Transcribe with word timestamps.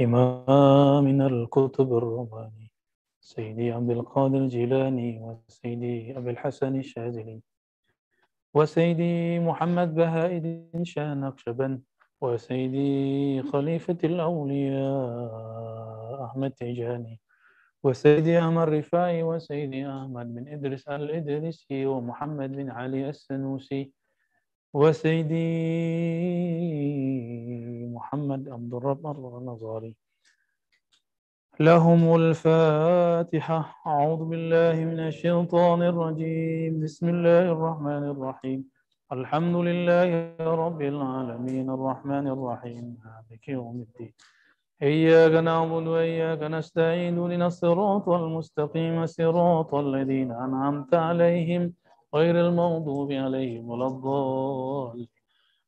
إمامنا 0.00 1.26
الكتب 1.26 1.96
الرباني 1.96 2.70
سيدي 3.20 3.72
عبد 3.72 3.90
القادر 3.90 4.38
الجيلاني 4.38 5.20
وسيدي 5.20 6.18
أبي 6.18 6.30
الحسن 6.30 6.76
الشاذلي 6.78 7.40
وسيدي 8.54 9.38
محمد 9.38 9.94
بهاء 9.94 10.36
الدين 10.36 10.84
شاه 10.84 11.14
نقشبند 11.14 11.82
وسيدي 12.20 13.42
خليفة 13.42 13.98
الأولياء 14.04 15.34
أحمد 16.24 16.50
تيجاني 16.50 17.20
وسيدي 17.82 18.38
أحمد 18.38 18.68
رفاعي 18.68 19.22
وسيدي 19.22 19.88
أحمد 19.88 20.34
بن 20.34 20.48
إدريس 20.48 20.88
الإدريسي 20.88 21.86
ومحمد 21.86 22.52
بن 22.52 22.70
علي 22.70 23.08
السنوسي 23.08 23.92
وسيدي 24.74 25.46
محمد 27.96 28.42
عبد 28.54 28.72
الرب 28.74 29.04
النظاري 29.40 29.94
لهم 31.60 32.02
الفاتحة. 32.20 33.60
أعوذ 33.86 34.22
بالله 34.30 34.76
من 34.90 35.00
الشيطان 35.10 35.80
الرجيم. 35.92 36.72
بسم 36.84 37.06
الله 37.14 37.44
الرحمن 37.54 38.04
الرحيم. 38.14 38.60
الحمد 39.16 39.56
لله 39.68 40.08
رب 40.64 40.80
العالمين. 40.92 41.66
الرحمن 41.76 42.26
الرحيم. 42.34 42.84
مالك 43.04 43.44
يوم 43.56 43.76
الدين. 43.86 44.12
إياك 44.82 45.34
نعبد 45.48 45.84
وإياك 45.94 46.42
نستعين. 46.56 47.16
لنا 47.30 47.46
الصراط 47.52 48.06
المستقيم. 48.22 48.96
صراط 49.18 49.70
الذين 49.86 50.30
أنعمت 50.46 50.92
عليهم 51.08 51.62
غير 52.16 52.34
المغضوب 52.46 53.08
عليهم 53.24 53.64
ولا 53.70 53.86
الضالين. 53.92 55.15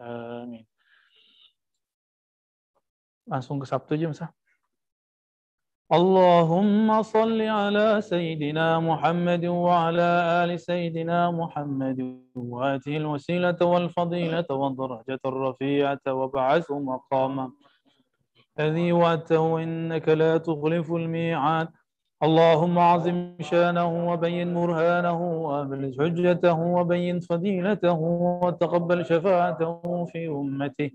آمين 0.00 0.66
langsung 3.30 3.62
ke 3.62 3.66
Sabtu 3.68 3.94
aja 3.94 4.10
Mas. 4.10 4.22
اللهم 5.90 7.02
صل 7.02 7.40
على 7.42 8.00
سيدنا 8.00 8.78
محمد 8.78 9.44
وعلى 9.46 10.08
آل 10.44 10.60
سيدنا 10.60 11.30
محمد 11.30 11.98
وآته 12.34 12.96
الوسيلة 12.96 13.58
والفضيلة 13.62 14.46
والدرجة 14.50 15.18
الرفيعة 15.26 16.00
وابعثه 16.06 16.78
مقاما 16.78 17.50
الذي 18.60 18.92
وعدته 18.92 19.62
إنك 19.62 20.08
لا 20.08 20.38
تخلف 20.38 20.92
الميعاد 20.92 21.68
اللهم 22.22 22.78
عظم 22.78 23.34
شانه 23.40 24.12
وبين 24.12 24.54
برهانه 24.54 25.20
وأبلج 25.22 26.00
حجته 26.00 26.52
وبين 26.52 27.20
فضيلته 27.20 28.00
وتقبل 28.42 29.04
شفاعته 29.04 30.04
في 30.12 30.28
أمته. 30.28 30.90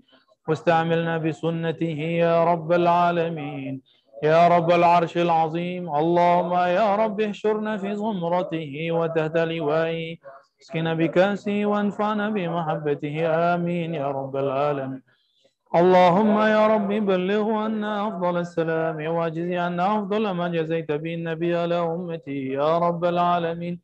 واستعملنا 0.48 1.18
بسنته 1.18 2.00
يا 2.24 2.44
رب 2.44 2.72
العالمين. 2.72 3.80
يا 4.22 4.48
رب 4.48 4.70
العرش 4.70 5.16
العظيم. 5.16 5.94
اللهم 5.94 6.52
يا 6.54 6.96
رب 6.96 7.20
احشرنا 7.20 7.76
في 7.76 7.94
زمرته 7.94 8.92
وتحت 8.92 9.36
لوائه. 9.36 10.16
اسقنا 10.62 10.94
بكأسه 10.94 11.66
وانفعنا 11.66 12.30
بمحبته. 12.30 13.16
آمين 13.54 13.94
يا 13.94 14.08
رب 14.10 14.36
العالمين. 14.36 15.02
اللهم 15.80 16.36
يا 16.56 16.62
رب 16.74 16.90
بلغ 17.10 17.46
عنا 17.62 17.92
أفضل 18.08 18.34
السلام 18.46 18.98
وأجزي 19.14 19.56
عنا 19.58 19.84
أفضل 19.98 20.30
ما 20.30 20.46
جزيت 20.48 20.92
به 20.92 21.14
النبي 21.14 21.56
على 21.62 21.78
أمتي 21.94 22.40
يا 22.58 22.78
رب 22.78 23.04
العالمين. 23.04 23.74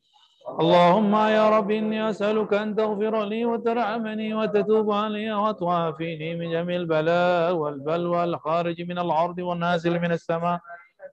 اللهم 0.63 1.15
يا 1.39 1.45
رب 1.57 1.71
إني 1.71 2.11
أسألك 2.11 2.55
أن 2.55 2.77
تغفر 2.77 3.15
لي 3.25 3.45
وترحمني 3.45 4.35
وتتوب 4.35 4.89
علي 5.03 5.33
وتعافيني 5.33 6.29
من 6.39 6.51
جميع 6.55 6.77
البلاء 6.77 7.55
والبلوى 7.61 8.25
الخارج 8.25 8.83
من 8.91 8.99
الأرض 8.99 9.39
والنازل 9.39 9.95
من 10.05 10.13
السماء. 10.13 10.59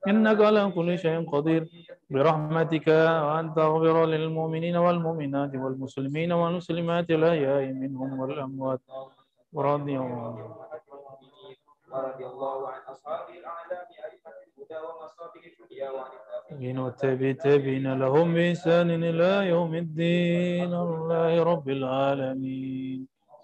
إنك 0.08 0.40
على 0.42 0.72
كل 0.76 0.90
شيء 1.04 1.30
قدير. 1.34 1.64
برحمتك 2.10 2.88
وأن 3.26 3.46
تغفر 3.54 4.06
للمؤمنين 4.14 4.76
والمؤمنات 4.86 5.52
والمسلمين 5.56 6.32
والمسلمات 6.32 7.08
الأحياء 7.18 7.64
منهم 7.82 8.20
والأموات. 8.20 8.82
ورضي 9.54 9.98
الله 9.98 10.69
ورضي 11.92 12.26
الله 12.26 12.68
عن 12.68 12.82
أصحاب 12.94 13.26
الأعلام 13.40 13.88
أئمة 14.08 14.36
الهدى 14.46 14.78
ومصابيح 14.86 15.44
الدنيا 15.54 15.90
وعن 15.90 16.12
التابعين. 16.20 16.78
والتابعين 16.80 18.00
لهم 18.00 18.34
بإحسان 18.34 18.90
إلى 19.04 19.50
يوم 19.54 19.76
الدين. 19.76 20.74
الله 20.74 21.44
رب 21.44 21.68
العالمين. 21.70 23.00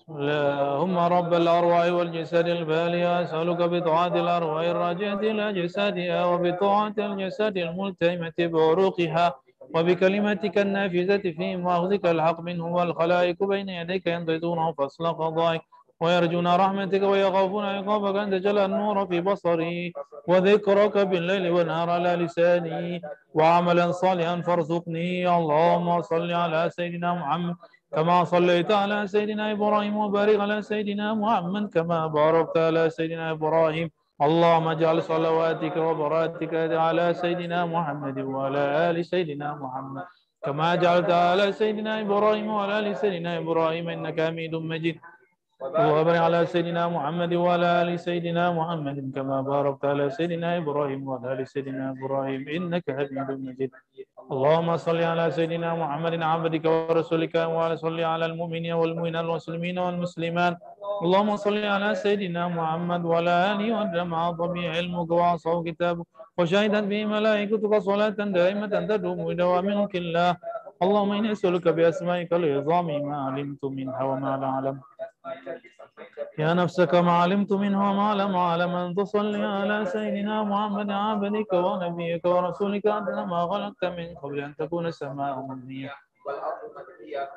اللهم 0.10 0.98
رب 0.98 1.34
الأرواح 1.34 1.86
والجسد 1.98 2.48
البالي. 2.58 3.04
أسألك 3.24 3.60
بطاعة 3.74 4.16
الأرواح 4.24 4.64
الراجعة 4.74 5.22
إلى 5.32 5.46
جسدها 5.60 6.26
وبطاعة 6.26 6.98
الجسد 7.00 7.58
الملتئمة 7.58 8.38
بعروقها 8.40 9.28
وبكلمتك 9.76 10.56
النافذة 10.58 11.24
فيهم 11.38 11.66
وأخذك 11.66 12.06
الحق 12.06 12.40
منهم 12.40 12.72
والخلائق 12.72 13.44
بين 13.44 13.70
يديك 13.70 14.08
ينتظرون 14.08 14.74
فصل 14.78 15.06
قضائك. 15.14 15.62
ويرجون 16.02 16.48
رحمتك 16.48 17.04
ويخافون 17.04 17.66
عقابك 17.66 18.16
أن 18.16 18.32
تجعل 18.32 18.58
النور 18.58 19.08
في 19.08 19.22
بصري. 19.22 19.94
وذكرك 20.28 20.98
بالليل 20.98 21.50
والنهار 21.50 21.90
على 21.90 22.16
لساني. 22.16 23.02
وعملا 23.34 23.92
صالحا 23.92 24.42
فارزقني. 24.42 25.28
اللهم 25.38 26.02
صل 26.02 26.32
على 26.32 26.70
سيدنا 26.70 27.14
محمد 27.14 27.56
كما 27.96 28.24
صليت 28.24 28.72
على 28.72 29.08
سيدنا 29.08 29.52
إبراهيم 29.52 29.98
وبارك 29.98 30.40
على 30.40 30.62
سيدنا 30.62 31.14
محمد 31.14 31.70
كما 31.74 32.08
باركت 32.08 32.58
على 32.58 32.90
سيدنا 32.90 33.32
إبراهيم. 33.32 33.88
اللهم 34.22 34.68
اجعل 34.68 35.04
صلواتك 35.04 35.76
وبراتك 35.78 36.54
على 36.86 37.14
سيدنا 37.14 37.66
محمد 37.66 38.18
وعلى 38.20 38.90
آل 38.90 39.06
سيدنا 39.06 39.56
محمد. 39.64 40.04
كما 40.46 40.76
جعلت 40.76 41.12
على 41.12 41.52
سيدنا 41.52 42.02
إبراهيم 42.02 42.48
وعلى 42.48 42.80
آل 42.80 42.98
سيدنا 42.98 43.38
إبراهيم 43.38 43.90
إنك 43.90 44.22
حميد 44.22 44.56
مجيد. 44.56 45.00
اللهم 45.64 46.10
على 46.10 46.46
سيدنا 46.46 46.84
محمد 46.92 47.34
وعلى 47.34 47.68
آل 47.82 48.00
سيدنا 48.00 48.52
محمد 48.52 48.98
كما 49.16 49.42
باركت 49.42 49.86
على 49.86 50.10
سيدنا 50.10 50.58
إبراهيم 50.58 51.08
وعلى 51.08 51.34
آل 51.34 51.48
سيدنا 51.48 51.96
إبراهيم. 51.96 52.42
إنك 52.56 52.84
حميد 52.92 53.30
مجيد. 53.48 53.72
اللهم 54.32 54.78
صل 54.78 55.00
على 55.12 55.32
سيدنا 55.32 55.70
محمد 55.82 56.14
عبدك 56.22 56.66
ورسولك 56.66 57.36
وعلى 57.36 57.76
صل 57.78 58.00
على 58.00 58.26
المؤمنين 58.26 58.74
والمؤمنات 58.74 59.26
والمسلمين 59.26 59.80
والمسلمات. 59.80 60.56
اللهم 61.04 61.32
صل 61.36 61.64
على 61.76 61.96
سيدنا 61.96 62.48
محمد 62.48 63.02
وعلى 63.06 63.34
اله 63.52 63.68
وجمع 63.80 64.32
طبيع 64.32 64.68
علمك 64.76 65.12
وعصاه 65.12 65.64
كتابك. 65.64 66.08
وشهدت 66.38 66.84
به 66.92 67.02
ملائكتك 67.06 67.74
صلاة 67.90 68.20
دائمة 68.38 68.74
تدوم 68.92 69.20
بدوام 69.28 69.66
ملك 69.66 69.96
الله 69.96 70.32
اللهم 70.84 71.12
إني 71.12 71.32
أسألك 71.32 71.68
بأسمائك 71.68 72.34
العظام 72.34 72.88
ما 73.08 73.18
علمت 73.32 73.64
منها 73.66 74.04
وما 74.04 74.32
لا 74.42 74.48
أعلم. 74.48 74.76
يا 76.40 76.54
نفس 76.54 76.82
كما 76.82 77.12
علمت 77.12 77.52
منه 77.54 77.90
وما 77.90 78.14
لم 78.22 78.36
أعلم 78.36 78.76
أن 78.76 78.96
تصلي 78.96 79.46
على 79.46 79.86
سيدنا 79.86 80.44
محمد 80.44 80.92
عبدك 80.92 81.54
ونبيك 81.54 82.26
ورسولك 82.26 82.86
أدنى 82.86 83.26
ما 83.26 83.48
خلقت 83.52 83.86
من 83.86 84.16
قبل 84.22 84.40
أن 84.40 84.56
تكون 84.56 84.86
السماء 84.86 85.40
مبنية. 85.40 85.94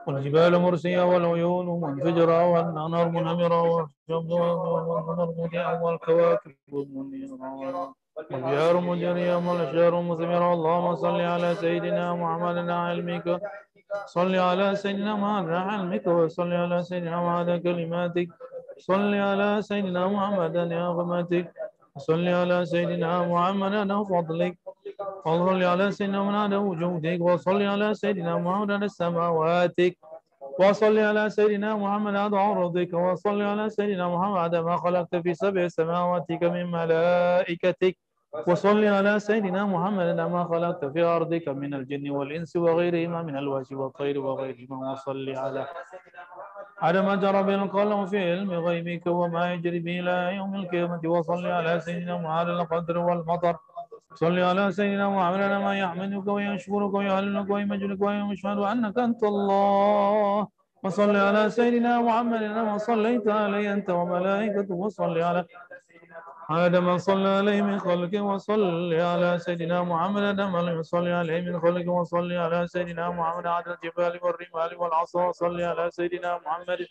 والجبال 0.07 0.59
مرسية 0.59 1.03
والعيون 1.03 1.81
منفجرة 1.81 2.47
والأنهار 2.53 3.09
منهمرة 3.09 3.63
والشمس 3.63 4.31
والقمر 4.31 5.29
والكواكب 5.83 6.55
منيرة. 6.73 7.95
والبيار 8.17 8.81
مجرية 8.81 9.37
والأشجار 9.37 10.03
مثمرة. 10.03 10.53
اللهم 10.55 10.95
صل 10.95 11.21
على 11.21 11.55
سيدنا 11.55 12.15
محمد 12.15 12.69
علمك 12.71 13.41
صل 14.07 14.37
على 14.37 14.77
سيدنا 14.77 15.15
محمد 15.15 15.49
علمك 15.49 16.07
وصل 16.07 16.53
على 16.53 16.83
سيدنا 16.83 17.17
محمد 17.25 17.63
كلماتك. 17.63 18.29
صل 18.79 19.15
على 19.15 19.63
سيدنا 19.63 20.07
محمد 20.07 20.57
نعمتك 20.57 21.53
صل 21.97 22.29
على 22.29 22.67
سيدنا 22.67 23.23
محمد 23.33 23.93
فضلك. 24.11 24.59
وصل 25.27 25.63
على 25.63 25.91
سيدنا 25.91 26.23
محمد 26.23 26.55
وجودك. 26.55 27.21
وصل 27.21 27.63
على 27.63 27.95
سيدنا 27.95 28.37
محمد 28.37 28.87
سماواتك. 28.87 29.97
وصل 30.61 30.99
على 30.99 31.31
سيدنا 31.31 31.77
محمد 31.77 32.35
عرضك 32.35 32.93
وصل 32.93 33.43
على 33.43 33.71
سيدنا 33.71 34.09
محمد 34.09 34.57
ما 34.57 34.77
خلقت 34.77 35.17
في 35.17 35.35
سبع 35.35 35.69
سماواتك 35.69 36.43
من 36.43 36.67
ملائكتك. 36.71 37.97
وصل 38.33 38.85
على 38.85 39.19
سيدنا 39.19 39.65
محمد 39.65 40.21
ما 40.21 40.45
خلقت 40.45 40.85
في 40.85 41.03
أرضك 41.03 41.49
من 41.49 41.75
الجن 41.75 42.11
والإنس 42.11 42.57
وغيرهما 42.57 43.23
من 43.23 43.37
الوحش 43.37 43.73
والطير 43.73 44.21
وغيرهما. 44.21 44.93
وصل 44.93 45.31
على 45.37 45.67
على 46.83 47.03
ما 47.03 47.15
جرى 47.15 47.43
به 47.43 47.55
القلم 47.55 48.07
في 48.07 48.33
علم 48.33 48.51
غيبك 48.53 49.07
وما 49.07 49.53
يجري 49.53 49.79
به 49.79 50.01
إلى 50.01 50.37
يوم 50.37 50.55
القيامة. 50.55 51.01
وصل 51.05 51.47
على 51.47 51.81
سيدنا 51.81 52.17
محمد 52.19 52.49
القدر 52.49 52.99
والمطر. 52.99 53.57
صل 54.15 54.39
على 54.39 54.73
سيدنا 54.73 55.09
محمد 55.09 55.53
ما 55.65 55.79
يحمدك 55.79 56.27
ويشكرك 56.29 56.95
ويهللك 56.95 57.51
ويمجدك 57.51 58.03
ويشهد 58.03 58.59
أنك 58.59 58.99
أنت 58.99 59.23
الله. 59.25 60.49
وصل 60.85 61.17
على 61.17 61.51
سيدنا 61.51 62.01
محمد 62.01 62.43
ما 62.43 62.79
صليت 62.79 63.29
عليه 63.29 63.73
أنت 63.73 63.91
وملائكته. 63.91 64.75
وصل 64.75 65.19
على 65.19 65.45
هذا 66.51 66.81
من 66.81 66.99
صلى 66.99 67.29
عليه 67.29 67.63
من 67.63 67.79
خلقه 67.79 68.21
وصل 68.21 68.95
على 68.95 69.39
سيدنا 69.39 69.83
محمد 69.83 70.23
آدم 70.23 70.53
من 70.53 70.83
صلى 70.83 71.13
عليه 71.13 71.41
من 71.41 71.61
خلقه 71.61 71.89
وصل 71.89 72.33
على 72.33 72.67
سيدنا 72.67 73.11
محمد 73.11 73.47
عدد 73.47 73.69
الجبال 73.69 74.21
والرمال 74.23 74.77
والعصا 74.77 75.29
وصل 75.29 75.61
على 75.61 75.91
سيدنا 75.91 76.41
محمد. 76.47 76.87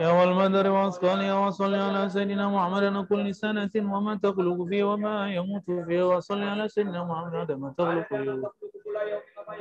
يا 0.00 0.10
والمدر 0.10 0.70
وأسقالها 0.70 1.34
وصل 1.46 1.74
على 1.74 2.08
سيدنا 2.08 2.48
محمد 2.48 3.06
كل 3.06 3.34
سنة 3.34 3.70
وما 3.76 4.14
تخلق 4.22 4.58
فيه 4.68 4.84
وما 4.84 5.34
يموت 5.34 5.66
فيه 5.86 6.02
وصل 6.02 6.42
على 6.42 6.68
سيدنا 6.68 7.04
محمد 7.04 7.52
ما 7.52 7.74
تخلق 7.78 8.08
فيه. 8.08 8.42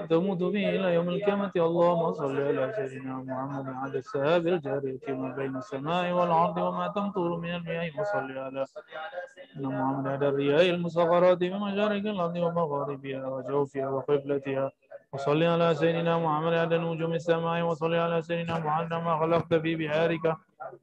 تموت 0.09 0.37
به 0.37 0.69
إلى 0.75 0.93
يوم 0.93 1.09
القيامة. 1.09 1.51
اللهم 1.55 2.13
صل 2.13 2.37
على 2.41 2.73
سيدنا 2.77 3.15
محمد 3.27 3.65
عدد 3.81 3.95
السهاب 3.95 4.47
الجارية 4.47 5.05
ما 5.09 5.29
بين 5.37 5.55
السماء 5.57 6.11
والأرض 6.11 6.57
وما 6.57 6.87
تمطر 6.95 7.29
من 7.37 7.55
المياه 7.55 7.91
وصل 7.99 8.37
على 8.37 8.65
سيدنا 9.35 9.69
محمد 9.69 10.07
عدد 10.07 10.23
الرياء 10.23 10.69
المسخرات 10.69 11.37
بمشارق 11.37 12.03
الأرض 12.13 12.35
ومغاربها 12.35 13.27
وجوفها 13.27 13.87
وقبلتها. 13.89 14.71
وصل 15.13 15.43
على 15.43 15.75
سيدنا 15.75 16.13
محمد 16.17 16.53
عدد 16.53 16.73
نجوم 16.73 17.13
السماء 17.13 17.61
وصل 17.61 17.93
على 17.93 18.21
سيدنا 18.21 18.59
محمد 18.59 18.93
ما 18.93 19.19
خلقت 19.19 19.53
في 19.53 19.75
بحارك 19.75 20.25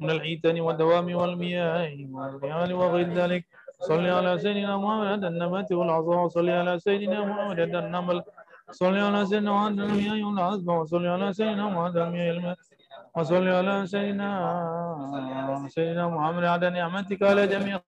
من 0.00 0.10
الحيتان 0.10 0.60
والدوام 0.60 1.14
والمياه 1.14 1.96
والريال 2.12 2.70
وغير 2.72 3.08
ذلك. 3.20 3.44
صل 3.78 4.06
على 4.06 4.38
سيدنا 4.38 4.76
محمد 4.76 5.24
النبات 5.24 5.72
والعصا 5.72 6.16
وصل 6.24 6.48
على 6.50 6.78
سيدنا 6.78 7.18
محمد 7.24 7.58
النمل 7.58 8.22
صل 8.70 8.96
على 8.96 9.26
سيدنا 9.26 9.52
محمد 9.52 9.80
المياه 9.80 10.26
والعذب 10.26 10.68
وصل 10.68 11.06
على 11.06 11.32
سيدنا 11.32 11.64
محمد 11.66 11.96
المياه 11.96 12.32
الماء 12.32 12.56
وصل 13.16 13.48
على 13.48 13.86
سيدنا 13.86 14.28
سيدنا 15.68 16.08
محمد 16.08 16.44
عدد 16.44 16.64
نعمتك 16.64 17.22
على 17.22 17.46
جميع 17.46 17.80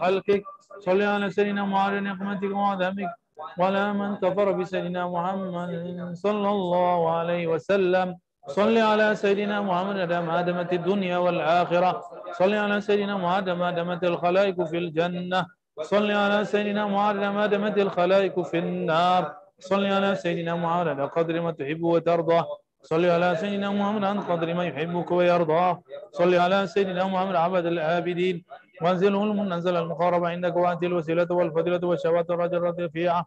خلقك 0.00 0.42
صل 0.78 1.02
على 1.02 1.30
سيدنا 1.30 1.64
محمد 1.64 2.02
نعمتك 2.02 2.50
وعذابك 2.50 3.10
ولا 3.58 3.92
من 3.92 4.16
كفر 4.16 4.52
بسيدنا 4.52 5.08
محمد 5.08 6.10
صلى 6.14 6.50
الله 6.50 7.10
عليه 7.10 7.46
وسلم. 7.46 8.18
صل 8.46 8.78
على 8.78 9.14
سيدنا 9.14 9.60
محمد 9.60 10.12
ما 10.12 10.42
دامت 10.42 10.72
الدنيا 10.72 11.18
والآخرة. 11.18 12.02
صل 12.32 12.54
على 12.54 12.80
سيدنا 12.80 13.16
محمد 13.16 13.44
دامت 13.74 14.04
الخلائق 14.04 14.62
في 14.62 14.78
الجنة. 14.78 15.46
صل 15.82 16.10
على 16.10 16.44
سيدنا 16.44 16.86
محمد 16.86 17.50
دامت 17.50 17.78
الخلائق 17.78 18.40
في 18.40 18.58
النار. 18.58 19.41
صل 19.70 19.84
على 19.86 20.14
سيدنا 20.14 20.54
محمد 20.54 20.88
على 20.88 21.04
قدر 21.16 21.40
ما 21.40 21.50
تحب 21.50 21.82
وترضى. 21.82 22.40
صل 22.82 23.04
على 23.06 23.36
سيدنا 23.36 23.70
محمد 23.70 24.04
عن 24.04 24.20
قدر 24.20 24.54
ما 24.54 24.64
يحبك 24.66 25.10
ويرضاه 25.10 25.82
صل 26.12 26.34
على 26.34 26.66
سيدنا 26.66 27.04
محمد 27.04 27.36
عبد 27.36 27.66
الآبدين 27.66 28.44
وانزله 28.82 29.22
المنزل 29.24 29.76
المقارب. 29.76 30.24
عندك 30.24 30.56
وأنت 30.56 30.82
الوسيلة 30.82 31.30
والفضيلة 31.30 31.86
والشفاعة 31.86 32.26
الرجل 32.30 32.56
الرفيعة 32.56 33.26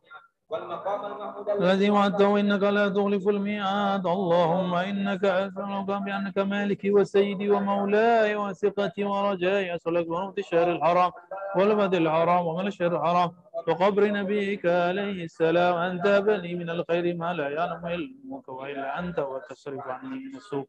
والمقام 0.49 1.01
المحمود 1.05 1.49
الذي 1.49 1.89
وعدته 1.89 2.39
إنك 2.39 2.63
لا 2.63 2.89
تخلف 2.89 3.27
الميعاد. 3.27 4.07
اللهم 4.07 4.75
إنك 4.75 5.23
أسألك 5.25 5.89
بأنك 6.05 6.37
مالكي 6.37 6.91
وسيدي 6.91 7.49
ومولاي 7.49 8.35
وثقتي 8.35 9.03
ورجائي 9.03 9.75
أسألك 9.75 10.05
بموت 10.07 10.37
الشهر 10.39 10.71
الحرام 10.71 11.11
والبد 11.57 11.93
الحرام 11.93 12.43
ومن 12.47 12.67
الشهر 12.67 12.95
الحرام. 12.95 13.31
وقبر 13.67 14.03
نبيك 14.11 14.65
عليه 14.65 15.23
السلام 15.23 15.75
أنت 15.75 16.07
بني 16.27 16.55
من 16.55 16.69
الخير 16.69 17.15
ما 17.15 17.33
لا 17.33 17.49
يعلم 17.49 17.85
علمك 17.85 18.49
وإلا 18.49 18.99
أنت 18.99 19.19
وتصرف 19.19 19.87
عني 19.87 20.15
من 20.25 20.35
السوء. 20.35 20.67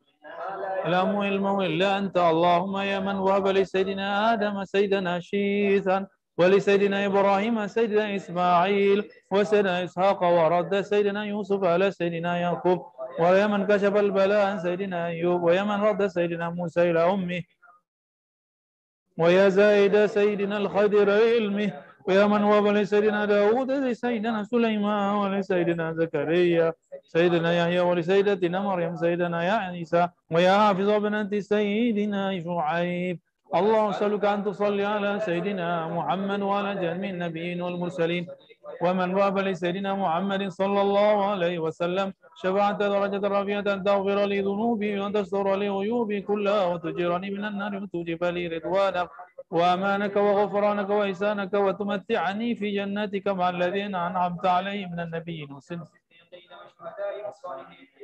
لا 0.87 0.99
علم 0.99 1.61
إلا 1.61 1.99
أنت 1.99 2.17
اللهم 2.19 2.77
يا 2.77 2.99
من 3.01 3.17
وهب 3.17 3.47
لسيدنا 3.49 4.33
آدم 4.33 4.65
سيدنا 4.65 5.21
شيثا 5.21 6.07
ولسيدنا 6.39 7.07
إبراهيم 7.07 7.67
سيدنا 7.67 8.17
إسماعيل 8.17 9.09
وسيدنا 9.31 9.85
إسحاق 9.85 10.21
ورد 10.23 10.81
سيدنا 10.81 11.25
يوسف 11.25 11.65
على 11.65 11.91
سيدنا 11.91 12.37
يعقوب 12.39 12.81
ويا 13.21 13.47
من 13.47 13.67
كشف 13.67 13.97
البلاء 13.97 14.47
عن 14.47 14.59
سيدنا 14.59 15.07
أيوب 15.07 15.43
ويا 15.43 15.63
من 15.63 15.81
رد 15.83 16.07
سيدنا 16.07 16.51
موسى 16.51 16.91
إلى 16.91 17.01
أمه 17.13 17.43
ويا 19.19 19.49
زايد 19.49 20.07
سيدنا 20.07 20.57
الخضر 20.57 21.11
علمه 21.11 21.73
ويا 22.07 22.27
من 22.27 22.43
وهب 22.45 22.67
لسيدنا 22.67 23.25
داود 23.25 23.71
لسيدنا 23.71 24.45
سليمان 24.45 25.15
ولسيدنا 25.15 25.93
زكريا 25.93 26.73
سيدنا 27.05 27.51
يحيى 27.59 27.81
ولسيدتنا 27.81 28.61
مريم 28.61 28.97
سيدنا 28.97 29.45
يا 29.45 29.53
عيسى 29.53 30.09
ويا 30.31 30.59
حافظ 30.59 30.91
بنت 31.05 31.35
سيدنا 31.35 32.23
شعيب. 32.45 33.19
اللهم 33.55 33.89
اسالك 33.89 34.25
ان 34.25 34.45
تصلي 34.45 34.85
على 34.85 35.21
سيدنا 35.29 35.89
محمد 35.89 36.41
وعلى 36.43 36.71
جميع 36.85 37.11
النبيين 37.11 37.63
والمرسلين. 37.63 38.27
ومن 38.83 39.15
وهب 39.15 39.39
لسيدنا 39.39 39.95
محمد 39.95 40.49
صلى 40.49 40.81
الله 40.87 41.17
عليه 41.31 41.59
وسلم. 41.59 42.13
شفاعة 42.43 42.79
درجة 42.79 43.29
رفيعة 43.29 43.69
تغفر 43.87 44.19
لي 44.31 44.41
ذنوبي 44.41 45.01
وتستر 45.01 45.57
لي 45.57 45.69
عيوبي 45.69 46.21
كلها 46.21 46.65
وتجيرني 46.67 47.31
من 47.31 47.45
النار 47.45 47.73
وتوجب 47.83 48.25
لي 48.25 48.47
رضوانك 48.47 49.09
وأمانك 49.51 50.17
وغفرانك 50.17 50.91
وإحسانك 50.91 51.55
وتمتعني 51.55 52.55
في 52.55 52.71
جناتك 52.71 53.29
مع 53.29 53.49
الذين 53.49 53.95
أنعمت 53.95 54.47
عليهم 54.47 54.93
من 54.93 55.01
النبيين 55.01 55.53
والصديقين 55.53 56.07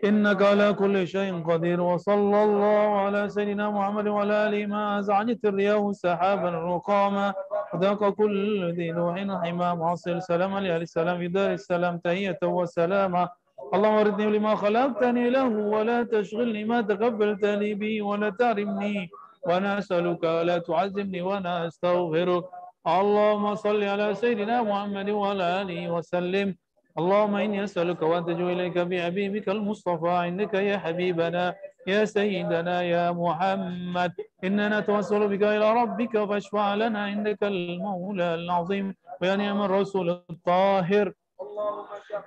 إنك 0.04 0.42
على 0.42 0.72
كل 0.72 1.06
شيء 1.06 1.42
قدير 1.42 1.80
وصلى 1.80 2.44
الله 2.44 3.00
على 3.00 3.28
سيدنا 3.28 3.70
محمد 3.70 4.06
وعلى 4.08 4.48
آله 4.48 4.66
ما 4.66 4.98
أزعجت 4.98 5.44
الرياح 5.44 5.90
سحابا 5.90 6.50
رقاما. 6.50 7.34
وذاق 7.74 8.08
كل 8.08 8.72
ذي 8.72 8.90
نوح 8.90 9.14
حمام 9.44 9.80
واصل 9.80 10.22
سلاما 10.22 10.60
لأهل 10.60 10.82
السلام 10.82 11.18
في 11.18 11.28
دار 11.28 11.52
السلام 11.52 11.98
تهية 11.98 12.38
وسلاما. 12.42 13.28
اللهم 13.74 13.94
اردني 13.94 14.38
لما 14.38 14.54
خلقتني 14.54 15.30
له 15.30 15.48
ولا 15.48 16.02
تشغلني 16.02 16.64
ما 16.64 16.80
تقبلت 16.80 17.44
لي 17.44 17.74
به 17.74 18.02
ولا 18.02 18.30
تحرمني 18.30 19.10
وأنا 19.46 19.78
اسالك 19.78 20.24
لا 20.24 20.58
تعذبني 20.58 21.22
وأنا 21.22 21.66
استغفرك 21.66 22.44
اللهم 22.86 23.54
صل 23.54 23.82
على 23.84 24.14
سيدنا 24.14 24.62
محمد 24.62 25.10
وعلى 25.10 25.62
آله 25.62 25.90
وسلم. 25.90 26.54
اللهم 26.98 27.34
إني 27.36 27.64
أسألك 27.64 28.02
واتجو 28.02 28.50
إليك 28.50 28.78
بحبيبك 28.78 29.48
المصطفى. 29.48 30.10
عندك 30.10 30.54
يا 30.54 30.78
حبيبنا 30.78 31.54
يا 31.86 32.04
سيدنا 32.04 32.82
يا 32.82 33.10
محمد. 33.10 34.12
إننا 34.44 34.80
نتوسل 34.80 35.22
بك 35.28 35.42
إلى 35.42 35.68
ربك 35.80 36.24
فاشفع 36.24 36.74
لنا. 36.74 37.00
عندك 37.10 37.42
المولى 37.42 38.34
العظيم. 38.34 38.86
ويا 39.20 39.36
نعم 39.36 39.62
الرسول 39.62 40.06
الطاهر. 40.30 41.12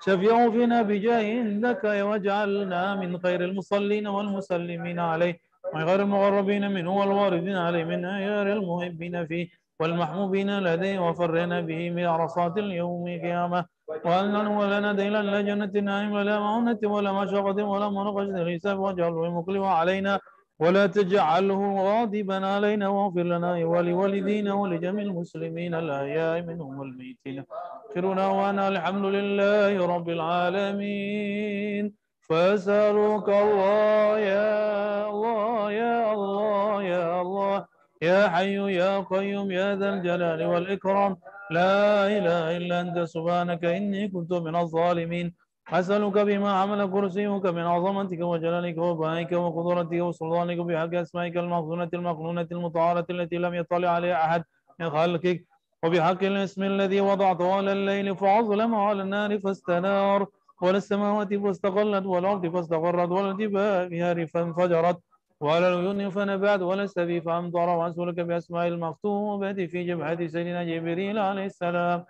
شفيع 0.06 0.52
فينا 0.52 0.82
بجاه 0.82 1.24
عندك 1.40 1.84
واجعلنا 1.84 2.96
من 2.96 3.20
خير 3.24 3.40
المصلين 3.44 4.08
والمسلمين 4.08 5.00
عليه. 5.00 5.45
وغير 5.76 6.02
المغربين 6.02 6.72
منه 6.72 6.92
والواردين 7.00 7.58
عليه 7.66 7.84
من 7.84 8.06
أيار 8.06 8.48
المحبين 8.58 9.26
فيه 9.30 9.48
والمحبوبين 9.80 10.60
لديه 10.60 11.00
وفرنا 11.00 11.62
به 11.62 11.90
من 11.90 12.06
عرصات 12.06 12.58
اليوم 12.58 13.04
قيامة. 13.08 13.66
وأن 14.06 14.36
ولنا 14.60 14.94
ديلا 14.94 15.22
لا 15.22 15.42
جنة 15.42 15.72
النعيم 15.76 16.12
ولا 16.12 16.40
مؤنة 16.40 16.80
ولا 16.84 17.12
مشقة 17.20 17.58
ولا 17.64 17.90
منقشة 17.90 18.36
الحساب 18.44 18.80
واجعله 18.80 19.40
مقلب 19.40 19.64
علينا. 19.64 20.20
ولا 20.60 20.86
تجعله 20.88 21.62
غاضبا 21.88 22.48
علينا 22.54 22.88
واغفر 22.88 23.24
لنا 23.24 23.52
ولوالدينا 23.74 24.54
ولجميع 24.54 25.04
المسلمين 25.04 25.74
الأحياء 25.76 26.42
منهم 26.42 26.80
والميتين. 26.80 27.44
آخرنا 27.92 28.28
وأنا 28.28 28.68
الحمد 28.68 29.06
لله 29.06 29.88
رب 29.96 30.10
العالمين. 30.10 32.05
فأسألك 32.30 33.30
الله 33.30 34.20
يا 34.20 35.10
الله 35.10 35.72
يا 35.72 36.14
الله 36.14 36.84
يا 36.84 37.22
الله. 37.22 37.66
يا 38.02 38.22
حي 38.34 38.58
يا 38.82 39.00
قيوم 39.00 39.52
يا 39.52 39.76
ذا 39.76 39.90
الجلال 39.94 40.40
والإكرام. 40.52 41.18
لا 41.52 42.08
إله 42.18 42.58
إلا 42.58 42.76
أنت 42.82 42.98
سبحانك 43.16 43.66
إني 43.66 44.08
كنت 44.08 44.34
من 44.34 44.56
الظالمين. 44.56 45.34
أسألك 45.80 46.18
بما 46.30 46.52
عمل 46.60 46.92
كرسيك 46.94 47.46
من 47.58 47.66
عظمتك 47.74 48.22
وجلالك 48.32 48.78
وبهائك 48.78 49.32
وقدرتك 49.32 50.00
وسلطانك 50.08 50.58
بحق 50.58 50.94
أسمائك 51.06 51.38
المخزونة 51.38 51.90
المقنونة 51.94 52.48
المطهرة 52.52 53.06
التي 53.10 53.38
لم 53.38 53.54
يطلع 53.54 53.90
عليها 53.90 54.26
أحد 54.26 54.44
من 54.80 54.90
خلقك. 54.90 55.46
وبحق 55.84 56.24
الاسم 56.24 56.64
الذي 56.64 57.02
وضعته 57.02 57.54
على 57.54 57.72
الليل 57.72 58.18
فأظلم 58.18 58.76
على 58.76 59.02
النار 59.02 59.40
فاستنار. 59.40 60.28
ولا 60.62 60.78
السماوات 60.78 61.34
فاستقلت 61.34 62.06
والأرض 62.06 62.48
فاستقرت 62.48 63.10
ولا 63.10 63.32
الجبال 63.32 64.28
فانفجرت 64.28 65.00
وعلى 65.40 65.68
العيون 65.74 66.10
فنبعت 66.10 66.62
ولا 66.62 66.84
السبي 66.84 67.22
فأمطر 67.22 67.70
وأسألك 67.70 68.20
بأسماء 68.20 68.68
المكتوبة 68.68 69.54
في 69.54 69.84
جبهة 69.84 70.28
سيدنا 70.28 70.64
جبريل 70.64 71.18
عليه 71.20 71.46
السلام. 71.46 72.06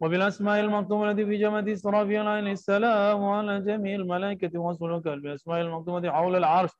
وبالأسماء 0.00 0.60
المكتوبة 0.60 1.14
في 1.14 1.36
جبهة 1.36 1.72
إسرافيل 1.72 2.26
عليه 2.26 2.52
السلام 2.52 3.20
وعلى 3.22 3.60
جميع 3.60 3.94
الملائكة 3.94 4.58
وأسألك 4.58 5.08
بأسماء 5.08 5.60
المكتوبة 5.60 6.10
حول 6.10 6.36
العرش. 6.36 6.70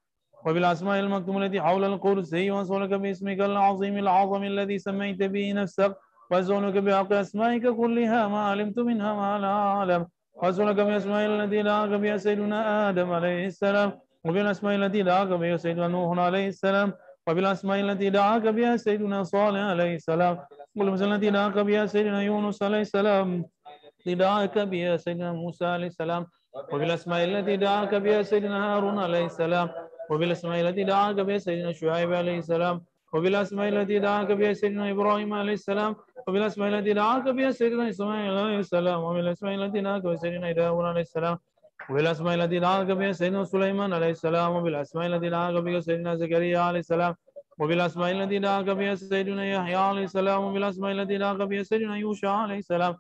وبالأسماء 0.47 1.01
المكتوبة 1.01 1.61
حول 1.61 1.85
الكرسي 1.85 2.51
وأسألك 2.51 2.91
باسمك 2.91 3.41
العظيم 3.41 3.99
العظم 3.99 4.43
الذي 4.45 4.79
سميت 4.79 5.23
به 5.23 5.53
نفسك 5.53 5.97
وأسألك 6.31 6.77
بحق 6.77 7.13
أسمائك 7.13 7.67
كلها 7.69 8.29
ما 8.29 8.41
علمت 8.41 8.79
منها 8.79 9.15
ما 9.15 9.39
لا 9.39 9.53
أعلم. 9.53 10.07
وأسألك 10.43 10.77
بأسماء 10.77 11.27
التي 11.27 11.63
دعاك 11.63 11.89
بها 11.91 12.17
سيدنا 12.17 12.89
آدم 12.89 13.13
عليه 13.13 13.47
السلام 13.47 14.01
وبالأسماء 14.25 14.75
التي 14.77 15.03
دعاك 15.03 15.29
بها 15.29 15.57
سيدنا 15.57 15.89
نوح 15.89 16.19
عليه 16.19 16.49
السلام 16.49 16.93
وبالأسماء 17.27 17.81
التي 17.81 18.11
دعاك 18.11 18.43
بها 18.43 18.77
سيدنا 18.77 19.23
صالح 19.23 19.61
عليه 19.61 19.95
السلام 19.95 20.39
والأسماء 20.77 21.15
التي 21.17 21.31
دعاك 21.31 21.59
بها 21.59 21.87
سيدنا 21.87 22.23
يونس 22.23 22.63
عليه 22.63 22.81
السلام 22.81 23.45
دعاك 24.07 24.59
بها 24.59 24.97
سيدنا 24.97 25.33
موسى 25.33 25.67
عليه 25.67 25.87
السلام 25.87 26.27
وبالأسماء 26.73 27.25
التي 27.25 27.57
دعاك 27.57 27.95
بها 27.95 28.23
سيدنا 28.23 28.77
هارون 28.77 28.99
عليه 28.99 29.27
السلام 29.27 29.69
وبالأسماء 30.11 30.61
التي 30.61 30.85
دعاك 30.85 31.17
بها 31.17 31.39
سيدنا 31.39 31.73
شعيب 31.73 32.13
عليه 32.13 32.39
السلام 32.39 32.85
وبالأسماء 33.13 33.69
التي 33.69 33.99
دعاك 33.99 34.33
بها 34.33 34.53
سيدنا 34.53 34.91
إبراهيم 34.91 35.35
عليه 35.35 35.53
السلام 35.53 35.97
وبالأسماء 36.29 36.69
التي 36.69 36.93
دعاك 36.93 37.23
بها 37.29 37.51
سيدنا 37.51 37.89
إسماعيل 37.89 38.39
عليه 38.39 38.59
السلام 38.59 39.01
وبالأسماء 39.03 39.55
التي 39.55 39.81
دعاك 39.81 40.03
بها 40.03 40.17
سيدنا 40.17 40.53
داود 40.53 40.85
عليه 40.85 41.01
السلام 41.01 41.39
وبالأسماء 41.91 42.35
التي 42.35 42.59
دعاك 42.59 42.87
بها 42.87 43.13
سيدنا 43.13 43.45
سليمان 43.45 43.93
عليه 43.93 44.11
السلام 44.11 44.51
وبالأسماء 44.57 45.07
التي 45.07 45.29
دعاك 45.31 45.55
بها 45.55 45.81
سيدنا 45.81 46.15
زكريا 46.15 46.59
عليه 46.59 46.79
السلام 46.79 47.15
وبالأسماء 47.59 48.11
التي 48.13 48.39
دعاك 48.39 48.65
بها 48.65 48.95
سيدنا 48.95 49.45
يحيى 49.51 49.75
عليه 49.75 50.05
السلام 50.05 50.45
وبالأسماء 50.45 50.93
التي 50.93 51.19
دعاك 51.19 51.37
بها 51.37 51.63
سيدنا 51.63 51.97
يوشع 51.97 52.31
عليه 52.31 52.59
السلام 52.59 52.97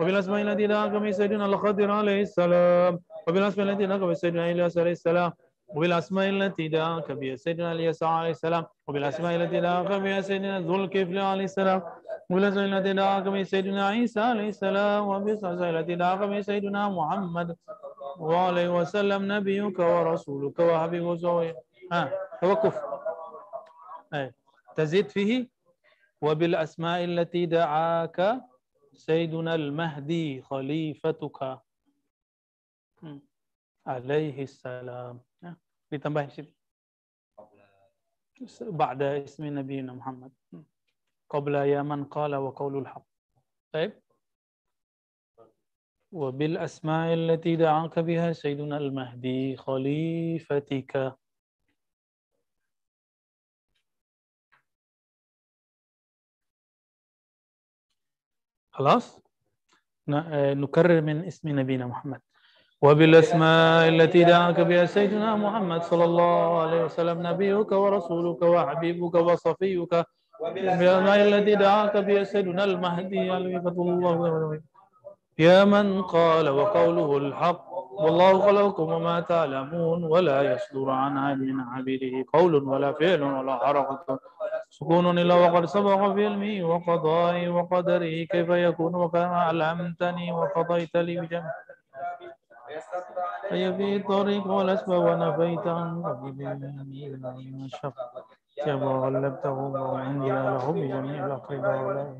وبالأسماء 0.00 0.42
التي 0.42 0.66
دعاك 0.66 0.90
بها 0.90 1.10
سيدنا 1.10 1.46
الخضر 1.46 1.90
عليه 1.90 2.22
السلام 2.22 3.00
وبالأسماء 3.28 3.66
التي 3.70 3.86
دعاك 3.86 4.00
بها 4.00 4.14
سيدنا 4.14 4.50
إلياس 4.50 4.78
عليه 4.78 4.92
السلام 4.92 5.32
وبالأسماء 5.76 6.28
التي 6.28 6.68
دعاك 6.68 7.12
بها 7.12 7.36
سيدنا 7.36 7.72
اليسع 7.72 8.08
عليه 8.08 8.30
السلام 8.30 8.64
وبالأسماء 8.88 9.36
التي 9.36 9.60
دعاك 9.60 9.86
بها 9.86 10.20
سيدنا 10.20 10.60
ذو 10.60 10.76
الكفل 10.76 11.18
عليه 11.18 11.44
السلام 11.44 11.82
وبالأسماء 12.30 12.66
التي 12.66 12.92
دعاك 12.92 13.22
بها 13.22 13.42
سيدنا 13.42 13.88
عيسى 13.88 14.20
عليه 14.20 14.48
السلام 14.48 15.08
وبالأسماء 15.08 15.70
التي 15.70 15.94
دعاك 15.94 16.18
بها 16.18 16.40
سيدنا 16.40 16.88
محمد. 16.88 17.56
وعليه 18.18 18.68
وسلم 18.68 19.32
نبيك 19.32 19.78
ورسولك 19.78 20.58
وحبيبك 20.58 21.24
ها 21.92 22.12
توقف. 22.42 22.80
أي. 24.14 24.32
تزيد 24.76 25.08
فيه. 25.08 25.48
وبالأسماء 26.22 27.04
التي 27.04 27.46
دعاك 27.46 28.40
سيدنا 28.94 29.54
المهدي 29.54 30.42
خليفتك. 30.42 31.58
عليه 33.86 34.42
السلام. 34.42 35.20
Di 35.92 36.30
sini 36.32 36.52
بعد 38.60 39.02
اسم 39.02 39.44
نبينا 39.58 39.92
محمد. 39.92 40.32
قبل 41.30 41.54
يا 41.54 41.82
من 41.82 42.04
قال 42.04 42.34
وقول 42.34 42.78
الحق. 42.78 43.06
طيب. 43.72 44.02
وبالأسماء 46.12 47.14
التي 47.14 47.56
دعاك 47.56 47.98
بها 47.98 48.32
سيدنا 48.32 48.76
المهدي 48.76 49.56
خليفتك. 49.56 51.16
خلاص؟ 58.70 59.20
نكرر 60.08 61.00
من 61.00 61.24
اسم 61.24 61.48
نبينا 61.58 61.86
محمد. 61.86 62.20
وبالأسماء 62.82 63.88
التي 63.88 64.24
دعاك 64.24 64.60
بها 64.60 64.84
سيدنا 64.84 65.36
محمد 65.36 65.82
صلى 65.82 66.04
الله 66.04 66.62
عليه 66.62 66.84
وسلم 66.84 67.26
نبيك 67.26 67.72
ورسولك 67.72 68.42
وحبيبك 68.42 69.14
وصفيك. 69.14 69.92
وبالأسماء 70.40 71.18
التي 71.28 71.54
دعاك 71.54 71.96
بها 71.96 72.24
سيدنا 72.24 72.64
المهدي 72.64 73.30
عليه 73.30 73.58
الله 73.58 74.60
يا 75.38 75.64
من 75.64 76.02
قال 76.02 76.48
وقوله 76.48 77.16
الحق 77.16 77.64
والله 77.92 78.40
خلقكم 78.40 78.92
وما 78.92 79.20
تعلمون 79.20 80.04
ولا 80.04 80.42
يصدر 80.52 80.90
عن 80.90 81.18
عبد 81.18 81.42
من 81.42 81.60
عبيده 81.60 82.24
قول 82.32 82.54
ولا 82.54 82.92
فعل 82.92 83.22
ولا 83.22 83.56
حركة. 83.56 84.18
سكون 84.70 85.18
إلا 85.18 85.34
وقد 85.34 85.64
سبق 85.64 86.14
في 86.14 86.26
علمي 86.26 86.62
وقضائي 86.62 87.48
وقدري 87.48 88.26
كيف 88.26 88.48
يكون 88.48 88.94
وكما 88.94 89.36
علمتني 89.48 90.32
وقضيت 90.32 90.96
لي 90.96 91.20
بجمع 91.20 91.52
هي 93.50 93.74
في 93.74 93.96
الطريق 93.96 94.46
والأسباب 94.46 95.02
ونفيت 95.02 95.66
عن 95.66 96.02
قبيل 96.02 97.20
ما 97.22 97.68
شق 97.68 97.94
كما 98.66 98.92
غلبته 99.02 99.52
وعندي 99.52 100.28
له 100.28 100.72
بجميع 100.72 101.26
الأقرباء 101.26 102.16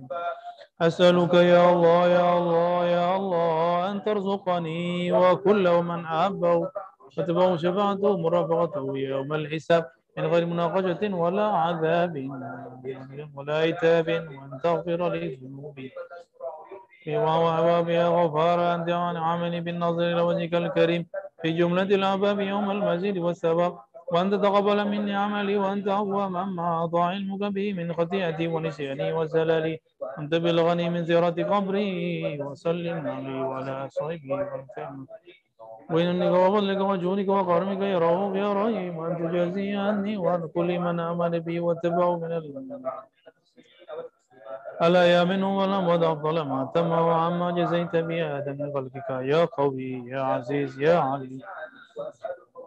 أسألك 0.81 1.35
يا 1.35 1.73
الله 1.73 2.07
يا 2.09 2.39
الله 2.39 2.85
يا 2.87 3.17
الله 3.17 3.91
أن 3.91 4.03
ترزقني 4.03 5.13
وكل 5.13 5.83
من 5.83 6.05
أحبه. 6.05 6.69
وتبعه 7.19 7.57
شفاعته 7.57 8.17
مرافقته 8.17 8.87
يوم 8.99 9.33
الحساب. 9.35 9.85
من 10.17 10.25
غير 10.27 10.47
مناقشة 10.47 11.15
ولا 11.15 11.47
عذاب 11.65 12.15
ولا 13.35 13.57
عتاب 13.59 14.09
وأن 14.09 14.61
تغفر 14.63 15.09
لي 15.09 15.35
ذنوبي 15.35 15.93
وهو 17.07 17.49
أبواب 17.59 17.89
يا 17.89 18.09
غفار 18.09 18.75
أنت 18.75 18.91
عن 18.91 19.17
عملي 19.17 19.61
بالنظر 19.61 20.03
إلى 20.13 20.21
وجهك 20.21 20.55
الكريم 20.55 21.07
في 21.43 21.53
جملة 21.53 21.83
الأبواب 21.83 22.41
يوم 22.41 22.71
المزيد 22.71 23.19
والسبب. 23.19 23.79
وأن 24.13 24.31
تتقبل 24.31 24.89
مني 24.89 25.15
عملي 25.15 25.57
وأن 25.57 25.85
تعفو 25.85 26.29
مما 26.29 26.85
أضاع 26.85 27.05
علمك 27.05 27.53
به 27.53 27.73
من 27.73 27.93
خطيئتي 27.93 28.47
ونسياني 28.49 29.13
وزلالي. 29.13 29.81
أن 30.19 30.29
تبلغني 30.31 30.91
من 30.91 31.05
زيارة 31.05 31.43
قبري 31.43 32.43
وسلم 32.43 33.09
علي 33.09 33.41
وعلى 33.41 33.89
صحبه 33.91 34.31
والفهم 34.31 35.07
وإنك 35.91 36.33
وفضلك 36.33 36.81
وجودك 36.81 37.29
وكرمك 37.29 37.81
يا 37.81 37.99
رؤوف 37.99 38.37
يا 38.37 38.53
رحيم. 38.53 38.97
وأن 38.97 39.13
تجازي 39.19 39.77
عني 39.77 40.17
وعن 40.17 40.49
كل 40.55 40.79
من 40.79 41.01
آمن 41.01 41.39
بي 41.39 41.61
واتبعه 41.61 42.17
من 42.19 42.33
الأمم. 42.33 42.83
ألا 44.83 45.05
يا 45.05 45.25
منهم 45.25 45.55
والأموات 45.55 46.03
أفضل 46.03 46.41
ما 46.41 46.71
تم 46.75 46.91
وعما 46.91 47.51
جزيت 47.51 47.97
به 47.97 48.37
آدم 48.39 48.57
من 48.59 48.73
خلقك. 48.75 49.11
يا 49.11 49.45
قوي 49.45 49.93
يا 50.07 50.21
عزيز 50.21 50.81
يا 50.81 50.97
علي 50.99 51.41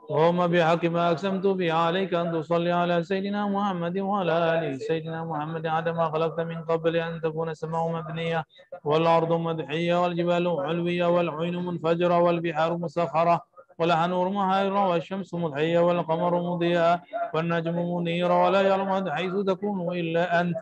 اللهم 0.10 0.48
بحق 0.48 0.86
ما 0.86 1.12
أقسمت 1.12 1.48
به 1.48 1.74
عليك 1.74 2.14
أن 2.14 2.32
تصلي 2.32 2.72
على 2.72 3.04
سيدنا 3.04 3.48
محمد 3.48 3.98
وعلى 3.98 4.34
آله 4.54 4.78
سيدنا 4.78 5.24
محمد. 5.24 5.68
ما 5.68 6.10
خلقت 6.14 6.40
من 6.40 6.64
قبل 6.64 6.96
أن 6.96 7.22
تكون 7.22 7.50
السماء 7.50 7.88
مبنية 7.90 8.46
والأرض 8.84 9.34
مدحية 9.34 10.04
والجبال 10.04 10.48
علوية 10.48 11.06
والعين 11.06 11.56
منفجرة 11.56 12.20
والبحار 12.20 12.78
مسخرة 12.78 13.42
والأنهار 13.80 14.30
مهائرة 14.30 14.88
والشمس 14.90 15.34
مضحية 15.34 15.80
والقمر 15.80 16.42
مضيئة 16.42 17.02
والنجم 17.34 17.96
منيرة 17.96 18.44
ولا 18.44 18.62
يعلم 18.62 19.10
حيث 19.10 19.34
تكون 19.34 19.98
إلا 19.98 20.42
أنت. 20.42 20.56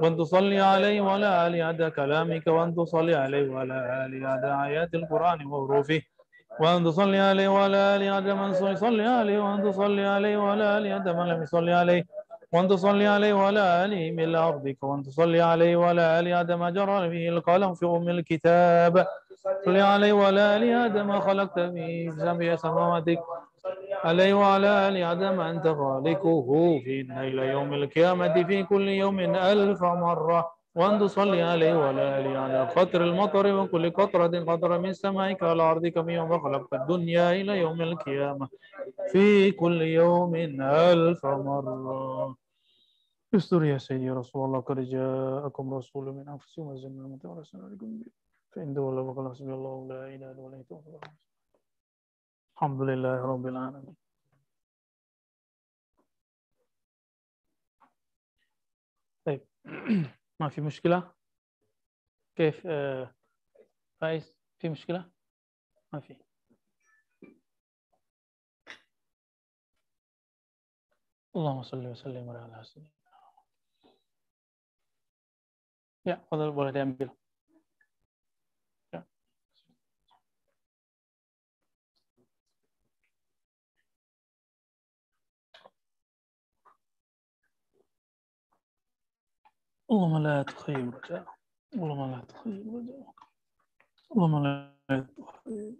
وأن 0.00 0.16
تصلي 0.16 0.60
عليه 0.60 1.00
وعلى 1.00 1.46
آله 1.46 1.64
عدد 1.64 1.88
كلامك 1.92 2.46
وأن 2.46 2.74
تصلي 2.74 3.14
عليه 3.14 3.50
وعلى 3.50 4.06
آله 4.06 4.28
عدد 4.28 4.44
آيات 4.44 4.94
القرآن 4.94 5.46
وحروفه. 5.46 6.00
وأن 6.60 6.84
تصلي 6.84 7.20
عليه 7.20 7.48
وعلى 7.48 7.76
آله 7.76 8.10
عدد 8.16 8.30
من 8.30 8.50
يصلي 8.72 9.06
عليه 9.06 9.38
وأن 9.38 9.62
تصلي 9.62 10.06
عليه 10.06 10.36
وعلى 10.36 10.64
آله 10.78 10.94
عدد 10.94 11.08
من 11.08 11.26
لم 11.28 11.42
يصلي 11.42 11.72
عليه. 11.72 12.02
وأن 12.52 12.68
تصلي 12.68 13.06
عليه 13.06 13.32
وعلى 13.32 13.84
آله 13.84 14.10
من 14.10 14.34
أرضك 14.34 14.78
وأن 14.82 15.02
تصلي 15.02 15.40
عليه 15.40 15.76
وعلى 15.76 16.32
عدد 16.32 16.52
ما 16.52 16.70
جرى 16.70 17.08
به 17.08 17.28
القلم 17.28 17.74
في 17.74 17.86
أم 17.86 18.08
الكتاب. 18.08 19.06
صلي 19.64 19.80
عليه 19.80 20.12
وعلى 20.12 20.40
عدد 20.74 20.98
ما 20.98 21.20
خلقت 21.20 21.58
به 21.58 22.10
سبع 22.18 22.56
سماواتك. 22.56 23.20
عليه 24.04 24.34
وعلى 24.34 24.88
آله 24.88 25.04
عدد 25.06 25.22
أنت 25.22 25.66
خالقه 25.68 26.80
في 26.84 27.00
إلى 27.00 27.48
يوم 27.48 27.74
القيامة 27.74 28.44
في 28.44 28.62
كل 28.62 28.88
يوم 28.88 29.20
ألف 29.20 29.82
مرة 29.82 30.40
وأن 30.74 30.98
تصلي 31.00 31.42
عليه 31.42 31.74
وعلى 31.78 32.02
آله 32.18 32.38
على 32.38 32.60
قطر 32.76 33.04
المطر 33.04 33.46
وكل 33.56 33.90
قطرة 33.90 34.44
قطرة 34.50 34.78
من 34.78 34.92
سمائك 34.92 35.42
على 35.42 35.62
أرضك 35.62 35.98
من 35.98 36.12
يوم 36.12 36.38
خلقت 36.38 36.72
الدنيا 36.72 37.32
إلى 37.32 37.58
يوم 37.58 37.82
القيامة 37.82 38.48
في 39.12 39.50
كل 39.50 39.82
يوم 39.82 40.34
ألف 40.60 41.26
مرة. 41.26 42.36
استر 43.34 43.64
يا 43.64 43.78
سيدي 43.78 44.10
رسول 44.10 44.44
الله 44.44 44.60
قد 44.60 44.80
جاءكم 44.80 45.74
رسول 45.74 46.04
من 46.04 46.28
أنفسكم 46.28 46.62
وزن 46.62 46.88
المتى 46.88 47.28
ورسول 47.28 47.60
عليكم. 47.60 48.00
فإن 48.52 48.74
دولة 48.74 49.00
وقال 49.00 49.30
حسبي 49.30 49.52
الله 49.52 49.86
لا 49.88 50.06
إله 50.14 50.30
إلا 50.32 50.64
هو 50.72 51.00
الحمد 52.58 52.80
لله 52.80 53.16
رب 53.22 53.46
العالمين. 53.46 53.96
طيب 59.24 59.46
ما 60.40 60.48
في 60.48 60.60
مشكلة؟ 60.60 61.12
كيف؟ 62.36 62.66
آه، 62.66 63.14
فايز؟ 64.00 64.34
في 64.58 64.68
مشكلة؟ 64.68 65.10
ما 65.92 66.00
في. 66.00 66.16
اللهم 71.36 71.62
صل 71.62 71.86
وسلم 71.86 72.30
على 72.30 72.64
سيدنا 72.64 72.90
Ya, 76.04 76.16
boleh, 76.30 76.50
boleh 76.50 76.72
diambil. 76.72 77.27
اللهم 89.90 90.22
لا 90.22 90.42
تخيب 90.42 90.94
رجاء 90.94 91.34
اللهم 91.74 92.10
لا 92.10 92.24
تخيب 92.24 92.76
رجاء 92.76 93.14
اللهم 94.12 94.44
لا 94.44 94.76
تخيب 94.88 95.78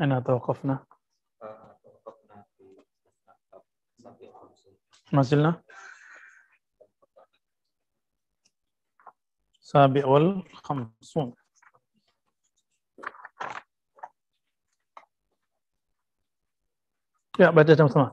أين 0.00 0.24
توقفنا؟ 0.24 0.86
توقفنا 1.82 2.44
في 2.58 2.76
ما 5.12 5.22
زلنا؟ 5.22 5.62
سابع 9.60 10.06
والخمسون. 10.06 11.34
بعد 17.40 17.70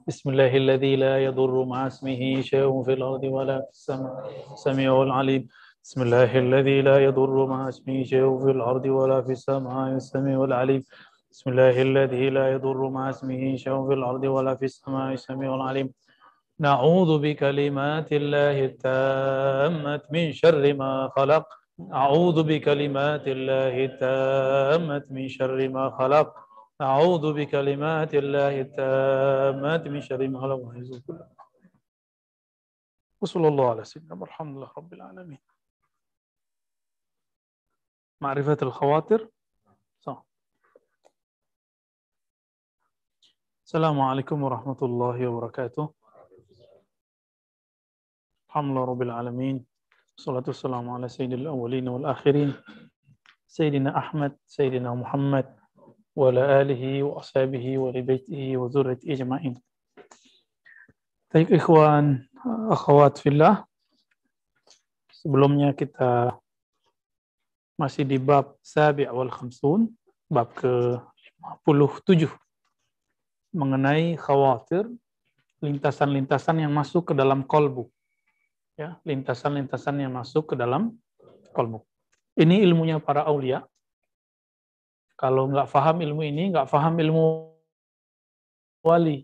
بسم 0.08 0.30
الله 0.30 0.58
الذي 0.58 0.96
لا 0.96 1.24
يضر 1.24 1.64
مع 1.64 1.88
اسمه 1.88 2.42
شيء 2.42 2.84
في 2.84 2.94
الأرض 2.94 3.24
ولا 3.24 3.60
في 3.62 3.70
السماء. 3.70 4.14
سميع 4.56 5.04
العليم. 5.04 5.48
بسم 5.84 6.02
الله 6.02 6.38
الذي 6.40 6.82
لا 6.82 6.98
يضر 7.04 7.46
مع 7.46 7.70
اسمه 7.70 8.04
شيء 8.04 8.40
في 8.40 8.52
الأرض 8.52 8.86
ولا 8.86 9.22
في 9.22 9.32
السماء. 9.32 9.96
السميع 9.96 10.44
العليم. 10.44 10.84
بسم 11.32 11.50
الله 11.50 11.82
الذي 11.82 12.30
لا 12.30 12.52
يضر 12.54 12.90
مع 12.90 13.10
اسمه 13.10 13.56
شيء 13.56 13.88
في 13.88 13.94
الأرض 13.94 14.24
ولا 14.24 14.56
في 14.56 14.66
السماء. 14.66 15.14
السميع 15.14 15.56
العليم. 15.56 15.90
نعوذ 16.60 17.22
بكلمات 17.22 18.14
الله 18.14 18.66
التامة 18.66 20.02
من 20.12 20.32
شر 20.34 20.74
ما 20.74 21.10
خلق. 21.16 21.46
أعوذ 21.94 22.44
بكلمات 22.44 23.28
الله 23.28 23.86
التامة 23.86 25.04
من 25.10 25.28
شر 25.28 25.70
ما 25.70 25.90
خلق. 26.00 26.43
أعوذ 26.84 27.34
بكلمات 27.34 28.14
الله 28.16 28.62
التامات 28.62 29.88
من 29.88 30.02
شر 30.02 30.28
ما 30.28 30.42
خلق 30.42 30.56
بالله. 31.08 31.32
وصلى 33.22 33.48
الله 33.48 33.70
على 33.70 33.84
سيدنا 33.84 34.16
لله 34.56 34.72
رب 34.78 34.94
العالمين. 34.94 35.40
معرفة 38.22 38.58
الخواطر؟ 38.62 39.30
صح. 40.00 40.26
السلام 43.66 44.02
عليكم 44.02 44.44
ورحمة 44.44 44.78
الله 44.82 45.28
وبركاته. 45.28 45.94
الحمد 48.48 48.72
لله 48.72 48.86
رب 48.86 49.02
العالمين. 49.02 49.66
والصلاة 50.18 50.44
والسلام 50.48 50.90
على 50.90 51.08
سيد 51.08 51.34
الأولين 51.34 51.88
والآخرين. 51.88 52.54
سيدنا 53.48 53.98
أحمد 53.98 54.38
سيدنا 54.46 54.94
محمد. 54.94 55.63
وعلى 56.19 56.43
آله 56.61 56.83
وأصحابه 57.03 57.67
ولبيته 57.79 58.57
وذريته 58.57 59.07
أجمعين 59.13 59.55
Baik 61.29 61.53
ikhwan, 61.53 62.25
akhwat 62.73 63.21
fillah. 63.21 63.69
Sebelumnya 65.13 65.77
kita 65.77 66.33
masih 67.77 68.09
di 68.09 68.17
bab 68.17 68.57
Sabi' 68.65 69.05
wal 69.05 69.29
Khamsun, 69.29 69.93
bab 70.33 70.49
ke-57 70.57 72.33
mengenai 73.53 74.17
khawatir 74.17 74.89
lintasan-lintasan 75.61 76.65
yang 76.65 76.73
masuk 76.73 77.13
ke 77.13 77.15
dalam 77.15 77.45
kolbu. 77.45 77.93
Ya, 78.81 78.97
lintasan-lintasan 79.05 80.01
yang 80.01 80.17
masuk 80.17 80.55
ke 80.55 80.55
dalam 80.57 80.97
kolbu. 81.53 81.85
Ini 82.41 82.65
ilmunya 82.65 83.05
para 83.05 83.29
aulia, 83.29 83.69
kalau 85.24 85.48
nggak 85.48 85.72
paham 85.72 86.04
ilmu 86.04 86.22
ini, 86.28 86.52
nggak 86.52 86.68
paham 86.68 87.00
ilmu 87.00 87.48
wali. 88.84 89.24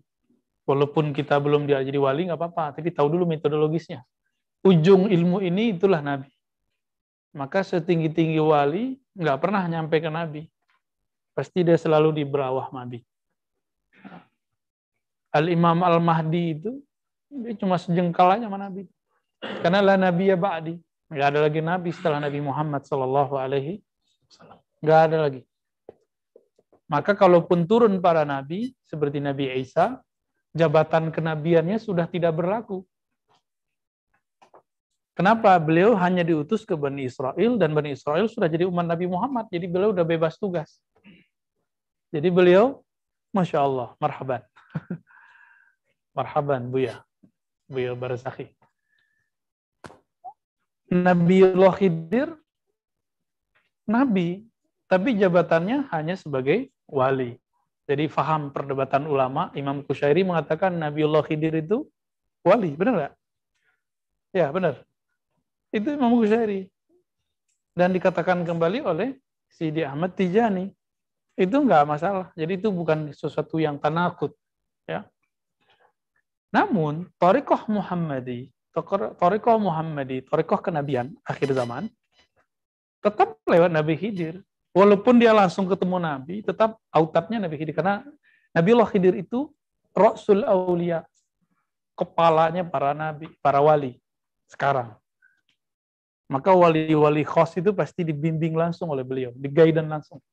Walaupun 0.63 1.11
kita 1.11 1.35
belum 1.43 1.67
dia 1.67 1.83
jadi 1.83 1.99
wali, 1.99 2.31
nggak 2.31 2.39
apa-apa. 2.39 2.79
Tapi 2.79 2.95
tahu 2.95 3.19
dulu 3.19 3.27
metodologisnya. 3.27 4.07
Ujung 4.63 5.11
ilmu 5.11 5.43
ini 5.43 5.75
itulah 5.75 5.99
Nabi. 5.99 6.31
Maka 7.35 7.67
setinggi-tinggi 7.67 8.39
wali, 8.39 8.95
nggak 9.11 9.43
pernah 9.43 9.59
nyampe 9.67 9.99
ke 9.99 10.07
Nabi. 10.07 10.47
Pasti 11.35 11.67
dia 11.67 11.75
selalu 11.75 12.15
di 12.15 12.23
bawah 12.23 12.71
Nabi. 12.71 13.03
Al-Imam 15.35 15.83
Al-Mahdi 15.83 16.43
itu, 16.55 16.71
dia 17.27 17.59
cuma 17.59 17.75
sejengkal 17.75 18.39
aja 18.39 18.47
sama 18.47 18.55
Nabi. 18.55 18.87
Karena 19.39 19.83
lah 19.83 19.99
Nabi 19.99 20.31
ya 20.31 20.39
ba'di. 20.39 20.79
Nggak 21.11 21.27
ada 21.27 21.39
lagi 21.43 21.59
Nabi 21.59 21.89
setelah 21.91 22.23
Nabi 22.23 22.39
Muhammad 22.39 22.87
Sallallahu 22.87 23.35
Alaihi 23.35 23.83
Wasallam. 24.31 24.59
Nggak 24.79 24.99
ada 25.11 25.17
lagi. 25.27 25.41
Maka 26.89 27.13
kalaupun 27.13 27.69
turun 27.69 28.01
para 28.01 28.25
nabi 28.25 28.73
seperti 28.81 29.21
Nabi 29.21 29.61
Isa, 29.61 30.01
jabatan 30.57 31.13
kenabiannya 31.13 31.77
sudah 31.77 32.09
tidak 32.09 32.33
berlaku. 32.33 32.81
Kenapa? 35.13 35.53
Beliau 35.61 35.93
hanya 35.99 36.23
diutus 36.25 36.63
ke 36.63 36.73
Bani 36.73 37.05
Israel 37.05 37.59
dan 37.59 37.75
Bani 37.75 37.93
Israel 37.93 38.25
sudah 38.25 38.49
jadi 38.49 38.65
umat 38.65 38.87
Nabi 38.87 39.05
Muhammad. 39.05 39.51
Jadi 39.51 39.67
beliau 39.67 39.91
udah 39.91 40.07
bebas 40.07 40.39
tugas. 40.39 40.79
Jadi 42.09 42.31
beliau, 42.33 42.81
Masya 43.35 43.59
Allah, 43.61 43.93
marhaban. 44.01 44.41
marhaban, 46.17 46.71
Buya. 46.71 47.03
Buya 47.69 47.93
Barzakhi. 47.93 48.49
Nabiullah 50.89 51.75
Khidir, 51.77 52.33
Nabi, 53.85 54.41
tapi 54.89 55.13
jabatannya 55.13 55.85
hanya 55.93 56.17
sebagai 56.17 56.73
wali. 56.89 57.37
Jadi 57.89 58.05
faham 58.05 58.53
perdebatan 58.53 59.09
ulama, 59.09 59.49
Imam 59.57 59.81
Kusyairi 59.81 60.21
mengatakan 60.21 60.77
Nabiullah 60.77 61.25
Khidir 61.25 61.57
itu 61.57 61.89
wali, 62.45 62.77
benar 62.77 62.93
nggak? 62.93 63.13
Ya, 64.29 64.53
benar. 64.53 64.85
Itu 65.73 65.93
Imam 65.93 66.13
Kusyairi. 66.17 66.69
Dan 67.73 67.93
dikatakan 67.93 68.45
kembali 68.45 68.85
oleh 68.85 69.17
Sidi 69.49 69.81
Ahmad 69.81 70.13
Tijani. 70.13 70.69
Itu 71.33 71.65
nggak 71.65 71.87
masalah. 71.87 72.29
Jadi 72.35 72.61
itu 72.61 72.69
bukan 72.69 73.09
sesuatu 73.15 73.57
yang 73.57 73.79
tanakut. 73.81 74.35
Ya. 74.85 75.07
Namun, 76.51 77.07
Tariqah 77.21 77.69
Muhammadi, 77.69 78.49
Tariqah 79.17 79.57
Muhammadi, 79.57 80.25
Tariqah 80.25 80.59
kenabian 80.61 81.13
akhir 81.25 81.53
zaman, 81.53 81.89
tetap 82.99 83.37
lewat 83.45 83.69
Nabi 83.69 83.95
Khidir. 83.95 84.41
Walaupun 84.79 85.19
dia 85.19 85.35
langsung 85.35 85.67
ketemu 85.67 85.99
Nabi, 85.99 86.39
tetap 86.39 86.79
autatnya 86.87 87.43
Nabi 87.43 87.59
Khidir. 87.59 87.75
Karena 87.75 87.99
Nabiullah 88.55 88.87
Khidir 88.87 89.11
itu 89.19 89.51
Rasul 89.91 90.47
Aulia. 90.47 91.03
Kepalanya 91.99 92.63
para 92.63 92.95
nabi, 92.95 93.27
para 93.43 93.59
wali. 93.59 93.99
Sekarang. 94.47 94.95
Maka 96.31 96.55
wali-wali 96.55 97.27
khos 97.27 97.59
itu 97.59 97.75
pasti 97.75 98.07
dibimbing 98.07 98.55
langsung 98.55 98.87
oleh 98.87 99.03
beliau. 99.03 99.35
Digaidan 99.35 99.91
langsung. 99.91 100.23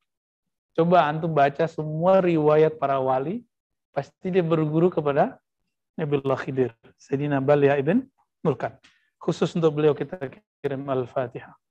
Coba 0.78 1.10
antum 1.10 1.34
baca 1.34 1.66
semua 1.66 2.22
riwayat 2.22 2.78
para 2.78 3.02
wali. 3.02 3.42
Pasti 3.90 4.30
dia 4.30 4.46
berguru 4.46 4.94
kepada 4.94 5.42
Nabiullah 5.98 6.38
Khidir. 6.38 6.70
Sayyidina 6.94 7.42
Balia 7.42 7.74
ibn 7.82 8.06
Mulkan. 8.46 8.78
Khusus 9.18 9.50
untuk 9.58 9.74
beliau 9.74 9.96
kita 9.96 10.22
kirim 10.62 10.86
Al-Fatihah. 10.86 11.65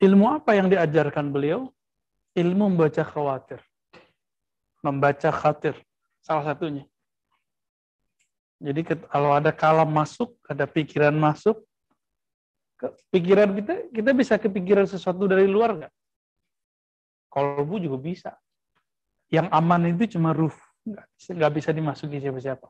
Ilmu 0.00 0.26
apa 0.32 0.56
yang 0.56 0.72
diajarkan 0.72 1.28
beliau? 1.28 1.68
Ilmu 2.32 2.72
membaca 2.72 3.04
khawatir. 3.04 3.60
Membaca 4.80 5.28
khatir. 5.28 5.76
Salah 6.24 6.48
satunya. 6.48 6.88
Jadi 8.60 8.84
kalau 9.08 9.32
ada 9.32 9.52
kalam 9.52 9.88
masuk, 9.88 10.36
ada 10.44 10.68
pikiran 10.68 11.16
masuk, 11.16 11.64
pikiran 13.08 13.56
kita, 13.56 13.74
kita 13.88 14.10
bisa 14.12 14.34
kepikiran 14.36 14.84
sesuatu 14.84 15.24
dari 15.24 15.48
luar 15.48 15.80
nggak? 15.80 15.92
Kolbu 17.32 17.80
juga 17.80 17.96
bisa. 17.96 18.32
Yang 19.32 19.48
aman 19.48 19.88
itu 19.88 20.16
cuma 20.16 20.36
ruh, 20.36 20.52
nggak 21.28 21.52
bisa 21.56 21.72
dimasuki 21.72 22.20
siapa-siapa. 22.20 22.68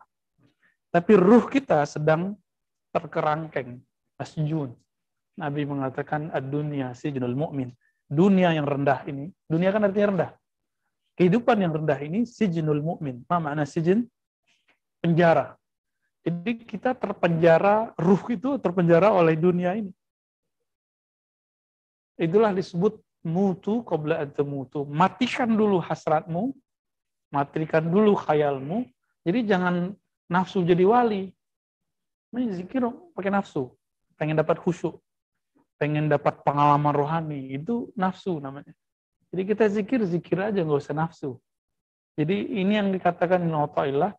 Tapi 0.95 1.13
ruh 1.19 1.47
kita 1.51 1.83
sedang 1.87 2.39
terkerangkeng, 2.95 3.83
masjun. 4.21 4.77
Nabi 5.41 5.65
mengatakan 5.65 6.29
ad-dunya 6.29 6.93
sijnul 6.93 7.33
mu'min. 7.33 7.73
Dunia 8.05 8.53
yang 8.53 8.69
rendah 8.69 9.01
ini, 9.09 9.33
dunia 9.49 9.73
kan 9.73 9.89
artinya 9.89 10.09
rendah. 10.13 10.31
Kehidupan 11.17 11.57
yang 11.63 11.73
rendah 11.73 11.97
ini 12.05 12.29
sijnul 12.29 12.85
mu'min. 12.85 13.25
Apa 13.25 13.41
makna 13.41 13.65
sijin? 13.65 14.05
Penjara. 15.01 15.57
Jadi 16.21 16.69
kita 16.69 16.93
terpenjara, 16.93 17.97
ruh 17.97 18.21
itu 18.29 18.61
terpenjara 18.61 19.09
oleh 19.09 19.33
dunia 19.41 19.73
ini. 19.73 19.89
Itulah 22.21 22.53
disebut 22.53 23.01
mutu 23.25 23.81
qabla 23.81 24.29
mutu. 24.45 24.85
Matikan 24.85 25.49
dulu 25.49 25.81
hasratmu, 25.81 26.53
matikan 27.33 27.89
dulu 27.89 28.13
khayalmu. 28.13 28.85
Jadi 29.25 29.49
jangan 29.49 29.97
nafsu 30.29 30.61
jadi 30.61 30.85
wali. 30.85 31.33
Ini 32.37 32.61
zikir 32.61 32.85
pakai 33.17 33.33
nafsu. 33.33 33.73
Pengen 34.21 34.37
dapat 34.37 34.61
khusyuk. 34.61 35.01
Pengen 35.81 36.13
dapat 36.13 36.45
pengalaman 36.45 36.93
rohani. 36.93 37.57
Itu 37.57 37.89
nafsu 37.97 38.37
namanya. 38.37 38.77
Jadi 39.33 39.43
kita 39.49 39.65
zikir, 39.73 40.05
zikir 40.05 40.37
aja, 40.37 40.61
nggak 40.61 40.81
usah 40.85 40.93
nafsu. 40.93 41.41
Jadi 42.21 42.61
ini 42.61 42.77
yang 42.77 42.93
dikatakan 42.93 43.41
Nautailah, 43.41 44.13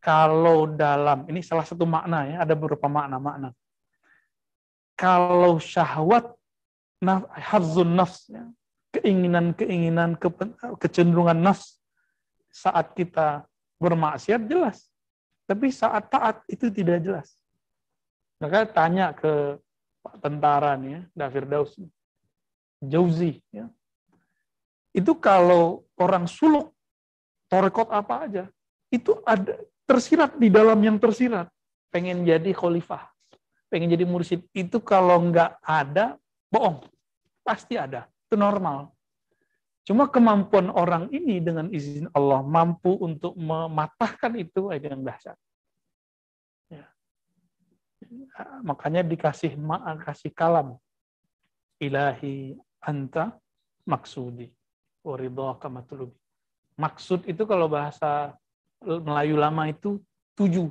kalau 0.00 0.64
dalam, 0.70 1.28
ini 1.28 1.44
salah 1.44 1.66
satu 1.66 1.84
makna 1.84 2.24
ya, 2.24 2.36
ada 2.46 2.54
beberapa 2.56 2.88
makna-makna. 2.88 3.52
Kalau 4.96 5.58
syahwat, 5.60 6.32
naf, 7.02 7.26
nafs, 7.84 8.30
ya, 8.30 8.46
keinginan-keinginan, 8.96 10.16
ke, 10.16 10.30
kecenderungan 10.78 11.36
nafs 11.36 11.82
saat 12.48 12.94
kita 12.94 13.44
bermaksiat 13.82 14.46
jelas. 14.46 14.86
Tapi 15.44 15.74
saat 15.74 16.06
taat 16.06 16.46
itu 16.46 16.70
tidak 16.70 17.02
jelas. 17.02 17.34
Maka 18.42 18.66
tanya 18.66 19.14
ke 19.14 19.54
Tentara 20.18 20.74
nih 20.74 20.98
ya, 20.98 21.00
Dafir 21.14 21.46
Daus. 21.46 21.78
Jauzi. 22.82 23.38
Ya. 23.54 23.70
Itu 24.90 25.14
kalau 25.14 25.86
orang 25.94 26.26
suluk, 26.26 26.74
torekot 27.46 27.86
apa 27.94 28.26
aja, 28.26 28.44
itu 28.90 29.14
ada 29.22 29.62
tersirat 29.86 30.34
di 30.42 30.50
dalam 30.50 30.82
yang 30.82 30.98
tersirat. 30.98 31.46
Pengen 31.94 32.26
jadi 32.26 32.50
khalifah, 32.50 33.06
pengen 33.70 33.94
jadi 33.94 34.02
mursyid. 34.02 34.42
Itu 34.50 34.82
kalau 34.82 35.22
nggak 35.30 35.62
ada, 35.62 36.18
bohong. 36.50 36.82
Pasti 37.46 37.78
ada. 37.78 38.10
Itu 38.26 38.34
normal. 38.34 38.90
Cuma 39.86 40.10
kemampuan 40.10 40.70
orang 40.70 41.10
ini 41.14 41.38
dengan 41.38 41.70
izin 41.70 42.10
Allah 42.14 42.42
mampu 42.42 42.98
untuk 42.98 43.38
mematahkan 43.38 44.34
itu 44.34 44.70
yang 44.74 45.02
dahsyat. 45.06 45.38
Ya. 48.12 48.44
Makanya 48.60 49.00
dikasih 49.00 49.56
maaf, 49.56 50.04
kasih 50.04 50.32
kalam. 50.32 50.76
Ilahi 51.80 52.56
anta 52.84 53.32
maksudi. 53.88 54.52
Waridhaka 55.02 55.66
matlubi. 55.72 56.14
Maksud 56.76 57.26
itu 57.26 57.42
kalau 57.48 57.66
bahasa 57.66 58.36
Melayu 58.82 59.38
lama 59.38 59.70
itu 59.70 59.98
tujuh. 60.36 60.70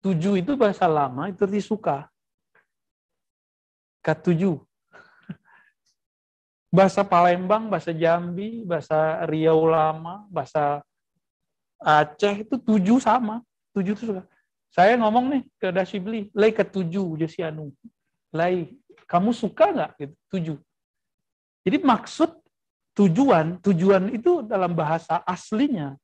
Tujuh 0.00 0.38
itu 0.38 0.54
bahasa 0.54 0.86
lama, 0.86 1.28
itu 1.28 1.42
arti 1.42 1.60
suka. 1.60 2.06
Ketujuh 4.04 4.62
bahasa 6.76 7.02
Palembang, 7.02 7.66
bahasa 7.66 7.90
Jambi, 7.90 8.62
bahasa 8.62 9.26
Riau 9.26 9.66
Lama, 9.66 10.30
bahasa 10.30 10.84
Aceh 11.76 12.46
itu 12.46 12.56
tujuh 12.56 13.02
sama. 13.02 13.42
Tujuh 13.76 13.92
itu 13.92 14.04
suka. 14.14 14.22
Saya 14.70 14.98
ngomong 15.00 15.24
nih 15.32 15.42
ke 15.56 15.68
Dasibli, 15.72 16.28
lay 16.36 16.52
ke 16.52 16.64
tujuh 16.66 17.16
Josianu. 17.16 17.72
Lay, 18.34 18.76
kamu 19.08 19.32
suka 19.32 19.72
nggak 19.72 19.90
gitu? 19.96 20.14
Tujuh. 20.32 20.58
Jadi 21.66 21.78
maksud 21.82 22.30
tujuan, 22.94 23.58
tujuan 23.60 24.12
itu 24.14 24.44
dalam 24.44 24.72
bahasa 24.76 25.20
aslinya 25.24 25.96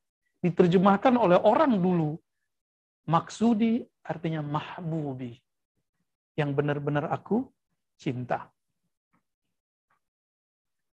diterjemahkan 0.42 1.14
oleh 1.14 1.38
orang 1.38 1.79
dulu. 1.79 2.18
Maksudi 3.07 3.83
artinya 4.03 4.42
mahbubi. 4.42 5.38
Yang 6.35 6.51
benar-benar 6.57 7.11
aku 7.12 7.46
cinta. 7.98 8.51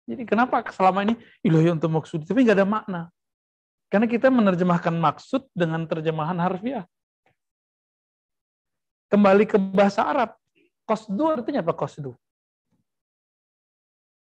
Jadi 0.06 0.22
kenapa 0.22 0.62
selama 0.70 1.02
ini 1.02 1.18
ilahi 1.42 1.74
untuk 1.74 1.90
maksud 1.90 2.22
tapi 2.22 2.46
nggak 2.46 2.58
ada 2.62 2.66
makna. 2.66 3.02
Karena 3.90 4.06
kita 4.10 4.30
menerjemahkan 4.30 4.94
maksud 4.94 5.46
dengan 5.54 5.86
terjemahan 5.86 6.38
harfiah. 6.42 6.86
Kembali 9.06 9.44
ke 9.46 9.56
bahasa 9.58 10.02
Arab. 10.02 10.34
Kosdu 10.86 11.26
artinya 11.26 11.62
apa 11.62 11.74
kosdu? 11.74 12.14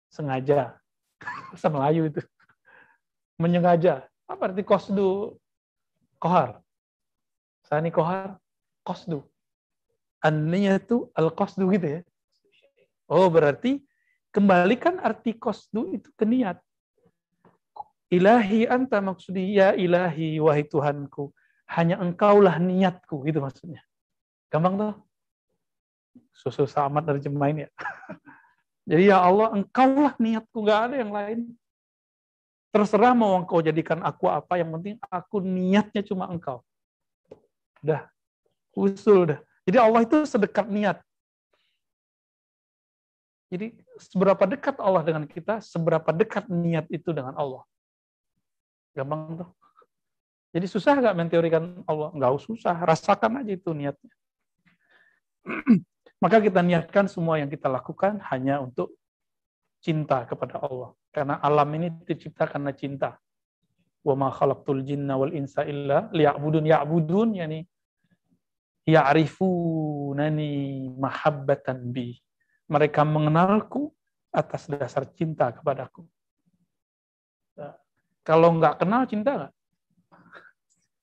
Sengaja. 0.10 0.78
Bahasa 1.54 1.67
Melayu 1.69 2.10
itu. 2.10 2.21
Menyengaja. 3.38 4.06
Apa 4.26 4.50
arti 4.50 4.65
kosdu? 4.65 5.38
Kohar. 6.17 6.62
Sani 7.69 7.93
kohar. 7.93 8.41
Kosdu. 8.82 9.21
Annya 10.26 10.82
itu 10.82 11.10
al-kosdu 11.13 11.69
gitu 11.69 11.86
ya. 11.86 12.02
Oh 13.06 13.30
berarti 13.30 13.86
Kembalikan 14.36 15.00
arti 15.00 15.32
kosdu 15.39 15.95
itu 15.95 16.12
ke 16.12 16.28
niat. 16.28 16.60
Ilahi 18.12 18.67
anta 18.67 19.00
maksudi 19.00 19.56
ya 19.56 19.71
ilahi 19.71 20.43
wahai 20.43 20.67
Tuhanku. 20.67 21.32
Hanya 21.71 22.04
engkaulah 22.04 22.60
niatku 22.60 23.24
gitu 23.24 23.39
maksudnya. 23.39 23.80
Gampang 24.56 24.80
tuh? 24.80 24.94
Susu 26.32 26.63
sama 26.63 27.04
terjemahin 27.04 27.68
ya. 27.68 27.70
Jadi 28.89 29.12
ya 29.12 29.20
Allah 29.20 29.52
engkaulah 29.52 30.15
niatku 30.15 30.63
nggak 30.63 30.80
ada 30.88 30.96
yang 30.96 31.12
lain. 31.12 31.39
Terserah 32.72 33.12
mau 33.12 33.36
engkau 33.36 33.60
jadikan 33.60 34.00
aku 34.00 34.32
apa, 34.32 34.56
yang 34.56 34.72
penting 34.80 34.96
aku 35.12 35.44
niatnya 35.44 36.00
cuma 36.08 36.32
engkau. 36.32 36.63
Udah, 37.84 38.08
usul 38.72 39.36
dah. 39.36 39.39
Jadi 39.68 39.76
Allah 39.76 40.08
itu 40.08 40.24
sedekat 40.24 40.72
niat. 40.72 41.04
Jadi 43.52 43.76
seberapa 44.00 44.44
dekat 44.48 44.80
Allah 44.80 45.04
dengan 45.04 45.28
kita, 45.28 45.60
seberapa 45.60 46.15
dekat 46.15 46.48
niat 46.48 46.88
itu 46.88 47.12
dengan 47.12 47.36
Allah. 47.36 47.63
Gampang 48.96 49.44
tuh. 49.44 49.50
Jadi 50.56 50.65
susah 50.72 50.96
nggak 50.96 51.15
menteorikan 51.20 51.84
Allah? 51.84 52.15
Nggak 52.15 52.39
susah, 52.48 52.76
rasakan 52.88 53.44
aja 53.44 53.52
itu 53.52 53.76
niatnya. 53.76 54.15
Maka 56.23 56.41
kita 56.41 56.65
niatkan 56.65 57.05
semua 57.05 57.38
yang 57.38 57.49
kita 57.49 57.69
lakukan 57.69 58.17
hanya 58.34 58.62
untuk 58.62 58.97
cinta 59.79 60.25
kepada 60.25 60.58
Allah. 60.58 60.91
Karena 61.13 61.38
alam 61.39 61.69
ini 61.77 61.93
dicipta 62.03 62.49
karena 62.49 62.73
cinta. 62.73 63.15
Wa 64.01 64.13
ma 64.17 64.34
khalaqtul 64.34 64.81
jinna 64.81 65.17
wal 65.17 65.34
insa 65.34 65.65
illa 65.65 66.10
liya'budun 66.13 66.65
ya'budun 66.65 67.29
yani 67.38 67.60
ya'rifunani 68.86 70.53
mahabbatan 70.93 71.89
bi 71.89 72.13
mereka 72.69 73.01
mengenalku 73.05 73.93
atas 74.29 74.69
dasar 74.69 75.05
cinta 75.13 75.49
kepadaku. 75.53 76.05
Nah, 77.58 77.73
kalau 78.25 78.58
nggak 78.58 78.81
kenal 78.81 79.01
cinta 79.10 79.31
nggak? 79.34 79.53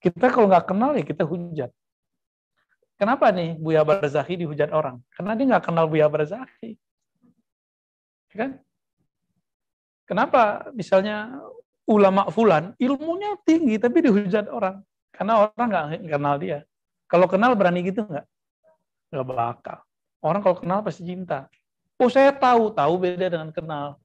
Kita 0.02 0.26
kalau 0.34 0.46
nggak 0.50 0.66
kenal 0.66 0.90
ya 0.98 1.04
kita 1.06 1.22
hujat. 1.22 1.70
Kenapa 3.02 3.34
nih 3.34 3.58
Buya 3.58 3.82
Barzakhi 3.82 4.38
dihujat 4.38 4.70
orang? 4.70 5.02
Karena 5.10 5.34
dia 5.34 5.46
nggak 5.50 5.66
kenal 5.66 5.90
Buya 5.90 6.06
Barzakhi. 6.06 6.78
Ya 8.30 8.36
kan? 8.38 8.50
Kenapa 10.06 10.70
misalnya 10.70 11.34
ulama 11.82 12.30
fulan 12.30 12.78
ilmunya 12.78 13.34
tinggi 13.42 13.74
tapi 13.82 14.06
dihujat 14.06 14.46
orang? 14.46 14.86
Karena 15.10 15.50
orang 15.50 15.66
nggak 15.66 15.86
kenal 16.14 16.34
dia. 16.38 16.62
Kalau 17.10 17.26
kenal 17.26 17.58
berani 17.58 17.82
gitu 17.82 18.06
nggak? 18.06 18.22
Nggak 19.10 19.26
bakal. 19.26 19.78
Orang 20.22 20.40
kalau 20.46 20.56
kenal 20.62 20.78
pasti 20.86 21.02
cinta. 21.02 21.50
Oh 21.98 22.06
saya 22.06 22.30
tahu, 22.30 22.70
tahu 22.70 23.02
beda 23.02 23.26
dengan 23.34 23.50
kenal. 23.50 23.98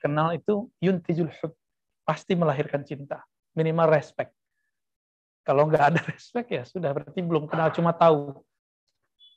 Kenal 0.00 0.32
itu 0.32 0.72
yuntijul 0.80 1.28
hub, 1.28 1.52
pasti 2.08 2.32
melahirkan 2.32 2.88
cinta. 2.88 3.20
Minimal 3.52 3.92
respect. 3.92 4.32
Kalau 5.44 5.68
nggak 5.68 5.84
ada 5.92 6.00
respect 6.12 6.48
ya 6.50 6.64
sudah 6.64 6.90
berarti 6.96 7.20
belum 7.20 7.46
kenal 7.46 7.70
cuma 7.70 7.92
tahu. 7.92 8.40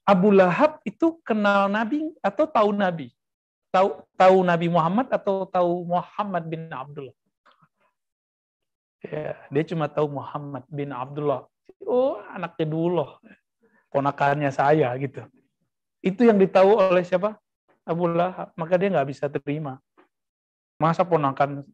Abu 0.08 0.32
Lahab 0.32 0.80
itu 0.88 1.20
kenal 1.28 1.68
Nabi 1.68 2.08
atau 2.24 2.48
tahu 2.48 2.72
Nabi? 2.72 3.12
Tahu 3.76 4.08
tahu 4.16 4.38
Nabi 4.48 4.68
Muhammad 4.72 5.12
atau 5.12 5.44
tahu 5.44 5.84
Muhammad 5.84 6.48
bin 6.48 6.72
Abdullah? 6.72 7.12
Ya, 9.04 9.36
dia 9.52 9.64
cuma 9.68 9.92
tahu 9.92 10.08
Muhammad 10.08 10.64
bin 10.72 10.96
Abdullah. 10.96 11.44
Oh, 11.84 12.24
anaknya 12.32 12.66
dulu 12.72 13.20
ponakannya 13.92 14.48
saya 14.52 14.96
gitu. 14.96 15.28
Itu 16.00 16.24
yang 16.24 16.40
ditahu 16.40 16.80
oleh 16.80 17.04
siapa? 17.04 17.36
Abu 17.84 18.08
Lahab. 18.08 18.56
Maka 18.56 18.80
dia 18.80 18.92
nggak 18.96 19.10
bisa 19.12 19.28
terima. 19.28 19.80
Masa 20.80 21.04
ponakan 21.04 21.68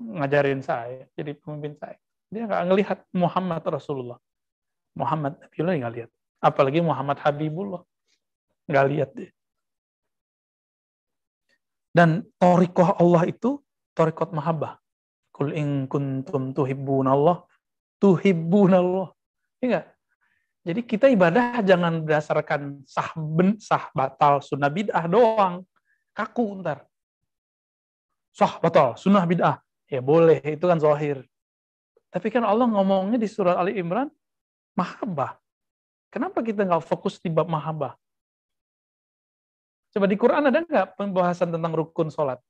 ngajarin 0.00 0.62
saya, 0.64 1.04
jadi 1.12 1.36
pemimpin 1.36 1.76
saya. 1.76 1.98
Dia 2.28 2.44
nggak 2.44 2.64
ngelihat 2.68 2.98
Muhammad 3.16 3.62
Rasulullah. 3.64 4.20
Muhammad 4.92 5.40
Nabiullah 5.40 5.74
nggak 5.80 5.94
lihat. 5.96 6.10
Apalagi 6.44 6.80
Muhammad 6.84 7.16
Habibullah. 7.24 7.82
Nggak 8.68 8.86
lihat 8.92 9.10
dia. 9.16 9.30
Dan 11.88 12.22
torikoh 12.36 12.94
Allah 13.00 13.26
itu 13.26 13.58
torikot 13.96 14.30
mahabbah. 14.36 14.76
Kul 15.32 15.56
in 15.56 15.88
kuntum 15.88 16.52
tuhibbunallah, 16.52 17.46
tuhibbunallah. 18.02 19.14
Iya 19.58 19.86
Jadi 20.62 20.84
kita 20.84 21.08
ibadah 21.08 21.64
jangan 21.64 22.04
berdasarkan 22.04 22.84
sah 22.84 23.16
ben, 23.16 23.56
sah 23.56 23.88
batal 23.96 24.44
sunnah 24.44 24.68
bid'ah 24.68 25.08
doang. 25.08 25.64
Kaku 26.12 26.60
ntar. 26.60 26.84
Sah 28.36 28.60
batal 28.60 28.92
sunnah 29.00 29.24
bid'ah. 29.24 29.64
Ya 29.88 30.04
boleh, 30.04 30.44
itu 30.44 30.60
kan 30.68 30.76
zahir. 30.76 31.24
Tapi 32.08 32.32
kan 32.32 32.44
Allah 32.44 32.64
ngomongnya 32.64 33.20
di 33.20 33.28
surat 33.28 33.60
Ali 33.60 33.76
Imran, 33.76 34.08
mahabbah. 34.72 35.36
Kenapa 36.08 36.40
kita 36.40 36.64
nggak 36.64 36.84
fokus 36.88 37.20
di 37.20 37.28
bab 37.28 37.52
mahabbah? 37.52 37.92
Coba 39.92 40.04
di 40.08 40.16
Quran 40.16 40.48
ada 40.48 40.64
nggak 40.64 40.96
pembahasan 40.96 41.52
tentang 41.52 41.72
rukun 41.76 42.08
sholat? 42.08 42.40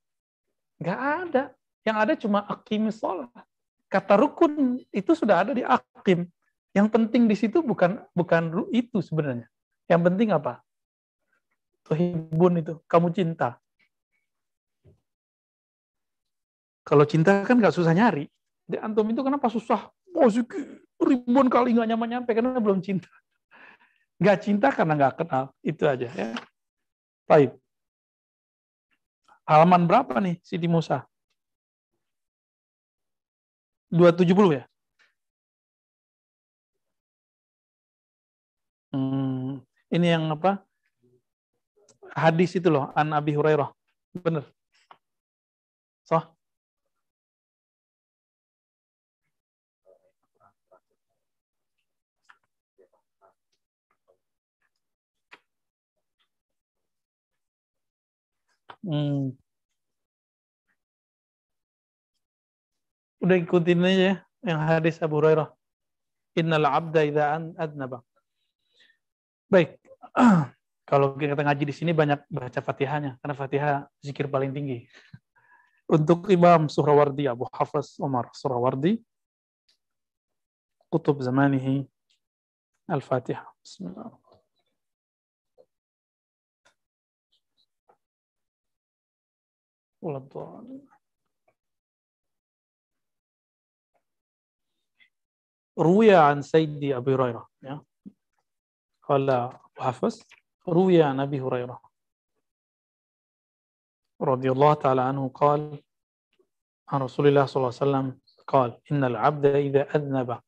Nggak 0.78 1.00
ada. 1.00 1.44
Yang 1.82 1.96
ada 1.96 2.12
cuma 2.18 2.38
akimis 2.46 3.02
sholat. 3.02 3.30
Kata 3.90 4.14
rukun 4.14 4.78
itu 4.94 5.10
sudah 5.14 5.42
ada 5.42 5.52
di 5.54 5.66
akim. 5.66 6.26
Yang 6.76 6.88
penting 6.94 7.26
di 7.26 7.34
situ 7.34 7.58
bukan 7.64 7.98
bukan 8.14 8.52
itu 8.70 9.02
sebenarnya. 9.02 9.50
Yang 9.90 10.00
penting 10.06 10.28
apa? 10.30 10.62
Tuhibun 11.88 12.60
itu, 12.60 12.76
kamu 12.84 13.08
cinta. 13.16 13.56
Kalau 16.84 17.04
cinta 17.08 17.42
kan 17.42 17.56
nggak 17.56 17.72
susah 17.72 17.96
nyari. 17.96 18.28
Di 18.68 18.76
antum 18.76 19.08
itu 19.08 19.24
kenapa 19.24 19.48
susah? 19.48 19.88
Oh, 20.12 20.28
ribuan 21.00 21.48
kali 21.48 21.72
nggak 21.72 21.88
nyampe-nyampe 21.88 22.30
karena 22.36 22.60
belum 22.60 22.84
cinta. 22.84 23.08
Nggak 24.20 24.38
cinta 24.44 24.68
karena 24.74 24.92
nggak 24.98 25.14
kenal. 25.24 25.54
Itu 25.62 25.86
aja 25.86 26.10
ya. 26.10 26.34
Baik. 27.24 27.54
Halaman 29.48 29.88
berapa 29.88 30.20
nih 30.20 30.36
Siti 30.44 30.68
Musa? 30.68 31.06
270 33.88 34.58
ya? 34.60 34.64
Hmm, 38.92 39.64
ini 39.88 40.06
yang 40.12 40.28
apa? 40.32 40.60
Hadis 42.12 42.56
itu 42.56 42.68
loh, 42.68 42.92
An 42.92 43.14
Abi 43.16 43.32
Hurairah. 43.32 43.72
Benar. 44.12 44.44
Hmm. 58.86 59.34
Udah 63.18 63.34
ikutin 63.34 63.82
aja 63.82 64.22
yang 64.46 64.60
hadis 64.62 65.02
Abu 65.02 65.18
Hurairah. 65.18 65.50
Innal 66.38 66.66
abda 66.70 67.00
idza 67.02 67.24
adnaba. 67.58 68.06
Baik. 69.50 69.80
Kalau 70.88 71.18
kita 71.20 71.36
ngaji 71.36 71.64
di 71.68 71.74
sini 71.74 71.92
banyak 71.92 72.24
baca 72.32 72.60
Fatihahnya 72.64 73.20
karena 73.20 73.34
Fatihah 73.36 73.74
zikir 74.00 74.30
paling 74.30 74.54
tinggi. 74.54 74.88
Untuk 75.96 76.30
Imam 76.32 76.68
Surawardi 76.70 77.28
Abu 77.28 77.44
Hafaz 77.52 78.00
Umar 78.00 78.32
Surawardi 78.32 78.96
Kutub 80.88 81.20
zamanihi 81.20 81.84
Al-Fatihah. 82.88 83.44
Bismillahirrahmanirrahim. 83.60 84.27
ولا 90.01 90.17
الضالين 90.17 90.87
روي 95.79 96.15
عن 96.15 96.41
سيدي 96.41 96.97
أبي 96.97 97.15
هريرة 97.15 97.49
قال 99.03 99.29
أبو 99.29 99.79
حفص 99.79 100.21
روي 100.67 101.03
عن 101.03 101.19
أبي 101.19 101.41
هريرة 101.41 101.81
رضي 104.21 104.51
الله 104.51 104.73
تعالى 104.73 105.01
عنه 105.01 105.29
قال 105.29 105.83
عن 106.89 107.01
رسول 107.01 107.27
الله 107.27 107.45
صلى 107.45 107.55
الله 107.61 107.73
عليه 107.73 107.83
وسلم 107.83 108.19
قال 108.47 108.69
إن 108.91 109.03
العبد 109.03 109.45
إذا 109.45 109.81
أذنب 109.95 110.39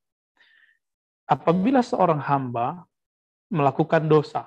apabila 1.25 1.81
seorang 1.81 2.21
hamba 2.21 2.85
melakukan 3.49 4.05
dosa 4.05 4.45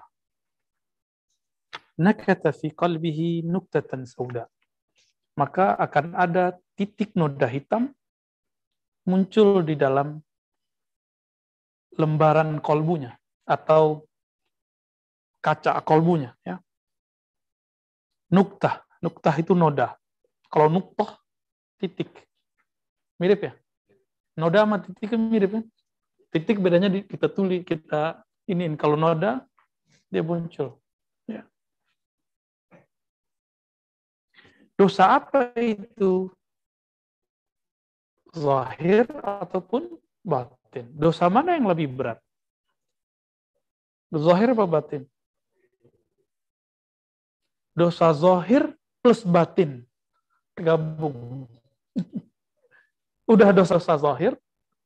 nakata 1.99 2.55
fi 2.55 2.71
qalbihi 2.71 3.43
nuktatan 3.43 4.07
sauda 4.07 4.47
maka 5.34 5.74
akan 5.78 6.14
ada 6.14 6.58
titik 6.78 7.14
noda 7.18 7.50
hitam 7.50 7.94
muncul 9.10 9.66
di 9.66 9.76
dalam 9.76 10.22
lembaran 11.94 12.58
kolbunya 12.62 13.14
atau 13.46 14.06
kaca 15.44 15.78
kolbunya 15.84 16.34
ya. 16.42 16.58
Nuktah, 18.34 18.82
nuktah 19.04 19.36
itu 19.38 19.54
noda. 19.54 19.94
Kalau 20.50 20.72
nuktah 20.72 21.22
titik. 21.78 22.10
Mirip 23.22 23.46
ya? 23.46 23.54
Noda 24.34 24.66
sama 24.66 24.82
titik 24.82 25.14
mirip 25.14 25.62
kan? 25.62 25.64
Titik 26.34 26.58
bedanya 26.58 26.90
kita 26.90 27.30
tulis, 27.30 27.62
kita 27.62 28.26
ini 28.50 28.74
kalau 28.74 28.98
noda 28.98 29.46
dia 30.10 30.26
muncul. 30.26 30.82
Dosa 34.74 35.22
apa 35.22 35.54
itu? 35.62 36.34
Zahir 38.34 39.06
ataupun 39.22 39.94
batin. 40.26 40.90
Dosa 40.98 41.30
mana 41.30 41.54
yang 41.54 41.70
lebih 41.70 41.94
berat? 41.94 42.18
Zahir 44.10 44.58
apa 44.58 44.66
batin? 44.66 45.06
Dosa 47.78 48.10
zahir 48.14 48.74
plus 49.02 49.22
batin. 49.22 49.86
Gabung. 50.58 51.46
Udah 53.34 53.50
dosa-dosa 53.54 53.98
zahir, 53.98 54.34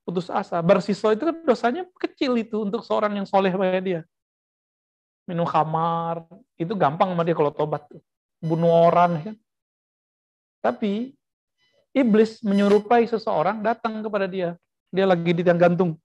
putus 0.03 0.31
asa. 0.31 0.59
Bersisa 0.63 1.11
itu 1.11 1.27
kan 1.27 1.35
dosanya 1.43 1.83
kecil 1.99 2.39
itu 2.39 2.63
untuk 2.63 2.83
seorang 2.83 3.15
yang 3.19 3.27
soleh 3.27 3.51
kayak 3.51 3.83
dia. 3.83 4.01
Minum 5.27 5.43
khamar, 5.43 6.23
itu 6.55 6.71
gampang 6.75 7.11
sama 7.11 7.27
dia 7.27 7.35
kalau 7.35 7.51
tobat. 7.51 7.83
Bunuh 8.39 8.71
orang, 8.87 9.19
kan 9.19 9.35
tapi 10.61 11.13
iblis 11.93 12.41
menyerupai 12.45 13.05
seseorang 13.09 13.61
datang 13.61 14.01
kepada 14.05 14.29
dia. 14.29 14.53
Dia 14.93 15.05
lagi 15.09 15.31
di 15.33 15.41
tiang 15.43 15.59
gantung. 15.59 15.97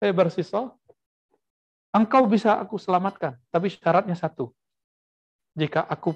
Hei 0.00 0.12
bersisa, 0.12 0.72
engkau 1.94 2.28
bisa 2.28 2.60
aku 2.60 2.76
selamatkan, 2.76 3.38
tapi 3.48 3.72
syaratnya 3.72 4.16
satu. 4.16 4.52
Jika 5.54 5.86
aku 5.86 6.12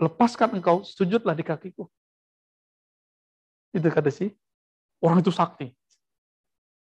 lepaskan 0.00 0.58
engkau, 0.58 0.82
sujudlah 0.82 1.36
di 1.36 1.44
kakiku. 1.44 1.86
Itu 3.70 3.88
kata 3.92 4.08
si 4.08 4.32
orang 5.04 5.20
itu 5.20 5.30
sakti. 5.30 5.70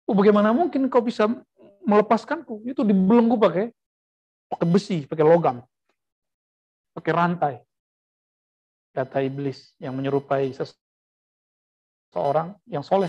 Oh, 0.09 0.15
bagaimana 0.17 0.49
mungkin 0.55 0.89
kau 0.89 1.03
bisa 1.05 1.29
melepaskanku? 1.85 2.65
Itu 2.65 2.81
dibelenggu 2.81 3.37
pakai 3.37 3.69
pakai 4.49 4.65
besi, 4.65 4.97
pakai 5.05 5.21
logam, 5.21 5.61
pakai 6.97 7.11
rantai 7.13 7.55
kata 8.99 9.23
iblis 9.23 9.71
yang 9.79 9.95
menyerupai 9.95 10.51
seseorang 10.51 12.51
yang 12.67 12.83
soleh. 12.83 13.07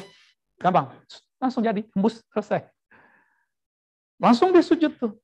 Gampang, 0.63 0.95
langsung 1.43 1.67
jadi, 1.67 1.83
tembus, 1.91 2.23
selesai. 2.31 2.63
Langsung 4.23 4.55
dia 4.55 4.63
sujud 4.63 4.95
tuh. 5.01 5.17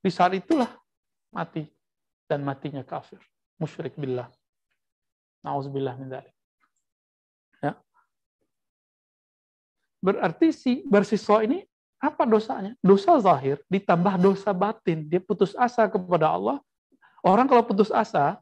Di 0.00 0.08
saat 0.08 0.32
itulah 0.32 0.72
mati. 1.28 1.68
Dan 2.30 2.46
matinya 2.46 2.86
kafir. 2.86 3.18
Musyrik 3.58 3.98
billah. 3.98 4.30
Na'udzubillah 5.42 5.98
min 5.98 6.14
dhalik. 6.14 6.30
Ya. 7.58 7.74
Berarti 9.98 10.54
si 10.54 10.86
bersiswa 10.86 11.42
ini 11.42 11.66
Apa 12.00 12.24
dosanya? 12.24 12.72
Dosa 12.80 13.12
zahir 13.20 13.60
ditambah 13.68 14.16
dosa 14.16 14.56
batin. 14.56 15.04
Dia 15.04 15.20
putus 15.20 15.52
asa 15.52 15.84
kepada 15.84 16.32
Allah. 16.32 16.56
Orang 17.20 17.44
kalau 17.44 17.60
putus 17.60 17.92
asa, 17.92 18.40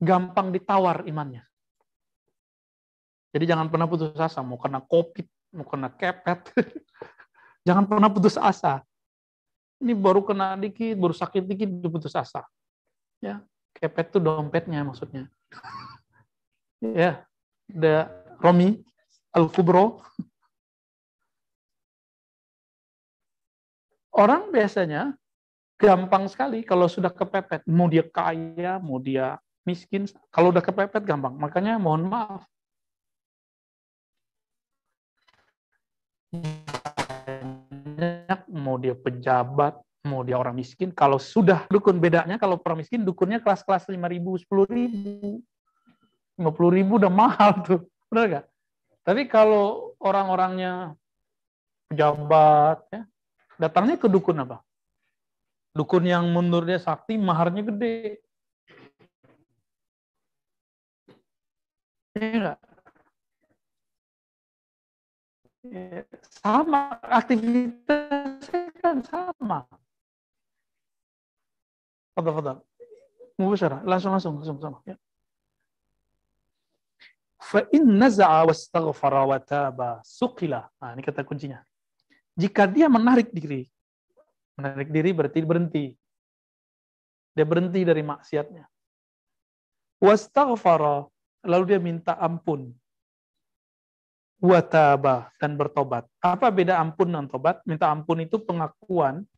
gampang 0.00 0.48
ditawar 0.50 1.04
imannya. 1.04 1.44
Jadi 3.30 3.44
jangan 3.46 3.70
pernah 3.70 3.86
putus 3.86 4.16
asa, 4.16 4.42
mau 4.42 4.58
kena 4.58 4.82
covid, 4.82 5.28
mau 5.54 5.62
kena 5.68 5.92
kepet. 5.92 6.50
jangan 7.68 7.86
pernah 7.86 8.10
putus 8.10 8.34
asa. 8.34 8.82
Ini 9.78 9.94
baru 9.94 10.26
kena 10.26 10.58
dikit, 10.58 10.98
baru 10.98 11.14
sakit 11.14 11.46
dikit, 11.46 11.68
udah 11.70 11.90
putus 11.92 12.16
asa. 12.16 12.42
Ya, 13.22 13.44
kepet 13.76 14.10
itu 14.10 14.18
dompetnya 14.18 14.82
maksudnya. 14.82 15.30
ya, 16.82 17.22
ada 17.70 18.10
Romi 18.42 18.82
Al-Kubro. 19.30 20.02
Orang 24.10 24.50
biasanya 24.50 25.14
gampang 25.78 26.26
sekali 26.26 26.66
kalau 26.66 26.90
sudah 26.90 27.14
kepepet. 27.14 27.62
Mau 27.70 27.86
dia 27.86 28.02
kaya, 28.04 28.82
mau 28.82 28.98
dia 28.98 29.38
miskin. 29.64 30.08
Kalau 30.32 30.52
udah 30.52 30.62
kepepet 30.64 31.04
gampang. 31.04 31.34
Makanya 31.36 31.76
mohon 31.76 32.08
maaf. 32.08 32.44
Mau 38.46 38.78
dia 38.78 38.94
pejabat, 38.94 39.76
mau 40.06 40.22
dia 40.22 40.38
orang 40.38 40.54
miskin. 40.54 40.94
Kalau 40.94 41.18
sudah 41.18 41.66
dukun 41.68 41.98
bedanya, 41.98 42.38
kalau 42.38 42.56
orang 42.62 42.86
miskin 42.86 43.02
dukunnya 43.02 43.42
kelas-kelas 43.42 43.90
5 43.90 43.98
ribu, 44.06 44.38
10 44.38 44.66
ribu. 44.70 45.42
50 46.38 46.76
ribu 46.76 46.92
udah 46.96 47.12
mahal 47.12 47.60
tuh. 47.66 47.80
Benar 48.08 48.24
nggak? 48.30 48.46
Tapi 49.04 49.22
kalau 49.26 49.96
orang-orangnya 50.00 50.94
pejabat, 51.90 52.78
ya, 52.94 53.02
datangnya 53.58 53.98
ke 53.98 54.06
dukun 54.06 54.38
apa? 54.40 54.62
Dukun 55.74 56.06
yang 56.06 56.30
mundur 56.30 56.62
dia 56.66 56.78
sakti, 56.78 57.18
maharnya 57.18 57.66
gede. 57.74 58.22
Ya, 62.18 62.58
ya, 65.62 66.02
sama 66.42 66.98
aktivitasnya 67.06 68.74
kan 68.82 68.98
sama. 69.06 69.62
Fadal, 72.18 72.34
fadal. 72.34 72.56
Langsung, 73.38 74.10
langsung, 74.10 74.34
langsung. 74.42 74.58
langsung 74.58 74.82
ya. 74.82 74.98
Fa 77.40 77.62
in 77.70 77.86
naza'a 77.86 78.42
wastaghfara 78.44 79.22
wa 79.24 79.38
taba 79.38 79.90
suqila. 80.02 80.66
Nah, 80.82 80.90
ini 80.92 81.02
kata 81.06 81.22
kuncinya. 81.22 81.62
Jika 82.34 82.66
dia 82.66 82.90
menarik 82.90 83.30
diri, 83.30 83.70
menarik 84.58 84.90
diri 84.90 85.10
berarti 85.14 85.38
berhenti. 85.46 85.86
Dia 87.32 87.46
berhenti 87.46 87.80
dari 87.86 88.02
maksiatnya. 88.02 88.66
Wastaghfara, 90.02 91.06
lalu 91.44 91.64
dia 91.74 91.80
minta 91.80 92.16
ampun. 92.16 92.72
Wataba 94.40 95.28
dan 95.36 95.52
bertobat. 95.52 96.08
Apa 96.24 96.48
beda 96.48 96.80
ampun 96.80 97.12
dan 97.12 97.28
tobat? 97.28 97.60
Minta 97.68 97.92
ampun 97.92 98.24
itu 98.24 98.40
pengakuan. 98.40 99.28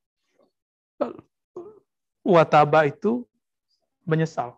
Wataba 2.23 2.87
itu 2.87 3.27
menyesal. 4.07 4.55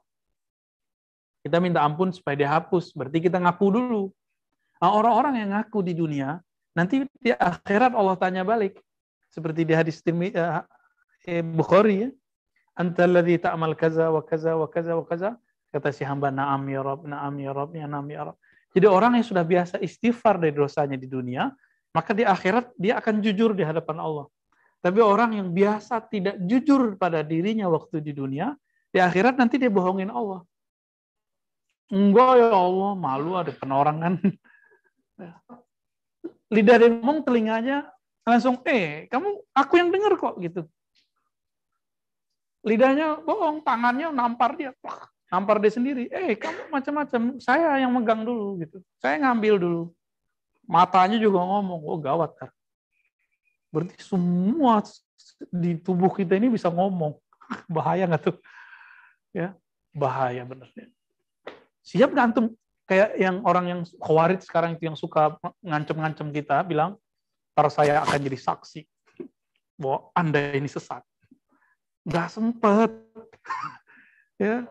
Kita 1.40 1.61
minta 1.61 1.80
ampun 1.80 2.12
supaya 2.12 2.36
dia 2.36 2.51
hapus. 2.53 2.92
Berarti 2.92 3.24
kita 3.24 3.40
ngaku 3.40 3.66
dulu. 3.72 4.03
Nah, 4.84 4.92
orang-orang 4.92 5.40
yang 5.40 5.51
ngaku 5.57 5.80
di 5.80 5.97
dunia, 5.97 6.45
nanti 6.76 7.09
di 7.20 7.32
akhirat 7.32 7.97
Allah 7.97 8.16
tanya 8.20 8.45
balik. 8.45 8.76
Seperti 9.32 9.64
di 9.64 9.72
hadis 9.72 10.05
uh, 10.05 10.61
Bukhari 11.57 12.09
ya. 12.09 12.11
Antalladhi 12.76 13.40
ta'amal 13.40 13.78
kaza 13.78 14.12
wa 14.12 14.20
kaza 14.20 14.61
wa 14.61 14.68
kaza 14.68 14.92
wa 14.92 15.05
kaza. 15.09 15.30
Kata 15.75 15.91
si 15.91 16.07
hamba, 16.07 16.31
na'am 16.31 16.62
ya 16.70 16.87
Rab, 16.87 17.03
na'am 17.03 17.35
ya 17.43 17.51
Rab, 17.51 17.75
ya 17.75 17.91
na'am 17.91 18.07
ya 18.07 18.31
Rab. 18.31 18.39
Jadi 18.70 18.87
orang 18.87 19.18
yang 19.18 19.27
sudah 19.27 19.43
biasa 19.43 19.83
istighfar 19.83 20.39
dari 20.39 20.55
dosanya 20.55 20.95
di 20.95 21.11
dunia, 21.11 21.51
maka 21.91 22.14
di 22.14 22.22
akhirat 22.22 22.79
dia 22.79 23.03
akan 23.03 23.18
jujur 23.18 23.59
di 23.59 23.66
hadapan 23.66 23.99
Allah. 23.99 24.31
Tapi 24.79 25.03
orang 25.03 25.35
yang 25.35 25.51
biasa 25.51 25.99
tidak 26.07 26.39
jujur 26.47 26.95
pada 26.95 27.27
dirinya 27.27 27.66
waktu 27.66 27.99
di 27.99 28.14
dunia, 28.14 28.55
di 28.95 29.03
akhirat 29.03 29.35
nanti 29.35 29.59
dia 29.59 29.66
bohongin 29.66 30.14
Allah. 30.14 30.47
Enggak 31.91 32.33
ya 32.39 32.55
Allah, 32.55 32.91
malu 32.95 33.35
ada 33.35 33.51
orang 33.75 33.97
kan. 33.99 34.14
Lidah 36.55 36.77
dia 36.79 36.89
ngomong, 36.95 37.27
telinganya 37.27 37.91
langsung, 38.22 38.62
eh, 38.62 39.11
kamu, 39.11 39.43
aku 39.51 39.75
yang 39.75 39.91
dengar 39.91 40.14
kok, 40.14 40.39
gitu. 40.39 40.70
Lidahnya 42.64 43.20
bohong, 43.20 43.61
tangannya 43.61 44.09
nampar 44.14 44.57
dia, 44.57 44.72
nampar 45.35 45.59
dia 45.59 45.74
sendiri. 45.74 46.07
Eh, 46.14 46.39
kamu 46.39 46.70
macam-macam, 46.70 47.43
saya 47.43 47.82
yang 47.82 47.91
megang 47.91 48.22
dulu, 48.22 48.62
gitu. 48.62 48.78
Saya 49.03 49.18
ngambil 49.18 49.59
dulu. 49.59 49.82
Matanya 50.70 51.18
juga 51.18 51.43
ngomong, 51.43 51.82
oh 51.82 51.99
gawat 51.99 52.39
kan. 52.39 52.51
Berarti 53.74 53.99
semua 53.99 54.78
di 55.51 55.74
tubuh 55.74 56.14
kita 56.14 56.39
ini 56.39 56.47
bisa 56.47 56.70
ngomong. 56.70 57.18
Bahaya 57.74 58.07
nggak 58.07 58.22
tuh? 58.30 58.39
Ya, 59.35 59.51
bahaya 59.91 60.47
benar. 60.47 60.70
Siap 61.82 62.14
nggak? 62.14 62.55
Kayak 62.87 63.11
yang 63.18 63.43
orang 63.43 63.66
yang 63.66 63.80
khawarid 63.99 64.45
sekarang 64.47 64.78
itu 64.78 64.87
yang 64.87 64.95
suka 64.95 65.35
ngancem-ngancem 65.59 66.30
kita 66.30 66.62
bilang, 66.62 66.95
ntar 67.57 67.66
saya 67.72 68.05
akan 68.07 68.20
jadi 68.22 68.39
saksi 68.39 68.87
bahwa 69.74 70.12
Anda 70.14 70.55
ini 70.55 70.70
sesat. 70.70 71.03
Nggak 72.07 72.28
sempet. 72.30 72.91
ya. 74.45 74.68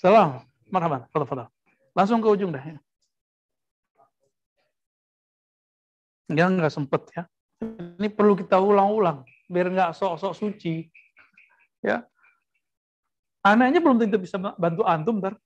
Salam. 0.00 0.40
Marhaban. 0.72 1.04
Fadal, 1.12 1.28
fadal. 1.28 1.48
Langsung 1.92 2.24
ke 2.24 2.28
ujung 2.32 2.56
dah. 2.56 2.64
Ya. 2.64 2.80
Nggak, 6.32 6.48
nggak 6.56 6.72
sempet 6.72 7.02
ya. 7.12 7.22
Ini 8.00 8.08
perlu 8.08 8.32
kita 8.32 8.56
ulang-ulang 8.56 9.28
biar 9.50 9.68
nggak 9.68 9.92
sok-sok 9.92 10.32
suci. 10.32 10.88
Ya. 11.84 12.08
Anaknya 13.44 13.84
belum 13.84 14.00
tentu 14.00 14.16
bisa 14.16 14.40
bantu 14.40 14.88
antum 14.88 15.20
ntar. 15.20 15.36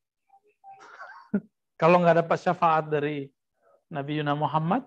Kalau 1.80 1.98
nggak 1.98 2.22
dapat 2.22 2.38
syafaat 2.38 2.86
dari 2.86 3.26
Nabi 3.90 4.22
Yuna 4.22 4.38
Muhammad, 4.38 4.86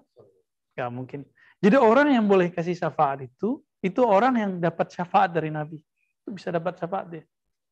nggak 0.79 0.91
mungkin. 0.95 1.19
Jadi 1.59 1.75
orang 1.75 2.15
yang 2.15 2.23
boleh 2.23 2.53
kasih 2.55 2.77
syafaat 2.77 3.27
itu, 3.27 3.59
itu 3.83 3.99
orang 4.05 4.33
yang 4.39 4.51
dapat 4.63 4.95
syafaat 4.95 5.33
dari 5.35 5.51
Nabi. 5.51 5.81
Itu 6.23 6.31
bisa 6.31 6.55
dapat 6.55 6.79
syafaat 6.79 7.11
dia. 7.11 7.25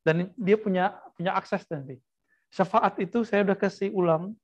Dan 0.05 0.29
dia 0.37 0.53
punya 0.53 0.93
punya 1.17 1.33
akses 1.33 1.65
nanti. 1.65 1.97
Syafaat 2.53 3.01
itu 3.01 3.25
saya 3.25 3.41
udah 3.41 3.57
kasih 3.57 3.89
ulang, 3.89 4.37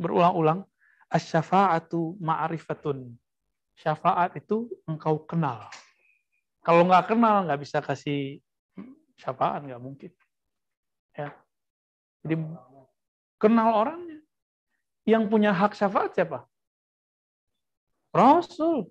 berulang-ulang. 0.00 0.64
Asy-syafa'atu 1.12 2.16
ma'rifatun. 2.16 3.12
Syafaat 3.76 4.40
itu 4.40 4.72
engkau 4.88 5.20
kenal. 5.28 5.68
Kalau 6.64 6.88
nggak 6.88 7.12
kenal, 7.12 7.44
nggak 7.44 7.60
bisa 7.60 7.84
kasih 7.84 8.40
syafaat, 9.20 9.68
nggak 9.68 9.82
mungkin. 9.84 10.08
Ya. 11.12 11.36
Jadi 12.24 12.40
kenal 13.36 13.68
orangnya. 13.76 14.24
Yang 15.04 15.28
punya 15.28 15.52
hak 15.52 15.76
syafaat 15.76 16.16
siapa? 16.16 16.48
Rasul. 18.16 18.88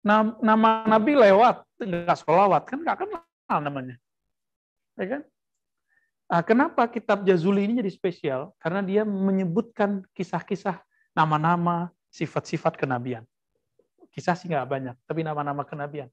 Nama 0.00 0.88
Nabi 0.88 1.12
lewat, 1.20 1.68
nggak 1.76 2.16
sholawat, 2.24 2.64
kan 2.64 2.80
nggak 2.80 3.04
kenal 3.04 3.28
namanya. 3.56 3.96
Ya 5.00 5.06
kan? 5.16 5.22
Nah, 6.28 6.44
kenapa 6.44 6.84
kitab 6.92 7.24
Jazuli 7.24 7.64
ini 7.64 7.80
jadi 7.80 7.88
spesial? 7.88 8.52
Karena 8.60 8.84
dia 8.84 9.00
menyebutkan 9.08 10.04
kisah-kisah 10.12 10.76
nama-nama, 11.16 11.88
sifat-sifat 12.12 12.76
kenabian. 12.76 13.24
Kisah 14.12 14.36
sih 14.36 14.52
nggak 14.52 14.68
banyak, 14.68 14.96
tapi 15.08 15.24
nama-nama 15.24 15.64
kenabian. 15.64 16.12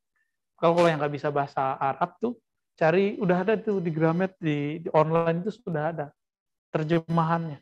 Kalau 0.55 0.87
yang 0.87 1.03
nggak 1.03 1.19
bisa 1.19 1.27
bahasa 1.27 1.75
Arab 1.75 2.15
tuh, 2.23 2.39
cari 2.79 3.19
udah 3.19 3.43
ada 3.43 3.59
tuh 3.59 3.83
di 3.83 3.91
Gramet 3.91 4.39
di, 4.39 4.79
di 4.79 4.89
online 4.95 5.43
itu 5.43 5.51
sudah 5.51 5.91
ada 5.91 6.07
terjemahannya. 6.71 7.59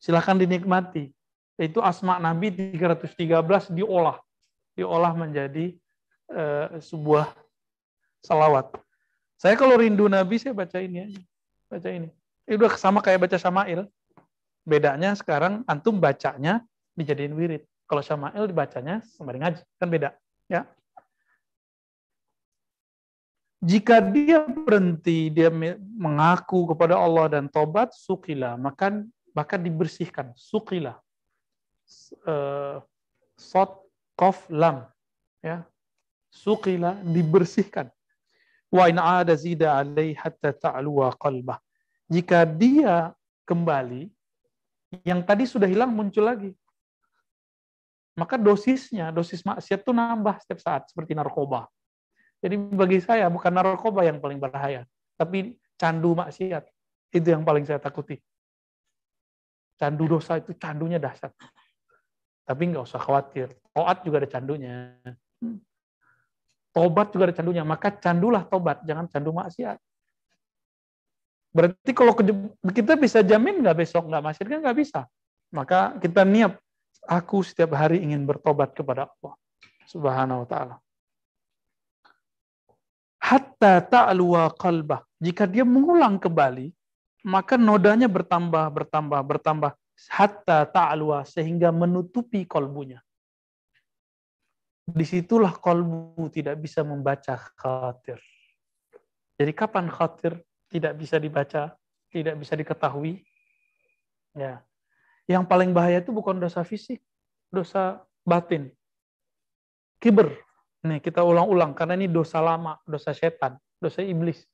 Silahkan 0.00 0.40
dinikmati. 0.40 1.12
Itu 1.56 1.80
asma 1.80 2.16
Nabi 2.16 2.52
313 2.52 3.76
diolah. 3.76 4.20
Diolah 4.76 5.12
menjadi 5.16 5.72
uh, 6.32 6.80
sebuah 6.80 7.32
salawat. 8.24 8.72
Saya 9.36 9.56
kalau 9.56 9.76
rindu 9.76 10.08
Nabi, 10.08 10.40
saya 10.40 10.56
baca 10.56 10.80
ini 10.80 11.08
aja. 11.08 11.20
Baca 11.68 11.88
ini. 11.88 12.08
Ini 12.48 12.54
udah 12.56 12.72
sama 12.78 13.04
kayak 13.04 13.28
baca 13.28 13.36
Syama'il. 13.36 13.84
Bedanya 14.66 15.12
sekarang 15.14 15.62
antum 15.68 16.00
bacanya 16.00 16.64
dijadiin 16.96 17.36
wirid. 17.36 17.62
Kalau 17.86 18.02
Syama'il 18.02 18.48
dibacanya 18.48 19.04
sembari 19.04 19.42
ngaji. 19.42 19.62
Kan 19.76 19.88
beda. 19.92 20.10
Ya. 20.48 20.64
Jika 23.60 23.98
dia 23.98 24.46
berhenti, 24.46 25.32
dia 25.32 25.50
mengaku 25.98 26.70
kepada 26.70 26.94
Allah 26.94 27.40
dan 27.40 27.50
tobat, 27.50 27.90
sukila, 27.96 28.54
maka 28.54 29.02
maka 29.34 29.58
dibersihkan, 29.58 30.32
sukila. 30.38 30.96
uh, 32.26 32.82
sot 33.36 33.84
kof 34.16 34.48
lam 34.48 34.88
ya 35.44 35.62
sukila 36.32 36.96
dibersihkan 37.04 37.92
wa 38.72 38.84
in 38.90 38.98
ada 38.98 39.34
zida 39.38 39.78
alai 39.78 40.14
hatta 40.16 40.52
ta'luwa 40.52 41.14
qalbah. 41.18 41.58
Jika 42.06 42.46
dia 42.46 43.14
kembali 43.46 44.10
yang 45.02 45.22
tadi 45.22 45.46
sudah 45.46 45.66
hilang 45.66 45.90
muncul 45.90 46.26
lagi. 46.26 46.52
Maka 48.16 48.40
dosisnya 48.40 49.12
dosis 49.12 49.44
maksiat 49.44 49.84
itu 49.84 49.92
nambah 49.92 50.40
setiap 50.40 50.60
saat 50.62 50.82
seperti 50.88 51.12
narkoba. 51.12 51.68
Jadi 52.40 52.56
bagi 52.56 52.98
saya 53.04 53.28
bukan 53.28 53.52
narkoba 53.52 54.08
yang 54.08 54.22
paling 54.22 54.40
berbahaya 54.40 54.88
tapi 55.20 55.56
candu 55.76 56.16
maksiat. 56.16 56.64
Itu 57.12 57.28
yang 57.32 57.44
paling 57.44 57.64
saya 57.68 57.80
takuti. 57.80 58.16
Candu 59.76 60.08
dosa 60.08 60.40
itu 60.40 60.56
candunya 60.56 60.96
dahsyat. 60.96 61.32
Tapi 62.48 62.62
nggak 62.72 62.84
usah 62.88 63.00
khawatir. 63.00 63.52
Toat 63.76 64.00
juga 64.04 64.24
ada 64.24 64.28
candunya 64.30 64.96
tobat 66.76 67.08
juga 67.08 67.32
ada 67.32 67.36
candunya 67.40 67.64
maka 67.64 67.88
candulah 67.88 68.44
tobat 68.44 68.84
jangan 68.84 69.08
candu 69.08 69.32
maksiat 69.32 69.80
berarti 71.56 71.90
kalau 71.96 72.12
kita 72.68 73.00
bisa 73.00 73.24
jamin 73.24 73.64
nggak 73.64 73.80
besok 73.80 74.04
nggak 74.04 74.24
maksiat 74.28 74.44
kan 74.44 74.60
nggak 74.60 74.76
bisa 74.76 75.00
maka 75.48 75.96
kita 75.96 76.20
niat 76.28 76.60
aku 77.08 77.40
setiap 77.40 77.72
hari 77.72 78.04
ingin 78.04 78.28
bertobat 78.28 78.76
kepada 78.76 79.08
Allah 79.08 79.32
subhanahu 79.88 80.44
wa 80.44 80.48
ta'ala 80.52 80.76
hatta 83.26 83.82
ta'luwa 83.82 84.54
qalbah. 84.54 85.02
Jika 85.18 85.50
dia 85.50 85.66
mengulang 85.66 86.22
kembali, 86.22 86.70
maka 87.26 87.58
nodanya 87.58 88.06
bertambah, 88.06 88.70
bertambah, 88.70 89.20
bertambah. 89.26 89.70
Hatta 90.12 90.68
ta'luwa, 90.68 91.26
sehingga 91.26 91.74
menutupi 91.74 92.46
kolbunya. 92.46 93.02
Di 94.86 95.02
situlah 95.02 95.50
kolbu 95.58 96.30
tidak 96.30 96.62
bisa 96.62 96.86
membaca 96.86 97.34
khatir. 97.34 98.22
Jadi 99.36 99.52
kapan 99.52 99.90
khatir 99.90 100.38
tidak 100.70 100.94
bisa 100.94 101.18
dibaca, 101.18 101.74
tidak 102.08 102.34
bisa 102.38 102.54
diketahui? 102.54 103.20
Ya. 104.38 104.62
Yang 105.26 105.44
paling 105.50 105.74
bahaya 105.74 105.98
itu 105.98 106.14
bukan 106.14 106.38
dosa 106.38 106.62
fisik, 106.62 107.02
dosa 107.50 108.06
batin. 108.22 108.70
Kiber, 109.98 110.30
Nih, 110.86 111.02
kita 111.02 111.26
ulang-ulang 111.26 111.74
karena 111.74 111.98
ini 111.98 112.06
dosa 112.06 112.38
lama, 112.38 112.78
dosa 112.86 113.10
setan, 113.10 113.58
dosa 113.82 114.06
iblis. 114.06 114.46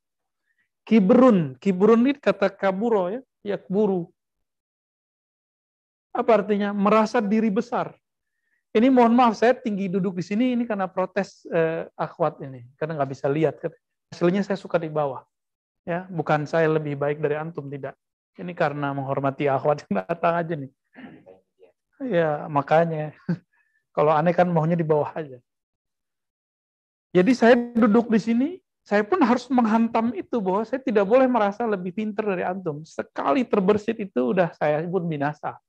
Kibrun, 0.82 1.60
kibrun 1.60 2.08
ini 2.08 2.16
kata 2.16 2.48
kaburo 2.48 3.12
ya, 3.12 3.20
ya 3.44 3.56
buru. 3.68 4.08
Apa 6.16 6.42
artinya? 6.42 6.72
Merasa 6.72 7.20
diri 7.20 7.52
besar. 7.52 7.92
Ini 8.72 8.88
mohon 8.88 9.12
maaf, 9.12 9.36
saya 9.36 9.52
tinggi 9.52 9.92
duduk 9.92 10.16
di 10.16 10.24
sini 10.24 10.56
ini 10.56 10.64
karena 10.64 10.88
protes 10.88 11.44
eh, 11.52 11.84
akhwat 11.92 12.40
ini, 12.40 12.64
karena 12.80 12.96
nggak 12.96 13.10
bisa 13.12 13.28
lihat. 13.28 13.60
Hasilnya 14.08 14.40
saya 14.40 14.56
suka 14.56 14.80
di 14.80 14.88
bawah. 14.88 15.20
Ya, 15.84 16.08
bukan 16.08 16.48
saya 16.48 16.72
lebih 16.72 16.96
baik 16.96 17.20
dari 17.20 17.36
antum 17.36 17.68
tidak. 17.68 17.92
Ini 18.40 18.56
karena 18.56 18.96
menghormati 18.96 19.44
akhwat 19.44 19.84
yang 19.84 20.00
datang 20.00 20.34
aja 20.40 20.54
nih. 20.56 20.72
Ya, 22.08 22.48
makanya. 22.48 23.12
Kalau 23.96 24.16
aneh 24.16 24.32
kan 24.32 24.48
maunya 24.48 24.72
di 24.72 24.88
bawah 24.88 25.12
aja. 25.12 25.36
Jadi 27.12 27.32
saya 27.36 27.52
duduk 27.76 28.08
di 28.08 28.16
sini, 28.16 28.48
saya 28.80 29.04
pun 29.04 29.20
harus 29.20 29.44
menghantam 29.52 30.16
itu 30.16 30.40
bahwa 30.40 30.64
saya 30.64 30.80
tidak 30.80 31.04
boleh 31.04 31.28
merasa 31.28 31.68
lebih 31.68 31.92
pintar 31.92 32.24
dari 32.24 32.40
antum. 32.40 32.80
Sekali 32.88 33.44
terbersit 33.44 34.00
itu 34.00 34.32
udah 34.32 34.48
saya 34.56 34.80
pun 34.88 35.04
binasa. 35.04 35.60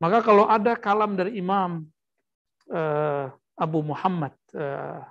Maka 0.00 0.24
kalau 0.24 0.48
ada 0.48 0.72
kalam 0.72 1.20
dari 1.20 1.36
Imam 1.36 1.84
uh, 2.70 3.28
Abu 3.58 3.80
Muhammad 3.82 4.34
uh, 4.54 5.02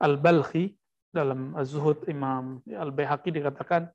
Al-Balkhi 0.00 0.74
dalam 1.10 1.54
Az-Zuhud 1.58 2.06
Imam 2.06 2.62
Al-Baihaqi 2.66 3.34
dikatakan 3.34 3.90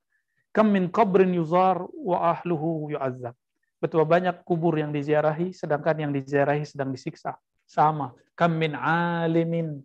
kam 0.52 0.72
min 0.72 0.92
qabrin 0.92 1.32
yuzar 1.36 1.84
wa 1.94 2.32
ahluhu 2.32 2.92
yu'azzab. 2.96 3.36
Betapa 3.80 4.08
banyak 4.08 4.42
kubur 4.48 4.76
yang 4.80 4.96
diziarahi 4.96 5.52
sedangkan 5.52 6.08
yang 6.08 6.12
diziarahi 6.16 6.64
sedang 6.64 6.96
disiksa. 6.96 7.36
Sama. 7.68 8.16
Kam 8.36 8.56
min 8.56 8.76
alimin 8.78 9.84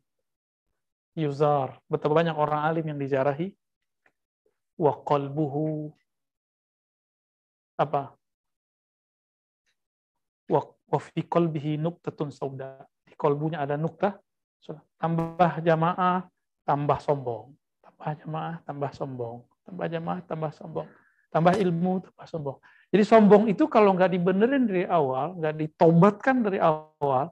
yuzar. 1.19 1.79
Betapa 1.91 2.23
banyak 2.23 2.37
orang 2.37 2.61
alim 2.67 2.87
yang 2.95 2.99
dijarahi. 2.99 3.51
Wa 4.79 4.97
qalbuhu 5.05 5.93
apa? 7.77 8.15
Wa, 10.49 10.61
wa 10.65 10.99
fi 10.99 11.21
qalbihi 11.25 11.77
nuktatun 11.77 12.31
sauda. 12.33 12.85
Di 13.11 13.15
kolbunya 13.19 13.67
ada 13.67 13.75
nuktah. 13.75 14.15
Tambah 15.01 15.65
jamaah, 15.65 16.29
tambah 16.63 16.99
sombong. 17.03 17.51
Tambah 17.83 18.11
jamaah, 18.23 18.57
tambah 18.63 18.91
sombong. 18.95 19.39
Tambah 19.67 19.87
jamaah, 19.91 20.21
tambah 20.23 20.51
sombong. 20.55 20.89
Tambah 21.31 21.55
ilmu, 21.59 21.93
tambah 22.07 22.27
sombong. 22.31 22.59
Jadi 22.91 23.03
sombong 23.07 23.45
itu 23.51 23.67
kalau 23.67 23.95
nggak 23.99 24.15
dibenerin 24.15 24.67
dari 24.67 24.85
awal, 24.87 25.39
nggak 25.39 25.55
ditobatkan 25.57 26.43
dari 26.43 26.59
awal, 26.63 27.31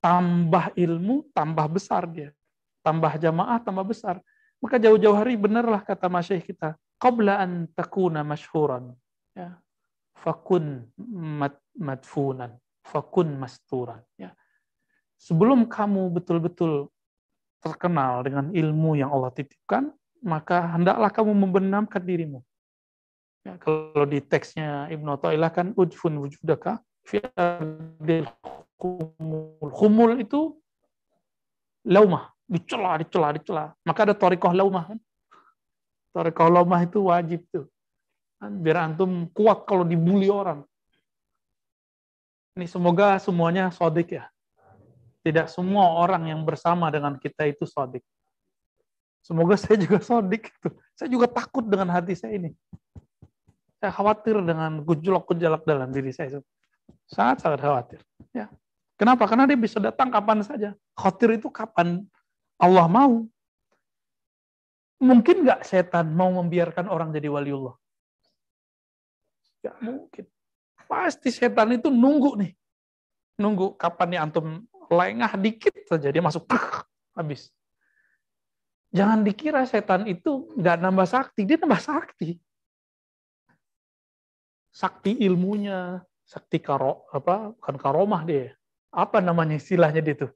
tambah 0.00 0.72
ilmu, 0.76 1.28
tambah 1.32 1.66
besar 1.72 2.08
dia 2.08 2.32
tambah 2.88 3.12
jamaah, 3.20 3.60
tambah 3.60 3.84
besar. 3.84 4.16
Maka 4.64 4.80
jauh-jauh 4.80 5.14
hari 5.14 5.36
benarlah 5.36 5.84
kata 5.84 6.08
masyayikh 6.08 6.56
kita, 6.56 6.74
qabla 6.96 7.36
an 7.36 7.68
takuna 7.76 8.24
masyhuran. 8.24 8.96
Ya. 9.36 9.60
Fakun 10.18 10.88
mat, 11.14 11.60
madfunan, 11.78 12.56
fakun 12.82 13.36
masturan. 13.38 14.00
Ya. 14.18 14.34
Sebelum 15.18 15.66
kamu 15.66 16.14
betul-betul 16.14 16.88
terkenal 17.58 18.22
dengan 18.22 18.54
ilmu 18.54 18.94
yang 18.94 19.10
Allah 19.10 19.34
titipkan, 19.34 19.90
maka 20.22 20.62
hendaklah 20.74 21.10
kamu 21.10 21.34
membenamkan 21.34 22.02
dirimu. 22.02 22.42
Ya, 23.42 23.58
kalau 23.58 24.06
di 24.06 24.22
teksnya 24.22 24.86
Ibnu 24.90 25.18
Athaillah 25.18 25.50
kan 25.50 25.74
ujfun 25.74 26.18
wujudaka 26.22 26.78
fi 27.02 27.22
khumul. 28.78 29.70
Khumul 29.74 30.22
itu 30.22 30.54
laumah, 31.82 32.30
dicela, 32.46 32.98
dicela, 33.02 33.28
dicela. 33.34 33.64
Maka 33.82 34.00
ada 34.06 34.14
torikoh 34.14 34.54
laumah 34.54 34.94
kan. 34.94 34.98
Torikoh 36.14 36.50
laumah 36.50 36.80
itu 36.86 36.98
wajib 37.10 37.42
tuh. 37.50 37.66
Kan, 38.38 38.62
biar 38.62 38.86
antum 38.86 39.26
kuat 39.34 39.66
kalau 39.66 39.82
dibully 39.82 40.30
orang. 40.30 40.62
Ini 42.54 42.66
semoga 42.70 43.18
semuanya 43.18 43.70
sodik 43.74 44.14
ya. 44.14 44.30
Tidak 45.22 45.46
semua 45.50 45.98
orang 45.98 46.30
yang 46.30 46.40
bersama 46.46 46.88
dengan 46.88 47.18
kita 47.18 47.44
itu 47.48 47.66
sodik. 47.66 48.06
Semoga 49.22 49.58
saya 49.60 49.76
juga 49.76 49.98
sodik. 50.00 50.48
Gitu. 50.48 50.68
Saya 50.94 51.08
juga 51.10 51.26
takut 51.28 51.66
dengan 51.66 51.90
hati 51.92 52.14
saya 52.16 52.38
ini. 52.38 52.54
Saya 53.78 53.94
khawatir 53.94 54.42
dengan 54.42 54.82
gejolak-gejolak 54.82 55.62
dalam 55.62 55.90
diri 55.94 56.10
saya. 56.10 56.42
Sangat-sangat 57.06 57.60
khawatir. 57.62 58.00
Ya. 58.34 58.50
Kenapa? 58.98 59.30
Karena 59.30 59.46
dia 59.46 59.54
bisa 59.54 59.78
datang 59.78 60.10
kapan 60.10 60.42
saja. 60.42 60.74
Khawatir 60.98 61.38
itu 61.38 61.46
kapan 61.52 62.02
Allah 62.58 62.90
mau. 62.90 63.22
Mungkin 64.98 65.46
nggak 65.46 65.62
setan 65.62 66.10
mau 66.10 66.34
membiarkan 66.42 66.90
orang 66.90 67.14
jadi 67.14 67.30
waliullah? 67.30 67.78
Gak 69.62 69.78
mungkin. 69.78 70.26
Pasti 70.90 71.30
setan 71.30 71.78
itu 71.78 71.86
nunggu 71.86 72.34
nih. 72.34 72.52
Nunggu 73.38 73.78
kapan 73.78 74.08
nih 74.10 74.20
antum 74.26 74.66
lengah 74.88 75.32
dikit 75.36 75.72
saja 75.86 76.08
dia 76.08 76.22
masuk 76.24 76.48
habis. 77.16 77.52
Jangan 78.88 79.20
dikira 79.20 79.68
setan 79.68 80.08
itu 80.08 80.48
nggak 80.56 80.76
nambah 80.80 81.04
sakti, 81.04 81.44
dia 81.44 81.60
nambah 81.60 81.80
sakti. 81.80 82.40
Sakti 84.72 85.12
ilmunya, 85.28 86.00
sakti 86.24 86.56
karo 86.60 87.04
apa 87.12 87.52
bukan 87.52 87.76
karomah 87.76 88.22
dia. 88.24 88.56
Apa 88.88 89.20
namanya 89.20 89.60
istilahnya 89.60 90.00
dia 90.00 90.16
tuh? 90.16 90.32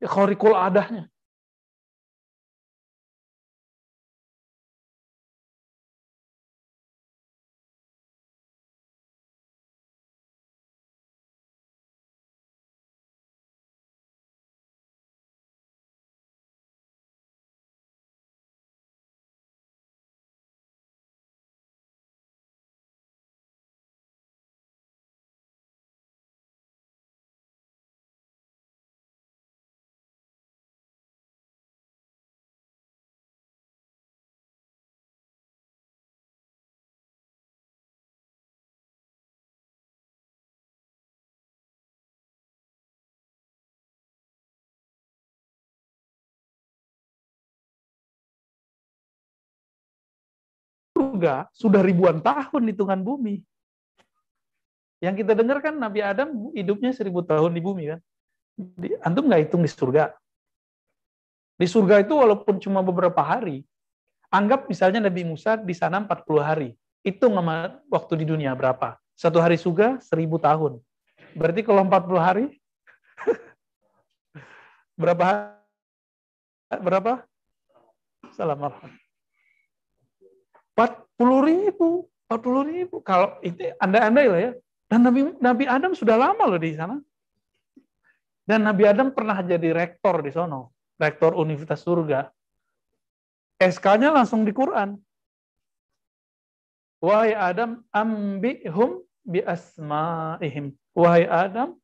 ya 0.00 0.08
khorikul 0.08 0.56
adahnya. 0.56 1.06
Surga 51.20 51.52
sudah 51.52 51.84
ribuan 51.84 52.24
tahun 52.24 52.72
hitungan 52.72 53.04
bumi. 53.04 53.44
Yang 55.04 55.24
kita 55.24 55.32
dengar 55.36 55.60
kan 55.60 55.76
Nabi 55.76 56.00
Adam 56.00 56.48
hidupnya 56.56 56.96
seribu 56.96 57.20
tahun 57.20 57.52
di 57.52 57.60
bumi 57.60 57.92
kan. 57.92 58.00
Antum 59.04 59.28
nggak 59.28 59.44
hitung 59.44 59.60
di 59.60 59.68
surga. 59.68 60.16
Di 61.60 61.68
surga 61.68 62.00
itu 62.00 62.16
walaupun 62.16 62.56
cuma 62.56 62.80
beberapa 62.80 63.20
hari, 63.20 63.68
anggap 64.32 64.64
misalnya 64.64 65.04
Nabi 65.04 65.28
Musa 65.28 65.60
di 65.60 65.76
sana 65.76 66.00
40 66.00 66.40
hari. 66.40 66.72
Hitung 67.04 67.36
sama 67.36 67.84
waktu 67.92 68.24
di 68.24 68.26
dunia 68.28 68.56
berapa? 68.56 68.96
Satu 69.12 69.44
hari 69.44 69.60
surga 69.60 70.00
seribu 70.00 70.40
tahun. 70.40 70.80
Berarti 71.36 71.60
kalau 71.60 71.84
40 71.84 72.16
hari 72.32 72.44
berapa 74.96 75.52
berapa? 76.80 77.12
Salam 78.32 78.56
40 78.56 79.00
ribu. 81.20 82.08
40 82.30 82.70
ribu. 82.70 82.96
Kalau 83.02 83.36
itu 83.42 83.74
anda-anda 83.82 84.22
lah 84.22 84.40
ya. 84.40 84.52
Dan 84.90 85.06
Nabi, 85.06 85.34
Nabi 85.38 85.64
Adam 85.66 85.92
sudah 85.94 86.18
lama 86.18 86.44
loh 86.46 86.58
di 86.58 86.74
sana. 86.74 86.98
Dan 88.46 88.66
Nabi 88.66 88.82
Adam 88.86 89.14
pernah 89.14 89.38
jadi 89.42 89.70
rektor 89.70 90.22
di 90.22 90.30
sono. 90.34 90.74
Rektor 90.98 91.38
Universitas 91.38 91.82
Surga. 91.86 92.30
SK-nya 93.60 94.10
langsung 94.10 94.42
di 94.42 94.50
Quran. 94.50 94.98
Wahai 97.00 97.32
Adam, 97.32 97.80
ambihum 97.92 99.00
bi 99.24 99.40
asma'ihim. 99.40 100.76
Wahai 100.92 101.24
Adam, 101.24 101.78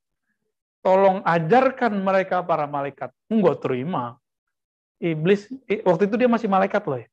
tolong 0.84 1.24
ajarkan 1.24 1.96
mereka 2.00 2.44
para 2.44 2.68
malaikat. 2.68 3.14
Enggak 3.32 3.64
terima. 3.64 4.20
Iblis, 5.00 5.48
waktu 5.84 6.08
itu 6.08 6.16
dia 6.20 6.28
masih 6.28 6.48
malaikat 6.48 6.84
loh 6.84 7.00
ya. 7.00 7.08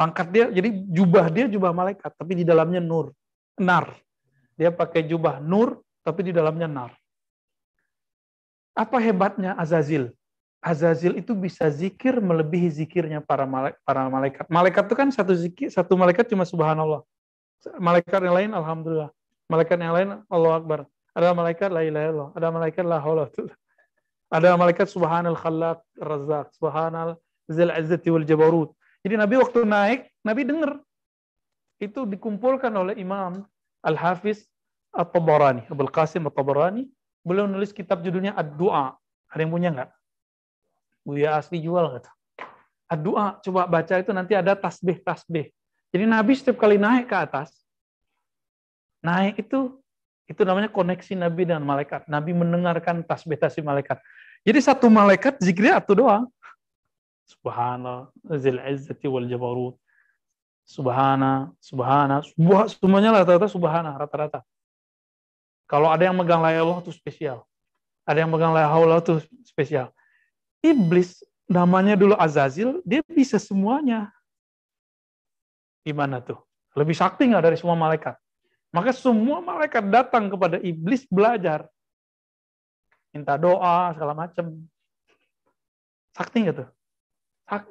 Pangkat 0.00 0.32
dia, 0.32 0.48
jadi 0.48 0.72
jubah 0.88 1.28
dia 1.28 1.44
jubah 1.44 1.76
malaikat, 1.76 2.08
tapi 2.16 2.40
di 2.40 2.44
dalamnya 2.48 2.80
nur. 2.80 3.12
Nar. 3.60 3.92
Dia 4.56 4.72
pakai 4.72 5.04
jubah 5.04 5.44
nur, 5.44 5.84
tapi 6.00 6.24
di 6.24 6.32
dalamnya 6.32 6.64
nar. 6.64 6.96
Apa 8.72 8.96
hebatnya 8.96 9.52
Azazil? 9.60 10.08
Azazil 10.64 11.20
itu 11.20 11.36
bisa 11.36 11.68
zikir 11.68 12.16
melebihi 12.16 12.80
zikirnya 12.80 13.20
para 13.20 13.44
malaikat. 13.44 13.76
Para 13.84 14.08
malaikat. 14.08 14.44
Malaikat 14.48 14.88
itu 14.88 14.96
kan 14.96 15.08
satu 15.12 15.36
zikir, 15.36 15.68
satu 15.68 16.00
malaikat 16.00 16.24
cuma 16.32 16.48
subhanallah. 16.48 17.04
Malaikat 17.76 18.24
yang 18.24 18.36
lain 18.40 18.50
alhamdulillah. 18.56 19.12
Malaikat 19.52 19.76
yang 19.76 19.92
lain 19.92 20.08
Allah 20.32 20.52
Akbar. 20.56 20.80
Ada 21.12 21.36
malaikat 21.36 21.68
la 21.68 21.84
ilaha 21.84 22.04
illallah. 22.08 22.28
Ada 22.40 22.48
malaikat 22.48 22.84
la 22.88 22.96
haula 23.04 23.28
Ada 24.32 24.56
malaikat 24.56 24.88
subhanal 24.88 25.36
khallaq 25.36 25.84
razzaq, 26.00 26.56
subhanal 26.56 27.20
zil 27.52 27.68
izzati 27.68 28.08
wal 28.08 28.24
jabarut. 28.24 28.72
Jadi 29.00 29.14
Nabi 29.16 29.34
waktu 29.40 29.64
naik, 29.64 30.00
Nabi 30.20 30.42
dengar. 30.44 30.80
Itu 31.80 32.04
dikumpulkan 32.04 32.68
oleh 32.76 33.00
Imam 33.00 33.48
Al-Hafiz 33.80 34.44
At-Tabarani, 34.92 35.64
Abdul 35.72 35.88
Qasim 35.88 36.28
At-Tabarani, 36.28 36.84
beliau 37.24 37.48
nulis 37.48 37.72
kitab 37.72 38.04
judulnya 38.04 38.36
Ad-Du'a. 38.36 38.92
Ada 39.32 39.40
yang 39.40 39.52
punya 39.54 39.68
nggak? 39.72 39.90
Buya 41.06 41.40
asli 41.40 41.64
jual 41.64 41.96
nggak? 41.96 42.10
Ad-Du'a, 42.90 43.40
coba 43.40 43.64
baca 43.70 43.94
itu 43.96 44.12
nanti 44.12 44.36
ada 44.36 44.52
tasbih-tasbih. 44.52 45.48
Jadi 45.90 46.04
Nabi 46.04 46.32
setiap 46.36 46.60
kali 46.60 46.76
naik 46.76 47.08
ke 47.08 47.16
atas, 47.16 47.54
naik 49.00 49.40
itu 49.40 49.80
itu 50.30 50.46
namanya 50.46 50.70
koneksi 50.70 51.18
Nabi 51.18 51.42
dengan 51.42 51.66
malaikat. 51.66 52.06
Nabi 52.06 52.30
mendengarkan 52.30 53.02
tasbih-tasbih 53.02 53.66
malaikat. 53.66 53.98
Jadi 54.46 54.58
satu 54.62 54.86
malaikat 54.86 55.42
zikirnya 55.42 55.82
satu 55.82 55.98
doang. 55.98 56.30
Subhanallah, 57.30 58.10
zil 58.42 58.58
izzati 58.58 59.06
wal 59.06 59.30
jabarut. 59.30 59.78
Subhana, 60.66 61.50
subhana, 61.58 62.22
semuanya 62.70 63.10
rata-rata 63.22 63.50
subhana, 63.50 63.94
rata-rata. 63.98 64.46
Kalau 65.70 65.90
ada 65.90 66.02
yang 66.02 66.18
megang 66.18 66.42
la 66.42 66.50
Allah 66.50 66.82
itu 66.82 66.90
spesial. 66.90 67.46
Ada 68.02 68.26
yang 68.26 68.30
megang 68.30 68.50
la 68.50 68.66
haula 68.66 68.98
itu 68.98 69.22
spesial. 69.46 69.94
Iblis 70.62 71.22
namanya 71.46 71.94
dulu 71.94 72.18
Azazil, 72.18 72.82
dia 72.82 73.02
bisa 73.06 73.38
semuanya. 73.38 74.10
Gimana 75.86 76.18
tuh? 76.18 76.38
Lebih 76.74 76.94
sakti 76.94 77.30
nggak 77.30 77.50
dari 77.50 77.56
semua 77.58 77.78
malaikat? 77.78 78.18
Maka 78.70 78.94
semua 78.94 79.42
malaikat 79.42 79.82
datang 79.90 80.30
kepada 80.30 80.58
iblis 80.62 81.06
belajar. 81.06 81.66
Minta 83.10 83.34
doa, 83.34 83.90
segala 83.94 84.14
macam. 84.14 84.54
Sakti 86.14 86.46
nggak 86.46 86.66
tuh? 86.66 86.68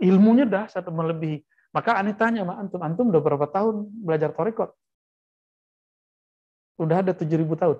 Ilmunya 0.04 0.44
dah 0.44 0.68
satu 0.68 0.92
melebihi. 0.92 1.40
Maka 1.72 2.02
aneh 2.02 2.18
tanya 2.18 2.44
sama 2.44 2.58
antum, 2.60 2.82
antum 2.82 3.06
udah 3.14 3.22
berapa 3.22 3.46
tahun 3.48 3.88
belajar 4.04 4.34
torekot? 4.34 4.74
udah 6.80 7.04
ada 7.04 7.12
7000 7.12 7.44
tahun. 7.60 7.78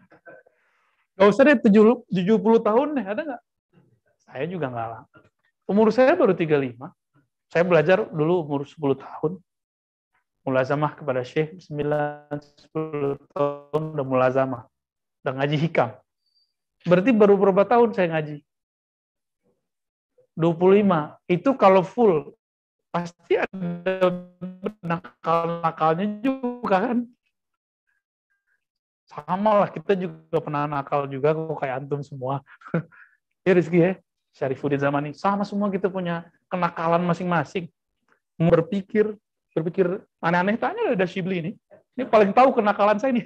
Gak 1.20 1.28
usah 1.28 1.44
deh 1.44 1.56
70 1.60 2.08
tahun 2.64 2.88
deh, 2.96 3.04
ada 3.04 3.20
nggak? 3.20 3.42
Saya 4.24 4.44
juga 4.48 4.72
nggak 4.72 4.88
lah. 4.88 5.02
Umur 5.68 5.92
saya 5.92 6.16
baru 6.16 6.32
35. 6.32 6.80
Saya 7.52 7.62
belajar 7.68 8.08
dulu 8.08 8.40
umur 8.40 8.64
10 8.64 8.96
tahun. 8.96 9.32
Mulazamah 10.48 10.96
kepada 10.96 11.20
Syekh 11.20 11.60
9 11.60 11.76
10 12.72 13.20
tahun 13.36 13.82
udah 14.00 14.06
mulazamah. 14.08 14.64
Udah 15.20 15.32
ngaji 15.36 15.56
hikam. 15.60 15.92
Berarti 16.88 17.12
baru 17.12 17.36
berapa 17.36 17.68
tahun 17.68 17.92
saya 17.92 18.16
ngaji? 18.16 18.40
25. 20.40 21.28
Itu 21.28 21.52
kalau 21.60 21.84
full 21.84 22.32
pasti 22.88 23.36
ada 23.36 24.24
nakal-nakalnya 24.80 26.24
juga 26.24 26.76
kan. 26.90 26.98
Sama 29.04 29.66
lah 29.66 29.68
kita 29.68 29.92
juga 29.98 30.38
pernah 30.40 30.64
nakal 30.64 31.04
juga 31.10 31.36
kok 31.36 31.60
kayak 31.60 31.84
antum 31.84 32.00
semua. 32.00 32.40
Ya 33.40 33.56
Rizky 33.56 33.80
ya. 33.80 33.96
Syarifuddin 34.36 34.84
ini 35.00 35.16
sama 35.16 35.48
semua 35.48 35.72
kita 35.72 35.88
punya 35.88 36.28
kenakalan 36.52 37.00
masing-masing. 37.08 37.72
Berpikir 38.36 39.16
berpikir 39.56 40.04
aneh-aneh. 40.20 40.60
Tanya 40.60 40.92
ada 40.92 41.08
Shibli 41.08 41.40
ini. 41.40 41.52
Ini 41.96 42.04
paling 42.04 42.36
tahu 42.36 42.52
kenakalan 42.52 43.00
saya 43.00 43.16
nih 43.16 43.24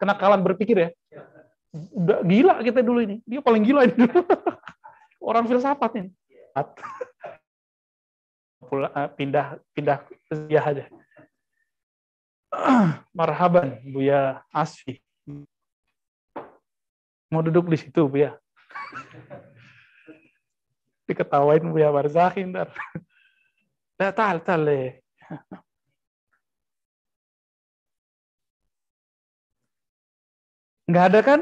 kenakalan 0.00 0.40
berpikir 0.40 0.88
ya. 0.88 0.88
Udah 1.92 2.24
gila 2.24 2.64
kita 2.64 2.80
dulu 2.80 3.04
ini. 3.04 3.20
Dia 3.28 3.44
paling 3.44 3.60
gila 3.60 3.84
ini 3.84 4.08
orang 5.28 5.44
filsafat 5.44 5.92
ini 6.00 6.10
pindah 9.18 9.58
pindah 9.74 9.98
ya 10.48 10.62
aja 10.62 10.84
marhaban 13.16 13.80
Buya 13.88 14.44
Asfi 14.52 15.00
Mau 17.32 17.40
duduk 17.40 17.72
di 17.72 17.80
situ, 17.80 18.04
Bu 18.04 18.20
ya? 18.20 18.36
Diketawain 21.08 21.64
Bu 21.64 21.80
ya 21.80 21.88
Barzakhi 21.88 22.44
ntar. 22.52 22.68
Tak 24.00 24.18
tal 24.18 24.42
tal 24.42 24.66
Nggak 30.90 31.04
ada 31.06 31.20
kan 31.22 31.40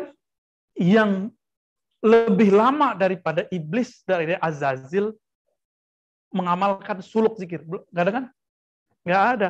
yang 0.76 1.32
lebih 2.00 2.52
lama 2.52 2.96
daripada 2.96 3.44
iblis 3.52 4.00
dari 4.08 4.36
Azazil 4.40 5.12
mengamalkan 6.32 7.04
suluk 7.04 7.36
zikir. 7.36 7.60
Nggak 7.64 8.04
ada 8.04 8.12
kan? 8.12 8.24
Nggak 9.04 9.24
ada. 9.36 9.48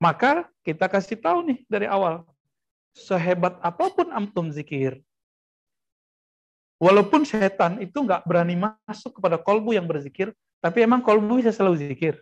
Maka 0.00 0.30
kita 0.64 0.88
kasih 0.88 1.20
tahu 1.20 1.52
nih 1.52 1.58
dari 1.68 1.86
awal. 1.88 2.24
Sehebat 2.94 3.58
apa 3.58 3.90
pun 3.90 4.14
antum 4.14 4.54
zikir, 4.54 5.02
Walaupun 6.82 7.22
setan 7.22 7.78
itu 7.78 8.02
nggak 8.02 8.26
berani 8.26 8.58
masuk 8.58 9.16
kepada 9.16 9.38
kolbu 9.38 9.72
yang 9.72 9.86
berzikir, 9.86 10.34
tapi 10.58 10.82
emang 10.82 11.00
kolbu 11.00 11.38
bisa 11.38 11.54
selalu 11.54 11.80
zikir. 11.80 12.18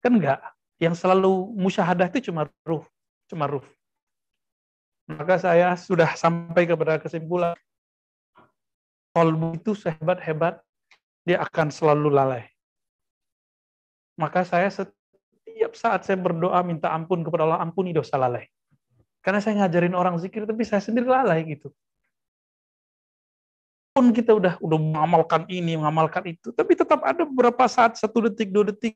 Kan 0.00 0.16
enggak. 0.16 0.40
Yang 0.82 1.04
selalu 1.04 1.52
musyahadah 1.58 2.10
itu 2.10 2.30
cuma 2.30 2.50
ruh. 2.64 2.82
Cuma 3.30 3.46
ruh. 3.46 3.62
Maka 5.06 5.38
saya 5.38 5.78
sudah 5.78 6.16
sampai 6.18 6.66
kepada 6.66 6.98
kesimpulan, 6.98 7.56
kolbu 9.18 9.58
itu 9.58 9.74
sehebat-hebat, 9.74 10.62
dia 11.26 11.42
akan 11.42 11.74
selalu 11.74 12.14
lalai. 12.14 12.46
Maka 14.14 14.46
saya 14.46 14.70
setiap 14.70 15.74
saat 15.74 16.06
saya 16.06 16.14
berdoa 16.14 16.62
minta 16.62 16.94
ampun 16.94 17.26
kepada 17.26 17.42
Allah, 17.42 17.58
ampuni 17.58 17.90
dosa 17.90 18.14
lalai. 18.14 18.46
Karena 19.18 19.42
saya 19.42 19.66
ngajarin 19.66 19.98
orang 19.98 20.14
zikir, 20.22 20.46
tapi 20.46 20.62
saya 20.62 20.78
sendiri 20.78 21.10
lalai 21.10 21.42
gitu 21.42 21.74
pun 23.98 24.14
kita 24.14 24.30
udah 24.30 24.54
udah 24.62 24.78
mengamalkan 24.78 25.42
ini, 25.50 25.74
mengamalkan 25.74 26.22
itu, 26.30 26.54
tapi 26.54 26.78
tetap 26.78 27.02
ada 27.02 27.26
beberapa 27.26 27.66
saat 27.66 27.98
satu 27.98 28.30
detik, 28.30 28.54
dua 28.54 28.70
detik 28.70 28.94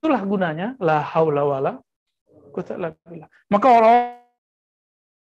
itulah 0.00 0.24
gunanya 0.24 0.72
la 0.80 1.04
haula 1.04 1.44
wala. 1.44 1.72
Maka 3.52 3.68
orang 3.68 3.96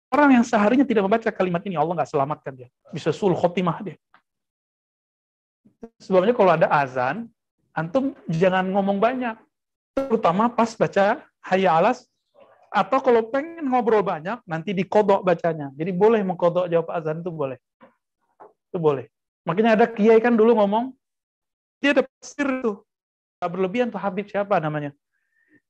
orang 0.09 0.29
yang 0.39 0.45
seharinya 0.47 0.87
tidak 0.87 1.03
membaca 1.05 1.29
kalimat 1.29 1.61
ini 1.67 1.75
Allah 1.75 1.99
nggak 1.99 2.09
selamatkan 2.09 2.55
dia. 2.55 2.69
Bisa 2.95 3.11
sul 3.11 3.35
khotimah 3.35 3.83
dia. 3.83 3.99
Sebabnya 5.99 6.31
kalau 6.31 6.55
ada 6.55 6.71
azan, 6.71 7.27
antum 7.75 8.15
jangan 8.31 8.63
ngomong 8.71 8.97
banyak. 8.97 9.35
Terutama 9.91 10.47
pas 10.47 10.71
baca 10.71 11.19
hayya 11.43 11.75
alas 11.75 12.07
atau 12.71 13.03
kalau 13.03 13.27
pengen 13.27 13.67
ngobrol 13.67 13.99
banyak 13.99 14.39
nanti 14.47 14.71
dikodok 14.71 15.27
bacanya. 15.27 15.67
Jadi 15.75 15.91
boleh 15.91 16.23
mengkodok 16.23 16.71
jawab 16.71 16.87
azan 16.95 17.19
itu 17.19 17.27
boleh. 17.27 17.59
Itu 18.71 18.79
boleh. 18.79 19.11
Makanya 19.43 19.75
ada 19.75 19.85
kiai 19.91 20.23
kan 20.23 20.31
dulu 20.39 20.55
ngomong 20.55 20.95
dia 21.83 21.91
ada 21.91 22.07
pasir 22.07 22.47
itu. 22.47 22.79
Berlebihan 23.41 23.89
tuh 23.89 23.97
Habib 23.97 24.29
siapa 24.29 24.61
namanya. 24.61 24.93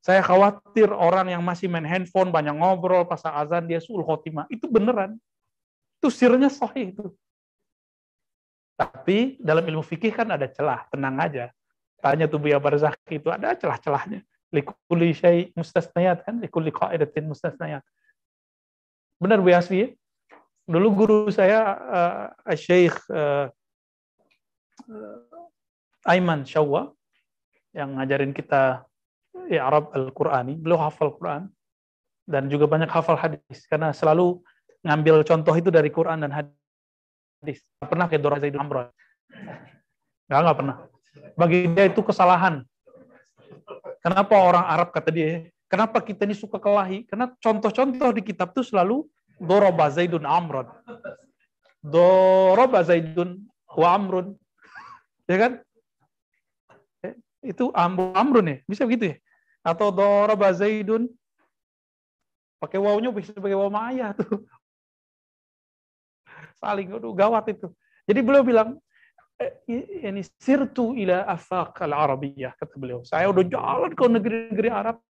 Saya 0.02 0.20
khawatir 0.26 0.90
orang 0.90 1.30
yang 1.30 1.46
masih 1.46 1.70
main 1.70 1.86
handphone, 1.86 2.34
banyak 2.34 2.58
ngobrol, 2.58 3.06
pas 3.06 3.22
azan 3.22 3.70
dia 3.70 3.78
sul 3.78 4.02
khotimah. 4.02 4.50
Itu 4.50 4.68
beneran. 4.68 5.16
Itu 6.02 6.10
sirnya 6.10 6.50
sahih 6.50 6.92
itu. 6.92 7.06
Tapi 8.76 9.38
dalam 9.38 9.62
ilmu 9.62 9.86
fikih 9.86 10.10
kan 10.10 10.26
ada 10.34 10.50
celah, 10.50 10.90
tenang 10.90 11.16
aja. 11.22 11.54
Tanya 12.02 12.26
tuh 12.26 12.42
Buya 12.42 12.58
Barzakhi 12.58 13.22
itu 13.22 13.30
ada 13.30 13.54
celah-celahnya. 13.54 14.26
Likuli 14.50 15.14
syai 15.14 15.54
mustasnayat 15.54 16.26
kan, 16.26 16.42
likuli 16.42 16.74
qaidatin 16.74 17.30
mustasnayat. 17.30 17.86
Benar 19.22 19.38
Bu 19.38 19.54
Yasfi? 19.54 19.94
Dulu 20.66 20.88
guru 20.98 21.18
saya 21.30 21.78
uh, 22.42 22.56
Syekh 22.58 22.98
uh, 23.14 23.54
Aiman 26.10 26.42
Syawwa 26.42 26.90
yang 27.72 27.96
ngajarin 27.98 28.36
kita 28.36 28.84
ya 29.48 29.68
Arab 29.68 29.92
Al-Qur'ani, 29.96 30.60
beliau 30.60 30.80
hafal 30.80 31.16
Quran 31.16 31.48
dan 32.28 32.48
juga 32.52 32.68
banyak 32.68 32.92
hafal 32.92 33.16
hadis 33.20 33.68
karena 33.68 33.96
selalu 33.96 34.40
ngambil 34.84 35.24
contoh 35.24 35.54
itu 35.56 35.70
dari 35.72 35.88
Quran 35.92 36.24
dan 36.24 36.32
hadis. 36.32 37.64
Pernah 37.82 38.06
ke 38.12 38.20
Dora 38.22 38.38
Zaidun 38.38 38.62
Amron? 38.62 38.88
Enggak, 40.28 40.40
enggak 40.40 40.58
pernah. 40.58 40.76
Bagi 41.36 41.60
dia 41.72 41.86
itu 41.90 42.02
kesalahan. 42.04 42.64
Kenapa 44.02 44.34
orang 44.34 44.66
Arab 44.66 44.90
kata 44.90 45.14
dia, 45.14 45.46
kenapa 45.70 46.02
kita 46.02 46.26
ini 46.26 46.34
suka 46.34 46.58
kelahi? 46.58 47.06
Karena 47.06 47.30
contoh-contoh 47.38 48.10
di 48.18 48.22
kitab 48.26 48.56
itu 48.56 48.66
selalu 48.74 49.06
Doroba 49.38 49.90
Zaidun 49.90 50.26
Amron. 50.26 50.70
Doroba 51.82 52.82
Zaidun 52.86 53.46
wa 53.74 53.88
Amrun. 53.98 54.38
Ya 55.26 55.38
kan? 55.38 55.52
Itu 57.42 57.74
amrun 57.74 58.48
ya? 58.48 58.58
Bisa 58.70 58.86
begitu 58.86 59.14
ya? 59.14 59.18
Atau 59.66 59.90
doroba 59.90 60.50
zaidun? 60.54 61.10
Pakai 62.62 62.78
wawnya 62.78 63.10
bisa 63.10 63.34
pakai 63.34 63.58
waw 63.58 63.74
maya 63.74 64.14
tuh. 64.14 64.46
Saling 66.62 66.94
aduh 66.94 67.14
gawat 67.18 67.50
itu. 67.50 67.68
Jadi 68.06 68.20
beliau 68.22 68.46
bilang 68.46 68.78
ini 69.66 70.22
sirtu 70.38 70.94
ila 70.94 71.26
afaq 71.26 71.82
al 71.82 71.98
arabiyah 71.98 72.54
kata 72.54 72.78
beliau. 72.78 73.02
Saya 73.02 73.34
udah 73.34 73.42
jalan 73.50 73.92
ke 73.98 74.06
negeri-negeri 74.06 74.70
Arab. 74.70 75.02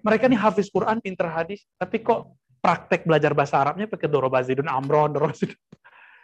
Mereka 0.00 0.32
ini 0.32 0.40
hafiz 0.40 0.72
Quran 0.72 1.04
pinter 1.04 1.28
hadis 1.28 1.68
tapi 1.76 2.00
kok 2.00 2.32
praktek 2.64 3.04
belajar 3.04 3.36
bahasa 3.36 3.60
Arabnya 3.60 3.84
pakai 3.84 4.08
doroba 4.08 4.40
zaidun 4.40 4.72
amron 4.72 5.12
doroba 5.12 5.36
zaidun. 5.36 5.60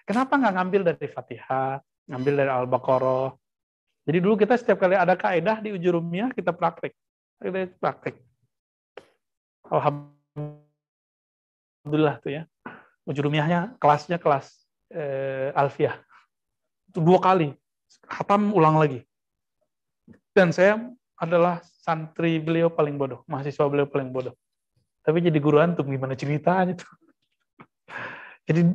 Kenapa 0.09 0.41
nggak 0.41 0.55
ngambil 0.57 0.83
dari 0.89 1.07
Fatihah 1.13 1.77
ngambil 2.09 2.33
dari 2.33 2.51
Al-Baqarah 2.53 3.29
jadi 4.07 4.23
dulu 4.23 4.39
kita 4.39 4.55
setiap 4.55 4.79
kali 4.79 4.95
ada 4.95 5.19
kaidah 5.19 5.59
di 5.59 5.75
ujurumnya 5.75 6.31
kita 6.31 6.55
praktek. 6.55 6.95
Kita 7.43 7.67
praktek. 7.83 8.15
Alhamdulillah 9.67 10.15
tuh 12.23 12.39
ya. 12.39 12.47
Ujurumiahnya 13.03 13.75
kelasnya 13.83 14.23
kelas 14.23 14.47
eh, 14.95 15.51
alfiah. 15.59 15.99
Itu 16.87 17.03
dua 17.03 17.19
kali. 17.19 17.51
Khatam 18.07 18.55
ulang 18.55 18.79
lagi. 18.79 19.03
Dan 20.31 20.55
saya 20.55 20.79
adalah 21.19 21.59
santri 21.67 22.39
beliau 22.39 22.71
paling 22.71 22.95
bodoh, 22.95 23.27
mahasiswa 23.27 23.67
beliau 23.67 23.91
paling 23.91 24.15
bodoh. 24.15 24.39
Tapi 25.03 25.19
jadi 25.19 25.39
guru 25.43 25.59
antum 25.59 25.91
gimana 25.91 26.15
ceritanya 26.15 26.79
tuh. 26.79 26.87
Jadi 28.47 28.71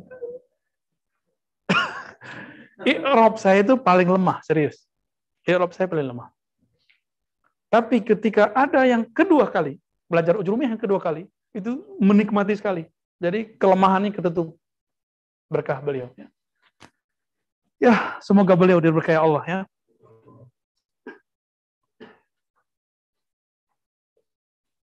Rob 3.16 3.40
saya 3.40 3.64
itu 3.64 3.80
paling 3.80 4.12
lemah, 4.12 4.44
serius 4.44 4.91
I'rab 5.46 5.74
saya 5.74 5.90
paling 5.90 6.06
lemah. 6.06 6.30
Tapi 7.72 8.04
ketika 8.04 8.52
ada 8.52 8.84
yang 8.84 9.08
kedua 9.08 9.48
kali, 9.48 9.80
belajar 10.06 10.36
ujrumiyah 10.36 10.76
yang 10.76 10.82
kedua 10.82 11.00
kali, 11.00 11.24
itu 11.56 11.82
menikmati 11.98 12.52
sekali. 12.52 12.84
Jadi 13.16 13.56
kelemahannya 13.56 14.12
ketutup 14.12 14.56
berkah 15.48 15.80
beliau. 15.80 16.12
Ya, 16.16 16.28
ya 17.80 17.94
semoga 18.20 18.52
beliau 18.52 18.80
diberkahi 18.80 19.16
Allah 19.16 19.44
ya. 19.44 19.60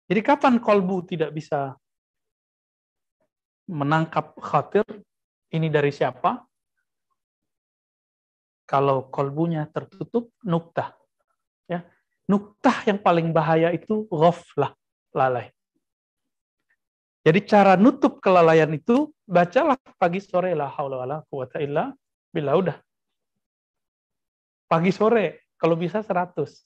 Jadi 0.05 0.21
kapan 0.21 0.61
kolbu 0.61 1.01
tidak 1.09 1.33
bisa 1.33 1.73
menangkap 3.65 4.37
khatir? 4.37 4.85
Ini 5.49 5.71
dari 5.71 5.89
siapa? 5.89 6.45
Kalau 8.65 9.07
kolbunya 9.13 9.69
tertutup, 9.69 10.33
nuktah. 10.41 10.97
Ya. 11.69 11.85
Nuktah 12.25 12.81
yang 12.89 12.97
paling 12.97 13.29
bahaya 13.29 13.69
itu 13.69 14.09
ghaflah, 14.09 14.73
lalai. 15.13 15.53
Jadi 17.25 17.39
cara 17.45 17.73
nutup 17.77 18.21
kelalaian 18.21 18.69
itu, 18.73 19.09
bacalah 19.25 19.77
pagi 19.97 20.21
sore, 20.21 20.53
la 20.53 20.69
haula 20.69 21.01
wala 21.01 21.17
quwata 21.25 21.57
illa 21.57 21.93
bila 22.29 22.53
udah. 22.53 22.77
Pagi 24.69 24.93
sore, 24.93 25.49
kalau 25.57 25.73
bisa 25.77 26.01
100. 26.01 26.65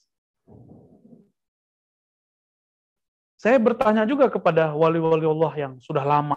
Saya 3.40 3.56
bertanya 3.56 4.04
juga 4.04 4.28
kepada 4.28 4.76
wali-wali 4.76 5.24
Allah 5.24 5.52
yang 5.56 5.72
sudah 5.80 6.04
lama. 6.04 6.36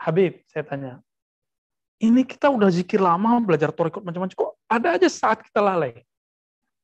Habib, 0.00 0.40
saya 0.48 0.64
tanya, 0.64 0.92
ini 2.00 2.24
kita 2.24 2.48
udah 2.48 2.72
zikir 2.72 2.96
lama, 2.96 3.36
belajar 3.44 3.68
torikot 3.68 4.00
macam-macam, 4.00 4.32
kok 4.32 4.52
ada 4.64 4.96
aja 4.96 5.08
saat 5.12 5.44
kita 5.44 5.60
lalai. 5.60 6.00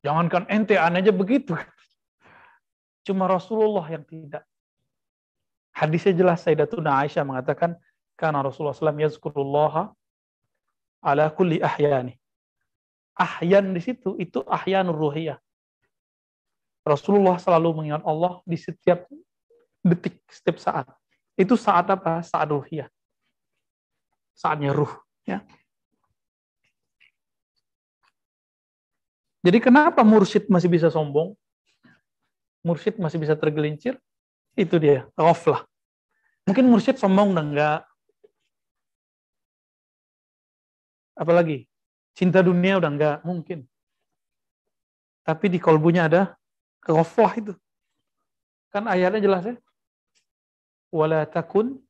Jangankan 0.04 0.44
ente, 0.52 0.76
aneh 0.76 1.00
aja 1.00 1.10
begitu. 1.10 1.56
Cuma 3.06 3.24
Rasulullah 3.24 3.88
yang 3.88 4.04
tidak. 4.04 4.44
Hadisnya 5.72 6.12
jelas, 6.12 6.44
Sayyidatuna 6.44 7.00
Aisyah 7.04 7.24
mengatakan, 7.24 7.80
karena 8.16 8.44
Rasulullah 8.44 8.76
SAW 8.76 8.96
yazkurullah 8.96 9.92
ala 11.00 11.24
kulli 11.32 11.64
ahyani. 11.64 12.16
Ahyan 13.16 13.72
di 13.72 13.80
situ, 13.80 14.20
itu 14.20 14.44
ahyanur 14.44 14.96
ruhiyah. 14.96 15.40
Rasulullah 16.84 17.40
selalu 17.40 17.82
mengingat 17.82 18.04
Allah 18.04 18.44
di 18.44 18.56
setiap 18.60 19.08
detik, 19.80 20.20
setiap 20.28 20.60
saat. 20.60 20.86
Itu 21.36 21.56
saat 21.56 21.88
apa? 21.88 22.20
Saat 22.20 22.52
ruhiyah. 22.52 22.88
Saatnya 24.36 24.76
ruh. 24.76 25.05
Ya. 25.26 25.42
Jadi 29.42 29.58
kenapa 29.58 30.06
mursyid 30.06 30.46
masih 30.46 30.70
bisa 30.70 30.90
sombong? 30.90 31.34
Mursyid 32.62 32.98
masih 32.98 33.18
bisa 33.18 33.34
tergelincir? 33.38 33.98
Itu 34.56 34.80
dia, 34.80 35.06
lah. 35.18 35.62
Mungkin 36.46 36.66
mursyid 36.66 36.98
sombong 36.98 37.34
dan 37.34 37.52
enggak. 37.52 37.80
Apalagi? 41.18 41.66
Cinta 42.16 42.40
dunia 42.40 42.80
udah 42.80 42.90
enggak, 42.90 43.16
mungkin. 43.22 43.66
Tapi 45.26 45.46
di 45.50 45.58
kolbunya 45.58 46.06
ada 46.06 46.38
ghaflah 46.82 47.34
itu. 47.34 47.52
Kan 48.70 48.86
ayatnya 48.86 49.20
jelas 49.22 49.42
ya. 49.42 49.54
Wala 50.94 51.26
takun 51.26 51.82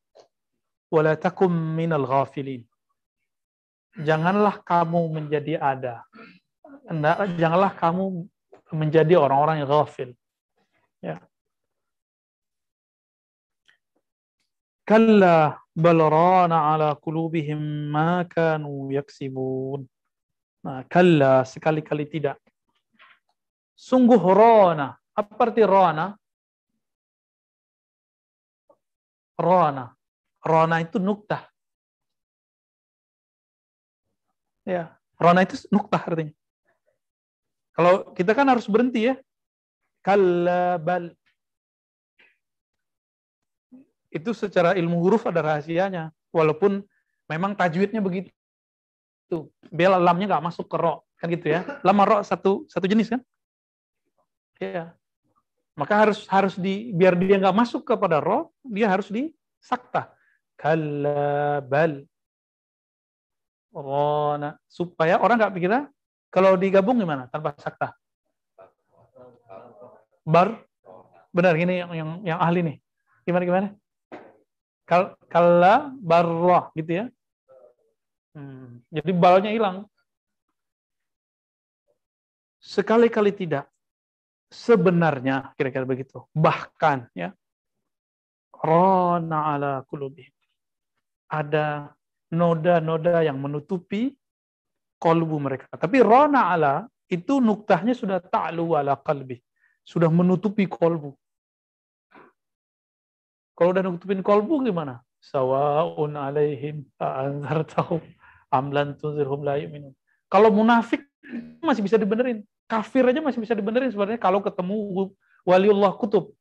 wala 0.88 1.12
takum 1.18 1.52
minal 1.52 2.08
ghafilin 2.08 2.64
janganlah 4.00 4.60
kamu 4.64 5.00
menjadi 5.12 5.60
ada. 5.60 6.04
Janganlah 7.36 7.72
kamu 7.78 8.28
menjadi 8.74 9.14
orang-orang 9.16 9.62
yang 9.62 9.70
ghafil. 9.70 10.10
Ya. 11.02 11.22
Kalla 14.86 15.58
balarana 15.74 16.74
ala 16.74 16.94
kulubihim 16.94 17.90
ma 17.90 18.22
kanu 18.26 18.94
yaksibun. 18.94 19.82
Nah, 20.62 20.82
kalla 20.90 21.46
sekali-kali 21.46 22.06
tidak. 22.10 22.38
Sungguh 23.76 24.18
rona. 24.18 24.94
Apa 25.14 25.50
arti 25.50 25.62
rona? 25.62 26.14
Rona. 29.36 29.84
Rona 30.42 30.76
itu 30.80 30.96
nuktah. 31.02 31.44
Ya, 34.66 34.98
rona 35.22 35.46
itu 35.46 35.54
nuktah 35.70 36.02
artinya. 36.02 36.34
Kalau 37.70 38.10
kita 38.16 38.34
kan 38.34 38.50
harus 38.50 38.66
berhenti 38.66 39.12
ya. 39.12 39.14
Kalabal. 40.02 41.14
Itu 44.10 44.34
secara 44.34 44.74
ilmu 44.74 44.98
huruf 44.98 45.28
ada 45.28 45.44
rahasianya. 45.44 46.10
Walaupun 46.34 46.82
memang 47.30 47.54
tajwidnya 47.54 48.02
begitu. 48.02 48.32
Bel 49.70 49.92
lamnya 50.02 50.34
nggak 50.34 50.46
masuk 50.50 50.66
ke 50.66 50.76
ro. 50.80 51.06
Kan 51.20 51.30
gitu 51.30 51.52
ya. 51.52 51.62
Lam 51.86 52.00
ro 52.02 52.24
satu, 52.26 52.64
satu 52.66 52.88
jenis 52.88 53.12
kan? 53.12 53.20
Iya. 54.58 54.96
Maka 55.76 55.94
harus 56.08 56.24
harus 56.32 56.56
di 56.56 56.96
biar 56.96 57.12
dia 57.20 57.36
nggak 57.36 57.52
masuk 57.52 57.84
kepada 57.84 58.18
ro, 58.24 58.56
dia 58.64 58.88
harus 58.88 59.12
di 59.12 59.28
sakta. 59.60 60.16
Kalabal. 60.56 62.08
Rona. 63.76 64.56
Supaya 64.64 65.20
orang 65.20 65.36
nggak 65.36 65.54
pikir 65.56 65.70
kalau 66.32 66.56
digabung 66.56 67.00
gimana 67.00 67.28
tanpa 67.28 67.52
sakta? 67.60 67.92
Bar. 70.26 70.64
Benar 71.30 71.52
gini 71.60 71.84
yang 71.84 71.92
yang, 71.92 72.10
yang 72.24 72.38
ahli 72.40 72.60
nih. 72.64 72.76
Gimana 73.28 73.44
gimana? 73.44 73.68
Kal 74.86 75.18
kalla 75.28 75.92
barroh 76.00 76.72
gitu 76.78 77.04
ya. 77.04 77.06
Hmm, 78.36 78.84
jadi 78.92 79.10
balnya 79.16 79.50
hilang. 79.52 79.88
Sekali-kali 82.60 83.30
tidak. 83.32 83.70
Sebenarnya 84.50 85.54
kira-kira 85.58 85.86
begitu. 85.86 86.26
Bahkan 86.34 87.10
ya. 87.14 87.34
Rona 88.56 89.54
ala 89.54 89.72
kulubi. 89.86 90.26
Ada 91.30 91.90
noda-noda 92.36 93.24
yang 93.24 93.40
menutupi 93.40 94.12
kolbu 95.00 95.36
mereka. 95.40 95.66
Tapi 95.72 96.04
rona 96.04 96.52
ala 96.52 96.74
itu 97.08 97.40
nuktahnya 97.40 97.96
sudah 97.96 98.20
ta'lu 98.20 98.76
ala 98.76 99.00
qalbi. 99.00 99.40
Sudah 99.86 100.12
menutupi 100.12 100.68
kolbu. 100.68 101.16
Kalau 103.56 103.72
udah 103.72 103.82
nutupin 103.88 104.20
kolbu 104.20 104.68
gimana? 104.68 105.00
Sawa'un 105.16 106.12
alaihim 106.12 106.84
a'anzartahum 107.00 108.04
amlan 108.52 108.92
tunzirhum 109.00 109.40
la. 109.40 109.56
Kalau 110.28 110.52
munafik 110.52 111.00
masih 111.64 111.80
bisa 111.80 111.96
dibenerin. 111.96 112.44
Kafir 112.66 113.06
aja 113.06 113.22
masih 113.22 113.38
bisa 113.38 113.54
dibenerin 113.54 113.88
sebenarnya 113.94 114.18
kalau 114.18 114.42
ketemu 114.42 115.08
waliullah 115.46 115.94
kutub. 115.96 116.34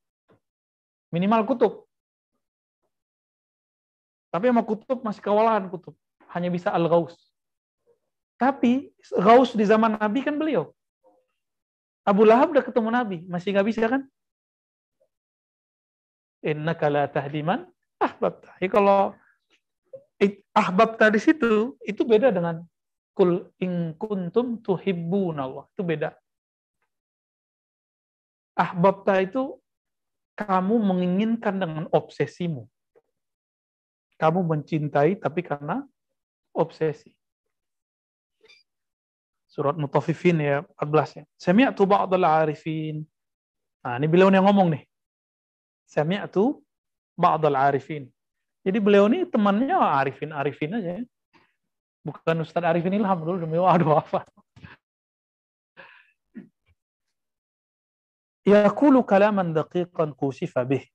Minimal 1.13 1.45
kutub. 1.45 1.84
Tapi 4.35 4.51
sama 4.51 4.67
kutub 4.67 4.99
masih 4.99 5.23
kewalahan 5.23 5.63
kutub. 5.71 5.95
Hanya 6.35 6.51
bisa 6.51 6.67
al-ghaus. 6.67 7.15
Tapi 8.35 8.91
ghaus 9.15 9.55
di 9.55 9.63
zaman 9.63 9.95
Nabi 9.95 10.27
kan 10.27 10.35
beliau. 10.35 10.75
Abu 12.03 12.27
Lahab 12.27 12.51
udah 12.51 12.59
ketemu 12.59 12.91
Nabi. 12.91 13.17
Masih 13.31 13.55
nggak 13.55 13.67
bisa 13.71 13.87
kan? 13.87 14.03
Inna 16.43 16.75
kala 16.75 17.07
tahdiman 17.07 17.63
ahbab. 17.95 18.43
Jadi 18.59 18.67
kalau 18.67 19.15
ahbab 20.51 20.99
tadi 20.99 21.15
situ, 21.23 21.79
itu 21.87 22.03
beda 22.03 22.27
dengan 22.35 22.59
kul 23.15 23.47
in 23.63 23.95
kuntum 23.95 24.59
tuhibbun 24.59 25.39
Allah. 25.39 25.63
Itu 25.71 25.87
beda. 25.87 26.11
Ahbabta 28.59 29.23
itu 29.23 29.55
kamu 30.35 30.75
menginginkan 30.75 31.55
dengan 31.55 31.87
obsesimu 31.95 32.67
kamu 34.15 34.39
mencintai 34.43 35.19
tapi 35.19 35.43
karena 35.43 35.83
obsesi. 36.55 37.11
Surat 39.47 39.75
Mutafifin 39.79 40.35
ya 40.39 40.67
14 40.79 41.19
ya. 41.19 41.23
Sami'tu 41.39 41.87
ba'dal 41.87 42.27
arifin. 42.27 43.07
Nah, 43.83 43.95
ini 43.95 44.07
beliau 44.11 44.27
yang 44.27 44.43
ngomong 44.47 44.75
nih. 44.75 44.83
Sami'tu 45.87 46.59
ba'dal 47.15 47.55
arifin. 47.55 48.11
Jadi 48.65 48.77
beliau 48.81 49.05
ini 49.07 49.23
temannya 49.29 49.77
arifin-arifin 49.77 50.75
aja 50.75 50.91
ya. 50.99 51.03
Bukan 52.05 52.41
Ustadz 52.41 52.69
Arifin 52.69 52.93
Ilham 52.93 53.17
dulu 53.21 53.45
demi 53.45 53.57
waduh 53.57 53.97
apa. 53.97 54.25
Yaqulu 58.45 59.01
kalaman 59.01 59.57
daqiqan 59.57 60.13
kusifa 60.13 60.61
bih. 60.61 60.85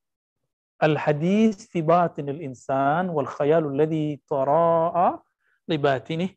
الحديث 0.83 1.67
في 1.67 1.83
باطن 1.83 2.29
الإنسان 2.29 3.09
والخيال 3.09 3.67
الذي 3.67 4.21
تراءى 4.29 5.23
لباطنه. 5.69 6.29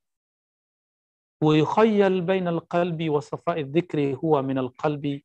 ويخيل 1.43 2.21
بين 2.21 2.47
القلب 2.47 3.09
وصفاء 3.09 3.59
الذكر 3.59 4.15
هو 4.23 4.41
من 4.41 4.57
القلب 4.57 5.21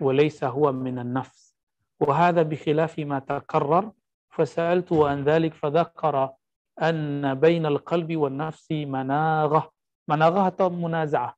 وليس 0.00 0.44
هو 0.44 0.72
من 0.72 0.98
النفس. 0.98 1.56
وهذا 2.00 2.42
بخلاف 2.42 2.98
ما 2.98 3.18
تكرر. 3.18 3.92
فسألته 4.30 5.08
عن 5.08 5.24
ذلك 5.24 5.54
فذكر 5.54 6.34
أن 6.82 7.34
بين 7.34 7.66
القلب 7.66 8.16
والنفس 8.16 8.72
مناغة. 8.72 9.72
مناغة 10.08 10.68
منازعة. 10.68 11.36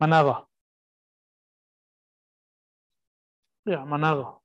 مناغة. 0.00 0.47
Managha. 3.76 4.38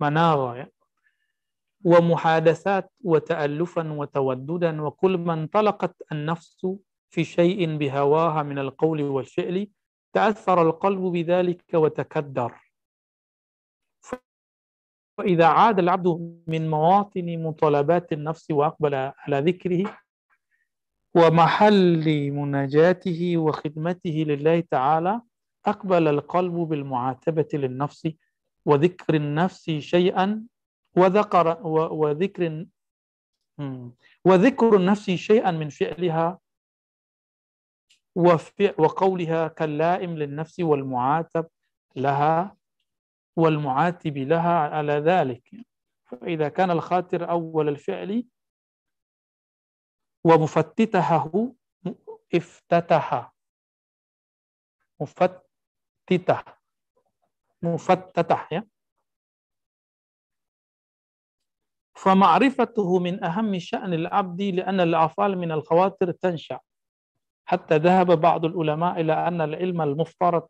Managha 0.00 0.56
ya. 0.58 0.66
ومحادثات 1.84 2.92
وتألفا 3.04 3.92
وتوددا 3.92 4.82
وكل 4.82 5.18
ما 5.18 5.32
انطلقت 5.34 6.02
النفس 6.12 6.66
في 7.10 7.24
شيء 7.24 7.76
بهواها 7.76 8.42
من 8.42 8.58
القول 8.58 9.02
والفعل 9.02 9.68
تأثر 10.12 10.62
القلب 10.62 11.00
بذلك 11.00 11.64
وتكدر 11.74 12.60
فإذا 15.18 15.46
عاد 15.46 15.78
العبد 15.78 16.06
من 16.46 16.70
مواطن 16.70 17.42
مطالبات 17.42 18.12
النفس 18.12 18.50
وأقبل 18.50 18.94
على 18.94 19.40
ذكره 19.40 19.98
ومحل 21.14 22.30
مناجاته 22.30 23.36
وخدمته 23.36 24.10
لله 24.10 24.60
تعالى 24.60 25.20
أقبل 25.66 26.08
القلب 26.08 26.54
بالمعاتبة 26.54 27.48
للنفس 27.54 28.08
وذكر 28.64 29.14
النفس 29.14 29.70
شيئا 29.70 30.46
وذكر 30.96 31.66
وذكر 31.66 32.66
وذكر 34.24 34.76
النفس 34.76 35.10
شيئا 35.10 35.50
من 35.50 35.68
فعلها 35.68 36.38
وقولها 38.78 39.48
كاللائم 39.48 40.18
للنفس 40.18 40.60
والمعاتب 40.60 41.46
لها 41.96 42.56
والمعاتب 43.36 44.18
لها 44.18 44.58
على 44.58 44.92
ذلك. 44.92 45.50
فإذا 46.04 46.48
كان 46.48 46.70
الخاطر 46.70 47.30
أول 47.30 47.68
الفعل 47.68 48.24
ومفتتحه 50.24 51.52
افتتح 52.34 53.32
مفت 55.00 55.41
titah 56.08 56.42
mufattatah 57.62 58.44
ya 58.50 58.62
فمعرفته 62.02 62.98
من 62.98 63.24
أهم 63.24 63.58
شأن 63.58 63.94
العبد 63.94 64.42
لأن 64.42 64.80
الأعفال 64.80 65.38
من 65.38 65.52
الخواطر 65.52 66.10
تنشأ. 66.10 66.58
حتى 67.46 67.76
ذهب 67.78 68.20
بعض 68.20 68.44
العلماء 68.44 69.00
إلى 69.00 69.14
أن 69.28 69.40
العلم 69.40 69.80
المفترض 69.82 70.42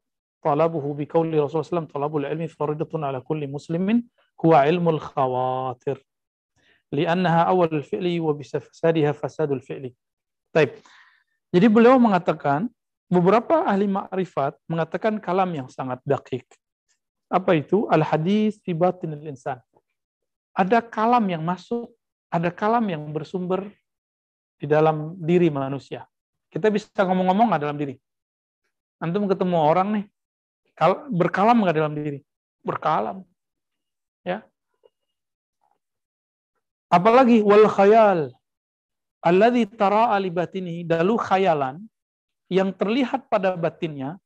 طلبه 0.42 0.84
بقول 0.94 1.26
رسول 1.28 1.36
الله 1.36 1.46
صلى 1.46 1.60
الله 1.60 1.68
عليه 1.68 1.76
وسلم 1.76 1.86
طلب 1.86 2.16
العلم 2.16 2.46
فريضة 2.46 3.06
على 3.06 3.20
كل 3.20 3.48
مسلم 3.48 4.04
هو 4.44 4.54
علم 4.54 4.88
الخواطر. 4.88 5.98
لأنها 6.92 7.42
أول 7.42 7.68
الفعل 7.72 8.20
وبفسادها 8.20 9.12
فساد 9.12 9.52
الفعل. 9.52 9.92
طيب 10.56 10.70
jadi 11.52 11.68
beliau 11.68 12.00
mengatakan 12.00 12.72
beberapa 13.12 13.68
ahli 13.68 13.84
makrifat 13.92 14.56
mengatakan 14.64 15.20
kalam 15.20 15.52
yang 15.52 15.68
sangat 15.68 16.00
dakik. 16.08 16.48
Apa 17.28 17.60
itu? 17.60 17.84
Al-hadis 17.92 18.56
fi 18.64 18.72
batinil 18.72 19.28
insan. 19.28 19.60
Ada 20.56 20.80
kalam 20.80 21.28
yang 21.28 21.44
masuk, 21.44 21.92
ada 22.32 22.48
kalam 22.48 22.88
yang 22.88 23.04
bersumber 23.12 23.68
di 24.56 24.64
dalam 24.64 25.16
diri 25.20 25.52
manusia. 25.52 26.08
Kita 26.48 26.72
bisa 26.72 26.88
ngomong-ngomong 27.04 27.52
nggak 27.52 27.62
dalam 27.68 27.76
diri? 27.76 27.96
Antum 29.00 29.28
ketemu 29.28 29.56
orang 29.60 29.88
nih, 29.92 30.04
berkalam 31.12 31.56
nggak 31.60 31.76
dalam 31.76 31.92
diri? 31.96 32.20
Berkalam. 32.64 33.24
Ya. 34.24 34.44
Apalagi 36.88 37.44
wal 37.44 37.68
khayal. 37.68 38.32
Alladhi 39.24 39.64
tara'a 39.68 40.16
li 40.20 40.28
batinihi. 40.28 40.80
Dalu 40.84 41.16
khayalan 41.16 41.80
yang 42.52 42.76
terlihat 42.76 43.32
pada 43.32 43.56
batinnya, 43.56 44.20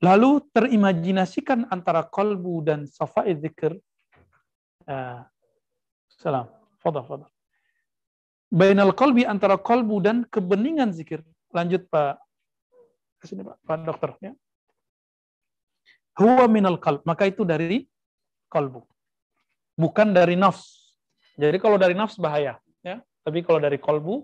lalu 0.00 0.40
terimajinasikan 0.56 1.68
antara 1.68 2.00
kolbu 2.00 2.64
dan 2.64 2.88
safa'i 2.88 3.36
zikr. 3.36 3.76
Uh, 4.88 5.20
salam. 6.08 6.48
Fadal, 6.80 7.04
fadal. 7.04 7.28
bainal 8.52 8.92
qalbi 8.92 9.24
antara 9.24 9.56
kolbu 9.60 10.00
dan 10.00 10.24
kebeningan 10.28 10.92
zikir. 10.92 11.20
Lanjut 11.52 11.84
Pak. 11.92 12.20
Ke 13.20 13.24
sini 13.28 13.44
Pak, 13.44 13.56
Pak 13.64 13.76
dokter 13.84 14.10
ya. 14.20 14.32
Huwa 16.14 16.46
minal 16.46 16.78
qalb, 16.78 17.02
maka 17.02 17.26
itu 17.26 17.42
dari 17.42 17.90
kolbu. 18.46 18.86
Bukan 19.74 20.14
dari 20.14 20.38
nafs. 20.38 20.94
Jadi 21.34 21.58
kalau 21.58 21.74
dari 21.74 21.98
nafs 21.98 22.14
bahaya, 22.14 22.62
ya. 22.86 23.02
Tapi 23.26 23.42
kalau 23.42 23.58
dari 23.58 23.80
kolbu 23.82 24.22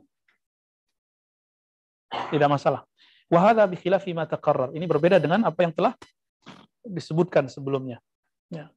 tidak 2.30 2.46
masalah. 2.46 2.86
Wahada 3.30 3.62
bi 3.70 3.78
khilafi 3.78 4.10
ma 4.10 4.26
taqarrar. 4.26 4.74
Ini 4.74 4.84
berbeda 4.90 5.22
dengan 5.22 5.46
apa 5.46 5.62
yang 5.62 5.70
telah 5.70 5.94
disebutkan 6.82 7.46
sebelumnya. 7.46 8.02
Ya. 8.50 8.74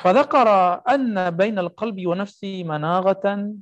Fadhakara 0.00 0.80
anna 0.88 1.28
bainal 1.28 1.68
qalbi 1.76 2.08
wa 2.08 2.16
nafsi 2.16 2.64
managhatan 2.64 3.60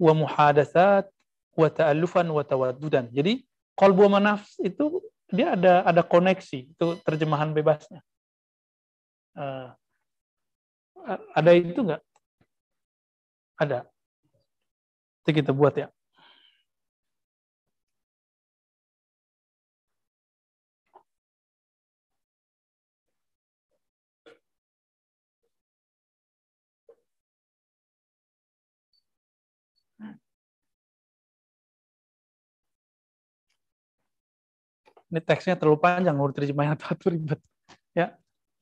wa 0.00 0.12
muhadatsat 0.16 1.12
wa 1.52 1.68
ta'allufan 1.68 2.24
wa 2.32 2.40
tawaddudan. 2.40 3.12
Jadi 3.12 3.44
qalbu 3.76 4.08
wa 4.08 4.16
nafs 4.16 4.56
itu 4.64 5.04
dia 5.28 5.52
ada 5.52 5.84
ada 5.84 6.00
koneksi, 6.00 6.72
itu 6.72 6.86
terjemahan 7.04 7.52
bebasnya. 7.52 8.00
Uh, 9.36 9.68
ada 11.36 11.50
itu 11.52 11.76
enggak? 11.84 12.00
Ada. 13.60 13.84
Itu 15.20 15.30
kita 15.36 15.52
buat 15.52 15.76
ya. 15.76 15.92
Ini 35.06 35.20
teksnya 35.22 35.54
terlalu 35.54 35.78
panjang, 35.78 36.14
mau 36.18 36.30
terjemahin 36.36 36.74
atau 36.74 37.08
ribet. 37.10 37.38
Ya, 37.94 38.18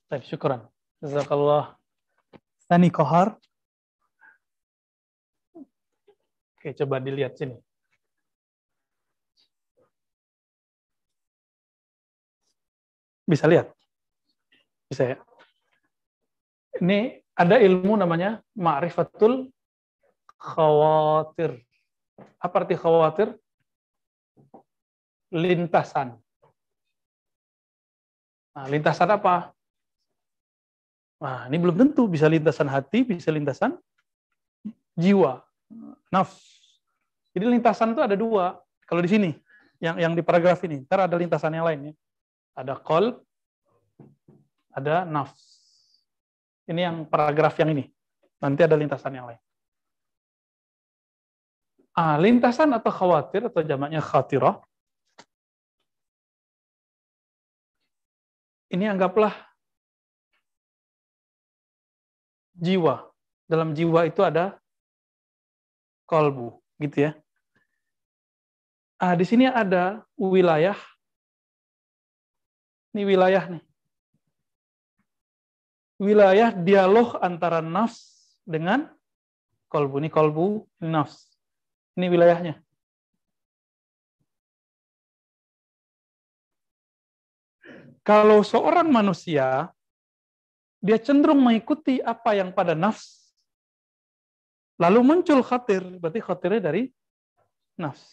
tapi 0.08 0.24
syukuran. 0.28 0.64
Jazakallah. 1.00 1.76
Tani 2.64 2.88
kohar. 2.88 3.36
Oke, 6.56 6.72
coba 6.72 6.96
dilihat 6.96 7.36
sini. 7.36 7.60
Bisa 13.24 13.48
lihat? 13.48 13.72
Bisa 14.88 15.16
ya? 15.16 15.16
Ini 16.80 17.20
ada 17.36 17.56
ilmu 17.60 17.96
namanya 17.96 18.40
ma'rifatul 18.56 19.48
khawatir. 20.40 21.60
Apa 22.40 22.64
arti 22.64 22.76
khawatir? 22.76 23.32
Lintasan. 25.32 26.23
Nah, 28.54 28.66
lintasan 28.70 29.10
apa? 29.10 29.50
Nah, 31.18 31.50
ini 31.50 31.58
belum 31.58 31.74
tentu 31.74 32.06
bisa 32.06 32.30
lintasan 32.30 32.70
hati, 32.70 33.02
bisa 33.02 33.34
lintasan 33.34 33.74
jiwa, 34.94 35.42
nafs. 36.10 36.38
Jadi 37.34 37.50
lintasan 37.50 37.98
itu 37.98 38.02
ada 38.02 38.14
dua. 38.14 38.62
Kalau 38.86 39.02
di 39.02 39.10
sini, 39.10 39.30
yang 39.82 39.98
yang 39.98 40.12
di 40.14 40.22
paragraf 40.22 40.62
ini, 40.62 40.86
ntar 40.86 41.10
ada 41.10 41.18
lintasan 41.18 41.50
yang 41.50 41.66
lain 41.66 41.90
ya. 41.90 41.94
Ada 42.54 42.78
kol, 42.78 43.18
ada 44.70 45.02
nafs. 45.02 45.42
Ini 46.70 46.80
yang 46.86 46.96
paragraf 47.10 47.58
yang 47.58 47.74
ini. 47.74 47.90
Nanti 48.38 48.60
ada 48.62 48.78
lintasan 48.78 49.18
yang 49.18 49.26
lain. 49.26 49.40
Ah, 51.94 52.18
lintasan 52.18 52.70
atau 52.74 52.90
khawatir 52.90 53.46
atau 53.50 53.62
jamaknya 53.62 54.02
khatirah 54.02 54.58
ini 58.74 58.90
anggaplah 58.90 59.32
jiwa. 62.58 63.06
Dalam 63.46 63.76
jiwa 63.76 64.08
itu 64.08 64.24
ada 64.24 64.58
kolbu, 66.10 66.58
gitu 66.80 67.06
ya. 67.06 67.12
Ah, 68.98 69.14
di 69.14 69.22
sini 69.22 69.46
ada 69.46 70.02
wilayah. 70.16 70.78
Ini 72.94 73.02
wilayah 73.04 73.44
nih. 73.52 73.64
Wilayah 76.00 76.50
dialog 76.56 77.20
antara 77.20 77.60
nafs 77.60 78.34
dengan 78.48 78.90
kolbu. 79.68 80.00
Ini 80.00 80.08
kolbu, 80.08 80.64
ini 80.80 80.88
nafs. 80.88 81.36
Ini 81.94 82.06
wilayahnya. 82.08 82.63
Kalau 88.04 88.44
seorang 88.44 88.92
manusia, 88.92 89.72
dia 90.84 91.00
cenderung 91.00 91.40
mengikuti 91.40 92.04
apa 92.04 92.36
yang 92.36 92.52
pada 92.52 92.76
nafs. 92.76 93.32
Lalu 94.76 95.00
muncul 95.00 95.40
khatir, 95.40 95.80
berarti 95.96 96.20
khatirnya 96.20 96.60
dari 96.68 96.92
nafs. 97.80 98.04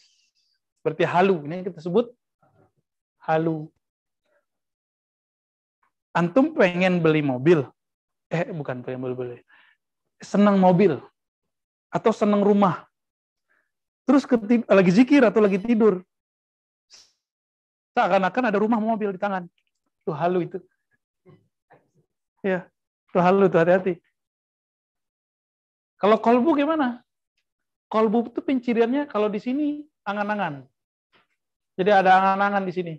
Seperti 0.79 1.03
halu, 1.03 1.43
ini 1.43 1.67
kita 1.67 1.83
sebut 1.83 2.07
halu. 3.27 3.67
Antum 6.15 6.55
pengen 6.55 7.03
beli 7.03 7.19
mobil, 7.19 7.67
eh 8.31 8.47
bukan 8.51 8.83
pengen 8.83 8.99
beli 9.03 9.15
beli, 9.15 9.39
senang 10.19 10.59
mobil 10.59 10.99
atau 11.87 12.11
senang 12.11 12.43
rumah, 12.43 12.83
terus 14.03 14.27
lagi 14.67 14.91
zikir 14.91 15.23
atau 15.23 15.39
lagi 15.39 15.55
tidur, 15.55 16.03
seakan-akan 17.95 18.43
ada 18.51 18.59
rumah 18.59 18.79
mobil 18.79 19.15
di 19.15 19.19
tangan. 19.23 19.47
Itu 20.01 20.11
halu 20.11 20.49
itu. 20.49 20.57
Ya, 22.41 22.65
itu 23.09 23.17
halu 23.21 23.45
itu 23.45 23.57
hati-hati. 23.57 23.93
Kalau 26.01 26.17
kolbu 26.17 26.57
gimana? 26.57 27.05
Kolbu 27.85 28.33
itu 28.33 28.41
penciriannya 28.41 29.05
kalau 29.05 29.29
di 29.29 29.37
sini 29.37 29.85
angan-angan. 30.01 30.65
Jadi 31.77 31.91
ada 31.93 32.17
angan-angan 32.17 32.63
di 32.65 32.73
sini. 32.73 32.93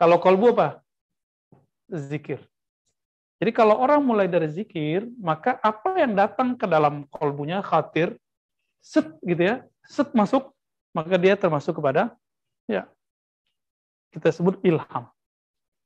Kalau 0.00 0.16
kolbu 0.16 0.56
apa? 0.56 0.80
Zikir. 1.92 2.40
Jadi 3.36 3.50
kalau 3.52 3.76
orang 3.76 4.00
mulai 4.00 4.30
dari 4.30 4.48
zikir, 4.48 5.04
maka 5.18 5.58
apa 5.60 5.98
yang 5.98 6.14
datang 6.14 6.56
ke 6.56 6.64
dalam 6.64 7.04
kolbunya 7.10 7.60
khatir, 7.60 8.16
set 8.80 9.12
gitu 9.26 9.42
ya, 9.42 9.56
set 9.84 10.14
masuk, 10.14 10.54
maka 10.96 11.16
dia 11.16 11.34
termasuk 11.34 11.80
kepada 11.80 12.12
ya 12.68 12.86
kita 14.12 14.28
sebut 14.28 14.60
ilham 14.62 15.08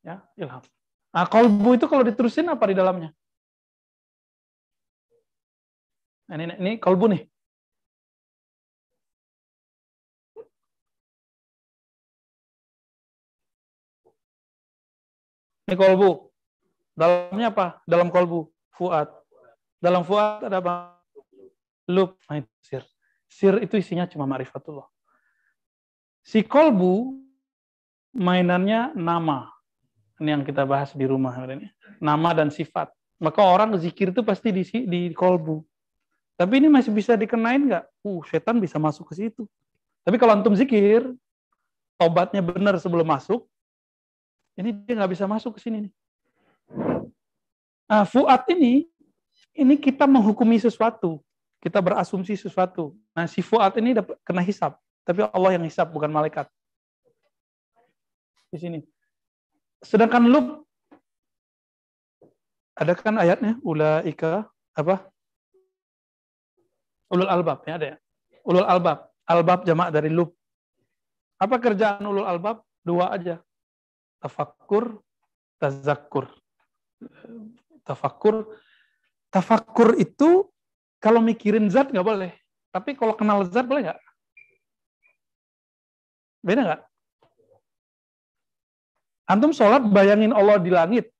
ya 0.06 0.22
ilham. 0.38 0.62
Nah, 1.10 1.26
kolbu 1.26 1.74
itu 1.74 1.90
kalau 1.90 2.06
diterusin 2.06 2.46
apa 2.46 2.64
di 2.70 2.78
dalamnya? 2.78 3.10
Nah, 6.30 6.34
ini, 6.38 6.54
ini 6.62 6.72
kolbu 6.78 7.10
nih. 7.10 7.22
Ini 15.66 15.74
kolbu. 15.74 16.30
Dalamnya 16.94 17.50
apa? 17.50 17.66
Dalam 17.82 18.14
kolbu. 18.14 18.46
Fuad. 18.78 19.10
Dalam 19.82 20.06
fuad 20.06 20.46
ada 20.46 20.62
apa? 20.62 20.74
Lub. 21.90 22.14
Nah, 22.30 22.44
sir. 22.62 22.86
Sir 23.26 23.58
itu 23.58 23.74
isinya 23.74 24.06
cuma 24.06 24.30
ma'rifatullah. 24.30 24.86
Si 26.22 26.46
kolbu 26.46 27.18
mainannya 28.14 28.94
nama. 28.94 29.55
Ini 30.16 30.28
yang 30.36 30.42
kita 30.44 30.64
bahas 30.64 30.96
di 30.96 31.04
rumah. 31.04 31.36
Nama 32.00 32.30
dan 32.32 32.48
sifat. 32.48 32.88
Maka 33.16 33.40
orang 33.40 33.72
zikir 33.80 34.12
itu 34.12 34.20
pasti 34.20 34.52
di 34.52 34.62
di 34.84 35.00
kolbu. 35.12 35.64
Tapi 36.36 36.60
ini 36.60 36.68
masih 36.68 36.92
bisa 36.92 37.16
dikenain 37.16 37.64
nggak? 37.64 37.84
Uh, 38.04 38.20
setan 38.28 38.60
bisa 38.60 38.76
masuk 38.76 39.08
ke 39.08 39.14
situ. 39.16 39.48
Tapi 40.04 40.20
kalau 40.20 40.36
antum 40.36 40.52
zikir, 40.52 41.00
tobatnya 41.96 42.44
benar 42.44 42.76
sebelum 42.76 43.08
masuk, 43.08 43.48
ini 44.60 44.76
dia 44.84 45.00
nggak 45.00 45.16
bisa 45.16 45.24
masuk 45.24 45.56
ke 45.56 45.60
sini. 45.64 45.88
Nih. 45.88 45.92
Nah, 47.88 48.04
fuad 48.04 48.44
ini, 48.52 48.84
ini 49.56 49.74
kita 49.80 50.04
menghukumi 50.04 50.60
sesuatu. 50.60 51.24
Kita 51.64 51.80
berasumsi 51.80 52.36
sesuatu. 52.36 52.92
Nah, 53.16 53.24
si 53.24 53.40
fuad 53.40 53.72
ini 53.80 53.96
dapat 53.96 54.20
kena 54.20 54.44
hisap. 54.44 54.76
Tapi 55.08 55.24
Allah 55.24 55.56
yang 55.56 55.64
hisap, 55.64 55.88
bukan 55.88 56.12
malaikat. 56.12 56.46
Di 58.52 58.58
sini. 58.60 58.80
Sedangkan 59.86 60.26
lub 60.26 60.66
ada 62.76 62.92
kan 62.92 63.16
ayatnya 63.16 63.56
ulaika 63.62 64.50
apa? 64.76 65.08
Ulul 67.08 67.30
albab 67.30 67.62
ya 67.64 67.78
ada 67.78 67.86
ya. 67.94 67.96
Ulul 68.42 68.66
albab. 68.66 69.08
Albab 69.24 69.62
jamak 69.64 69.94
dari 69.94 70.10
lub. 70.10 70.34
Apa 71.38 71.56
kerjaan 71.62 72.02
ulul 72.04 72.26
albab? 72.26 72.66
Dua 72.82 73.14
aja. 73.14 73.40
Tafakkur, 74.20 75.00
tazakkur. 75.62 76.28
Tafakkur. 77.86 78.44
Tafakkur 79.30 79.96
itu 80.02 80.50
Kalau 80.96 81.20
mikirin 81.20 81.68
zat 81.68 81.92
nggak 81.92 82.02
boleh. 82.02 82.32
Tapi 82.72 82.96
kalau 82.96 83.14
kenal 83.14 83.44
zat 83.46 83.68
boleh 83.68 83.86
nggak? 83.86 84.00
Beda 86.40 86.60
nggak? 86.66 86.82
Antum 89.26 89.50
sholat 89.50 89.82
bayangin 89.90 90.30
Allah 90.30 90.62
di 90.62 90.70
langit. 90.70 91.10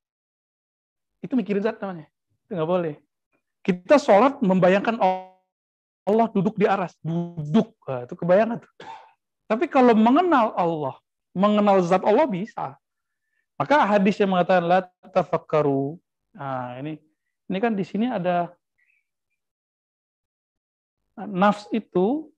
Itu 1.18 1.34
mikirin 1.34 1.62
zat 1.62 1.82
namanya. 1.82 2.07
Itu 2.46 2.54
nggak 2.54 2.70
boleh. 2.70 2.94
Kita 3.66 3.98
sholat 3.98 4.38
membayangkan 4.38 4.94
Allah 6.07 6.26
duduk 6.30 6.54
di 6.54 6.70
aras. 6.70 6.94
Duduk. 7.02 7.74
Nah, 7.90 8.07
itu 8.07 8.14
kebayangan. 8.14 8.62
Tapi 9.50 9.66
kalau 9.66 9.94
mengenal 9.94 10.54
Allah, 10.54 10.94
mengenal 11.34 11.82
zat 11.82 12.07
Allah 12.07 12.30
bisa. 12.30 12.78
Maka 13.59 13.82
hadis 13.88 14.14
yang 14.22 14.30
mengatakan 14.30 14.64
la 14.70 14.80
tafakkaru. 15.11 15.98
Nah, 16.36 16.78
ini 16.78 17.02
ini 17.50 17.59
kan 17.59 17.72
di 17.74 17.82
sini 17.82 18.07
ada 18.07 18.52
nafs 21.24 21.66
itu 21.72 22.28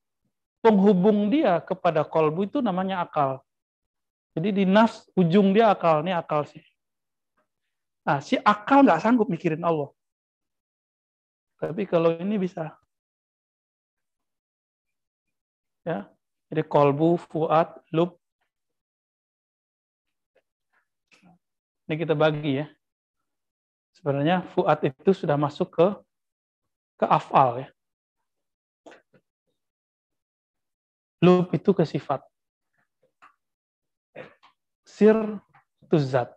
penghubung 0.62 1.29
dia 1.29 1.59
kepada 1.61 2.07
kolbu 2.07 2.47
itu 2.47 2.59
namanya 2.62 3.03
akal. 3.03 3.43
Jadi 4.39 4.62
di 4.62 4.64
nafs 4.70 5.03
ujung 5.18 5.51
dia 5.51 5.74
akal, 5.74 6.07
ini 6.07 6.14
akal 6.14 6.47
sih. 6.47 6.62
Nah, 8.07 8.22
si 8.22 8.39
akal 8.39 8.86
nggak 8.86 9.03
sanggup 9.03 9.26
mikirin 9.26 9.66
Allah. 9.66 9.91
Tapi 11.59 11.82
kalau 11.91 12.14
ini 12.14 12.39
bisa. 12.39 12.70
Ya, 15.82 16.07
jadi 16.47 16.62
kolbu, 16.62 17.18
fuad, 17.18 17.82
lub. 17.91 18.14
Ini 21.91 21.99
kita 21.99 22.14
bagi 22.14 22.62
ya. 22.62 22.70
Sebenarnya 23.99 24.47
fuad 24.55 24.78
itu 24.86 25.11
sudah 25.11 25.34
masuk 25.34 25.74
ke 25.74 25.86
ke 27.03 27.11
afal 27.11 27.66
ya. 27.66 27.68
Lub 31.26 31.51
itu 31.51 31.74
ke 31.74 31.82
sifat. 31.82 32.22
Sir 34.99 35.15
itu 35.87 35.97
zat. 36.03 36.35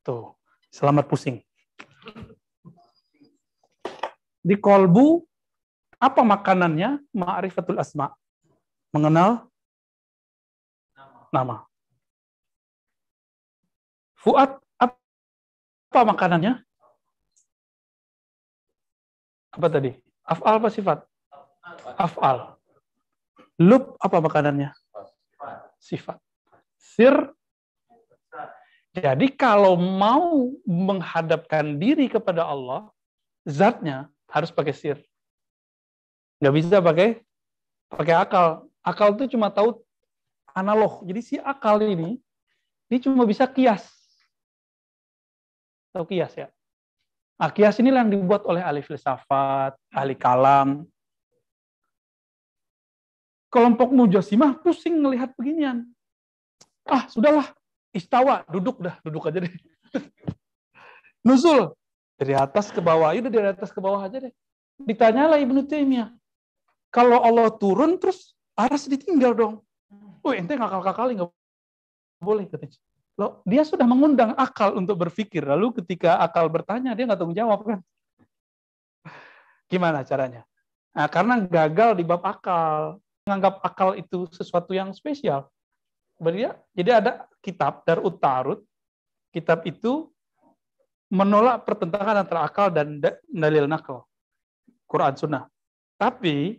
Tuh, 0.00 0.32
selamat 0.72 1.12
pusing. 1.12 1.44
Di 4.40 4.56
kolbu, 4.56 5.28
apa 6.00 6.24
makanannya? 6.24 7.04
Ma'rifatul 7.12 7.76
asma. 7.76 8.16
Mengenal 8.96 9.44
nama. 11.28 11.68
Fuad, 14.16 14.56
apa 14.80 16.00
makanannya? 16.08 16.64
Apa 19.52 19.68
tadi? 19.68 19.92
Af'al 20.24 20.56
apa 20.56 20.72
sifat? 20.72 21.04
Af'al. 22.00 22.56
Lub 23.60 24.00
apa 24.00 24.16
makanannya? 24.24 24.72
Sifat. 25.76 26.16
Sir. 26.80 27.36
Jadi 28.98 29.26
kalau 29.32 29.78
mau 29.78 30.52
menghadapkan 30.66 31.78
diri 31.78 32.10
kepada 32.10 32.44
Allah, 32.44 32.90
zatnya 33.46 34.10
harus 34.28 34.50
pakai 34.50 34.74
sir. 34.74 34.98
Nggak 36.42 36.54
bisa 36.54 36.76
pakai 36.82 37.08
pakai 37.90 38.14
akal. 38.14 38.48
Akal 38.82 39.14
itu 39.18 39.38
cuma 39.38 39.50
tahu 39.50 39.80
analog. 40.54 41.02
Jadi 41.06 41.20
si 41.22 41.34
akal 41.38 41.82
ini, 41.82 42.18
ini 42.88 42.96
cuma 43.02 43.26
bisa 43.26 43.46
kias. 43.46 43.86
Tahu 45.94 46.04
kias 46.08 46.34
ya? 46.36 46.48
Nah, 47.38 47.54
kias 47.54 47.78
inilah 47.78 48.02
yang 48.02 48.12
dibuat 48.18 48.42
oleh 48.50 48.58
ahli 48.58 48.82
filsafat, 48.82 49.78
ahli 49.94 50.18
kalam, 50.18 50.82
kelompok 53.48 53.94
mujasimah 53.94 54.58
pusing 54.60 54.98
melihat 54.98 55.30
beginian. 55.38 55.86
Ah, 56.88 57.06
sudahlah, 57.06 57.57
istawa, 57.92 58.44
duduk 58.48 58.80
dah, 58.82 58.96
duduk 59.04 59.28
aja 59.28 59.44
deh. 59.44 59.54
Nuzul 61.26 61.72
dari 62.18 62.34
atas 62.34 62.70
ke 62.74 62.80
bawah, 62.82 63.14
udah 63.14 63.32
dari 63.32 63.48
atas 63.48 63.70
ke 63.70 63.80
bawah 63.80 64.02
aja 64.02 64.18
deh. 64.22 64.34
Ditanyalah 64.78 65.42
Ibnu 65.42 65.66
Taimiyah, 65.66 66.14
kalau 66.88 67.20
Allah 67.20 67.52
turun 67.58 68.00
terus 68.00 68.32
aras 68.56 68.88
ditinggal 68.88 69.34
dong. 69.34 69.54
Oh, 70.24 70.32
ente 70.34 70.56
ngakal-kakali 70.56 71.18
nggak 71.18 71.30
boleh 72.20 72.44
katanya. 72.50 72.78
Loh, 73.18 73.42
dia 73.42 73.66
sudah 73.66 73.82
mengundang 73.82 74.30
akal 74.38 74.78
untuk 74.78 74.94
berpikir. 74.94 75.42
Lalu 75.42 75.82
ketika 75.82 76.22
akal 76.22 76.46
bertanya, 76.46 76.94
dia 76.94 77.02
nggak 77.06 77.18
tanggung 77.18 77.34
jawab 77.34 77.66
kan? 77.66 77.80
Gimana 79.66 80.06
caranya? 80.06 80.46
Nah, 80.94 81.06
karena 81.10 81.42
gagal 81.42 81.98
di 81.98 82.04
bab 82.06 82.22
akal 82.22 83.02
menganggap 83.26 83.60
akal 83.60 83.92
itu 83.98 84.24
sesuatu 84.32 84.72
yang 84.72 84.94
spesial. 84.96 85.50
Berarti 86.18 86.50
jadi 86.74 86.90
ada 86.98 87.12
kitab 87.38 87.86
Darut 87.86 88.18
Tarut. 88.18 88.60
Kitab 89.30 89.62
itu 89.64 90.10
menolak 91.08 91.64
pertentangan 91.64 92.26
antara 92.26 92.44
akal 92.44 92.68
dan 92.68 93.00
dalil 93.30 93.64
nakal. 93.70 94.04
Quran 94.88 95.14
Sunnah. 95.14 95.44
Tapi 95.96 96.58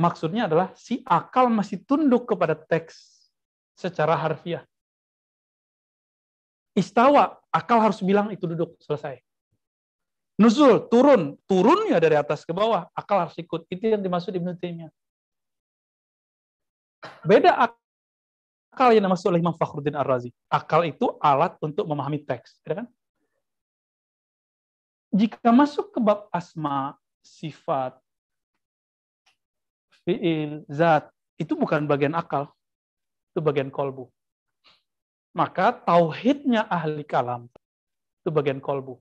maksudnya 0.00 0.50
adalah 0.50 0.72
si 0.74 1.00
akal 1.06 1.48
masih 1.48 1.80
tunduk 1.86 2.28
kepada 2.28 2.56
teks 2.56 3.28
secara 3.76 4.16
harfiah. 4.16 4.64
Istawa, 6.72 7.36
akal 7.52 7.82
harus 7.82 8.00
bilang 8.00 8.32
itu 8.32 8.46
duduk, 8.48 8.78
selesai. 8.80 9.20
Nuzul, 10.40 10.88
turun. 10.88 11.36
Turun 11.44 11.84
ya 11.92 12.00
dari 12.00 12.16
atas 12.16 12.48
ke 12.48 12.52
bawah. 12.56 12.88
Akal 12.96 13.28
harus 13.28 13.36
ikut. 13.36 13.68
Itu 13.68 13.92
yang 13.92 14.00
dimaksud 14.00 14.32
Ibnu 14.32 14.56
Taimiyah. 14.56 14.88
Beda 17.28 17.68
akal 18.70 18.94
yang 18.94 19.02
dimaksud 19.10 19.34
oleh 19.34 19.42
Imam 19.42 19.52
Fakhruddin 19.58 19.98
Ar-Razi. 19.98 20.30
Akal 20.46 20.86
itu 20.86 21.18
alat 21.18 21.58
untuk 21.58 21.84
memahami 21.90 22.22
teks. 22.22 22.62
Ya 22.62 22.80
kan? 22.80 22.86
Jika 25.10 25.50
masuk 25.50 25.90
ke 25.90 25.98
bab 25.98 26.30
asma, 26.30 26.94
sifat, 27.18 27.98
fi'il, 30.06 30.62
zat, 30.70 31.10
itu 31.34 31.58
bukan 31.58 31.90
bagian 31.90 32.14
akal. 32.14 32.46
Itu 33.34 33.42
bagian 33.42 33.74
kolbu. 33.74 34.06
Maka 35.34 35.74
tauhidnya 35.74 36.66
ahli 36.70 37.02
kalam, 37.02 37.50
itu 38.22 38.30
bagian 38.30 38.62
kolbu. 38.62 38.98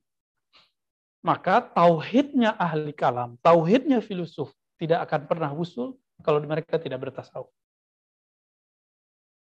Maka 1.22 1.62
tauhidnya 1.62 2.58
ahli 2.58 2.94
kalam, 2.94 3.38
tauhidnya 3.46 4.02
filosof, 4.02 4.50
tidak 4.82 5.06
akan 5.10 5.22
pernah 5.30 5.52
usul 5.54 5.98
kalau 6.26 6.42
mereka 6.42 6.78
tidak 6.82 7.02
bertasawuf. 7.06 7.54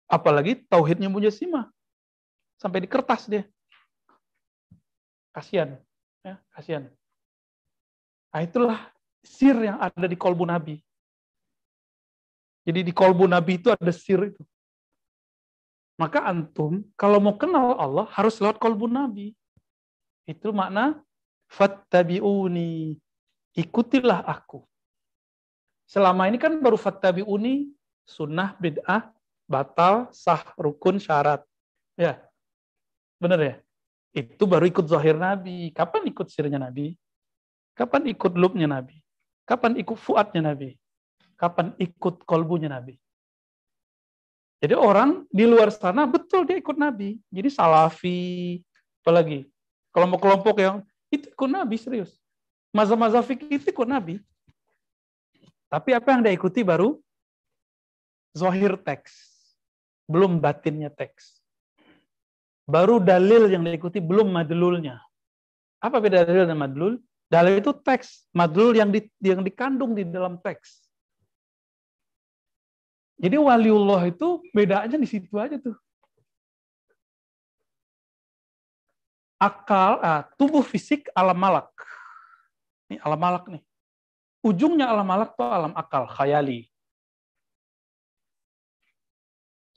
Apalagi 0.07 0.63
tauhidnya 0.71 1.11
simah 1.27 1.67
Sampai 2.57 2.81
di 2.81 2.89
kertas 2.89 3.29
dia. 3.29 3.45
Kasihan. 5.29 5.77
Ya, 6.25 6.41
kasihan. 6.49 6.89
Nah, 8.33 8.41
itulah 8.41 8.79
sir 9.21 9.53
yang 9.53 9.77
ada 9.77 10.07
di 10.09 10.17
kolbu 10.17 10.47
Nabi. 10.47 10.81
Jadi 12.65 12.81
di 12.83 12.93
kolbu 12.95 13.29
Nabi 13.29 13.61
itu 13.61 13.69
ada 13.69 13.93
sir 13.93 14.33
itu. 14.33 14.43
Maka 15.97 16.25
antum 16.25 16.85
kalau 16.93 17.17
mau 17.17 17.37
kenal 17.37 17.77
Allah 17.77 18.05
harus 18.13 18.37
lewat 18.41 18.57
kolbu 18.57 18.89
Nabi. 18.89 19.33
Itu 20.25 20.53
makna 20.53 21.01
fattabi'uni. 21.49 22.97
Ikutilah 23.57 24.21
aku. 24.25 24.61
Selama 25.87 26.29
ini 26.29 26.37
kan 26.37 26.53
baru 26.61 26.75
fattabi'uni 26.77 27.71
sunnah 28.05 28.53
bid'ah 28.59 29.16
batal, 29.47 30.11
sah, 30.11 30.43
rukun, 30.59 30.99
syarat. 30.99 31.41
Ya, 31.95 32.21
benar 33.17 33.39
ya? 33.39 33.55
Itu 34.11 34.45
baru 34.45 34.67
ikut 34.67 34.85
zahir 34.85 35.15
Nabi. 35.15 35.71
Kapan 35.71 36.11
ikut 36.11 36.27
sirnya 36.27 36.59
Nabi? 36.61 36.93
Kapan 37.73 38.11
ikut 38.11 38.35
lubnya 38.35 38.67
Nabi? 38.67 38.99
Kapan 39.47 39.79
ikut 39.79 39.97
fuadnya 39.97 40.53
Nabi? 40.53 40.75
Kapan 41.39 41.73
ikut 41.79 42.27
kolbunya 42.27 42.67
Nabi? 42.67 42.99
Jadi 44.57 44.73
orang 44.73 45.23
di 45.29 45.45
luar 45.45 45.69
sana 45.69 46.09
betul 46.09 46.43
dia 46.43 46.57
ikut 46.57 46.75
Nabi. 46.75 47.21
Jadi 47.29 47.49
salafi, 47.53 48.57
apalagi 49.05 49.45
kelompok-kelompok 49.93 50.55
yang 50.57 50.77
itu 51.13 51.29
ikut 51.29 51.49
Nabi 51.49 51.77
serius. 51.77 52.17
Mazhab-mazhab 52.73 53.21
fikih 53.21 53.61
itu 53.61 53.69
ikut 53.69 53.85
Nabi. 53.85 54.17
Tapi 55.69 55.93
apa 55.93 56.09
yang 56.09 56.25
dia 56.25 56.33
ikuti 56.33 56.65
baru 56.65 56.97
zohir 58.33 58.81
teks 58.81 59.36
belum 60.07 60.39
batinnya 60.39 60.89
teks. 60.89 61.43
Baru 62.67 62.99
dalil 62.99 63.47
yang 63.47 63.63
diikuti 63.63 63.99
belum 64.03 64.31
madlulnya. 64.31 64.99
Apa 65.79 66.01
beda 66.03 66.27
dalil 66.27 66.47
dan 66.47 66.57
madlul? 66.57 66.99
Dalil 67.27 67.59
itu 67.59 67.75
teks, 67.75 68.27
madlul 68.31 68.75
yang 68.75 68.91
di, 68.91 69.03
yang 69.19 69.43
dikandung 69.43 69.95
di 69.95 70.07
dalam 70.07 70.39
teks. 70.39 70.87
Jadi 73.19 73.35
waliullah 73.35 74.07
itu 74.07 74.39
bedanya 74.55 74.95
di 74.95 75.07
situ 75.07 75.31
aja 75.35 75.59
tuh. 75.59 75.75
Akal, 79.37 80.01
ah, 80.01 80.25
tubuh 80.39 80.65
fisik 80.65 81.11
alam 81.13 81.37
malak. 81.37 81.69
Ini 82.89 82.97
alam 83.03 83.19
malak 83.19 83.45
nih. 83.51 83.63
ujungnya 84.47 84.87
alam 84.87 85.11
alak 85.11 85.35
itu 85.35 85.43
alam 85.43 85.73
akal, 85.75 86.07
khayali. 86.07 86.71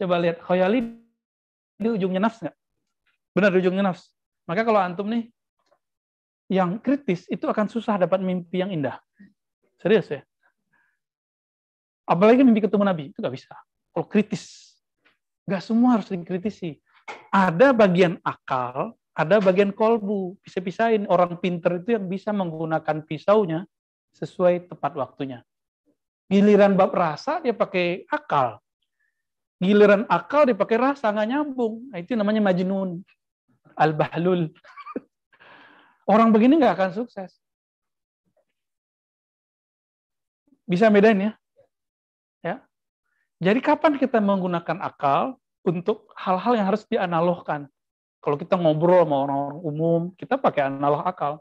Coba 0.00 0.16
lihat, 0.16 0.40
khayali 0.40 0.96
di 1.76 1.88
ujungnya 1.92 2.24
nafs 2.24 2.40
nggak? 2.40 2.56
Benar 3.36 3.52
di 3.52 3.58
ujungnya 3.60 3.84
nafs. 3.92 4.08
Maka 4.48 4.64
kalau 4.64 4.80
antum 4.80 5.04
nih, 5.12 5.28
yang 6.48 6.80
kritis 6.80 7.28
itu 7.28 7.44
akan 7.44 7.68
susah 7.68 8.00
dapat 8.00 8.24
mimpi 8.24 8.64
yang 8.64 8.72
indah. 8.72 8.96
Serius 9.76 10.08
ya? 10.08 10.24
Apalagi 12.08 12.40
mimpi 12.40 12.64
ketemu 12.64 12.80
Nabi, 12.88 13.12
itu 13.12 13.20
nggak 13.20 13.34
bisa. 13.36 13.52
Kalau 13.92 14.08
kritis, 14.08 14.72
nggak 15.44 15.62
semua 15.68 16.00
harus 16.00 16.08
dikritisi. 16.08 16.80
Ada 17.28 17.76
bagian 17.76 18.16
akal, 18.24 18.96
ada 19.12 19.36
bagian 19.36 19.68
kolbu. 19.68 20.40
Bisa-pisahin. 20.40 21.04
Orang 21.12 21.36
pinter 21.44 21.76
itu 21.76 21.92
yang 21.92 22.08
bisa 22.08 22.32
menggunakan 22.32 23.04
pisaunya 23.04 23.68
sesuai 24.16 24.64
tepat 24.72 24.96
waktunya. 24.96 25.44
Giliran 26.32 26.72
bab 26.72 26.96
rasa, 26.96 27.44
dia 27.44 27.52
pakai 27.52 28.08
akal 28.08 28.58
giliran 29.60 30.08
akal 30.08 30.48
dipakai 30.48 30.80
rasa 30.80 31.12
nggak 31.12 31.28
nyambung. 31.28 31.92
Nah, 31.92 32.00
itu 32.00 32.16
namanya 32.16 32.40
majnun. 32.40 33.04
Al-bahlul. 33.76 34.48
Orang 36.12 36.32
begini 36.32 36.56
nggak 36.56 36.74
akan 36.74 36.90
sukses. 36.96 37.36
Bisa 40.64 40.88
bedain 40.88 41.20
ya? 41.20 41.32
Ya. 42.40 42.56
Jadi 43.38 43.60
kapan 43.60 44.00
kita 44.00 44.18
menggunakan 44.18 44.80
akal 44.80 45.36
untuk 45.60 46.08
hal-hal 46.16 46.56
yang 46.56 46.66
harus 46.72 46.88
dianalogkan? 46.88 47.68
Kalau 48.20 48.36
kita 48.36 48.56
ngobrol 48.56 49.04
sama 49.04 49.16
orang-orang 49.28 49.60
umum, 49.64 50.00
kita 50.16 50.36
pakai 50.40 50.68
analog 50.72 51.04
akal. 51.04 51.40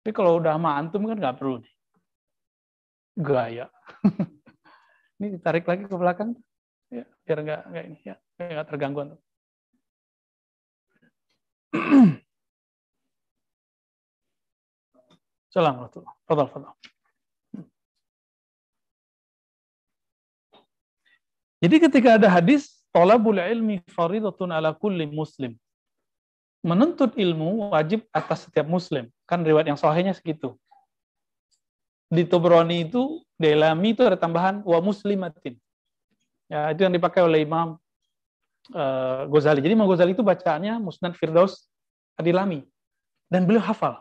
Tapi 0.00 0.12
kalau 0.12 0.40
udah 0.40 0.56
sama 0.56 0.76
antum 0.76 1.04
kan 1.08 1.16
nggak 1.16 1.36
perlu 1.36 1.60
nih. 1.60 1.74
Gaya. 3.20 3.66
Ini 5.20 5.36
ditarik 5.36 5.66
lagi 5.66 5.84
ke 5.84 5.96
belakang 5.98 6.38
ya, 6.92 7.04
biar 7.24 7.38
nggak 7.44 7.62
nggak 7.68 7.84
ini 7.88 7.98
ya 8.04 8.14
nggak 8.38 8.68
terganggu 8.68 9.18
Salam 15.48 15.80
warahmatullah. 15.80 16.12
Fadal, 16.28 16.48
fadal. 16.52 16.72
Jadi 21.58 21.76
ketika 21.82 22.14
ada 22.20 22.28
hadis 22.30 22.84
talabul 22.94 23.40
ilmi 23.40 23.82
faridatun 23.90 24.54
ala 24.54 24.70
kulli 24.76 25.08
muslim. 25.08 25.56
Menuntut 26.62 27.16
ilmu 27.16 27.74
wajib 27.74 28.04
atas 28.14 28.46
setiap 28.46 28.68
muslim. 28.68 29.10
Kan 29.26 29.42
riwayat 29.42 29.72
yang 29.72 29.80
sahihnya 29.80 30.14
segitu. 30.14 30.54
Di 32.08 32.24
Tobroni 32.24 32.88
itu, 32.88 33.20
di 33.36 33.52
Ilami 33.52 33.92
itu 33.92 34.00
ada 34.06 34.16
tambahan 34.16 34.64
wa 34.64 34.78
muslimatin. 34.80 35.60
Ya, 36.48 36.72
itu 36.72 36.80
yang 36.80 36.96
dipakai 36.96 37.20
oleh 37.20 37.44
Imam 37.44 37.76
uh, 38.72 39.28
Ghazali. 39.28 39.60
Jadi 39.60 39.76
Imam 39.76 39.84
Ghazali 39.84 40.16
itu 40.16 40.24
bacaannya 40.24 40.80
Musnad 40.80 41.12
Firdaus 41.12 41.68
Adilami. 42.16 42.64
Dan 43.28 43.44
beliau 43.44 43.60
hafal. 43.60 44.00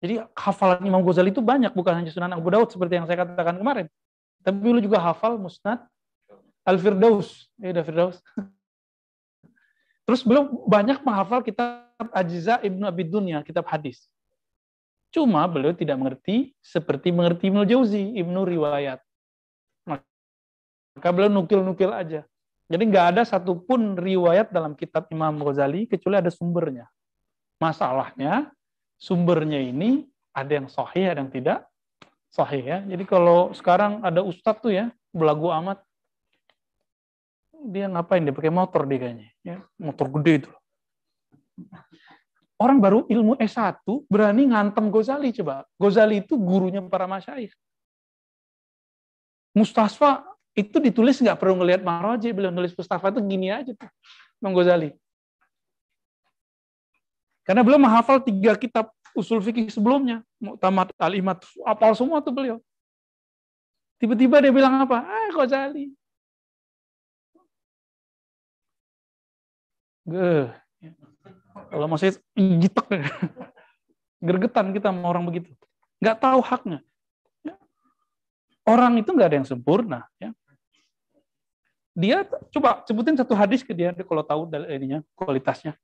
Jadi 0.00 0.24
hafalan 0.32 0.80
Imam 0.88 1.04
Ghazali 1.04 1.28
itu 1.28 1.44
banyak, 1.44 1.76
bukan 1.76 1.92
hanya 2.00 2.08
Sunan 2.08 2.32
Abu 2.32 2.48
Daud 2.48 2.72
seperti 2.72 2.96
yang 2.96 3.04
saya 3.04 3.20
katakan 3.20 3.60
kemarin. 3.60 3.86
Tapi 4.40 4.56
beliau 4.56 4.80
juga 4.80 4.98
hafal 5.02 5.36
Musnad 5.36 5.84
Al-Firdaus. 6.64 7.52
Ya, 7.60 7.76
udah 7.76 7.84
Firdaus. 7.84 8.16
Terus 10.08 10.24
beliau 10.24 10.48
banyak 10.64 11.04
menghafal 11.04 11.44
kitab 11.44 11.84
Ajiza 12.16 12.64
Ibnu 12.64 12.88
Abi 12.88 13.04
Dunya, 13.04 13.44
kitab 13.44 13.68
hadis. 13.68 14.08
Cuma 15.12 15.44
beliau 15.48 15.76
tidak 15.76 16.00
mengerti 16.00 16.56
seperti 16.64 17.12
mengerti 17.12 17.52
Ibnu 17.52 17.68
Jauzi, 17.68 18.16
Ibnu 18.16 18.44
Riwayat. 18.48 19.04
Maka 20.98 21.14
beliau 21.14 21.30
nukil-nukil 21.30 21.94
aja. 21.94 22.26
Jadi 22.66 22.82
nggak 22.90 23.06
ada 23.14 23.22
satupun 23.22 23.94
riwayat 23.94 24.50
dalam 24.50 24.74
kitab 24.74 25.06
Imam 25.14 25.38
Ghazali 25.38 25.86
kecuali 25.86 26.18
ada 26.18 26.28
sumbernya. 26.28 26.90
Masalahnya 27.62 28.50
sumbernya 28.98 29.62
ini 29.62 30.10
ada 30.34 30.58
yang 30.58 30.66
sahih, 30.66 31.14
ada 31.14 31.22
yang 31.22 31.30
tidak 31.30 31.70
sahih 32.34 32.66
ya. 32.66 32.78
Jadi 32.82 33.06
kalau 33.06 33.54
sekarang 33.54 34.02
ada 34.02 34.26
ustadz 34.26 34.58
tuh 34.58 34.74
ya 34.74 34.90
belagu 35.14 35.54
amat, 35.54 35.78
dia 37.62 37.86
ngapain 37.86 38.26
dia 38.26 38.34
pakai 38.34 38.50
motor 38.50 38.82
dia 38.90 38.98
kayaknya, 38.98 39.28
ya 39.46 39.56
motor 39.78 40.10
gede 40.18 40.32
itu. 40.42 40.50
Orang 42.58 42.82
baru 42.82 43.06
ilmu 43.06 43.38
S1 43.38 43.86
berani 44.10 44.50
ngantem 44.50 44.90
Ghazali 44.90 45.30
coba. 45.30 45.62
Ghazali 45.78 46.26
itu 46.26 46.34
gurunya 46.34 46.82
para 46.82 47.06
masyaikh. 47.06 47.54
Mustasfa 49.54 50.26
itu 50.58 50.82
ditulis 50.82 51.22
nggak 51.22 51.38
perlu 51.38 51.62
ngelihat 51.62 51.86
Mahroji, 51.86 52.34
beliau 52.34 52.50
nulis 52.50 52.74
Mustafa 52.74 53.14
itu 53.14 53.22
gini 53.22 53.46
aja 53.54 53.70
tuh, 53.78 53.90
Bang 54.42 54.50
Ghazali. 54.58 54.90
Karena 57.46 57.62
beliau 57.62 57.78
menghafal 57.78 58.18
tiga 58.18 58.58
kitab 58.58 58.90
usul 59.14 59.38
fikih 59.38 59.70
sebelumnya, 59.70 60.26
Mu'tamad 60.42 60.90
Al-Imat, 60.98 61.46
apal 61.62 61.94
semua 61.94 62.18
tuh 62.18 62.34
beliau. 62.34 62.58
Tiba-tiba 64.02 64.42
dia 64.42 64.50
bilang 64.50 64.82
apa? 64.82 65.06
Ah, 65.06 65.30
Ghazali. 65.30 65.94
Geh. 70.10 70.50
Kalau 71.70 71.86
masih 71.86 72.18
gitek, 72.34 72.86
gergetan 74.18 74.74
kita 74.74 74.90
sama 74.90 75.06
orang 75.06 75.22
begitu. 75.22 75.54
Nggak 76.02 76.18
tahu 76.18 76.42
haknya. 76.42 76.82
Orang 78.66 78.98
itu 78.98 79.10
nggak 79.14 79.28
ada 79.32 79.38
yang 79.38 79.48
sempurna. 79.48 80.04
Ya 80.18 80.34
dia 81.98 82.22
coba 82.54 82.86
sebutin 82.86 83.18
satu 83.18 83.34
hadis 83.34 83.66
ke 83.66 83.74
dia, 83.74 83.90
dia 83.90 84.06
kalau 84.06 84.22
tahu 84.22 84.46
ininya 84.70 85.02
kualitasnya. 85.18 85.74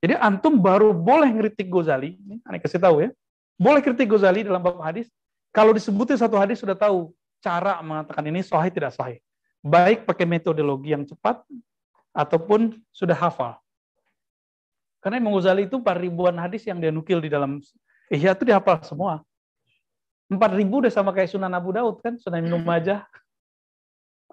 Jadi 0.00 0.16
antum 0.16 0.56
baru 0.56 0.96
boleh 0.96 1.28
ngeritik 1.28 1.68
Ghazali, 1.68 2.16
ini 2.24 2.40
aneh 2.48 2.56
kasih 2.56 2.80
tahu 2.80 3.04
ya. 3.04 3.12
Boleh 3.60 3.84
kritik 3.84 4.08
Ghazali 4.08 4.48
dalam 4.48 4.64
bab 4.64 4.80
hadis 4.80 5.12
kalau 5.52 5.76
disebutin 5.76 6.16
satu 6.16 6.40
hadis 6.40 6.56
sudah 6.56 6.72
tahu 6.72 7.12
cara 7.44 7.84
mengatakan 7.84 8.24
ini 8.32 8.40
sahih 8.40 8.72
tidak 8.72 8.96
sahih. 8.96 9.20
Baik 9.60 10.08
pakai 10.08 10.24
metodologi 10.24 10.96
yang 10.96 11.04
cepat 11.04 11.44
ataupun 12.16 12.80
sudah 12.88 13.16
hafal. 13.16 13.60
Karena 15.04 15.20
Imam 15.20 15.36
Ghazali 15.36 15.68
itu 15.68 15.76
4 15.76 15.84
ribuan 16.00 16.32
hadis 16.40 16.64
yang 16.64 16.80
dia 16.80 16.88
nukil 16.88 17.20
di 17.20 17.28
dalam 17.28 17.60
Ihya 18.08 18.32
itu 18.32 18.44
dihafal 18.48 18.80
semua. 18.88 19.20
4 20.32 20.40
ribu 20.56 20.80
udah 20.80 20.92
sama 20.92 21.12
kayak 21.12 21.28
Sunan 21.28 21.52
Abu 21.52 21.76
Daud 21.76 22.00
kan, 22.00 22.16
Sunan 22.16 22.40
Ibnu 22.40 22.56
Majah, 22.64 23.04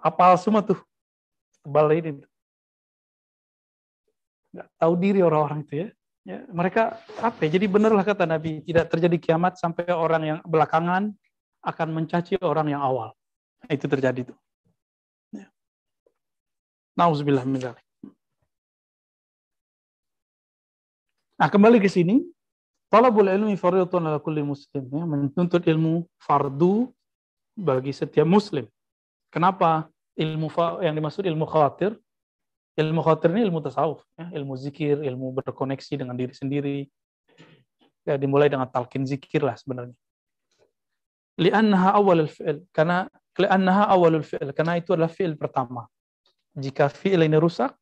apal 0.02 0.34
semua 0.36 0.66
tuh 0.66 0.82
tebal 1.62 1.86
ini 1.94 2.18
nggak 4.52 4.68
tahu 4.76 4.92
diri 4.98 5.22
orang-orang 5.22 5.64
itu 5.64 5.74
ya. 5.86 5.88
ya 6.26 6.38
mereka 6.50 7.00
apa 7.22 7.46
ya? 7.46 7.56
jadi 7.56 7.66
benarlah 7.70 8.04
kata 8.04 8.26
Nabi 8.28 8.60
tidak 8.66 8.90
terjadi 8.92 9.16
kiamat 9.16 9.56
sampai 9.56 9.88
orang 9.94 10.22
yang 10.26 10.38
belakangan 10.44 11.14
akan 11.62 11.88
mencaci 11.94 12.36
orang 12.42 12.74
yang 12.74 12.82
awal 12.82 13.14
nah, 13.64 13.70
itu 13.70 13.86
terjadi 13.86 14.34
tuh 14.34 14.38
ya. 15.32 15.46
Nauzubillah 16.98 17.46
Nah, 21.42 21.50
kembali 21.50 21.82
ke 21.82 21.90
sini, 21.90 22.22
talabul 22.86 23.26
ilmi 23.26 23.58
fardhatun 23.58 24.06
ala 24.06 24.22
kulli 24.22 24.46
muslim 24.46 24.86
ya, 24.86 25.02
menuntut 25.02 25.58
ilmu 25.58 26.06
fardu 26.22 26.86
bagi 27.58 27.90
setiap 27.90 28.22
muslim. 28.22 28.62
Kenapa? 29.32 29.88
ilmu 30.16 30.48
yang 30.84 30.94
dimaksud 30.96 31.24
ilmu 31.24 31.48
khawatir? 31.48 31.96
Ilmu 32.76 33.00
khawatir 33.04 33.28
ini 33.36 33.44
ilmu 33.48 33.60
tasawuf 33.60 34.00
ya, 34.16 34.32
ilmu 34.32 34.56
zikir 34.56 35.04
ilmu 35.04 35.36
berkoneksi 35.40 35.92
dengan 36.00 36.16
diri 36.16 36.32
sendiri. 36.32 36.78
Ya 38.02 38.16
dimulai 38.16 38.48
dengan 38.48 38.66
talqin 38.66 39.04
zikir 39.06 39.44
lah 39.44 39.54
sebenarnya. 39.54 39.94
Li'annaha 41.38 41.96
awalul 41.96 42.28
fi'il 42.28 42.64
karena 42.72 43.08
li'annaha 43.38 43.88
awalul 43.92 44.24
fi'il 44.24 44.50
karena 44.56 44.80
itu 44.80 44.96
adalah 44.96 45.12
fi'il 45.12 45.36
pertama. 45.36 45.86
Jika 46.56 46.88
fi'il 46.88 47.20
ini 47.24 47.36
rusak 47.36 47.72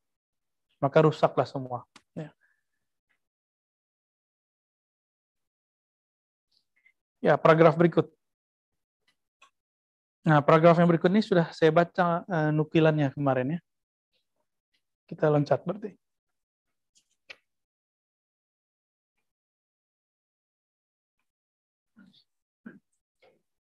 maka 0.80 0.98
rusaklah 1.02 1.46
semua 1.46 1.84
ya. 2.16 2.30
ya 7.20 7.34
paragraf 7.38 7.78
berikut 7.78 8.10
Nah, 10.20 10.44
paragraf 10.44 10.76
yang 10.76 10.88
berikut 10.88 11.08
ini 11.08 11.24
sudah 11.24 11.48
saya 11.56 11.72
baca 11.72 12.28
uh, 12.28 12.50
nukilannya 12.52 13.08
kemarin 13.16 13.56
ya. 13.56 13.60
Kita 15.08 15.32
loncat 15.32 15.64
berarti. 15.64 15.96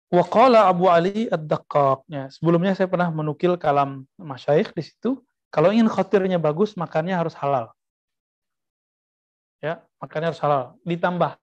Waqala 0.09 0.65
Abu 0.65 0.89
Ali 0.89 1.29
Ad-Daqqaq. 1.29 2.09
Ya, 2.09 2.27
sebelumnya 2.33 2.73
saya 2.73 2.89
pernah 2.89 3.13
menukil 3.13 3.55
kalam 3.55 4.09
masyaikh 4.17 4.73
di 4.73 4.81
situ. 4.81 5.21
Kalau 5.53 5.69
ingin 5.69 5.85
khotirnya 5.85 6.41
bagus, 6.41 6.73
makannya 6.73 7.13
harus 7.13 7.37
halal. 7.37 7.69
Ya, 9.61 9.85
makannya 10.01 10.33
harus 10.33 10.41
halal. 10.41 10.75
Ditambah 10.81 11.37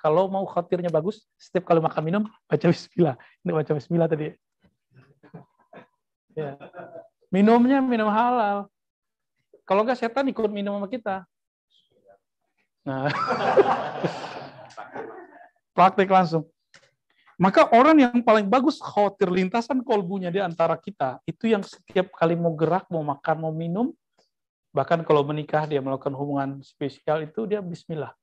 Kalau 0.00 0.32
mau 0.32 0.48
khawatirnya 0.48 0.88
bagus, 0.88 1.28
setiap 1.36 1.68
kali 1.68 1.82
makan 1.82 2.02
minum, 2.02 2.22
baca 2.48 2.66
bismillah. 2.70 3.16
Ini 3.44 3.50
baca 3.52 3.72
bismillah 3.76 4.08
tadi. 4.08 4.26
Ya. 6.32 6.56
Minumnya 7.28 7.84
minum 7.84 8.08
halal. 8.08 8.72
Kalau 9.68 9.84
nggak 9.84 10.00
setan 10.00 10.32
ikut 10.32 10.48
minum 10.48 10.80
sama 10.80 10.88
kita. 10.88 11.16
Nah, 12.82 13.06
praktik 15.76 16.10
langsung. 16.10 16.46
Maka 17.40 17.66
orang 17.74 17.98
yang 17.98 18.16
paling 18.22 18.46
bagus 18.46 18.78
khawatir 18.78 19.26
lintasan 19.26 19.82
kolbunya 19.82 20.30
di 20.30 20.38
antara 20.38 20.78
kita, 20.78 21.18
itu 21.26 21.50
yang 21.50 21.64
setiap 21.66 22.14
kali 22.14 22.38
mau 22.38 22.54
gerak, 22.54 22.86
mau 22.86 23.02
makan, 23.02 23.36
mau 23.42 23.50
minum, 23.50 23.90
bahkan 24.70 25.02
kalau 25.02 25.26
menikah 25.26 25.66
dia 25.66 25.82
melakukan 25.82 26.14
hubungan 26.14 26.62
spesial 26.62 27.24
itu 27.24 27.42
dia 27.50 27.58
bismillah. 27.58 28.14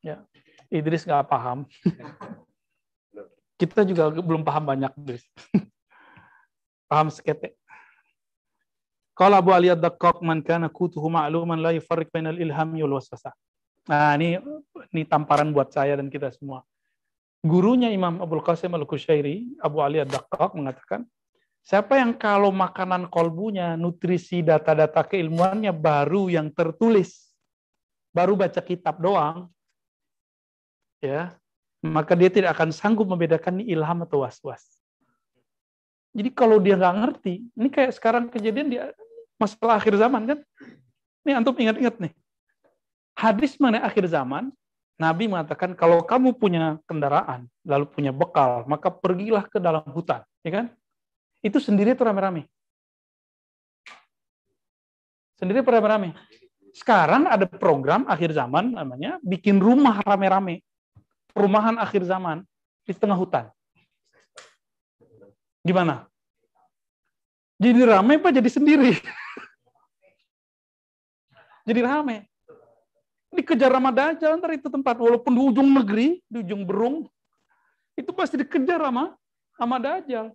Ya, 0.00 0.24
Idris 0.72 1.04
nggak 1.04 1.28
paham. 1.28 1.68
Kita 3.60 3.84
juga 3.84 4.08
belum 4.08 4.40
paham 4.40 4.64
banyak, 4.64 4.92
Idris. 4.96 5.24
paham 6.90 7.12
sekete. 7.12 7.52
Kalau 9.12 9.36
Abu 9.36 9.52
Ali 9.52 9.68
Ad-Daqqaq 9.68 10.24
man 10.24 10.40
kana 10.40 10.72
kutuhu 10.72 11.12
ma'luman 11.12 11.60
la 11.60 11.76
yufarriq 11.76 12.08
bainal 12.08 12.40
ilhami 12.40 12.80
wal 12.80 12.96
waswasah. 12.96 13.36
Nah, 13.84 14.16
ini 14.16 14.40
ini 14.96 15.04
tamparan 15.04 15.52
buat 15.52 15.68
saya 15.68 16.00
dan 16.00 16.08
kita 16.08 16.32
semua. 16.32 16.64
Gurunya 17.44 17.92
Imam 17.92 18.20
Abdul 18.20 18.40
Qasim 18.40 18.72
Al-Kushairi, 18.72 19.60
Abu 19.60 19.84
Ali 19.84 20.00
Ad-Daqqaq 20.00 20.56
mengatakan, 20.56 21.04
siapa 21.60 22.00
yang 22.00 22.16
kalau 22.16 22.48
makanan 22.48 23.12
kolbunya, 23.12 23.76
nutrisi 23.76 24.40
data-data 24.40 25.04
keilmuannya 25.04 25.72
baru 25.72 26.32
yang 26.32 26.48
tertulis, 26.52 27.32
baru 28.12 28.36
baca 28.40 28.60
kitab 28.64 29.00
doang, 29.00 29.52
ya 31.00 31.34
maka 31.80 32.12
dia 32.12 32.28
tidak 32.28 32.52
akan 32.56 32.70
sanggup 32.76 33.08
membedakan 33.08 33.60
ini 33.60 33.72
ilham 33.72 34.04
atau 34.04 34.22
was-was. 34.22 34.60
Jadi 36.12 36.28
kalau 36.34 36.60
dia 36.60 36.76
nggak 36.76 36.96
ngerti, 37.00 37.48
ini 37.56 37.68
kayak 37.72 37.96
sekarang 37.96 38.28
kejadian 38.28 38.68
di 38.68 38.76
masalah 39.40 39.80
akhir 39.80 39.96
zaman 39.96 40.22
kan? 40.28 40.38
Ini 41.24 41.40
antum 41.40 41.56
ingat-ingat 41.56 41.96
nih. 41.96 42.12
Hadis 43.16 43.56
mengenai 43.56 43.84
akhir 43.84 44.04
zaman, 44.12 44.52
Nabi 45.00 45.32
mengatakan 45.32 45.72
kalau 45.72 46.04
kamu 46.04 46.36
punya 46.36 46.76
kendaraan, 46.84 47.48
lalu 47.64 47.88
punya 47.88 48.12
bekal, 48.12 48.68
maka 48.68 48.92
pergilah 48.92 49.48
ke 49.48 49.56
dalam 49.56 49.84
hutan, 49.96 50.20
ya 50.44 50.50
kan? 50.60 50.66
Itu 51.40 51.56
sendiri 51.56 51.96
atau 51.96 52.04
rame-rame? 52.04 52.44
Sendiri 55.40 55.64
rame-rame? 55.64 56.12
Sekarang 56.76 57.24
ada 57.24 57.48
program 57.48 58.04
akhir 58.04 58.36
zaman 58.36 58.76
namanya 58.76 59.16
bikin 59.24 59.56
rumah 59.56 60.04
rame-rame 60.04 60.60
perumahan 61.30 61.78
akhir 61.78 62.02
zaman 62.06 62.42
di 62.84 62.92
tengah 62.92 63.16
hutan. 63.16 63.48
Gimana? 65.62 66.08
Jadi 67.60 67.80
ramai 67.84 68.16
apa 68.16 68.32
jadi 68.32 68.48
sendiri? 68.48 68.96
jadi 71.68 71.80
ramai. 71.84 72.24
Dikejar 73.30 73.70
sama 73.70 73.94
Dajjal, 73.94 74.42
ntar 74.42 74.58
itu 74.58 74.66
tempat. 74.66 74.98
Walaupun 74.98 75.30
di 75.30 75.40
ujung 75.40 75.68
negeri, 75.70 76.18
di 76.26 76.42
ujung 76.42 76.66
berung, 76.66 77.06
itu 77.94 78.10
pasti 78.10 78.40
dikejar 78.40 78.82
sama, 78.82 79.14
sama 79.54 79.76
Dajjal. 79.78 80.34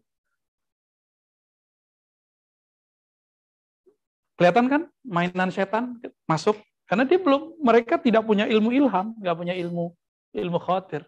Kelihatan 4.40 4.66
kan 4.68 4.82
mainan 5.04 5.52
setan 5.52 6.00
masuk? 6.30 6.56
Karena 6.86 7.04
dia 7.04 7.18
belum, 7.18 7.58
mereka 7.60 7.98
tidak 7.98 8.24
punya 8.24 8.46
ilmu 8.46 8.70
ilham, 8.70 9.18
nggak 9.18 9.36
punya 9.36 9.58
ilmu 9.58 9.92
ilmu 10.36 10.60
khawatir. 10.60 11.07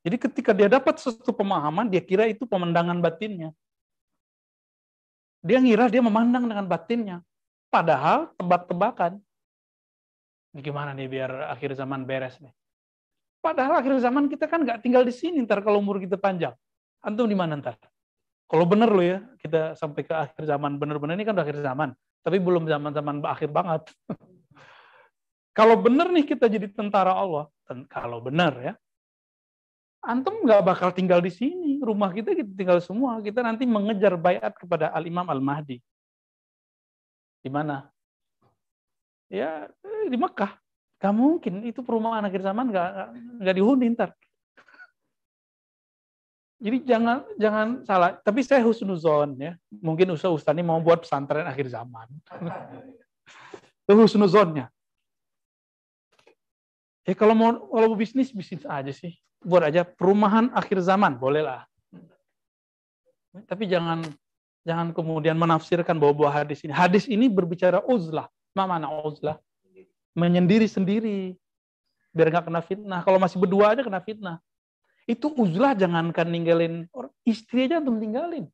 Jadi 0.00 0.16
ketika 0.16 0.50
dia 0.56 0.66
dapat 0.66 0.96
sesuatu 0.96 1.30
pemahaman, 1.30 1.86
dia 1.86 2.00
kira 2.00 2.24
itu 2.26 2.48
pemandangan 2.48 2.98
batinnya. 3.04 3.52
Dia 5.44 5.60
ngira 5.60 5.88
dia 5.88 6.00
memandang 6.00 6.48
dengan 6.48 6.64
batinnya. 6.64 7.20
Padahal 7.68 8.32
tebak-tebakan. 8.36 9.20
Ini 10.50 10.60
gimana 10.60 10.90
nih 10.96 11.06
biar 11.06 11.52
akhir 11.52 11.78
zaman 11.78 12.02
beres 12.02 12.40
nih. 12.42 12.50
Padahal 13.40 13.80
akhir 13.80 14.02
zaman 14.04 14.28
kita 14.28 14.44
kan 14.50 14.66
nggak 14.66 14.84
tinggal 14.84 15.00
di 15.06 15.14
sini 15.14 15.40
ntar 15.46 15.64
kalau 15.64 15.80
umur 15.80 15.96
kita 16.02 16.20
panjang. 16.20 16.52
Antum 17.00 17.24
di 17.24 17.36
mana 17.38 17.56
ntar? 17.56 17.80
Kalau 18.50 18.66
bener 18.66 18.90
lo 18.90 19.00
ya, 19.00 19.22
kita 19.38 19.78
sampai 19.78 20.02
ke 20.02 20.12
akhir 20.12 20.42
zaman. 20.44 20.76
Bener-bener 20.76 21.14
ini 21.14 21.24
kan 21.24 21.38
udah 21.38 21.46
akhir 21.46 21.62
zaman. 21.62 21.94
Tapi 22.20 22.36
belum 22.36 22.66
zaman-zaman 22.66 23.22
akhir 23.24 23.48
banget. 23.54 23.82
kalau 25.58 25.78
bener 25.78 26.10
nih 26.10 26.26
kita 26.26 26.50
jadi 26.50 26.66
tentara 26.68 27.14
Allah, 27.14 27.46
kalau 27.88 28.22
benar 28.22 28.52
ya, 28.60 28.74
antum 30.04 30.44
nggak 30.44 30.62
bakal 30.64 30.90
tinggal 30.92 31.20
di 31.20 31.32
sini. 31.32 31.80
Rumah 31.80 32.10
kita 32.12 32.32
kita 32.32 32.52
tinggal 32.56 32.78
semua. 32.80 33.20
Kita 33.20 33.44
nanti 33.44 33.68
mengejar 33.68 34.16
bayat 34.16 34.56
kepada 34.56 34.92
Al 34.92 35.04
Imam 35.04 35.26
Al 35.28 35.40
Mahdi. 35.40 35.80
Di 37.40 37.50
mana? 37.52 37.88
Ya 39.30 39.68
di 40.08 40.18
Mekah. 40.18 40.58
Gak 41.00 41.16
mungkin 41.16 41.64
itu 41.64 41.80
perumahan 41.80 42.20
akhir 42.28 42.44
zaman 42.44 42.68
nggak 42.68 42.90
nggak 43.40 43.56
dihuni 43.56 43.86
ntar. 43.96 44.12
Jadi 46.60 46.84
jangan 46.84 47.24
jangan 47.40 47.68
salah. 47.88 48.20
Tapi 48.20 48.44
saya 48.44 48.60
husnuzon 48.60 49.32
ya. 49.40 49.56
Mungkin 49.80 50.12
usaha 50.12 50.28
ustaz 50.28 50.52
ini 50.52 50.60
mau 50.60 50.76
buat 50.84 51.00
pesantren 51.00 51.48
akhir 51.48 51.72
zaman. 51.72 52.04
Itu 53.88 53.96
husnuzonnya. 53.96 54.68
Ya 57.08 57.14
kalau 57.16 57.32
mau 57.32 57.50
kalau 57.56 57.86
mau 57.92 57.98
bisnis 57.98 58.32
bisnis 58.32 58.64
aja 58.68 58.92
sih. 58.92 59.16
Buat 59.40 59.72
aja 59.72 59.88
perumahan 59.88 60.52
akhir 60.52 60.84
zaman, 60.84 61.16
bolehlah. 61.16 61.64
Tapi 63.48 63.64
jangan 63.64 64.04
jangan 64.68 64.92
kemudian 64.92 65.38
menafsirkan 65.38 65.96
bahwa 65.96 66.26
buah 66.26 66.44
hadis 66.44 66.60
ini. 66.60 66.72
Hadis 66.74 67.08
ini 67.08 67.30
berbicara 67.30 67.80
uzlah. 67.88 68.28
Ma 68.52 68.68
mana 68.68 68.90
uzlah? 68.90 69.40
Menyendiri 70.12 70.68
sendiri. 70.68 71.38
Biar 72.12 72.28
nggak 72.28 72.52
kena 72.52 72.60
fitnah. 72.60 73.00
Kalau 73.06 73.16
masih 73.16 73.40
berdua 73.40 73.72
aja 73.72 73.80
kena 73.80 74.02
fitnah. 74.02 74.36
Itu 75.08 75.32
uzlah 75.32 75.72
jangankan 75.72 76.28
ninggalin 76.28 76.84
orang. 76.92 77.14
Istri 77.24 77.70
aja 77.70 77.80
untuk 77.80 77.96
tinggalin. 77.96 78.44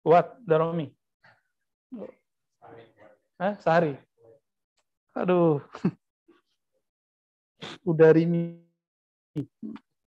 What, 0.00 0.40
Daromi? 0.48 0.88
Eh, 3.36 3.54
Sehari. 3.60 4.00
Aduh. 5.12 5.60
Udarimi. 7.84 8.60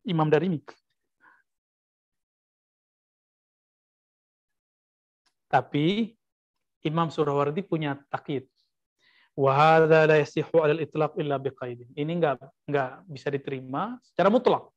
Imam 0.03 0.27
Darimi. 0.27 0.59
Tapi 5.47 6.17
Imam 6.83 7.07
Surawardi 7.13 7.61
punya 7.63 7.95
takkid. 8.09 8.49
Wahada 9.33 10.05
la 10.05 10.21
yasihu 10.21 10.61
alal 10.61 10.81
itlaq 10.81 11.17
illa 11.17 11.41
biqaidin. 11.41 11.89
Ini 11.97 12.11
enggak 12.21 12.37
enggak 12.69 12.89
bisa 13.09 13.33
diterima 13.33 13.97
secara 14.05 14.29
mutlak. 14.29 14.69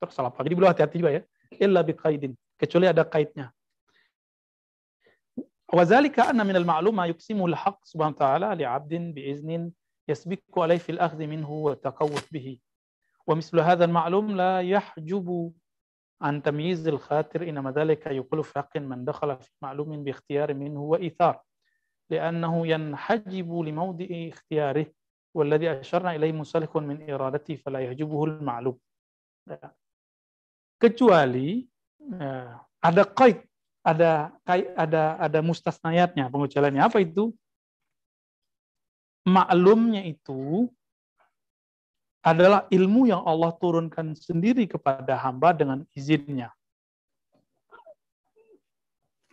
Terus 0.00 0.12
salah 0.14 0.30
apa? 0.32 0.46
Jadi 0.46 0.54
perlu 0.54 0.68
hati-hati 0.70 0.96
juga 0.96 1.12
ya. 1.16 1.22
Illa 1.58 1.80
biqaidin. 1.84 2.32
Kecuali 2.56 2.86
ada 2.88 3.04
kaitnya. 3.04 3.52
Wazalika 5.68 6.32
anna 6.32 6.48
minal 6.48 6.64
ma'luma 6.64 7.04
yuqsimul 7.12 7.52
haq 7.52 7.76
subhanahu 7.84 8.16
wa 8.16 8.22
ta'ala 8.24 8.48
li'abdin 8.56 9.12
bi'iznin 9.12 9.68
يسبق 10.08 10.58
عليه 10.58 10.78
في 10.78 10.92
الأخذ 10.92 11.20
منه 11.26 11.50
والتقوف 11.50 12.32
به. 12.32 12.58
ومثل 13.26 13.60
هذا 13.60 13.84
المعلوم 13.84 14.36
لا 14.36 14.60
يحجب 14.60 15.52
عن 16.22 16.42
تمييز 16.42 16.88
الخاطر 16.88 17.48
إنما 17.48 17.70
ذلك 17.70 18.06
يقول 18.06 18.44
في 18.44 18.58
حق 18.58 18.76
من 18.76 19.04
دخل 19.04 19.36
في 19.36 19.50
معلوم 19.62 20.04
باختيار 20.04 20.54
منه 20.54 20.80
وإيثار 20.80 21.40
لأنه 22.10 22.66
ينحجب 22.66 23.50
لموضع 23.52 24.06
اختياره 24.10 24.86
والذي 25.34 25.70
أشرنا 25.70 26.16
إليه 26.16 26.32
مسلك 26.32 26.76
من 26.76 27.10
إرادته 27.10 27.54
فلا 27.56 27.78
يحجبه 27.78 28.24
المعلوم. 28.24 28.78
kecuali 30.78 31.66
ada 32.78 33.02
kait 33.04 33.42
ada 33.82 34.30
ada 34.76 35.02
ada 35.18 35.38
mustasnayatnya 35.42 36.30
pengecualiannya 36.30 36.82
apa 36.84 37.02
itu 37.02 37.34
maklumnya 39.28 40.02
itu 40.08 40.66
adalah 42.24 42.66
ilmu 42.68 43.08
yang 43.08 43.22
Allah 43.22 43.54
turunkan 43.56 44.16
sendiri 44.18 44.66
kepada 44.66 45.14
hamba 45.16 45.54
dengan 45.54 45.84
izinnya. 45.94 46.50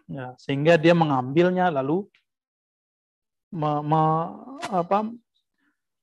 Ya, 0.05 0.37
sehingga 0.37 0.77
dia 0.77 0.93
mengambilnya 0.93 1.73
lalu 1.73 2.05
me, 3.49 3.81
me, 3.81 4.01
apa, 4.69 5.09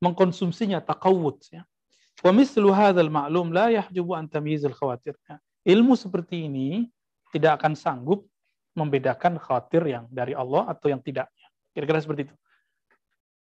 mengkonsumsinya 0.02 0.82
takawud 0.82 1.38
ya. 1.54 1.62
Wa 2.18 2.34
mislu 2.34 2.74
hadzal 2.74 3.10
ma'lum 3.10 3.54
la 3.54 3.70
yahjubu 3.70 4.18
an 4.18 4.26
tamyiz 4.26 4.66
al 4.66 4.74
khawatir. 4.74 5.14
Ya. 5.30 5.38
Ilmu 5.62 5.94
seperti 5.94 6.50
ini 6.50 6.90
tidak 7.30 7.62
akan 7.62 7.78
sanggup 7.78 8.26
membedakan 8.74 9.38
khawatir 9.38 9.86
yang 9.86 10.10
dari 10.10 10.34
Allah 10.34 10.66
atau 10.66 10.90
yang 10.90 10.98
tidaknya. 10.98 11.46
Kira-kira 11.70 12.02
seperti 12.02 12.26
itu. 12.26 12.34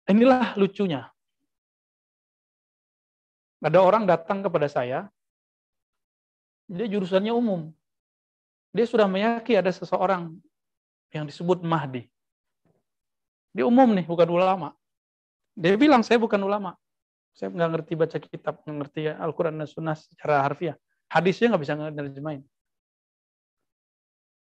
Inilah 0.05 0.53
lucunya. 0.55 1.09
Ada 3.65 3.81
orang 3.81 4.05
datang 4.05 4.45
kepada 4.45 4.69
saya, 4.69 5.09
dia 6.69 6.85
jurusannya 6.85 7.33
umum. 7.33 7.73
Dia 8.69 8.85
sudah 8.85 9.09
meyakini 9.09 9.57
ada 9.57 9.73
seseorang 9.73 10.37
yang 11.09 11.25
disebut 11.25 11.65
Mahdi. 11.65 12.05
Dia 13.55 13.65
umum 13.65 13.89
nih, 13.95 14.05
bukan 14.05 14.29
ulama. 14.29 14.77
Dia 15.57 15.73
bilang, 15.79 16.05
saya 16.05 16.21
bukan 16.21 16.37
ulama. 16.43 16.77
Saya 17.33 17.49
nggak 17.49 17.69
ngerti 17.71 17.93
baca 17.97 18.17
kitab, 18.19 18.53
nggak 18.61 18.75
ngerti 18.83 19.01
Al-Quran 19.09 19.57
dan 19.57 19.65
Sunnah 19.65 19.95
secara 19.97 20.45
harfiah. 20.45 20.77
Hadisnya 21.09 21.55
nggak 21.55 21.63
bisa 21.63 21.73
nerjemahin. 21.73 22.43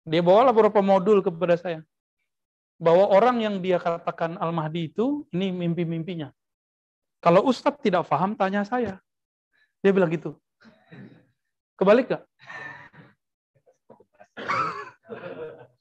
Dia 0.08 0.20
bawalah 0.24 0.52
beberapa 0.52 0.84
modul 0.84 1.24
kepada 1.24 1.56
saya. 1.56 1.80
Bahwa 2.78 3.10
orang 3.10 3.42
yang 3.42 3.56
dia 3.58 3.82
katakan 3.82 4.38
Al-Mahdi 4.38 4.94
itu, 4.94 5.26
ini 5.34 5.50
mimpi-mimpinya. 5.50 6.30
Kalau 7.18 7.50
Ustadz 7.50 7.82
tidak 7.82 8.06
paham, 8.06 8.38
tanya 8.38 8.62
saya. 8.62 9.02
Dia 9.82 9.90
bilang 9.90 10.14
gitu. 10.14 10.38
Kebalik 11.78 12.14
gak? 12.14 12.24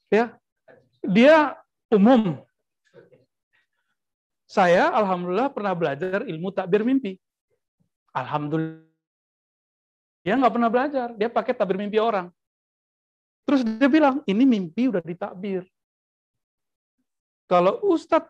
Ya, 0.09 0.33
dia 1.05 1.59
umum. 1.93 2.41
Saya 4.47 4.89
alhamdulillah 4.95 5.51
pernah 5.51 5.75
belajar 5.75 6.23
ilmu 6.23 6.49
takbir 6.55 6.81
mimpi. 6.81 7.19
Alhamdulillah. 8.15 8.87
Dia 10.23 10.35
nggak 10.35 10.53
pernah 10.55 10.71
belajar, 10.71 11.07
dia 11.15 11.29
pakai 11.31 11.55
takbir 11.55 11.79
mimpi 11.79 11.99
orang. 11.99 12.31
Terus 13.47 13.63
dia 13.63 13.87
bilang, 13.87 14.23
ini 14.27 14.43
mimpi 14.43 14.91
udah 14.91 14.99
ditakbir. 14.99 15.63
Kalau 17.47 17.79
Ustadz 17.87 18.29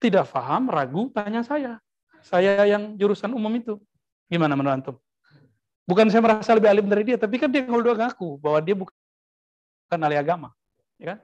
tidak 0.00 0.32
paham, 0.32 0.72
ragu, 0.72 1.12
tanya 1.12 1.44
saya. 1.44 1.80
Saya 2.24 2.64
yang 2.64 2.96
jurusan 2.96 3.30
umum 3.32 3.52
itu. 3.54 3.76
Gimana 4.26 4.56
menurut? 4.58 4.96
Bukan 5.86 6.10
saya 6.10 6.18
merasa 6.18 6.50
lebih 6.56 6.66
alim 6.66 6.88
dari 6.90 7.06
dia, 7.06 7.16
tapi 7.20 7.38
kan 7.38 7.46
dia 7.46 7.62
kalau 7.62 7.78
dua 7.78 7.94
ngaku 7.94 8.42
bahwa 8.42 8.58
dia 8.58 8.74
bukan 8.74 10.00
ahli 10.02 10.18
agama. 10.18 10.50
Ya 10.98 11.14
kan? 11.14 11.18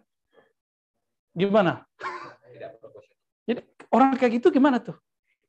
Gimana? 1.34 1.82
Jadi 3.48 3.60
orang 3.90 4.14
kayak 4.14 4.32
gitu 4.38 4.54
gimana 4.54 4.78
tuh? 4.78 4.94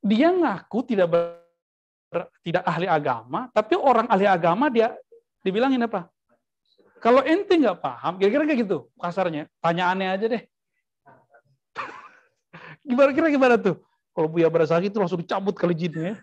Dia 0.02 0.34
ngaku 0.34 0.80
tidak 0.88 1.08
ber, 1.14 1.44
tidak 2.42 2.64
ahli 2.66 2.90
agama, 2.90 3.54
tapi 3.54 3.78
orang 3.78 4.10
ahli 4.10 4.26
agama 4.26 4.72
dia 4.74 4.98
dibilangin 5.46 5.86
apa? 5.86 6.10
Kalau 6.98 7.20
ente 7.22 7.54
nggak 7.60 7.84
paham, 7.84 8.16
kira-kira 8.16 8.48
kayak 8.48 8.60
gitu 8.66 8.88
kasarnya. 8.96 9.52
Tanya 9.60 9.92
aneh 9.92 10.08
aja 10.10 10.26
deh. 10.26 10.44
Gimana 12.84 13.10
kira 13.16 13.28
gimana 13.32 13.56
tuh? 13.58 13.80
Kalau 14.14 14.30
Buya 14.30 14.52
berasa 14.52 14.78
itu 14.78 15.00
langsung 15.00 15.20
dicabut 15.20 15.58
kali 15.58 15.74
jinnya. 15.74 16.20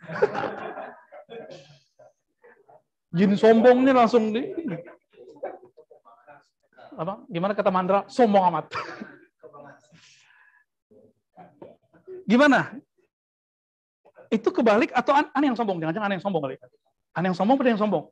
Jin 3.10 3.34
sombongnya 3.34 3.90
langsung 3.90 4.30
di 4.30 4.54
apa? 6.94 7.24
Gimana 7.26 7.56
kata 7.56 7.72
Mandra? 7.72 8.06
Sombong 8.06 8.44
amat. 8.52 8.70
Gimana? 12.28 12.76
Itu 14.30 14.54
kebalik 14.54 14.94
atau 14.94 15.16
aneh 15.16 15.50
yang 15.50 15.58
sombong? 15.58 15.82
Jangan-jangan 15.82 16.06
aneh 16.06 16.16
yang 16.20 16.24
sombong 16.24 16.42
kali. 16.46 16.56
Aneh 17.16 17.26
yang 17.34 17.38
sombong 17.38 17.56
pada 17.58 17.70
yang 17.74 17.80
sombong? 17.82 18.04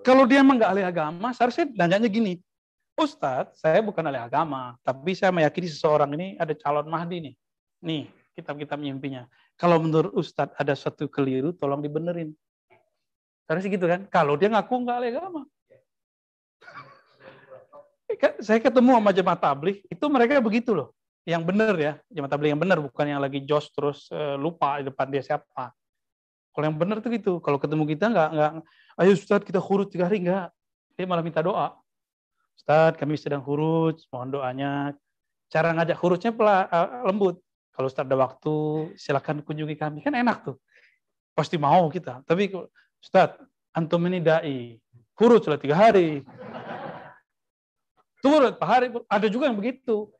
Kalau 0.00 0.24
dia 0.24 0.40
emang 0.40 0.56
nggak 0.56 0.72
ahli 0.72 0.84
agama, 0.84 1.28
seharusnya 1.36 1.68
nanyanya 1.76 2.08
gini, 2.08 2.40
Ustadz, 2.96 3.60
saya 3.60 3.84
bukan 3.84 4.00
ahli 4.00 4.16
agama, 4.16 4.74
tapi 4.80 5.12
saya 5.12 5.28
meyakini 5.28 5.68
seseorang 5.68 6.08
ini 6.16 6.40
ada 6.40 6.56
calon 6.56 6.88
Mahdi 6.88 7.30
nih. 7.30 7.34
Nih, 7.84 8.02
kitab-kitab 8.32 8.80
mimpinya. 8.80 9.28
Kalau 9.60 9.76
menurut 9.78 10.16
Ustadz 10.16 10.56
ada 10.56 10.72
satu 10.72 11.04
keliru, 11.06 11.52
tolong 11.52 11.84
dibenerin. 11.84 12.32
Harusnya 13.44 13.70
gitu 13.76 13.86
kan? 13.86 14.08
Kalau 14.08 14.40
dia 14.40 14.48
ngaku 14.48 14.74
nggak 14.88 14.96
ahli 14.96 15.08
agama. 15.12 15.42
Saya 18.46 18.58
ketemu 18.58 18.90
sama 18.96 19.12
jemaah 19.12 19.38
tabligh, 19.38 19.84
itu 19.84 20.04
mereka 20.08 20.40
begitu 20.40 20.72
loh. 20.72 20.96
Yang 21.28 21.42
benar 21.44 21.76
ya, 21.76 21.92
jemaah 22.08 22.32
tabligh 22.32 22.56
yang 22.56 22.60
benar, 22.60 22.80
bukan 22.80 23.04
yang 23.04 23.20
lagi 23.20 23.44
jos 23.44 23.68
terus 23.76 24.08
eh, 24.08 24.40
lupa 24.40 24.80
di 24.80 24.88
depan 24.88 25.12
dia 25.12 25.20
siapa. 25.20 25.76
Kalau 26.58 26.74
yang 26.74 26.74
benar 26.74 26.98
tuh 26.98 27.14
gitu. 27.14 27.38
Kalau 27.38 27.54
ketemu 27.62 27.86
kita 27.86 28.10
nggak 28.10 28.28
nggak, 28.34 28.52
ayo 28.98 29.10
Ustaz 29.14 29.46
kita 29.46 29.62
huruf 29.62 29.94
tiga 29.94 30.10
hari 30.10 30.26
nggak. 30.26 30.50
Dia 30.98 31.06
malah 31.06 31.22
minta 31.22 31.38
doa. 31.38 31.78
Ustaz 32.58 32.98
kami 32.98 33.14
sedang 33.14 33.46
huruf, 33.46 34.02
mohon 34.10 34.34
doanya. 34.34 34.90
Cara 35.46 35.70
ngajak 35.70 35.94
hurufnya 36.02 36.34
pela, 36.34 36.66
uh, 36.66 37.06
lembut. 37.06 37.38
Kalau 37.70 37.86
Ustaz 37.86 38.02
ada 38.02 38.18
waktu, 38.18 38.90
silakan 38.98 39.46
kunjungi 39.46 39.78
kami. 39.78 40.02
Kan 40.02 40.18
enak 40.18 40.50
tuh. 40.50 40.58
Pasti 41.30 41.54
mau 41.54 41.86
kita. 41.94 42.26
Tapi 42.26 42.50
Ustaz, 42.98 43.38
antum 43.70 44.02
ini 44.10 44.18
dai. 44.18 44.82
Huruf 45.14 45.46
sudah 45.46 45.62
tiga 45.62 45.78
hari. 45.78 46.26
Turut, 48.18 48.58
Hari. 48.58 48.90
Ada 49.06 49.30
juga 49.30 49.46
yang 49.46 49.54
begitu. 49.54 50.10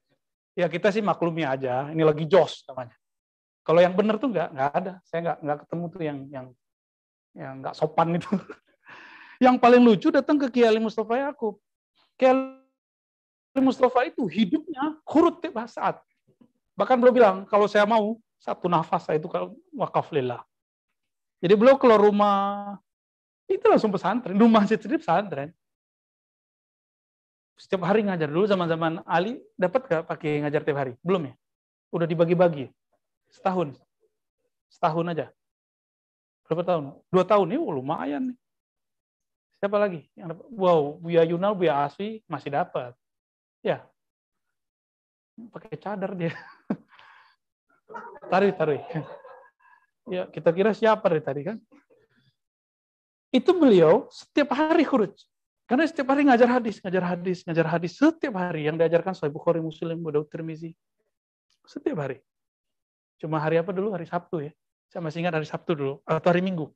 Ya 0.55 0.71
kita 0.71 0.95
sih 0.95 1.03
maklumi 1.03 1.43
aja. 1.43 1.91
Ini 1.91 2.03
lagi 2.07 2.31
jos 2.31 2.63
namanya. 2.71 2.95
Kalau 3.69 3.85
yang 3.85 3.93
benar 3.93 4.17
tuh 4.17 4.33
nggak 4.33 4.49
nggak 4.57 4.71
ada. 4.73 4.93
Saya 5.05 5.21
nggak 5.29 5.39
nggak 5.45 5.59
ketemu 5.69 5.85
tuh 5.93 6.01
yang 6.01 6.19
yang 6.33 6.47
yang 7.37 7.53
nggak 7.61 7.77
sopan 7.77 8.17
itu. 8.17 8.33
yang 9.45 9.61
paling 9.61 9.85
lucu 9.85 10.09
datang 10.09 10.41
ke 10.41 10.49
Kiai 10.49 10.81
Mustafa 10.81 11.21
Yakub. 11.29 11.61
Kiai 12.17 13.61
Mustafa 13.61 14.09
itu 14.09 14.25
hidupnya 14.25 14.97
huruf 15.05 15.45
tiap 15.45 15.69
saat. 15.69 16.01
Bahkan 16.81 16.97
beliau 16.97 17.13
bilang 17.13 17.37
kalau 17.45 17.69
saya 17.69 17.85
mau 17.85 18.17
satu 18.41 18.73
nafas 18.73 19.05
saya 19.05 19.21
itu 19.21 19.29
kalau 19.29 19.53
wakaf 19.77 20.09
lillah. 20.17 20.41
Jadi 21.45 21.53
beliau 21.53 21.77
keluar 21.77 22.01
rumah 22.01 22.81
itu 23.45 23.69
langsung 23.69 23.93
pesantren, 23.93 24.33
rumah 24.33 24.65
sendiri 24.65 24.97
pesantren. 24.97 25.53
Setiap 27.59 27.85
hari 27.85 28.07
ngajar 28.07 28.31
dulu 28.31 28.49
zaman-zaman 28.49 29.03
Ali 29.05 29.43
dapat 29.59 29.85
gak 29.91 30.03
pakai 30.09 30.41
ngajar 30.47 30.63
tiap 30.65 30.79
hari? 30.79 30.95
Belum 31.03 31.29
ya? 31.29 31.35
Udah 31.91 32.07
dibagi-bagi. 32.07 32.71
Setahun. 33.33 33.77
Setahun 34.69 35.07
aja. 35.13 35.27
Berapa 36.49 36.65
tahun? 36.65 36.85
Dua 37.13 37.25
tahun 37.29 37.47
nih, 37.53 37.61
lumayan 37.61 38.23
nih. 38.33 38.39
Siapa 39.59 39.77
lagi? 39.77 40.07
Yang 40.15 40.39
dapat? 40.39 40.47
Wow, 40.55 40.81
Buya 41.03 41.23
Yunal, 41.27 41.53
Buya 41.59 41.85
Aswi 41.85 42.23
masih 42.31 42.55
dapat. 42.55 42.95
Ya. 43.61 43.85
Pakai 45.51 45.77
cadar 45.77 46.15
dia. 46.15 46.33
tarik, 48.33 48.55
tarik. 48.57 48.83
Ya, 50.09 50.25
kita 50.25 50.57
kira 50.57 50.73
siapa 50.73 51.05
dari 51.05 51.21
tadi 51.21 51.45
kan? 51.45 51.61
Itu 53.29 53.53
beliau 53.53 54.09
setiap 54.09 54.57
hari 54.57 54.89
kurus. 54.89 55.29
Karena 55.69 55.85
setiap 55.85 56.17
hari 56.17 56.25
ngajar 56.25 56.49
hadis, 56.49 56.81
ngajar 56.81 57.05
hadis, 57.13 57.45
ngajar 57.45 57.67
hadis. 57.69 57.93
Setiap 57.93 58.33
hari 58.41 58.65
yang 58.73 58.81
diajarkan 58.81 59.13
Sahih 59.13 59.37
Bukhari, 59.37 59.61
Muslim, 59.61 60.01
Budaud, 60.01 60.25
Tirmizi. 60.33 60.73
Setiap 61.69 62.09
hari. 62.09 62.25
Cuma 63.19 63.43
hari 63.43 63.59
apa 63.59 63.75
dulu? 63.75 63.93
Hari 63.93 64.07
Sabtu 64.07 64.47
ya. 64.47 64.53
Saya 64.89 65.05
masih 65.05 65.27
ingat 65.27 65.35
hari 65.37 65.47
Sabtu 65.47 65.75
dulu. 65.75 65.95
Atau 66.07 66.31
hari 66.31 66.41
Minggu. 66.41 66.71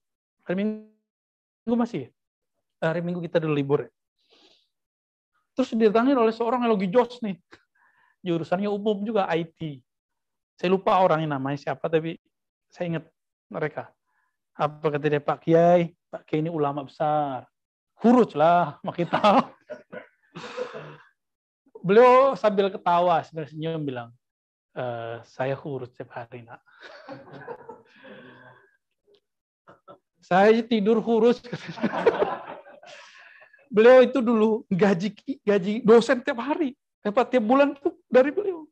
Hari 0.44 0.58
Minggu 0.58 1.74
masih 1.78 2.06
ya? 2.06 2.08
Hari 2.82 3.00
Minggu 3.00 3.22
kita 3.22 3.38
dulu 3.38 3.54
libur 3.54 3.86
ya. 3.86 3.90
Terus 5.54 5.70
didatangi 5.76 6.16
oleh 6.16 6.34
seorang 6.34 6.66
yang 6.66 6.72
lagi 6.74 6.88
jos 6.90 7.22
nih. 7.22 7.38
Jurusannya 8.26 8.68
umum 8.68 9.06
juga 9.06 9.30
IT. 9.30 9.80
Saya 10.58 10.68
lupa 10.72 10.98
orangnya 10.98 11.38
namanya 11.38 11.58
siapa, 11.58 11.90
tapi 11.90 12.18
saya 12.70 12.96
ingat 12.96 13.04
mereka. 13.50 13.90
Apa 14.56 14.96
kata 14.96 15.06
dia, 15.08 15.20
Pak 15.20 15.38
Kiai? 15.44 15.92
Pak 16.12 16.28
Kiai 16.28 16.44
ini 16.44 16.52
ulama 16.52 16.84
besar. 16.84 17.48
Huruf 18.00 18.36
lah, 18.36 18.76
makin 18.86 19.08
tahu. 19.08 19.40
Beliau 21.86 22.38
sambil 22.38 22.70
ketawa, 22.70 23.26
sambil 23.26 23.50
senyum 23.50 23.82
bilang, 23.82 24.14
Uh, 24.72 25.20
saya 25.28 25.52
urut 25.60 25.92
setiap 25.92 26.16
hari, 26.16 26.48
nak. 26.48 26.64
saya 30.28 30.64
tidur 30.64 31.04
kurus. 31.04 31.44
beliau 33.72 34.04
itu 34.04 34.20
dulu 34.20 34.68
gaji 34.68 35.16
gaji 35.44 35.80
dosen 35.80 36.20
tiap 36.20 36.44
hari, 36.44 36.76
dapat 37.00 37.36
tiap 37.36 37.44
bulan 37.44 37.76
tuh 37.76 37.96
dari 38.08 38.32
beliau. 38.32 38.64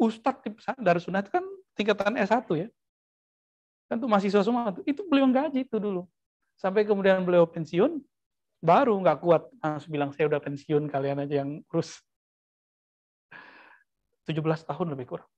Ustadz 0.00 0.76
dari 0.80 1.00
sunat 1.00 1.28
kan 1.28 1.44
tingkatan 1.76 2.16
S1 2.16 2.48
ya. 2.56 2.68
Kan 3.92 4.00
tuh 4.00 4.08
mahasiswa 4.08 4.40
semua 4.40 4.72
tuh. 4.72 4.84
Itu 4.88 5.04
beliau 5.04 5.28
gaji 5.28 5.68
itu 5.68 5.76
dulu. 5.76 6.08
Sampai 6.56 6.88
kemudian 6.88 7.20
beliau 7.24 7.44
pensiun, 7.44 8.00
baru 8.62 8.94
nggak 9.02 9.18
kuat 9.20 9.42
langsung 9.58 9.90
bilang 9.90 10.10
saya 10.14 10.30
udah 10.30 10.40
pensiun 10.40 10.86
kalian 10.86 11.26
aja 11.26 11.42
yang 11.42 11.60
urus 11.68 11.98
17 14.32 14.68
tahun 14.68 14.86
lebih 14.96 15.06
kurang. 15.14 15.30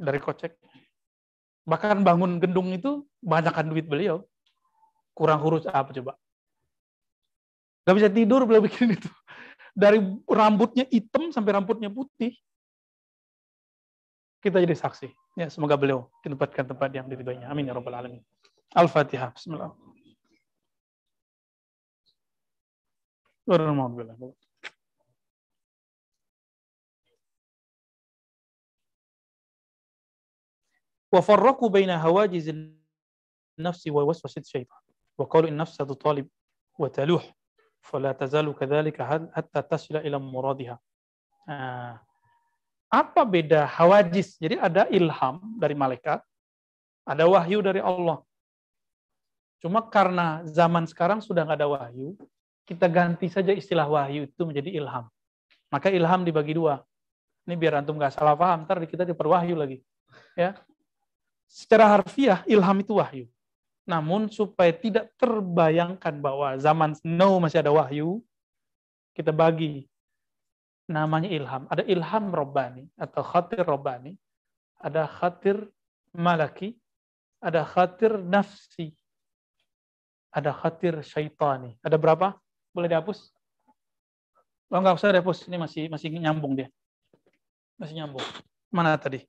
Dari 0.00 0.18
kocek. 0.18 0.56
Bahkan 1.68 2.02
bangun 2.02 2.42
gendung 2.42 2.74
itu 2.74 3.06
banyakkan 3.22 3.70
duit 3.70 3.86
beliau. 3.86 4.26
Kurang 5.14 5.44
urus 5.44 5.68
apa 5.68 5.92
coba. 5.94 6.18
Gak 7.86 7.96
bisa 7.98 8.08
tidur 8.10 8.42
beliau 8.48 8.64
bikin 8.64 8.96
itu. 8.96 9.10
Dari 9.72 10.02
rambutnya 10.26 10.88
hitam 10.88 11.30
sampai 11.30 11.56
rambutnya 11.56 11.92
putih. 11.92 12.34
kita 14.42 14.58
jadi 14.58 14.74
saksi. 14.74 15.06
Ya, 15.38 15.46
semoga 15.46 15.78
beliau 15.78 16.10
ditempatkan 16.26 16.66
tempat 16.66 16.90
yang 16.90 17.06
diridhoinya. 17.06 17.46
Amin 17.46 17.70
ya 17.70 17.78
rabbal 17.78 17.94
alamin. 17.94 18.26
Al-Fatihah. 18.74 19.30
Bismillah. 19.30 19.70
Warahmatullahi 23.46 24.51
وفرقوا 31.12 31.68
بين 31.68 31.90
هواجز 31.90 32.46
النفس 33.58 33.86
ووسوسة 33.86 34.40
الشيطان 34.40 34.82
وقالوا 35.18 35.48
النفس 35.48 35.82
wa 35.82 35.96
qalu 35.96 36.24
وتلوح 36.78 37.24
فلا 37.80 38.12
تزال 38.12 38.54
كذلك 38.54 39.02
حتى 39.36 39.62
تصل 39.62 39.96
إلى 39.96 40.18
مرادها. 40.18 40.78
apa 42.92 43.24
beda 43.24 43.64
hawajis? 43.64 44.36
Jadi 44.36 44.60
ada 44.60 44.84
ilham 44.92 45.40
dari 45.56 45.72
malaikat 45.72 46.20
ada 47.02 47.24
wahyu 47.26 47.64
dari 47.64 47.82
Allah. 47.82 48.22
Cuma 49.62 49.82
karena 49.86 50.42
zaman 50.46 50.86
sekarang 50.86 51.22
sudah 51.22 51.46
nggak 51.46 51.58
ada 51.58 51.70
wahyu 51.70 52.14
kita 52.62 52.86
ganti 52.86 53.26
saja 53.26 53.50
istilah 53.50 53.86
wahyu 53.86 54.26
itu 54.30 54.42
menjadi 54.46 54.70
ilham. 54.74 55.06
Maka 55.70 55.90
ilham 55.90 56.22
dibagi 56.22 56.54
dua. 56.54 56.82
Ini 57.42 57.58
biar 57.58 57.82
antum 57.82 57.98
nggak 57.98 58.14
salah 58.14 58.38
paham 58.38 58.68
ntar 58.68 58.78
kita 58.86 59.02
diperwahyu 59.02 59.58
lagi. 59.58 59.82
Ya 60.38 60.54
secara 61.52 61.84
harfiah 61.84 62.40
ilham 62.48 62.80
itu 62.80 62.96
wahyu. 62.96 63.28
Namun 63.84 64.32
supaya 64.32 64.72
tidak 64.72 65.12
terbayangkan 65.20 66.16
bahwa 66.16 66.56
zaman 66.56 66.96
now 67.04 67.36
masih 67.36 67.60
ada 67.60 67.68
wahyu, 67.68 68.24
kita 69.12 69.28
bagi 69.28 69.84
namanya 70.88 71.28
ilham. 71.28 71.68
Ada 71.68 71.84
ilham 71.84 72.32
robbani 72.32 72.88
atau 72.96 73.20
khatir 73.20 73.68
robbani, 73.68 74.16
ada 74.80 75.04
khatir 75.04 75.68
malaki, 76.16 76.72
ada 77.36 77.68
khatir 77.68 78.16
nafsi, 78.16 78.96
ada 80.32 80.56
khatir 80.56 81.04
syaitani. 81.04 81.76
Ada 81.84 82.00
berapa? 82.00 82.32
Boleh 82.72 82.88
dihapus? 82.88 83.28
Oh, 84.72 84.80
enggak 84.80 84.96
usah 84.96 85.12
dihapus. 85.12 85.44
Ini 85.52 85.60
masih 85.60 85.82
masih 85.92 86.08
nyambung 86.16 86.56
dia. 86.56 86.72
Masih 87.76 88.00
nyambung. 88.00 88.24
Mana 88.72 88.96
tadi? 88.96 89.20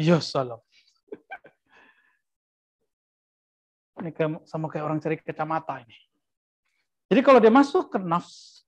Ya 0.00 0.18
salam. 0.20 0.60
Ini 4.02 4.10
sama 4.48 4.66
kayak 4.66 4.84
orang 4.84 4.98
cari 4.98 5.20
kacamata 5.20 5.78
ini. 5.84 5.94
Jadi 7.12 7.20
kalau 7.20 7.38
dia 7.38 7.52
masuk 7.52 7.92
ke 7.92 7.98
nafs, 8.00 8.64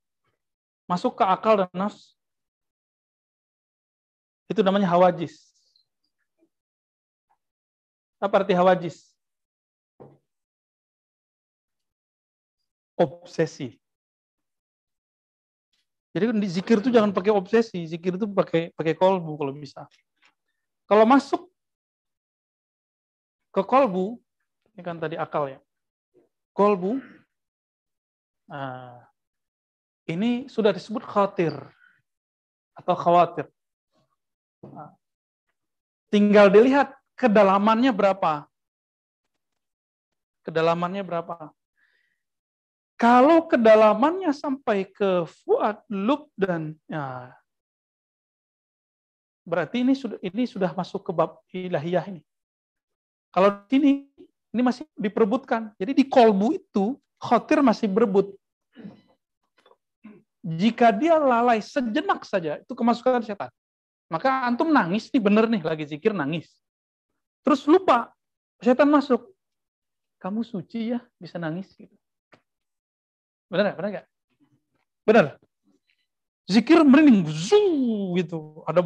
masuk 0.85 1.17
ke 1.17 1.25
akal 1.25 1.65
dan 1.65 1.71
nafs, 1.73 2.15
itu 4.47 4.61
namanya 4.61 4.87
hawajis. 4.93 5.49
Apa 8.21 8.45
arti 8.45 8.53
hawajis? 8.53 9.13
Obsesi. 12.95 13.84
Jadi 16.15 16.31
di 16.39 16.47
zikir 16.47 16.79
itu 16.79 16.95
jangan 16.95 17.11
pakai 17.11 17.35
obsesi, 17.35 17.91
zikir 17.91 18.15
itu 18.15 18.31
pakai 18.31 18.71
pakai 18.79 18.95
kolbu 18.95 19.35
kalau 19.35 19.51
bisa. 19.51 19.83
Kalau 20.87 21.03
masuk 21.03 21.51
ke 23.51 23.63
kolbu, 23.67 24.23
ini 24.79 24.83
kan 24.87 24.95
tadi 25.03 25.19
akal 25.19 25.51
ya. 25.51 25.59
Kolbu, 26.55 27.03
nah, 28.47 29.11
ini 30.07 30.47
sudah 30.47 30.71
disebut 30.71 31.03
khawatir 31.03 31.51
atau 32.79 32.95
khawatir. 32.95 33.51
Nah, 34.63 34.95
tinggal 36.15 36.47
dilihat 36.47 36.95
kedalamannya 37.19 37.91
berapa. 37.91 38.47
Kedalamannya 40.47 41.03
berapa. 41.03 41.51
Kalau 43.05 43.45
kedalamannya 43.45 44.33
sampai 44.33 44.89
ke 44.89 45.29
fuad, 45.29 45.77
lub 45.93 46.33
dan 46.41 46.73
ya, 46.89 47.37
berarti 49.45 49.85
ini 49.85 49.93
sudah 49.93 50.17
ini 50.25 50.49
sudah 50.49 50.73
masuk 50.73 51.05
ke 51.05 51.13
bab 51.13 51.37
ilahiyah 51.53 52.01
ini. 52.09 52.25
Kalau 53.29 53.61
sini 53.69 54.09
ini 54.57 54.63
masih 54.65 54.89
diperebutkan. 54.97 55.77
Jadi 55.77 56.01
di 56.01 56.05
kolbu 56.09 56.57
itu 56.57 56.97
khotir 57.21 57.61
masih 57.61 57.93
berebut. 57.93 58.33
Jika 60.41 60.89
dia 60.89 61.21
lalai 61.21 61.61
sejenak 61.61 62.25
saja, 62.25 62.57
itu 62.57 62.73
kemasukan 62.73 63.21
setan. 63.21 63.53
Maka 64.09 64.49
antum 64.49 64.73
nangis 64.73 65.13
nih 65.13 65.21
bener 65.21 65.45
nih 65.45 65.61
lagi 65.61 65.85
zikir 65.85 66.17
nangis. 66.17 66.49
Terus 67.45 67.69
lupa 67.69 68.17
setan 68.65 68.89
masuk. 68.89 69.29
Kamu 70.25 70.41
suci 70.41 70.97
ya 70.97 71.05
bisa 71.21 71.37
nangis 71.37 71.69
gitu. 71.77 71.93
Benar 73.55 73.71
nggak? 73.71 73.79
Benar 73.79 73.91
nggak? 73.95 74.07
Benar. 75.07 75.25
Zikir 76.51 76.83
merinding, 76.83 77.23
zuu 77.31 78.19
gitu. 78.19 78.67
Ada 78.67 78.83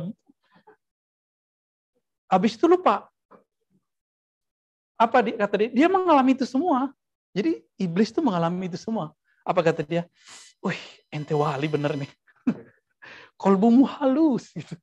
habis 2.28 2.52
itu 2.52 2.68
lupa. 2.68 3.08
Apa 5.00 5.24
dia, 5.24 5.40
kata 5.40 5.54
dia? 5.56 5.70
Dia 5.72 5.88
mengalami 5.88 6.36
itu 6.36 6.44
semua. 6.44 6.92
Jadi 7.32 7.64
iblis 7.80 8.12
itu 8.12 8.20
mengalami 8.20 8.68
itu 8.68 8.76
semua. 8.76 9.16
Apa 9.40 9.64
kata 9.64 9.80
dia? 9.88 10.04
Wih, 10.60 10.76
ente 11.08 11.32
wali 11.32 11.64
bener 11.64 11.96
nih. 11.96 12.10
Kolbumu 13.40 13.88
halus. 13.88 14.52
Gitu. 14.52 14.76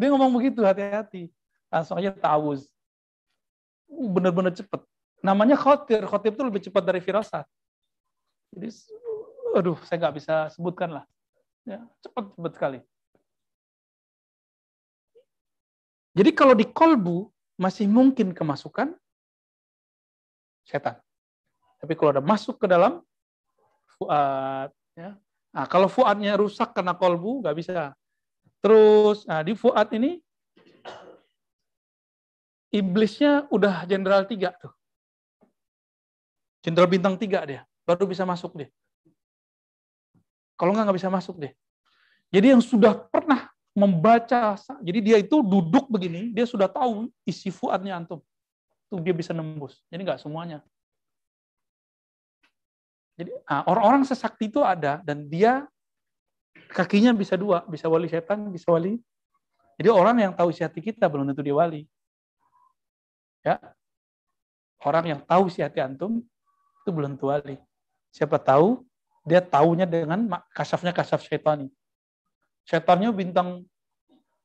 Dia 0.00 0.08
ngomong 0.08 0.40
begitu, 0.40 0.64
hati-hati. 0.64 1.28
Langsung 1.68 2.00
aja 2.00 2.16
tawuz. 2.16 2.64
Bener-bener 3.92 4.56
cepet. 4.56 4.80
Namanya 5.20 5.60
khotir. 5.60 6.00
Khotir 6.08 6.32
itu 6.32 6.42
lebih 6.48 6.64
cepat 6.64 6.80
dari 6.80 7.04
firasat. 7.04 7.44
Jadi 8.56 8.72
aduh 9.56 9.78
saya 9.86 9.96
nggak 10.02 10.16
bisa 10.18 10.34
sebutkan 10.52 11.00
lah. 11.00 11.04
Ya, 11.68 11.84
cepat 12.00 12.32
cepat 12.32 12.52
sekali. 12.56 12.80
Jadi 16.18 16.30
kalau 16.34 16.54
di 16.56 16.66
kolbu 16.66 17.30
masih 17.60 17.86
mungkin 17.86 18.34
kemasukan 18.34 18.96
setan. 20.66 20.98
Tapi 21.78 21.94
kalau 21.94 22.18
ada 22.18 22.24
masuk 22.24 22.58
ke 22.58 22.66
dalam 22.66 23.04
fuad, 23.98 24.70
ya. 24.98 25.14
Nah, 25.54 25.64
kalau 25.70 25.86
fuadnya 25.86 26.34
rusak 26.34 26.74
karena 26.74 26.92
kolbu 26.92 27.46
nggak 27.46 27.56
bisa. 27.56 27.94
Terus 28.58 29.22
nah, 29.30 29.46
di 29.46 29.54
fuad 29.54 29.86
ini 29.94 30.18
iblisnya 32.74 33.46
udah 33.48 33.86
jenderal 33.86 34.26
tiga 34.26 34.52
tuh. 34.58 34.74
Jenderal 36.66 36.90
bintang 36.90 37.14
tiga 37.14 37.46
dia, 37.46 37.62
baru 37.86 38.04
bisa 38.10 38.26
masuk 38.26 38.58
dia. 38.58 38.68
Kalau 40.58 40.74
nggak 40.74 40.90
nggak 40.90 40.98
bisa 40.98 41.08
masuk 41.08 41.38
deh. 41.38 41.54
Jadi 42.34 42.52
yang 42.52 42.60
sudah 42.60 42.92
pernah 43.08 43.46
membaca, 43.72 44.58
jadi 44.82 44.98
dia 44.98 45.16
itu 45.22 45.38
duduk 45.38 45.86
begini, 45.86 46.34
dia 46.34 46.44
sudah 46.44 46.66
tahu 46.66 47.06
isi 47.22 47.48
fuadnya 47.54 47.94
antum. 47.94 48.18
Tuh 48.90 48.98
dia 48.98 49.14
bisa 49.14 49.30
nembus. 49.30 49.78
Jadi 49.86 50.02
nggak 50.02 50.18
semuanya. 50.18 50.60
Jadi 53.14 53.30
nah, 53.46 53.62
orang-orang 53.70 54.02
sesakti 54.02 54.50
itu 54.50 54.62
ada 54.66 54.98
dan 55.06 55.30
dia 55.30 55.66
kakinya 56.74 57.14
bisa 57.14 57.38
dua, 57.38 57.62
bisa 57.70 57.86
wali 57.86 58.10
setan, 58.10 58.50
bisa 58.50 58.66
wali. 58.70 58.98
Jadi 59.78 59.88
orang 59.94 60.18
yang 60.18 60.32
tahu 60.34 60.50
isi 60.50 60.66
hati 60.66 60.82
kita 60.82 61.06
belum 61.06 61.30
tentu 61.30 61.46
dia 61.46 61.54
wali. 61.54 61.86
Ya. 63.46 63.62
Orang 64.82 65.06
yang 65.06 65.20
tahu 65.22 65.46
isi 65.50 65.62
hati 65.62 65.78
antum 65.78 66.18
itu 66.82 66.90
belum 66.90 67.14
tentu 67.14 67.30
wali. 67.30 67.62
Siapa 68.10 68.42
tahu 68.42 68.87
dia 69.28 69.44
taunya 69.44 69.84
dengan 69.84 70.24
kasafnya 70.56 70.96
kasaf 70.96 71.20
syaitan. 71.20 71.68
Syaitannya 72.64 73.12
bintang 73.12 73.68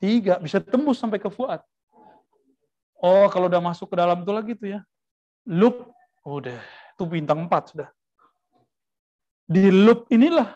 tiga, 0.04 0.36
bisa 0.44 0.60
tembus 0.60 1.00
sampai 1.00 1.24
ke 1.24 1.32
fuad. 1.32 1.64
Oh, 3.00 3.28
kalau 3.32 3.48
udah 3.48 3.64
masuk 3.64 3.92
ke 3.92 3.96
dalam 3.96 4.24
itu 4.24 4.32
lagi 4.32 4.52
tuh 4.56 4.70
ya. 4.76 4.80
Loop, 5.48 5.92
udah, 6.24 6.60
itu 6.96 7.04
bintang 7.08 7.48
empat 7.48 7.76
sudah. 7.76 7.90
Di 9.44 9.68
loop 9.72 10.08
inilah 10.08 10.56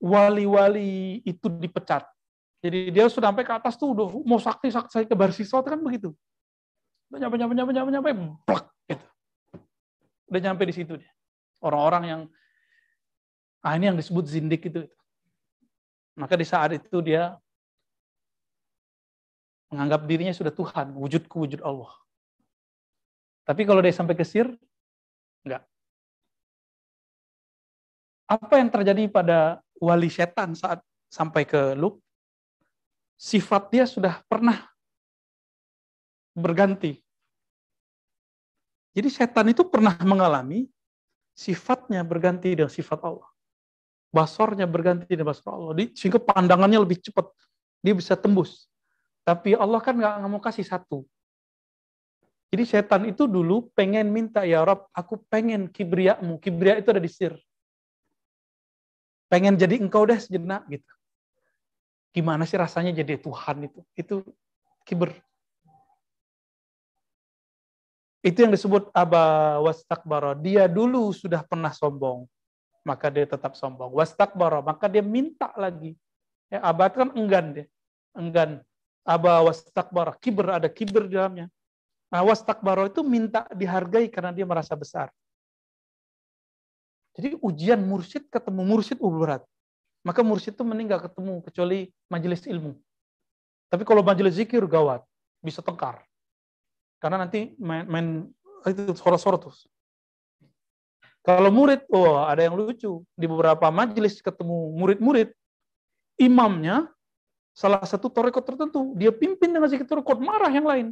wali-wali 0.00 1.20
itu 1.24 1.46
dipecat. 1.52 2.08
Jadi 2.62 2.94
dia 2.94 3.10
sudah 3.12 3.28
sampai 3.28 3.44
ke 3.44 3.52
atas 3.52 3.74
tuh 3.76 3.92
udah 3.92 4.06
mau 4.24 4.38
sakti 4.40 4.70
sakti 4.72 5.04
ke 5.04 5.12
barsiswa 5.12 5.60
kan 5.60 5.82
begitu. 5.82 6.14
Udah 7.12 7.28
nyampe 7.28 7.36
nyampe 7.36 7.54
nyampe 7.54 7.72
nyampe 7.76 7.90
nyampe 7.92 8.10
plak 8.48 8.64
gitu. 8.88 9.06
Udah 10.32 10.40
nyampe 10.40 10.62
di 10.64 10.74
situ 10.74 10.92
dia. 10.96 11.12
Orang-orang 11.60 12.02
yang 12.08 12.20
Ah 13.62 13.78
ini 13.78 13.86
yang 13.86 13.98
disebut 13.98 14.26
zindik 14.26 14.66
itu. 14.66 14.84
Maka 16.18 16.34
di 16.34 16.44
saat 16.44 16.74
itu 16.74 16.98
dia 17.00 17.38
menganggap 19.72 20.04
dirinya 20.04 20.34
sudah 20.36 20.52
Tuhan, 20.52 20.92
wujudku 20.92 21.48
wujud 21.48 21.64
Allah. 21.64 21.88
Tapi 23.48 23.64
kalau 23.64 23.80
dia 23.80 23.94
sampai 23.94 24.12
kesir, 24.12 24.50
enggak. 25.46 25.64
Apa 28.28 28.60
yang 28.60 28.68
terjadi 28.68 29.08
pada 29.08 29.64
wali 29.80 30.12
setan 30.12 30.52
saat 30.52 30.84
sampai 31.08 31.48
ke 31.48 31.72
Lut, 31.72 31.96
sifat 33.16 33.72
dia 33.72 33.84
sudah 33.88 34.20
pernah 34.28 34.68
berganti. 36.36 37.00
Jadi 38.92 39.08
setan 39.08 39.48
itu 39.48 39.64
pernah 39.64 39.96
mengalami 40.04 40.68
sifatnya 41.32 42.04
berganti 42.04 42.52
dengan 42.52 42.68
sifat 42.68 43.00
Allah. 43.00 43.31
Basornya 44.12 44.68
berganti 44.68 45.08
dengan 45.08 45.32
basor 45.32 45.56
Allah. 45.56 45.88
Sehingga 45.96 46.20
pandangannya 46.20 46.76
lebih 46.76 47.00
cepat. 47.00 47.32
Dia 47.80 47.96
bisa 47.96 48.12
tembus. 48.12 48.68
Tapi 49.24 49.56
Allah 49.56 49.80
kan 49.80 49.96
nggak 49.96 50.28
mau 50.28 50.38
kasih 50.38 50.68
satu. 50.68 51.08
Jadi 52.52 52.68
setan 52.68 53.08
itu 53.08 53.24
dulu 53.24 53.72
pengen 53.72 54.12
minta, 54.12 54.44
ya 54.44 54.60
Rob, 54.60 54.84
aku 54.92 55.16
pengen 55.32 55.72
kibriamu. 55.72 56.36
Kibria 56.36 56.76
itu 56.76 56.92
ada 56.92 57.00
di 57.00 57.08
sir. 57.08 57.32
Pengen 59.32 59.56
jadi 59.56 59.80
engkau 59.80 60.04
deh 60.04 60.20
sejenak 60.20 60.68
gitu. 60.68 60.92
Gimana 62.12 62.44
sih 62.44 62.60
rasanya 62.60 62.92
jadi 62.92 63.16
Tuhan 63.16 63.72
itu? 63.72 63.80
Itu 63.96 64.20
kiber. 64.84 65.16
Itu 68.20 68.44
yang 68.44 68.52
disebut 68.52 68.92
aba 68.92 69.56
wastakbara. 69.64 70.36
Dia 70.36 70.68
dulu 70.68 71.08
sudah 71.16 71.40
pernah 71.40 71.72
sombong, 71.72 72.28
maka 72.82 73.10
dia 73.10 73.26
tetap 73.26 73.54
sombong. 73.54 73.90
Wastakbara, 73.94 74.62
maka 74.62 74.90
dia 74.90 75.02
minta 75.02 75.54
lagi. 75.54 75.94
Ya, 76.50 76.60
aba 76.60 76.90
itu 76.90 77.02
kan 77.02 77.10
enggan 77.16 77.46
dia. 77.56 77.66
Enggan. 78.12 78.60
Aba 79.02 79.42
wastakbara. 79.42 80.14
Kiber, 80.18 80.62
ada 80.62 80.68
kiber 80.70 81.08
di 81.10 81.16
dalamnya. 81.18 81.46
Nah, 82.12 82.20
wastakbara 82.28 82.92
itu 82.92 83.00
minta 83.00 83.48
dihargai 83.50 84.06
karena 84.12 84.30
dia 84.30 84.44
merasa 84.44 84.76
besar. 84.76 85.08
Jadi 87.16 87.40
ujian 87.40 87.80
mursyid 87.80 88.28
ketemu 88.28 88.62
mursyid 88.64 88.98
berat. 89.00 89.42
Maka 90.02 90.20
mursyid 90.20 90.58
itu 90.58 90.64
meninggal 90.66 91.00
ketemu 91.00 91.40
kecuali 91.40 91.88
majelis 92.10 92.44
ilmu. 92.44 92.74
Tapi 93.72 93.82
kalau 93.88 94.04
majelis 94.04 94.36
zikir 94.36 94.60
gawat, 94.68 95.00
bisa 95.40 95.64
tengkar. 95.64 96.04
Karena 97.00 97.24
nanti 97.24 97.56
main, 97.56 97.88
main 97.88 98.06
itu 98.68 98.92
sorot-sorot 98.92 99.40
terus. 99.48 99.64
Kalau 101.22 101.50
murid, 101.54 101.86
oh 101.94 102.18
ada 102.18 102.42
yang 102.42 102.58
lucu. 102.58 103.06
Di 103.14 103.26
beberapa 103.30 103.70
majelis 103.70 104.18
ketemu 104.18 104.74
murid-murid, 104.74 105.30
imamnya 106.18 106.90
salah 107.54 107.86
satu 107.86 108.10
torekot 108.10 108.42
tertentu. 108.42 108.94
Dia 108.98 109.14
pimpin 109.14 109.54
dengan 109.54 109.70
zikir 109.70 109.86
torekot, 109.86 110.18
marah 110.18 110.50
yang 110.50 110.66
lain. 110.66 110.86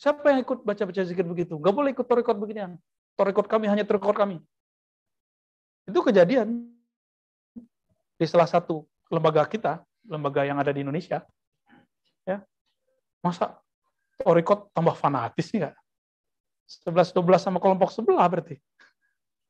Siapa 0.00 0.32
yang 0.32 0.40
ikut 0.44 0.64
baca-baca 0.64 1.04
zikir 1.04 1.24
begitu? 1.24 1.60
Gak 1.60 1.72
boleh 1.72 1.92
ikut 1.92 2.04
torekot 2.04 2.36
beginian. 2.36 2.80
Torekot 3.16 3.48
kami 3.48 3.68
hanya 3.68 3.84
torekot 3.84 4.16
kami. 4.16 4.40
Itu 5.84 6.00
kejadian 6.00 6.72
di 8.16 8.26
salah 8.28 8.48
satu 8.48 8.84
lembaga 9.12 9.44
kita, 9.44 9.84
lembaga 10.08 10.44
yang 10.44 10.56
ada 10.56 10.72
di 10.72 10.84
Indonesia. 10.84 11.20
Ya, 12.24 12.42
masa 13.22 13.60
Torikot 14.16 14.72
tambah 14.72 14.96
fanatis 14.96 15.52
nih 15.52 15.68
nggak? 15.68 15.76
11-12 16.88 17.36
sama 17.36 17.58
kelompok 17.60 17.92
sebelah 17.92 18.26
berarti. 18.26 18.56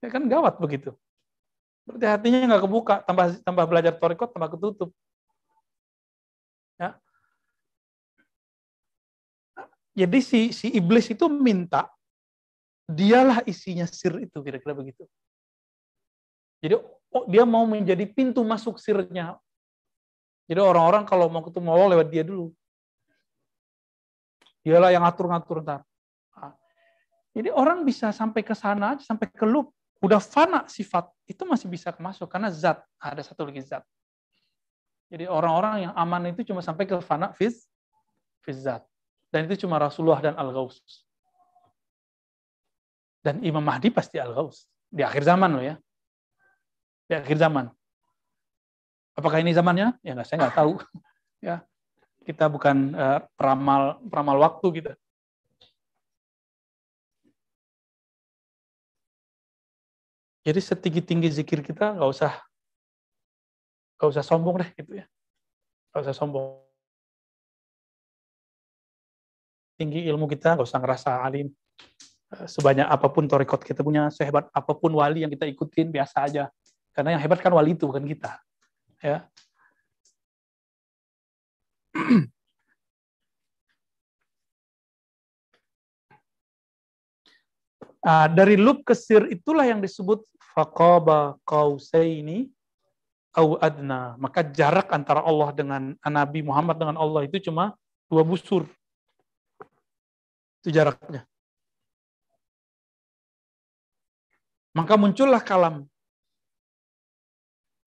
Ya 0.05 0.09
kan 0.13 0.29
gawat 0.29 0.61
begitu. 0.61 0.93
Berarti 1.87 2.07
hatinya 2.07 2.55
nggak 2.55 2.65
kebuka, 2.67 2.95
tambah 3.07 3.39
tambah 3.47 3.65
belajar 3.71 3.95
torikot, 3.95 4.35
tambah 4.35 4.51
ketutup. 4.59 4.91
Ya. 6.77 6.99
Jadi 9.97 10.19
si 10.21 10.41
si 10.53 10.67
iblis 10.75 11.09
itu 11.09 11.25
minta 11.31 11.89
dialah 12.87 13.43
isinya 13.47 13.87
sir 13.87 14.15
itu 14.23 14.39
kira-kira 14.43 14.75
begitu. 14.75 15.07
Jadi 16.63 16.75
oh, 17.15 17.25
dia 17.31 17.47
mau 17.47 17.67
menjadi 17.67 18.03
pintu 18.07 18.43
masuk 18.43 18.83
sirnya. 18.83 19.39
Jadi 20.47 20.63
orang-orang 20.63 21.07
kalau 21.07 21.27
mau 21.27 21.43
ketemu 21.43 21.69
Allah 21.75 21.89
lewat 21.99 22.09
dia 22.11 22.23
dulu. 22.23 22.55
Dialah 24.63 24.91
yang 24.91 25.07
ngatur-ngatur 25.07 25.63
ntar. 25.63 25.81
Nah, 26.35 26.55
jadi 27.35 27.55
orang 27.55 27.87
bisa 27.87 28.11
sampai 28.11 28.43
ke 28.43 28.55
sana, 28.55 28.99
sampai 28.99 29.31
ke 29.31 29.47
loop. 29.47 29.76
Udah 30.07 30.23
fana 30.23 30.63
sifat, 30.71 31.11
itu 31.27 31.43
masih 31.43 31.67
bisa 31.67 31.91
masuk. 31.99 32.31
Karena 32.31 32.47
zat, 32.55 32.79
ada 33.03 33.19
satu 33.27 33.43
lagi 33.43 33.59
zat. 33.67 33.83
Jadi 35.11 35.27
orang-orang 35.27 35.91
yang 35.91 35.93
aman 35.99 36.31
itu 36.31 36.47
cuma 36.47 36.63
sampai 36.63 36.87
ke 36.87 36.95
fana 37.03 37.35
fiz, 37.35 37.67
fiz 38.47 38.63
zat. 38.63 38.87
Dan 39.35 39.51
itu 39.51 39.67
cuma 39.67 39.83
Rasulullah 39.83 40.23
dan 40.23 40.39
Al-Ghaus. 40.39 40.79
Dan 43.19 43.43
Imam 43.43 43.63
Mahdi 43.63 43.91
pasti 43.91 44.23
Al-Ghaus. 44.23 44.71
Di 44.87 45.03
akhir 45.03 45.27
zaman 45.27 45.59
loh 45.59 45.65
ya. 45.67 45.75
Di 47.11 47.19
akhir 47.19 47.43
zaman. 47.43 47.67
Apakah 49.19 49.43
ini 49.43 49.51
zamannya? 49.51 49.99
Ya 50.07 50.15
nggak, 50.15 50.27
saya 50.31 50.39
nggak 50.47 50.55
tahu. 50.55 50.79
ya, 51.51 51.67
kita 52.23 52.47
bukan 52.47 52.95
uh, 52.95 53.21
peramal 53.35 53.99
peramal 54.07 54.37
waktu 54.39 54.67
kita. 54.79 54.93
Jadi 60.47 60.63
setinggi 60.63 61.03
tinggi 61.03 61.27
zikir 61.27 61.59
kita 61.59 61.99
nggak 61.99 62.07
usah 62.07 62.31
nggak 63.99 64.11
usah 64.15 64.23
sombong 64.23 64.63
deh 64.63 64.71
gitu 64.79 65.03
ya, 65.03 65.07
nggak 65.91 66.03
usah 66.07 66.15
sombong. 66.15 66.63
Tinggi 69.75 70.07
ilmu 70.07 70.31
kita 70.31 70.55
nggak 70.55 70.69
usah 70.71 70.79
ngerasa 70.79 71.11
alim. 71.27 71.51
Eh, 72.31 72.47
sebanyak 72.47 72.87
apa 72.87 73.11
pun 73.11 73.27
torikot 73.27 73.67
kita 73.67 73.83
punya, 73.83 74.07
sehebat 74.15 74.47
apa 74.55 74.73
pun 74.79 74.95
wali 74.95 75.27
yang 75.27 75.35
kita 75.35 75.51
ikutin 75.51 75.91
biasa 75.91 76.31
aja. 76.31 76.47
Karena 76.95 77.19
yang 77.19 77.23
hebat 77.27 77.43
kan 77.43 77.51
wali 77.51 77.75
itu 77.75 77.91
bukan 77.91 78.07
kita. 78.07 78.39
Ya, 79.03 79.27
Nah, 88.07 88.31
dari 88.31 88.55
lub 88.55 88.87
ke 88.87 88.95
sir 88.95 89.27
itulah 89.35 89.67
yang 89.67 89.83
disebut 89.83 90.23
faqaba 90.55 91.35
qausaini 91.43 92.47
au 93.35 93.59
adna. 93.59 94.15
Maka 94.15 94.47
jarak 94.47 94.95
antara 94.95 95.27
Allah 95.27 95.51
dengan 95.51 95.83
Nabi 96.07 96.47
Muhammad 96.47 96.79
dengan 96.79 96.95
Allah 96.95 97.27
itu 97.27 97.43
cuma 97.51 97.75
dua 98.07 98.23
busur. 98.23 98.63
Itu 100.63 100.71
jaraknya. 100.71 101.27
Maka 104.71 104.95
muncullah 104.95 105.43
kalam. 105.43 105.83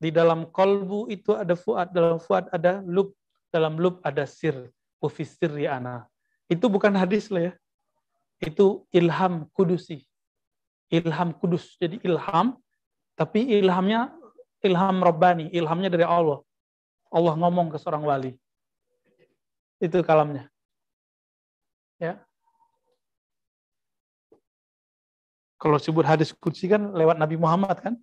Di 0.03 0.11
dalam 0.11 0.51
kolbu 0.51 1.07
itu 1.07 1.31
ada 1.31 1.55
fuad, 1.55 1.95
dalam 1.95 2.19
fuad 2.19 2.51
ada 2.51 2.83
lub 2.83 3.15
dalam 3.55 3.79
lub 3.79 4.03
ada 4.03 4.27
sir, 4.27 4.67
ufisir 4.99 5.47
ana. 5.63 6.11
Itu 6.51 6.67
bukan 6.67 6.91
hadis 6.91 7.31
lah 7.31 7.51
ya. 7.51 7.53
Itu 8.43 8.83
ilham 8.91 9.47
kudusi. 9.55 10.08
Ilham 10.89 11.33
kudus. 11.37 11.77
Jadi 11.77 12.01
ilham, 12.01 12.57
tapi 13.13 13.45
ilhamnya 13.45 14.09
ilham 14.65 14.97
Rabbani, 14.99 15.53
ilhamnya 15.53 15.89
dari 15.93 16.05
Allah. 16.05 16.41
Allah 17.09 17.33
ngomong 17.37 17.73
ke 17.73 17.77
seorang 17.81 18.05
wali. 18.05 18.37
Itu 19.81 20.01
kalamnya. 20.05 20.49
Ya. 21.97 22.21
Kalau 25.59 25.75
sebut 25.75 26.07
hadis 26.07 26.31
kudsi 26.31 26.71
kan 26.71 26.91
lewat 26.95 27.19
Nabi 27.19 27.35
Muhammad 27.35 27.77
kan. 27.79 27.95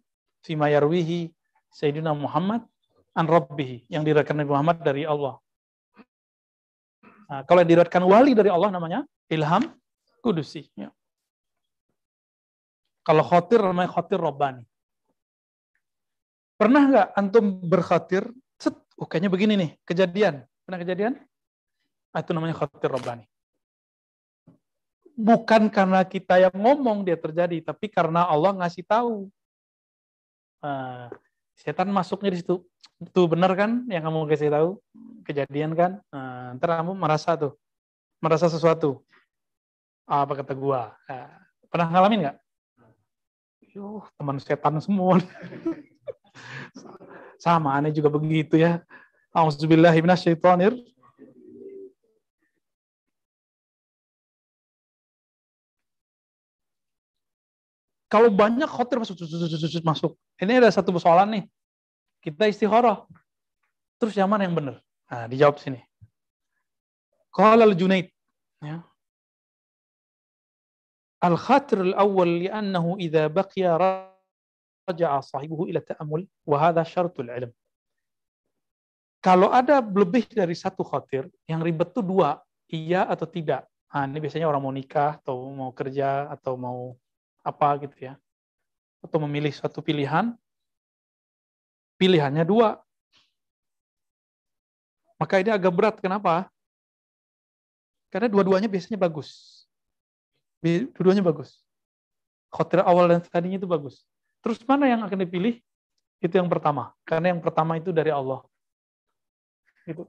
Fima 0.45 0.71
yarwihi 0.71 1.35
Sayyidina 1.75 2.15
Muhammad 2.15 2.63
an 3.17 3.27
rabbihi 3.27 3.89
yang 3.91 4.05
diriwayatkan 4.07 4.37
Nabi 4.37 4.51
Muhammad 4.53 4.79
dari 4.85 5.03
Allah. 5.09 5.41
Nah, 7.27 7.43
kalau 7.49 7.65
yang 7.65 7.71
diriwayatkan 7.75 8.05
wali 8.07 8.33
dari 8.37 8.53
Allah 8.53 8.71
namanya 8.71 9.03
ilham 9.33 9.75
kudusi. 10.23 10.71
Ya. 10.79 10.93
Kalau 13.07 13.23
khotir 13.23 13.63
namanya 13.63 13.87
khotir 13.87 14.19
robbani. 14.19 14.67
Pernah 16.59 16.83
nggak 16.91 17.09
antum 17.15 17.47
berkhatir? 17.63 18.27
Set, 18.59 18.75
oh, 18.99 19.07
kayaknya 19.07 19.31
begini 19.31 19.55
nih 19.55 19.71
kejadian. 19.87 20.43
Pernah 20.67 20.79
kejadian? 20.83 21.15
Nah, 22.11 22.19
itu 22.19 22.35
namanya 22.35 22.59
khotir 22.59 22.91
robbani. 22.91 23.23
Bukan 25.15 25.71
karena 25.71 26.03
kita 26.03 26.43
yang 26.43 26.57
ngomong 26.59 27.07
dia 27.07 27.15
terjadi, 27.15 27.63
tapi 27.63 27.87
karena 27.87 28.27
Allah 28.27 28.59
ngasih 28.59 28.83
tahu. 28.83 29.31
Nah, 30.59 31.09
setan 31.55 31.89
masuknya 31.95 32.35
di 32.35 32.43
situ. 32.43 32.67
Itu 32.99 33.31
benar 33.31 33.55
kan 33.55 33.87
yang 33.87 34.03
kamu 34.03 34.27
kasih 34.27 34.51
tahu? 34.51 34.83
Kejadian 35.23 35.79
kan? 35.79 36.03
Nah, 36.11 36.59
ntar 36.59 36.83
kamu 36.83 36.99
merasa 36.99 37.39
tuh, 37.39 37.55
merasa 38.19 38.51
sesuatu. 38.51 39.07
Apa 40.09 40.43
kata 40.43 40.57
gua? 40.59 40.97
Nah, 41.07 41.31
pernah 41.71 41.87
ngalamin 41.93 42.27
nggak? 42.27 42.37
Yuh, 43.77 44.01
teman 44.17 44.41
setan 44.41 44.81
semua. 44.81 45.21
Sama 47.45 47.77
aneh 47.77 47.93
juga 47.93 48.09
begitu 48.09 48.57
ya. 48.57 48.81
Auzubillahiminasyaitonir 49.37 50.73
Kalau 58.07 58.33
banyak 58.33 58.71
khotir 58.71 58.97
masuk, 58.97 59.19
masuk. 59.85 60.17
Ini 60.41 60.63
ada 60.63 60.71
satu 60.73 60.95
persoalan 60.95 61.37
nih. 61.37 61.45
Kita 62.23 62.49
istikharah. 62.49 63.05
Terus 64.01 64.15
yang 64.17 64.31
mana 64.31 64.47
yang 64.47 64.57
benar? 64.57 64.81
Nah, 65.11 65.27
dijawab 65.27 65.59
sini. 65.59 65.83
Qala 67.35 67.67
al-Junaid. 67.67 68.09
Ya. 68.63 68.87
Al-awwal 71.23 72.45
li'annahu 72.45 73.01
idza 73.01 73.33
baqiya 73.33 73.77
raja'a 74.87 75.19
sahibuhu 75.25 75.67
ila 75.73 75.81
ta'ammul 75.81 76.29
wa 76.45 76.57
hadha 76.61 76.85
syartul 76.85 77.33
ilm. 77.33 77.53
Kalau 79.25 79.51
ada 79.51 79.83
lebih 79.83 80.29
dari 80.31 80.55
satu 80.55 80.87
khatir, 80.87 81.27
yang 81.51 81.59
ribet 81.59 81.91
tuh 81.91 82.05
dua, 82.05 82.39
iya 82.71 83.03
atau 83.11 83.27
tidak. 83.27 83.67
Nah, 83.91 84.07
ini 84.07 84.23
biasanya 84.23 84.47
orang 84.47 84.63
mau 84.63 84.71
nikah 84.71 85.19
atau 85.19 85.51
mau 85.51 85.73
kerja 85.73 86.31
atau 86.31 86.55
mau 86.55 86.95
apa 87.43 87.81
gitu 87.83 88.13
ya. 88.13 88.15
Atau 89.03 89.19
memilih 89.25 89.51
suatu 89.51 89.83
pilihan, 89.83 90.37
pilihannya 91.99 92.45
dua. 92.47 92.79
Maka 95.17 95.41
ini 95.41 95.51
agak 95.51 95.73
berat. 95.73 95.97
Kenapa? 95.99 96.47
Karena 98.13 98.31
dua-duanya 98.31 98.71
biasanya 98.71 99.01
bagus. 99.01 99.65
Dua-duanya 100.63 101.25
bagus. 101.25 101.63
Khotir 102.51 102.81
awal 102.81 103.11
dan 103.11 103.21
tadinya 103.27 103.61
itu 103.61 103.69
bagus. 103.69 104.07
Terus 104.41 104.63
mana 104.65 104.87
yang 104.87 105.03
akan 105.05 105.27
dipilih? 105.27 105.61
Itu 106.23 106.39
yang 106.39 106.49
pertama. 106.49 106.95
Karena 107.05 107.35
yang 107.35 107.41
pertama 107.43 107.77
itu 107.77 107.93
dari 107.93 108.09
Allah. 108.15 108.41
Gitu. 109.85 110.09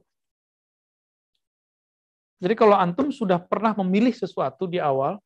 Jadi 2.38 2.54
kalau 2.54 2.78
antum 2.78 3.10
sudah 3.10 3.42
pernah 3.42 3.74
memilih 3.82 4.14
sesuatu 4.14 4.70
di 4.70 4.78
awal, 4.78 5.18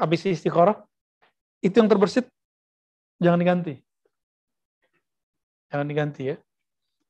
habis 0.00 0.24
istikharah, 0.24 0.80
itu 1.60 1.76
yang 1.76 1.88
terbersit, 1.88 2.24
jangan 3.20 3.36
diganti. 3.36 3.84
Jangan 5.68 5.86
diganti 5.88 6.22
ya. 6.32 6.36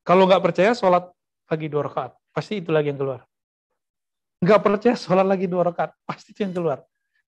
Kalau 0.02 0.26
nggak 0.26 0.42
percaya, 0.42 0.74
sholat 0.74 1.06
lagi 1.46 1.66
dua 1.70 1.86
rakaat. 1.86 2.12
Pasti 2.34 2.58
itu 2.58 2.74
lagi 2.74 2.90
yang 2.90 2.98
keluar. 2.98 3.22
Nggak 4.42 4.60
percaya, 4.60 4.94
sholat 4.98 5.26
lagi 5.26 5.46
dua 5.46 5.70
rakaat. 5.70 5.94
Pasti 6.02 6.34
itu 6.34 6.42
yang 6.42 6.52
keluar. 6.52 6.82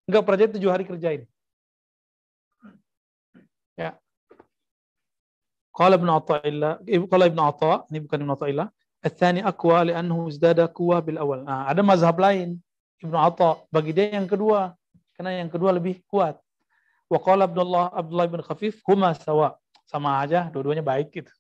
Nggak 0.07 0.23
percaya, 0.23 0.49
tujuh 0.55 0.71
hari 0.71 0.85
kerjain. 0.87 1.23
Ya. 3.75 3.99
Qala 5.75 6.01
Ibn 6.01 6.09
Atta'illah, 6.09 6.73
Qala 7.11 7.25
Ibn 7.29 7.41
Atta' 7.43 7.77
ini 7.91 7.99
bukan 8.01 8.19
Ibn 8.23 8.33
Atta'illah, 8.33 8.69
Al-thani 9.07 9.41
aqwa 9.45 9.87
li'annahu 9.87 10.27
izdada 10.27 10.67
quwwa 10.67 10.99
bil 10.99 11.19
awal. 11.23 11.47
Nah, 11.47 11.71
ada 11.71 11.79
mazhab 11.87 12.19
lain 12.19 12.59
Ibnu 12.99 13.15
Atha 13.15 13.63
bagi 13.71 13.95
dia 13.95 14.11
yang 14.19 14.27
kedua 14.27 14.75
karena 15.15 15.39
yang 15.39 15.51
kedua 15.53 15.71
lebih 15.71 16.03
kuat. 16.11 16.35
Wa 17.07 17.23
qala 17.23 17.47
Abdullah 17.47 17.95
Abdullah 17.95 18.27
bin 18.27 18.43
Khafif 18.43 18.83
huma 18.83 19.15
sawa. 19.15 19.55
Sama 19.87 20.19
aja, 20.19 20.51
dua-duanya 20.51 20.83
baik 20.83 21.15
gitu. 21.15 21.31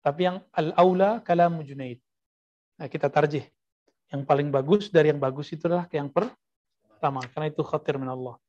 Tapi 0.00 0.24
yang 0.24 0.40
al-aula 0.56 1.20
kalam 1.20 1.60
Junaid. 1.60 2.00
Nah, 2.80 2.88
kita 2.88 3.12
tarjih. 3.12 3.44
Yang 4.08 4.22
paling 4.24 4.48
bagus 4.48 4.88
dari 4.88 5.12
yang 5.12 5.20
bagus 5.20 5.52
itulah 5.52 5.84
yang 5.92 6.08
pertama 6.96 7.20
karena 7.28 7.52
itu 7.52 7.60
khatir 7.60 8.00
min 8.00 8.08
Allah. 8.08 8.40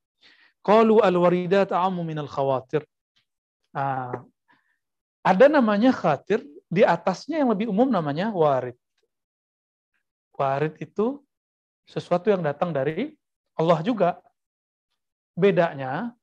Qalu 0.63 1.03
al-waridat 1.03 1.75
amu 1.75 2.07
min 2.07 2.15
al-khawatir. 2.23 2.87
Nah, 3.75 4.23
ada 5.21 5.45
namanya 5.51 5.91
khatir 5.91 6.47
di 6.71 6.87
atasnya 6.87 7.43
yang 7.43 7.51
lebih 7.51 7.67
umum 7.67 7.91
namanya 7.91 8.31
warid. 8.31 8.79
Warid 10.39 10.79
itu 10.79 11.19
sesuatu 11.83 12.31
yang 12.31 12.39
datang 12.39 12.71
dari 12.71 13.11
Allah 13.59 13.83
juga. 13.83 14.23
Bedanya, 15.37 16.17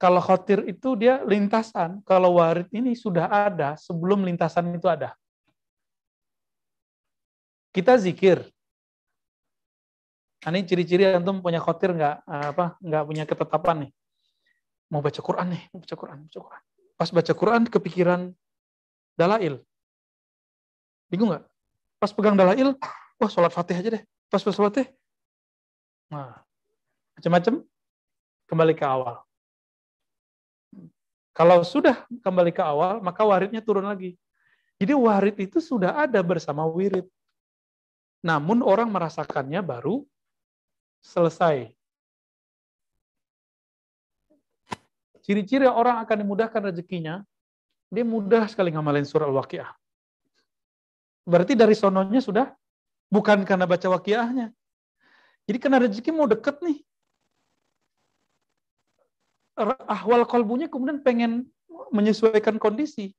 kalau 0.00 0.20
khotir 0.24 0.64
itu 0.64 0.96
dia 0.96 1.20
lintasan. 1.28 2.00
Kalau 2.08 2.40
warid 2.40 2.72
ini 2.72 2.96
sudah 2.96 3.28
ada 3.28 3.76
sebelum 3.76 4.24
lintasan 4.24 4.72
itu 4.72 4.88
ada. 4.88 5.12
Kita 7.70 8.00
zikir. 8.00 8.40
Ini 10.40 10.64
ciri-ciri 10.64 11.04
antum 11.04 11.44
punya 11.44 11.60
khotir 11.60 11.92
nggak 11.92 12.24
apa 12.24 12.80
nggak 12.80 13.04
punya 13.04 13.24
ketetapan 13.28 13.76
nih. 13.86 13.90
Mau 14.88 15.04
baca 15.04 15.20
Quran 15.20 15.46
nih, 15.52 15.62
mau 15.70 15.78
baca 15.84 15.96
Quran, 15.96 16.18
baca 16.26 16.40
Quran. 16.40 16.62
Pas 16.96 17.10
baca 17.12 17.32
Quran 17.36 17.62
kepikiran 17.68 18.20
dalail. 19.20 19.60
Bingung 21.12 21.30
nggak? 21.30 21.44
Pas 22.00 22.10
pegang 22.16 22.34
dalail, 22.34 22.72
wah 23.20 23.30
sholat 23.30 23.52
fatih 23.52 23.76
aja 23.76 24.00
deh. 24.00 24.02
Pas 24.32 24.40
pas 24.40 24.56
fatih, 24.56 24.86
nah 26.08 26.40
macam-macam 27.18 27.66
kembali 28.48 28.74
ke 28.78 28.84
awal. 28.86 29.20
Kalau 31.36 31.60
sudah 31.62 32.08
kembali 32.24 32.54
ke 32.54 32.62
awal, 32.64 33.04
maka 33.04 33.26
waridnya 33.26 33.60
turun 33.60 33.84
lagi. 33.84 34.16
Jadi 34.80 34.96
warid 34.96 35.36
itu 35.36 35.60
sudah 35.60 36.00
ada 36.00 36.18
bersama 36.24 36.64
wirid. 36.64 37.04
Namun 38.24 38.64
orang 38.64 38.88
merasakannya 38.88 39.60
baru 39.60 40.06
selesai. 41.00 41.72
Ciri-ciri 45.20 45.68
orang 45.68 46.00
akan 46.02 46.16
dimudahkan 46.24 46.72
rezekinya 46.72 47.22
dia 47.90 48.06
mudah 48.06 48.46
sekali 48.46 48.70
ngamalin 48.70 49.04
surah 49.04 49.26
Al-Waqiah. 49.28 49.70
Berarti 51.26 51.52
dari 51.58 51.76
sononya 51.76 52.22
sudah 52.22 52.46
bukan 53.12 53.44
karena 53.44 53.66
baca 53.68 53.86
waqiahnya. 53.90 54.54
Jadi 55.44 55.58
karena 55.58 55.82
rezeki 55.82 56.10
mau 56.14 56.30
deket 56.30 56.62
nih. 56.62 56.78
Ahwal 59.84 60.24
kolbunya 60.24 60.70
kemudian 60.70 61.02
pengen 61.04 61.50
menyesuaikan 61.92 62.56
kondisi. 62.56 63.12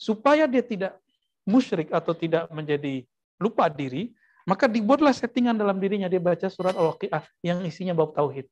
Supaya 0.00 0.48
dia 0.48 0.64
tidak 0.64 0.98
musyrik 1.46 1.90
atau 1.90 2.14
tidak 2.16 2.48
menjadi 2.50 3.06
lupa 3.38 3.66
diri, 3.66 4.14
maka 4.48 4.66
dibuatlah 4.66 5.14
settingan 5.14 5.54
dalam 5.54 5.78
dirinya 5.78 6.10
dia 6.10 6.18
baca 6.18 6.50
surat 6.50 6.74
Al-Waqiah 6.74 7.22
yang 7.46 7.62
isinya 7.62 7.94
bab 7.94 8.14
tauhid. 8.14 8.46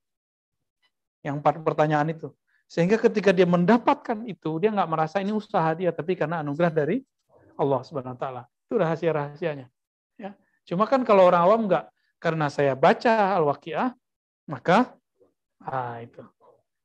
Yang 1.21 1.35
empat 1.43 1.55
pertanyaan 1.61 2.09
itu. 2.15 2.31
Sehingga 2.71 2.97
ketika 3.03 3.35
dia 3.35 3.51
mendapatkan 3.51 4.23
itu, 4.31 4.63
dia 4.63 4.71
nggak 4.71 4.91
merasa 4.91 5.19
ini 5.19 5.35
usaha 5.35 5.75
dia, 5.75 5.91
tapi 5.91 6.15
karena 6.15 6.39
anugerah 6.39 6.71
dari 6.71 7.03
Allah 7.59 7.83
Subhanahu 7.83 8.15
Wa 8.15 8.21
Taala. 8.23 8.43
Itu 8.71 8.79
rahasia-rahasianya. 8.79 9.67
Ya. 10.15 10.39
Cuma 10.63 10.87
kan 10.87 11.03
kalau 11.03 11.27
orang 11.27 11.43
awam 11.43 11.61
nggak, 11.67 11.91
karena 12.23 12.47
saya 12.47 12.79
baca 12.79 13.35
Al-Waqiah, 13.43 13.91
maka 14.47 14.95
ah 15.59 15.99
itu. 15.99 16.23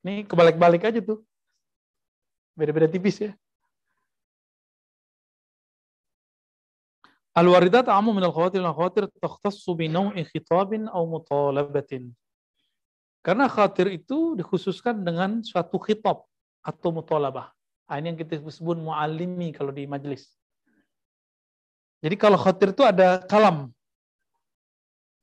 Ini 0.01 0.25
kebalik-balik 0.25 0.89
aja 0.89 0.99
tuh. 1.05 1.21
Beda-beda 2.57 2.89
tipis 2.89 3.21
ya. 3.21 3.31
Al-waridat 7.35 7.91
amu 7.91 8.15
min 8.15 8.23
al-khawatir 8.23 8.63
al-khawatir 8.63 9.11
takhtassu 9.19 9.75
bi 9.75 9.91
naw'i 9.91 10.23
khitabin 10.23 10.87
aw 10.87 11.03
mutalabatin. 11.03 12.15
Karena 13.19 13.51
khatir 13.51 13.91
itu 13.91 14.39
dikhususkan 14.39 15.03
dengan 15.03 15.43
suatu 15.43 15.75
khitab 15.75 16.23
atau 16.63 16.89
mutolabah. 16.95 17.51
Nah, 17.91 17.95
ini 17.99 18.13
yang 18.13 18.19
kita 18.21 18.39
sebut 18.39 18.79
mu'alimi 18.79 19.51
kalau 19.51 19.75
di 19.75 19.83
majelis. 19.83 20.31
Jadi 21.99 22.15
kalau 22.15 22.39
khatir 22.39 22.71
itu 22.71 22.87
ada 22.87 23.19
kalam. 23.27 23.73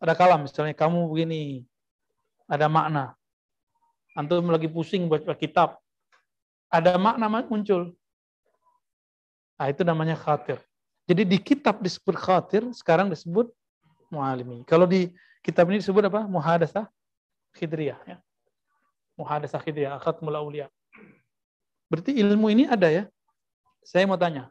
Ada 0.03 0.19
kalam, 0.19 0.45
misalnya 0.45 0.75
kamu 0.75 1.07
begini, 1.15 1.63
ada 2.51 2.67
makna. 2.67 3.15
Antum 4.19 4.51
lagi 4.53 4.67
pusing 4.69 5.07
buat 5.09 5.25
kitab. 5.39 5.79
Ada 6.69 6.99
makna 6.99 7.31
muncul. 7.31 7.95
Nah, 9.57 9.67
itu 9.71 9.87
namanya 9.87 10.19
khatir. 10.19 10.59
Jadi 11.09 11.23
di 11.27 11.39
kitab 11.43 11.83
disebut 11.83 12.15
khatir, 12.15 12.63
sekarang 12.73 13.11
disebut 13.11 13.51
mu'alimi. 14.13 14.63
Kalau 14.69 14.87
di 14.87 15.11
kitab 15.43 15.67
ini 15.69 15.83
disebut 15.83 16.07
apa? 16.07 16.25
Muhadasah 16.31 16.87
Khidriyah 17.59 18.01
ya. 18.07 18.17
Muhadasah 19.19 19.59
Khidriyah, 19.59 19.99
Khatmul 19.99 20.39
Aulia. 20.39 20.71
Berarti 21.91 22.15
ilmu 22.17 22.49
ini 22.49 22.65
ada 22.71 22.89
ya. 22.89 23.05
Saya 23.83 24.07
mau 24.07 24.15
tanya, 24.15 24.47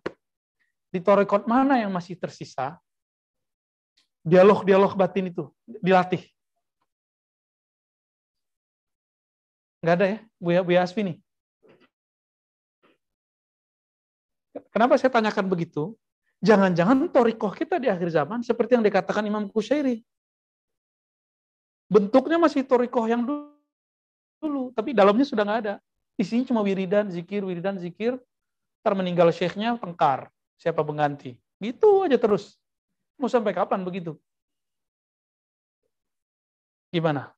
di 0.92 1.00
torekot 1.00 1.48
mana 1.48 1.80
yang 1.80 1.88
masih 1.88 2.20
tersisa 2.20 2.76
dialog-dialog 4.28 4.92
batin 4.92 5.32
itu 5.32 5.48
dilatih? 5.80 6.28
Enggak 9.80 9.96
ada 9.98 10.06
ya, 10.06 10.20
Buya, 10.36 10.62
Buya 10.62 10.80
Asfi 10.84 11.02
nih. 11.02 11.18
Kenapa 14.70 15.00
saya 15.00 15.10
tanyakan 15.10 15.48
begitu? 15.48 15.96
Jangan-jangan 16.42 17.06
torikoh 17.14 17.54
kita 17.54 17.78
di 17.78 17.86
akhir 17.86 18.10
zaman 18.10 18.42
seperti 18.42 18.74
yang 18.74 18.82
dikatakan 18.82 19.22
Imam 19.22 19.46
Kusyairi 19.46 20.02
bentuknya 21.92 22.40
masih 22.40 22.64
torikoh 22.64 23.04
yang 23.04 23.28
dulu, 23.28 23.52
dulu 24.40 24.64
tapi 24.72 24.96
dalamnya 24.96 25.28
sudah 25.28 25.44
nggak 25.44 25.60
ada. 25.68 25.76
Isinya 26.16 26.48
cuma 26.48 26.64
wiridan, 26.64 27.12
zikir, 27.12 27.44
wiridan, 27.44 27.76
zikir. 27.76 28.16
Ntar 28.82 28.94
meninggal 28.96 29.30
syekhnya 29.36 29.76
tengkar. 29.76 30.32
Siapa 30.56 30.82
pengganti? 30.82 31.36
Gitu 31.60 32.08
aja 32.08 32.16
terus. 32.16 32.58
Mau 33.20 33.30
sampai 33.30 33.54
kapan 33.54 33.84
begitu? 33.84 34.18
Gimana? 36.90 37.30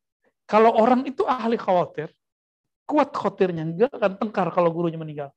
Kalau 0.48 0.72
orang 0.76 1.08
itu 1.08 1.24
ahli 1.28 1.56
khawatir, 1.56 2.12
kuat 2.88 3.12
khawatirnya, 3.12 3.64
enggak 3.64 3.92
akan 3.92 4.12
tengkar 4.20 4.48
kalau 4.52 4.70
gurunya 4.72 5.00
meninggal. 5.00 5.30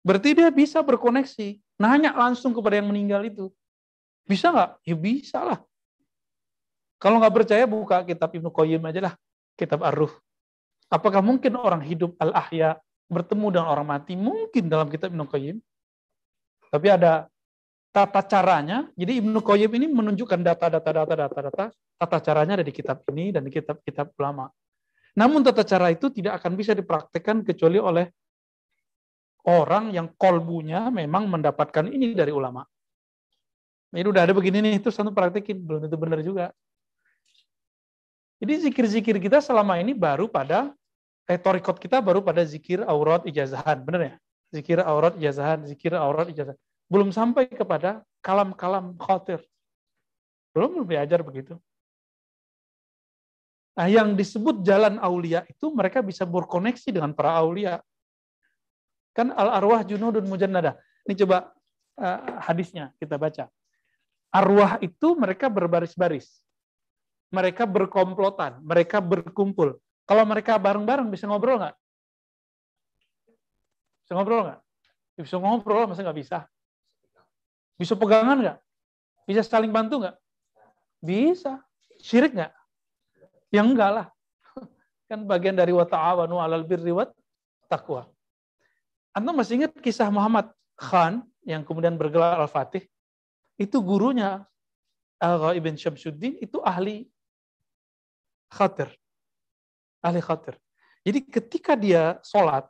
Berarti 0.00 0.32
dia 0.32 0.48
bisa 0.48 0.80
berkoneksi. 0.80 1.60
Nanya 1.80 2.12
langsung 2.16 2.52
kepada 2.56 2.80
yang 2.80 2.88
meninggal 2.88 3.24
itu. 3.24 3.52
Bisa 4.24 4.52
nggak? 4.52 4.70
Ya 4.84 4.96
bisa 4.96 5.38
lah. 5.44 5.58
Kalau 7.00 7.16
nggak 7.16 7.32
percaya, 7.32 7.64
buka 7.64 8.04
kitab 8.04 8.28
Ibnu 8.32 8.52
Qayyim 8.52 8.80
aja 8.84 9.00
lah. 9.10 9.14
Kitab 9.56 9.80
Ar-Ruh. 9.80 10.12
Apakah 10.92 11.24
mungkin 11.24 11.56
orang 11.56 11.80
hidup 11.80 12.16
al-ahya 12.20 12.76
bertemu 13.08 13.46
dengan 13.56 13.68
orang 13.72 13.86
mati? 13.88 14.12
Mungkin 14.16 14.68
dalam 14.68 14.92
kitab 14.92 15.12
Ibnu 15.12 15.24
Qayyim. 15.24 15.56
Tapi 16.70 16.86
ada 16.92 17.26
tata 17.90 18.20
caranya. 18.22 18.86
Jadi 18.94 19.24
Ibnu 19.24 19.40
Qayyim 19.40 19.70
ini 19.80 19.86
menunjukkan 19.88 20.40
data-data 20.44 20.90
data-data 20.92 21.38
data 21.50 21.64
tata 22.00 22.18
caranya 22.24 22.60
ada 22.60 22.64
di 22.64 22.72
kitab 22.72 23.04
ini 23.12 23.34
dan 23.34 23.44
di 23.44 23.52
kitab-kitab 23.52 24.16
ulama. 24.16 24.48
Namun 25.18 25.44
tata 25.44 25.66
cara 25.66 25.92
itu 25.92 26.08
tidak 26.08 26.40
akan 26.40 26.52
bisa 26.56 26.72
dipraktekkan 26.72 27.42
kecuali 27.44 27.76
oleh 27.76 28.08
orang 29.46 29.94
yang 29.94 30.12
kolbunya 30.16 30.88
memang 30.92 31.28
mendapatkan 31.30 31.88
ini 31.88 32.12
dari 32.12 32.32
ulama. 32.34 32.64
Ini 33.90 34.06
udah 34.06 34.22
ada 34.22 34.34
begini 34.36 34.62
nih, 34.62 34.78
terus 34.78 34.94
satu 34.94 35.10
praktekin, 35.10 35.58
belum 35.58 35.86
tentu 35.86 35.98
benar 35.98 36.22
juga. 36.22 36.54
Jadi 38.40 38.70
zikir-zikir 38.70 39.16
kita 39.18 39.42
selama 39.42 39.76
ini 39.82 39.92
baru 39.92 40.30
pada, 40.30 40.72
eh, 41.28 41.36
kita 41.76 41.98
baru 42.00 42.22
pada 42.22 42.40
zikir 42.46 42.80
aurat 42.86 43.26
ijazahan, 43.26 43.82
benar 43.82 44.00
ya? 44.00 44.14
Zikir 44.54 44.78
aurat 44.80 45.18
ijazahan, 45.18 45.66
zikir 45.66 45.92
aurat 45.92 46.30
ijazahan. 46.30 46.56
Belum 46.90 47.10
sampai 47.10 47.50
kepada 47.50 48.02
kalam-kalam 48.22 48.94
khatir. 48.96 49.42
Belum 50.54 50.80
belum 50.80 50.86
diajar 50.90 51.22
begitu. 51.22 51.58
Nah, 53.78 53.86
yang 53.86 54.12
disebut 54.18 54.66
jalan 54.66 54.98
aulia 54.98 55.46
itu 55.46 55.70
mereka 55.70 56.02
bisa 56.02 56.26
berkoneksi 56.26 56.90
dengan 56.90 57.14
para 57.14 57.32
aulia. 57.38 57.78
Kan 59.16 59.34
al-arwah 59.34 59.82
junudun 59.82 60.26
mujannada. 60.26 60.78
Ini 61.06 61.14
coba 61.26 61.50
uh, 61.98 62.20
hadisnya 62.44 62.94
kita 62.96 63.18
baca. 63.18 63.50
Arwah 64.30 64.78
itu 64.78 65.18
mereka 65.18 65.50
berbaris-baris. 65.50 66.30
Mereka 67.30 67.66
berkomplotan, 67.66 68.58
mereka 68.62 68.98
berkumpul. 68.98 69.78
Kalau 70.06 70.26
mereka 70.26 70.58
bareng-bareng 70.58 71.06
bisa 71.10 71.30
ngobrol 71.30 71.62
nggak? 71.62 71.76
Bisa 74.02 74.12
ngobrol 74.18 74.42
nggak? 74.50 74.60
Bisa 75.22 75.36
ngobrol, 75.38 75.86
masa 75.86 76.02
nggak 76.02 76.18
bisa? 76.18 76.38
Bisa 77.78 77.94
pegangan 77.94 78.38
nggak? 78.38 78.58
Bisa 79.30 79.46
saling 79.46 79.70
bantu 79.70 80.02
nggak? 80.02 80.16
Bisa. 80.98 81.62
Syirik 82.02 82.34
nggak? 82.34 82.50
Yang 83.54 83.66
enggak 83.70 83.90
lah. 83.94 84.06
Kan 85.10 85.26
bagian 85.30 85.54
dari 85.54 85.70
wa 85.70 85.86
ta'awanu 85.86 86.42
'alal 86.42 86.66
birri 86.66 86.90
wat 86.90 87.14
taqwa. 87.70 88.10
Anda 89.10 89.34
masih 89.34 89.62
ingat 89.62 89.74
kisah 89.82 90.06
Muhammad 90.08 90.54
Khan 90.78 91.26
yang 91.42 91.66
kemudian 91.66 91.98
bergelar 91.98 92.38
Al-Fatih? 92.38 92.86
Itu 93.58 93.82
gurunya 93.82 94.46
Al 95.20 95.52
ibn 95.52 95.76
Syamsuddin 95.76 96.40
itu 96.40 96.64
ahli 96.64 97.04
khatir. 98.48 98.88
Ahli 100.00 100.24
khatir. 100.24 100.56
Jadi 101.04 101.18
ketika 101.28 101.76
dia 101.76 102.16
sholat, 102.24 102.64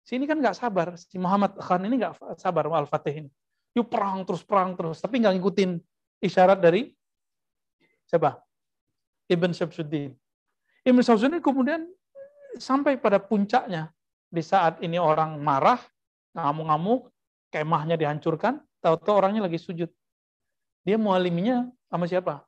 sini 0.00 0.24
kan 0.24 0.40
nggak 0.40 0.56
sabar. 0.56 0.96
Si 0.96 1.20
Muhammad 1.20 1.60
Khan 1.60 1.84
ini 1.84 2.00
nggak 2.00 2.40
sabar 2.40 2.64
Al-Fatih 2.72 3.26
ini. 3.26 3.30
Yuk 3.76 3.92
perang 3.92 4.24
terus, 4.24 4.40
perang 4.40 4.72
terus. 4.72 5.04
Tapi 5.04 5.20
nggak 5.20 5.36
ngikutin 5.36 5.76
isyarat 6.24 6.56
dari 6.56 6.88
siapa? 8.08 8.40
Ibn 9.28 9.50
Syamsuddin. 9.52 10.16
Ibn 10.88 11.00
Syamsuddin 11.04 11.44
kemudian 11.44 11.84
sampai 12.56 12.96
pada 12.96 13.20
puncaknya 13.20 13.92
di 14.30 14.42
saat 14.46 14.78
ini 14.78 14.96
orang 14.96 15.42
marah, 15.42 15.82
ngamuk-ngamuk, 16.38 17.10
kemahnya 17.50 17.98
dihancurkan, 17.98 18.62
tahu-tahu 18.78 19.14
orangnya 19.18 19.44
lagi 19.44 19.58
sujud. 19.58 19.90
Dia 20.86 20.96
mualiminya 20.96 21.66
sama 21.90 22.06
siapa? 22.06 22.46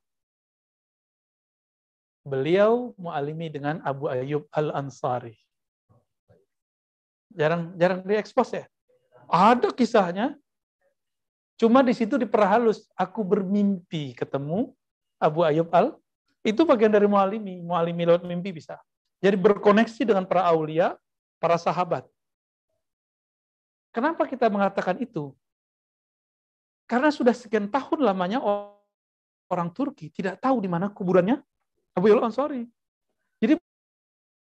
Beliau 2.22 2.94
mualimi 2.94 3.50
dengan 3.50 3.82
Abu 3.82 4.06
Ayyub 4.06 4.46
Al-Ansari. 4.54 5.34
Jarang 7.34 7.74
jarang 7.74 8.06
diekspos 8.06 8.54
ya. 8.54 8.64
Ada 9.26 9.74
kisahnya. 9.74 10.38
Cuma 11.58 11.82
di 11.82 11.90
situ 11.90 12.14
diperhalus. 12.14 12.86
Aku 12.94 13.26
bermimpi 13.26 14.14
ketemu 14.14 14.70
Abu 15.18 15.42
Ayyub 15.42 15.66
Al. 15.74 15.98
Itu 16.46 16.62
bagian 16.62 16.94
dari 16.94 17.10
mualimi. 17.10 17.58
Mualimi 17.58 18.06
lewat 18.06 18.22
mimpi 18.22 18.54
bisa. 18.54 18.78
Jadi 19.18 19.34
berkoneksi 19.38 20.02
dengan 20.06 20.26
para 20.26 20.46
aulia, 20.46 20.98
para 21.42 21.58
sahabat. 21.58 22.06
Kenapa 23.90 24.22
kita 24.30 24.46
mengatakan 24.46 24.94
itu? 25.02 25.34
Karena 26.86 27.10
sudah 27.10 27.34
sekian 27.34 27.66
tahun 27.66 28.06
lamanya 28.06 28.38
orang 29.50 29.68
Turki 29.74 30.06
tidak 30.14 30.38
tahu 30.38 30.62
di 30.62 30.70
mana 30.70 30.86
kuburannya 30.86 31.42
Abu 31.98 32.14
Yul 32.14 32.22
Ansori. 32.22 32.62
Jadi 33.42 33.58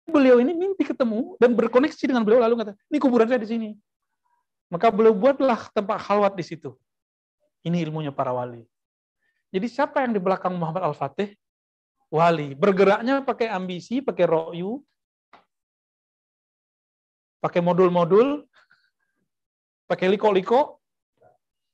beliau 0.07 0.39
ini 0.39 0.55
mimpi 0.55 0.87
ketemu 0.87 1.35
dan 1.43 1.51
berkoneksi 1.51 2.03
dengan 2.07 2.23
beliau 2.23 2.39
lalu 2.39 2.63
kata, 2.63 2.73
ini 2.87 2.97
kuburan 3.03 3.27
saya 3.27 3.43
di 3.43 3.49
sini. 3.51 3.69
Maka 4.71 4.87
beliau 4.87 5.11
buatlah 5.11 5.67
tempat 5.75 5.99
khalwat 6.07 6.33
di 6.39 6.43
situ. 6.47 6.71
Ini 7.67 7.83
ilmunya 7.83 8.15
para 8.15 8.31
wali. 8.31 8.63
Jadi 9.51 9.67
siapa 9.67 10.03
yang 10.07 10.15
di 10.15 10.21
belakang 10.23 10.55
Muhammad 10.55 10.87
Al-Fatih? 10.87 11.35
Wali. 12.07 12.55
Bergeraknya 12.55 13.23
pakai 13.23 13.51
ambisi, 13.51 13.99
pakai 13.99 14.23
ro'yu, 14.27 14.79
pakai 17.41 17.61
modul-modul, 17.61 18.45
pakai 19.85 20.07
liko-liko, 20.11 20.81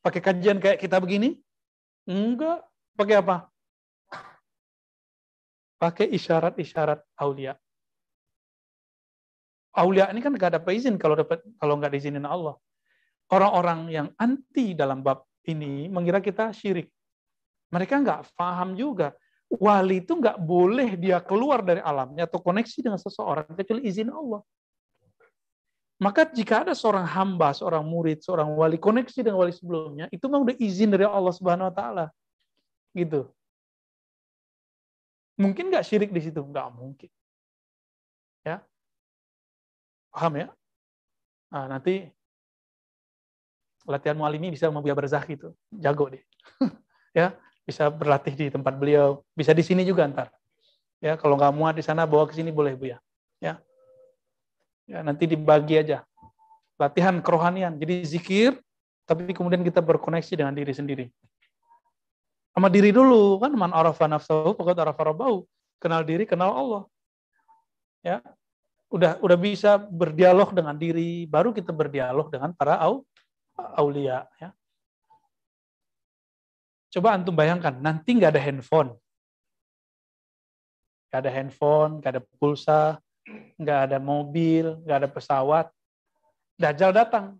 pakai 0.03 0.19
kajian 0.19 0.59
kayak 0.59 0.79
kita 0.79 0.99
begini? 0.99 1.39
Enggak. 2.07 2.63
Pakai 2.93 3.15
apa? 3.17 3.49
Pakai 5.81 6.13
isyarat-isyarat 6.13 7.01
aulia. 7.17 7.57
Aulia 9.73 10.13
ini 10.13 10.21
kan 10.21 10.29
nggak 10.29 10.61
dapat 10.61 10.77
izin 10.77 11.01
kalau 11.01 11.17
dapat 11.17 11.41
kalau 11.57 11.81
nggak 11.81 11.97
diizinin 11.97 12.29
Allah. 12.29 12.53
Orang-orang 13.33 13.89
yang 13.89 14.07
anti 14.21 14.77
dalam 14.77 15.01
bab 15.01 15.25
ini 15.49 15.89
mengira 15.89 16.21
kita 16.21 16.53
syirik. 16.53 16.93
Mereka 17.73 18.05
nggak 18.05 18.37
paham 18.37 18.77
juga. 18.77 19.17
Wali 19.49 20.05
itu 20.05 20.13
nggak 20.13 20.37
boleh 20.37 20.93
dia 20.93 21.17
keluar 21.25 21.65
dari 21.65 21.81
alamnya 21.81 22.29
atau 22.29 22.37
koneksi 22.37 22.79
dengan 22.85 23.01
seseorang 23.01 23.49
kecuali 23.57 23.89
izin 23.89 24.13
Allah. 24.13 24.45
Maka 26.03 26.27
jika 26.27 26.67
ada 26.67 26.75
seorang 26.75 27.07
hamba, 27.07 27.55
seorang 27.55 27.79
murid, 27.87 28.19
seorang 28.19 28.51
wali 28.59 28.75
koneksi 28.75 29.23
dengan 29.23 29.39
wali 29.39 29.55
sebelumnya, 29.55 30.11
itu 30.11 30.27
memang 30.27 30.43
udah 30.43 30.55
izin 30.59 30.91
dari 30.91 31.07
Allah 31.07 31.31
Subhanahu 31.31 31.71
wa 31.71 31.75
taala. 31.75 32.05
Gitu. 32.91 33.23
Mungkin 35.39 35.71
nggak 35.71 35.87
syirik 35.87 36.11
di 36.11 36.19
situ? 36.27 36.43
Nggak 36.43 36.67
mungkin. 36.75 37.09
Ya. 38.43 38.59
Paham 40.11 40.33
ya? 40.43 40.47
Nah, 41.47 41.71
nanti 41.71 42.11
latihan 43.87 44.19
mualimi 44.19 44.51
bisa 44.51 44.67
membuat 44.67 44.99
berzah 44.99 45.23
itu. 45.23 45.55
Jago 45.71 46.11
deh. 46.11 46.23
ya, 47.17 47.31
bisa 47.63 47.87
berlatih 47.87 48.35
di 48.35 48.51
tempat 48.51 48.75
beliau, 48.75 49.23
bisa 49.31 49.55
di 49.55 49.63
sini 49.63 49.87
juga 49.87 50.03
ntar. 50.11 50.27
Ya, 50.99 51.15
kalau 51.15 51.39
nggak 51.39 51.55
muat 51.55 51.75
di 51.79 51.83
sana 51.83 52.03
bawa 52.03 52.27
ke 52.27 52.35
sini 52.35 52.51
boleh 52.51 52.75
Bu 52.75 52.91
ya. 52.91 52.99
Ya. 53.39 53.63
Ya, 54.83 54.99
nanti 54.99 55.23
dibagi 55.27 55.79
aja. 55.79 56.03
Latihan 56.75 57.23
kerohanian. 57.23 57.79
Jadi 57.79 58.03
zikir, 58.03 58.59
tapi 59.07 59.31
kemudian 59.31 59.63
kita 59.63 59.79
berkoneksi 59.79 60.33
dengan 60.35 60.51
diri 60.55 60.73
sendiri. 60.75 61.05
Sama 62.53 62.69
diri 62.69 62.93
dulu, 62.93 63.41
kan 63.41 63.49
man 63.57 63.73
arafa 63.73 64.05
nafsahu 64.05 64.53
faqad 64.53 64.77
arafa 64.77 65.01
rabbahu. 65.09 65.47
Kenal 65.81 66.05
diri, 66.05 66.27
kenal 66.27 66.53
Allah. 66.53 66.83
Ya. 68.03 68.19
Udah 68.93 69.17
udah 69.25 69.37
bisa 69.39 69.81
berdialog 69.81 70.53
dengan 70.53 70.77
diri, 70.77 71.25
baru 71.25 71.49
kita 71.49 71.73
berdialog 71.73 72.29
dengan 72.29 72.53
para 72.53 72.77
au, 72.77 73.01
aulia 73.73 74.29
ya. 74.37 74.53
Coba 76.93 77.17
antum 77.17 77.33
bayangkan, 77.33 77.73
nanti 77.73 78.13
nggak 78.13 78.37
ada 78.37 78.41
handphone. 78.43 78.93
Nggak 81.09 81.19
ada 81.25 81.31
handphone, 81.33 81.91
nggak 81.97 82.11
ada 82.13 82.21
pulsa, 82.37 83.01
nggak 83.57 83.79
ada 83.89 83.97
mobil, 83.99 84.79
nggak 84.83 84.97
ada 85.03 85.09
pesawat. 85.09 85.67
Dajjal 86.59 86.91
datang. 86.91 87.39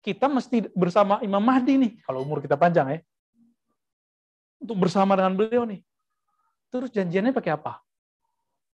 Kita 0.00 0.26
mesti 0.26 0.68
bersama 0.72 1.20
Imam 1.20 1.40
Mahdi 1.44 1.76
nih, 1.76 1.92
kalau 2.04 2.24
umur 2.24 2.40
kita 2.40 2.56
panjang 2.56 2.88
ya. 2.88 3.00
Untuk 4.60 4.76
bersama 4.76 5.16
dengan 5.16 5.36
beliau 5.36 5.64
nih. 5.64 5.80
Terus 6.72 6.88
janjiannya 6.92 7.32
pakai 7.32 7.52
apa? 7.56 7.80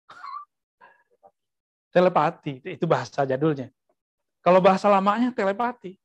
telepati, 1.94 2.60
itu 2.64 2.84
bahasa 2.88 3.24
jadulnya. 3.24 3.68
Kalau 4.40 4.60
bahasa 4.64 4.88
lamanya 4.88 5.32
telepati. 5.32 6.00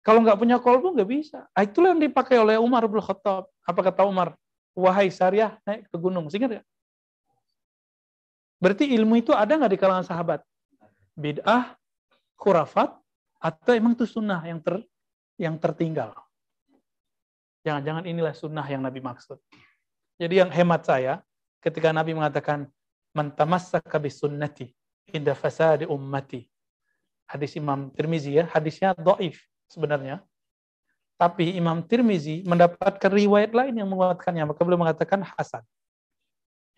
Kalau 0.00 0.24
nggak 0.24 0.38
punya 0.40 0.56
kolbu 0.58 0.96
nggak 0.96 1.10
bisa. 1.10 1.46
Ah, 1.52 1.62
itulah 1.62 1.92
yang 1.92 2.02
dipakai 2.02 2.40
oleh 2.40 2.56
Umar 2.56 2.88
bin 2.88 2.98
Khattab. 3.04 3.46
Apa 3.62 3.80
kata 3.84 4.08
Umar? 4.08 4.34
Wahai 4.72 5.12
Syariah, 5.12 5.60
naik 5.62 5.86
ke 5.86 5.96
gunung. 6.00 6.26
Ingat 6.26 6.50
ya? 6.58 6.62
Berarti 8.60 8.92
ilmu 8.92 9.18
itu 9.18 9.32
ada 9.32 9.56
nggak 9.56 9.72
di 9.72 9.80
kalangan 9.80 10.04
sahabat? 10.04 10.44
bid'ah, 11.20 11.76
khurafat, 12.40 12.96
atau 13.40 13.72
emang 13.76 13.92
itu 13.92 14.08
sunnah 14.08 14.40
yang 14.44 14.60
ter 14.64 14.80
yang 15.36 15.56
tertinggal. 15.60 16.16
Jangan-jangan 17.64 18.04
inilah 18.08 18.32
sunnah 18.32 18.64
yang 18.64 18.80
Nabi 18.80 19.04
maksud. 19.04 19.36
Jadi 20.16 20.40
yang 20.40 20.52
hemat 20.52 20.84
saya, 20.84 21.20
ketika 21.60 21.92
Nabi 21.92 22.16
mengatakan, 22.16 22.68
Mantamassaka 23.10 23.98
bisunnati 23.98 24.70
inda 25.10 25.34
fasadi 25.34 25.82
ummati. 25.88 26.46
Hadis 27.26 27.58
Imam 27.58 27.90
Tirmizi 27.90 28.38
ya, 28.38 28.46
hadisnya 28.46 28.94
do'if 28.94 29.42
sebenarnya. 29.66 30.22
Tapi 31.18 31.58
Imam 31.58 31.82
Tirmizi 31.84 32.46
mendapatkan 32.46 33.10
riwayat 33.10 33.52
lain 33.52 33.76
yang 33.76 33.88
menguatkannya, 33.90 34.46
maka 34.46 34.60
beliau 34.62 34.80
mengatakan 34.80 35.20
hasan. 35.26 35.66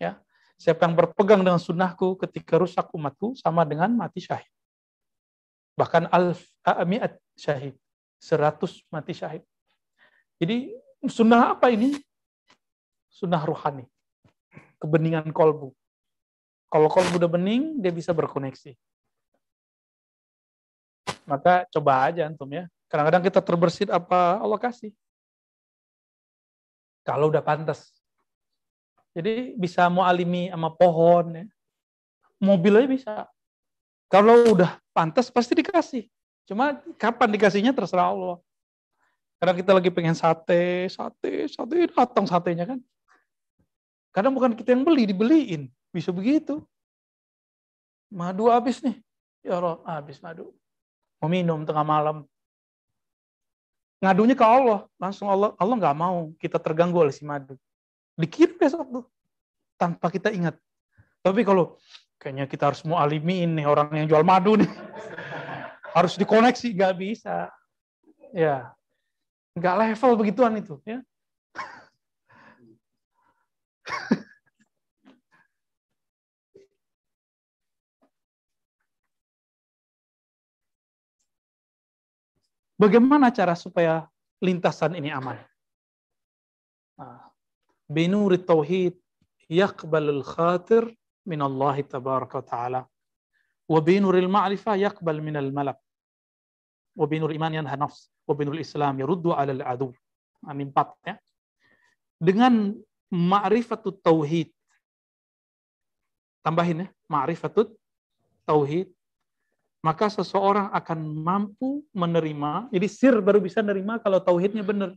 Ya, 0.01 0.19
siapa 0.57 0.85
yang 0.87 0.95
berpegang 0.95 1.41
dengan 1.41 1.59
sunnahku 1.59 2.15
ketika 2.23 2.57
rusak 2.57 2.87
umatku 2.93 3.35
sama 3.35 3.67
dengan 3.67 3.91
mati 3.93 4.23
syahid. 4.23 4.49
Bahkan 5.73 6.09
alf 6.13 6.41
mi'at 6.85 7.17
syahid, 7.33 7.73
seratus 8.21 8.85
mati 8.93 9.13
syahid. 9.17 9.43
Jadi 10.37 10.73
sunnah 11.09 11.57
apa 11.57 11.73
ini? 11.73 11.97
Sunnah 13.09 13.41
ruhani. 13.41 13.85
Kebeningan 14.77 15.29
kolbu. 15.33 15.73
Kalau 16.69 16.89
kolbu 16.89 17.21
udah 17.21 17.29
bening, 17.29 17.77
dia 17.77 17.93
bisa 17.93 18.09
berkoneksi. 18.11 18.73
Maka 21.23 21.69
coba 21.71 22.09
aja 22.09 22.27
antum 22.27 22.49
ya. 22.51 22.67
Kadang-kadang 22.91 23.23
kita 23.23 23.39
terbersit 23.39 23.89
apa 23.89 24.41
Allah 24.41 24.59
kasih. 24.59 24.91
Kalau 27.05 27.31
udah 27.31 27.43
pantas. 27.43 28.02
Jadi 29.13 29.53
bisa 29.53 29.85
mau 29.93 30.01
alimi 30.05 30.49
sama 30.49 30.73
pohon 30.73 31.25
ya. 31.37 31.45
Mobil 32.41 32.73
aja 32.75 32.89
bisa. 32.89 33.13
Kalau 34.09 34.53
udah 34.53 34.81
pantas 34.91 35.29
pasti 35.29 35.53
dikasih. 35.53 36.09
Cuma 36.49 36.81
kapan 36.97 37.29
dikasihnya 37.31 37.71
terserah 37.71 38.11
Allah. 38.11 38.37
Kadang 39.39 39.57
kita 39.59 39.71
lagi 39.75 39.89
pengen 39.93 40.15
sate, 40.17 40.87
sate, 40.89 41.47
sate, 41.47 41.87
datang 41.87 42.25
satenya 42.27 42.65
kan. 42.67 42.79
Kadang 44.13 44.33
bukan 44.37 44.53
kita 44.53 44.71
yang 44.71 44.85
beli, 44.85 45.09
dibeliin. 45.09 45.67
Bisa 45.89 46.13
begitu. 46.13 46.61
Madu 48.13 48.49
habis 48.49 48.81
nih. 48.81 49.01
Ya 49.41 49.57
Allah, 49.57 49.81
habis 49.83 50.21
madu. 50.21 50.53
Mau 51.19 51.27
minum 51.27 51.65
tengah 51.65 51.83
malam. 51.83 52.23
Ngadunya 53.99 54.35
ke 54.37 54.45
Allah. 54.45 54.85
Langsung 55.01 55.27
Allah, 55.27 55.57
Allah 55.57 55.75
nggak 55.75 55.97
mau 55.97 56.31
kita 56.37 56.61
terganggu 56.61 57.01
oleh 57.01 57.11
si 57.11 57.25
madu. 57.25 57.57
Dikirim 58.13 58.57
besok 58.57 58.87
tuh. 58.89 59.05
Tanpa 59.77 60.09
kita 60.13 60.29
ingat. 60.29 60.55
Tapi 61.23 61.41
kalau 61.41 61.77
kayaknya 62.21 62.45
kita 62.47 62.71
harus 62.71 62.85
mau 62.85 63.01
alimiin 63.01 63.57
nih 63.57 63.65
orang 63.67 63.89
yang 63.95 64.07
jual 64.07 64.23
madu 64.23 64.55
nih. 64.59 64.69
harus 65.97 66.17
dikoneksi, 66.17 66.73
nggak 66.73 66.95
bisa. 66.97 67.49
Ya, 68.33 68.73
nggak 69.53 69.77
level 69.77 70.11
begituan 70.17 70.57
itu. 70.57 70.81
Ya. 70.85 71.01
Bagaimana 82.81 83.29
cara 83.29 83.53
supaya 83.53 84.09
lintasan 84.41 84.97
ini 84.97 85.13
aman? 85.13 85.37
Nah, 86.97 87.32
binuri 87.89 88.39
tauhid 88.39 88.95
yaqbalul 89.49 90.23
khatir 90.23 90.87
min 91.25 91.39
Allah 91.41 91.79
tabaraka 91.83 92.39
wa 92.39 92.45
ta'ala. 92.45 92.81
Wa 93.67 93.79
binuril 93.79 94.27
ma'rifah 94.27 94.75
yaqbal 94.75 95.23
min 95.23 95.35
al 95.39 95.51
malak. 95.51 95.79
Wa 96.95 97.07
binur 97.07 97.31
iman 97.31 97.53
yanha 97.53 97.75
nafs. 97.79 98.11
Wa 98.27 98.35
binuril 98.35 98.61
islam 98.61 98.99
yaruddu 98.99 99.31
ala 99.31 99.51
al 99.51 99.63
adu. 99.63 99.89
Ini 100.43 100.63
empat 100.67 100.89
ya. 101.07 101.15
Dengan 102.19 102.75
ma'rifatut 103.11 104.03
tauhid. 104.03 104.51
Tambahin 106.43 106.83
ya, 106.83 106.87
ma'rifatut 107.07 107.71
tauhid 108.43 108.91
maka 109.83 110.07
seseorang 110.07 110.71
akan 110.71 110.99
mampu 111.11 111.83
menerima. 111.91 112.71
Jadi 112.71 112.87
sir 112.87 113.13
baru 113.19 113.43
bisa 113.43 113.59
menerima 113.59 113.99
kalau 113.99 114.23
tauhidnya 114.23 114.63
benar. 114.63 114.95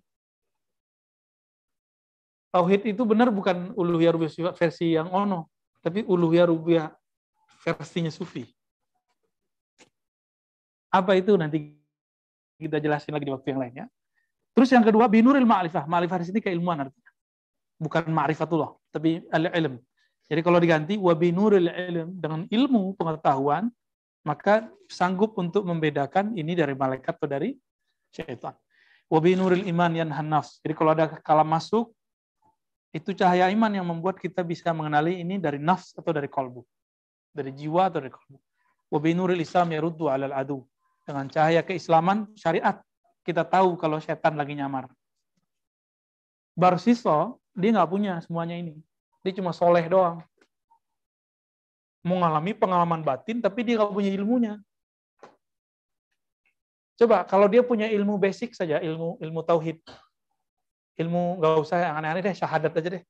Tauhid 2.52 2.88
itu 2.88 3.02
benar 3.04 3.28
bukan 3.28 3.74
uluhiyah 3.76 4.12
rubiyah 4.16 4.54
versi 4.54 4.96
yang 4.96 5.10
ono, 5.10 5.50
tapi 5.82 6.06
uluhiyah 6.06 6.46
rubiyah 6.48 6.88
versinya 7.62 8.12
sufi. 8.12 8.46
Apa 10.90 11.18
itu 11.18 11.36
nanti 11.36 11.76
kita 12.56 12.80
jelasin 12.80 13.12
lagi 13.12 13.26
di 13.28 13.34
waktu 13.34 13.52
yang 13.52 13.60
lainnya. 13.60 13.86
Terus 14.56 14.72
yang 14.72 14.80
kedua 14.80 15.04
binuril 15.10 15.44
ma'rifah. 15.44 15.84
Ma'rifah 15.84 16.18
di 16.24 16.26
sini 16.32 16.40
keilmuan 16.40 16.88
artinya. 16.88 17.12
Bukan 17.76 18.08
ma'rifatullah, 18.08 18.72
tapi 18.88 19.20
al-ilm. 19.28 19.76
Jadi 20.26 20.40
kalau 20.40 20.56
diganti 20.56 20.94
wa 20.96 21.12
binuril 21.12 21.68
ilm 21.68 22.08
dengan 22.16 22.48
ilmu 22.48 22.96
pengetahuan 22.96 23.68
maka 24.26 24.66
sanggup 24.90 25.38
untuk 25.38 25.62
membedakan 25.62 26.34
ini 26.34 26.58
dari 26.58 26.74
malaikat 26.74 27.14
atau 27.14 27.30
dari 27.30 27.54
syaitan. 28.10 28.58
Wabi 29.06 29.38
nuril 29.38 29.62
iman 29.70 29.94
yan 29.94 30.10
hanafs. 30.10 30.58
Jadi 30.66 30.74
kalau 30.74 30.90
ada 30.90 31.06
kalam 31.22 31.46
masuk, 31.46 31.94
itu 32.94 33.12
cahaya 33.12 33.50
iman 33.52 33.72
yang 33.72 33.86
membuat 33.86 34.18
kita 34.20 34.40
bisa 34.46 34.70
mengenali 34.70 35.20
ini 35.20 35.36
dari 35.40 35.58
nafs 35.58 35.94
atau 35.96 36.10
dari 36.14 36.30
kolbu. 36.30 36.64
Dari 37.34 37.52
jiwa 37.52 37.90
atau 37.90 38.00
dari 38.00 38.12
kolbu. 38.12 38.38
Wabi 38.92 39.10
nuril 39.12 39.42
islam 39.42 39.74
yaruddu 39.74 40.06
alal 40.10 40.32
adu. 40.32 40.62
Dengan 41.06 41.30
cahaya 41.30 41.62
keislaman, 41.62 42.30
syariat, 42.34 42.82
kita 43.22 43.46
tahu 43.46 43.78
kalau 43.78 43.98
syaitan 44.02 44.34
lagi 44.34 44.54
nyamar. 44.58 44.90
Barsiso, 46.56 47.38
dia 47.52 47.74
nggak 47.74 47.90
punya 47.90 48.18
semuanya 48.24 48.56
ini. 48.58 48.78
Dia 49.22 49.34
cuma 49.36 49.50
soleh 49.50 49.84
doang 49.86 50.22
mengalami 52.06 52.54
pengalaman 52.54 53.02
batin 53.02 53.42
tapi 53.42 53.66
dia 53.66 53.82
nggak 53.82 53.90
punya 53.90 54.14
ilmunya. 54.14 54.54
Coba 56.96 57.26
kalau 57.26 57.50
dia 57.50 57.60
punya 57.66 57.90
ilmu 57.90 58.16
basic 58.16 58.54
saja, 58.54 58.78
ilmu 58.80 59.18
ilmu 59.20 59.40
tauhid, 59.42 59.82
ilmu 60.96 61.38
nggak 61.40 61.52
usah 61.60 61.76
yang 61.84 61.94
aneh-aneh 62.00 62.22
deh, 62.24 62.34
syahadat 62.34 62.72
aja 62.72 62.88
deh. 63.00 63.04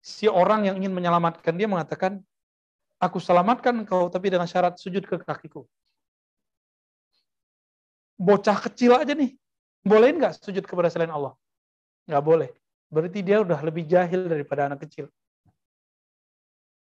Si 0.00 0.24
orang 0.28 0.68
yang 0.68 0.76
ingin 0.80 0.92
menyelamatkan 0.92 1.52
dia 1.56 1.68
mengatakan, 1.68 2.20
aku 3.00 3.16
selamatkan 3.20 3.72
engkau 3.84 4.08
tapi 4.12 4.28
dengan 4.28 4.48
syarat 4.48 4.76
sujud 4.76 5.04
ke 5.04 5.20
kakiku. 5.20 5.64
Bocah 8.20 8.60
kecil 8.68 8.96
aja 9.00 9.16
nih, 9.16 9.32
boleh 9.80 10.12
nggak 10.12 10.36
sujud 10.44 10.64
kepada 10.68 10.92
selain 10.92 11.08
Allah? 11.08 11.32
Nggak 12.04 12.24
boleh. 12.24 12.50
Berarti 12.92 13.24
dia 13.24 13.40
udah 13.40 13.60
lebih 13.64 13.88
jahil 13.88 14.28
daripada 14.28 14.68
anak 14.68 14.84
kecil. 14.84 15.08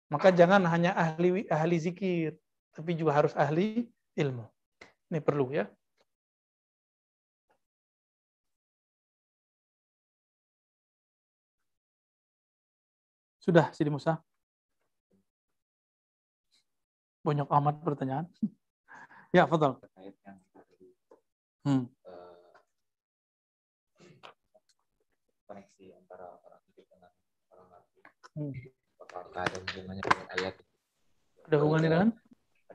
Maka 0.08 0.32
jangan 0.32 0.64
hanya 0.72 0.96
ahli 0.96 1.44
ahli 1.52 1.76
zikir, 1.76 2.32
tapi 2.72 2.96
juga 2.96 3.12
harus 3.12 3.36
ahli 3.36 3.84
ilmu. 4.16 4.46
Ini 5.12 5.20
perlu 5.20 5.52
ya. 5.52 5.68
Sudah, 13.48 13.72
Sidi 13.72 13.88
Musa? 13.88 14.20
Banyak 17.24 17.48
amat 17.48 17.80
pertanyaan. 17.80 18.28
ya, 19.36 19.48
Fadal. 19.48 19.80
Hmm. 21.64 21.88
koneksi 25.48 25.84
antara 25.96 26.28
orang 26.44 26.60
hidup 26.68 26.86
dengan 26.92 27.10
orang 27.52 27.66
mati. 27.72 27.98
Hmm 28.36 28.52
apakah 29.08 29.40
ada 29.48 29.56
hubungannya 29.64 30.02
dengan 30.04 30.26
ayat 30.36 30.54
ada 31.48 31.56
hubungannya 31.58 31.88
dengan 31.88 32.08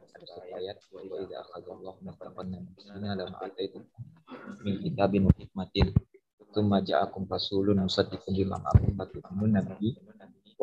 ada 0.01 0.25
ayat 0.57 0.77
tidak 0.81 1.39
akhadallah 1.45 1.93
mutaqan 2.01 2.47
ini 2.49 3.07
dalam 3.13 3.35
ayat 3.37 3.57
itu 3.61 3.79
min 4.65 4.75
kitabin 4.81 5.29
wa 5.29 5.33
hikmatin 5.37 5.93
thumma 6.53 6.81
ja'akum 6.81 7.29
rasulun 7.29 7.77
musaddiqun 7.85 8.33
lima 8.33 8.57
ma'akum 8.61 8.97
fatu'minun 8.97 9.51
nabi 9.61 9.93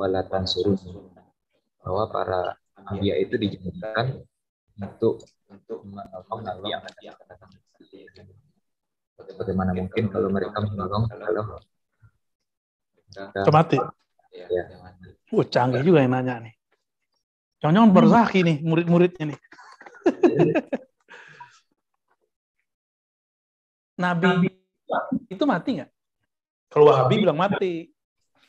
wala 0.00 0.24
tansurun 0.24 0.80
bahwa 1.84 2.08
para 2.08 2.56
nabi 2.88 3.12
itu 3.20 3.36
dijadikan 3.36 4.24
untuk 4.80 5.20
untuk 5.52 5.84
menolong 5.84 6.40
nabi 6.40 6.72
yang 6.72 6.80
akan 6.80 7.26
datang 7.28 7.50
bagaimana 9.36 9.76
mungkin 9.76 10.08
kalau 10.08 10.32
mereka 10.32 10.64
menolong 10.64 11.04
kalau 13.12 13.52
mati 13.52 13.76
ya, 14.32 14.46
Wah, 15.30 15.46
canggih 15.46 15.82
juga 15.86 16.02
yang 16.02 16.10
nanya 16.14 16.42
nih. 16.42 16.54
Jangan-jangan 17.62 17.90
berzaki 17.94 18.42
nih 18.42 18.56
murid-muridnya 18.66 19.34
nih. 19.34 19.38
Nabi 24.00 24.48
itu 25.28 25.44
mati 25.44 25.70
nggak? 25.78 25.90
Kalau 26.72 26.88
Wahabi 26.88 27.14
bilang 27.20 27.36
mati. 27.36 27.92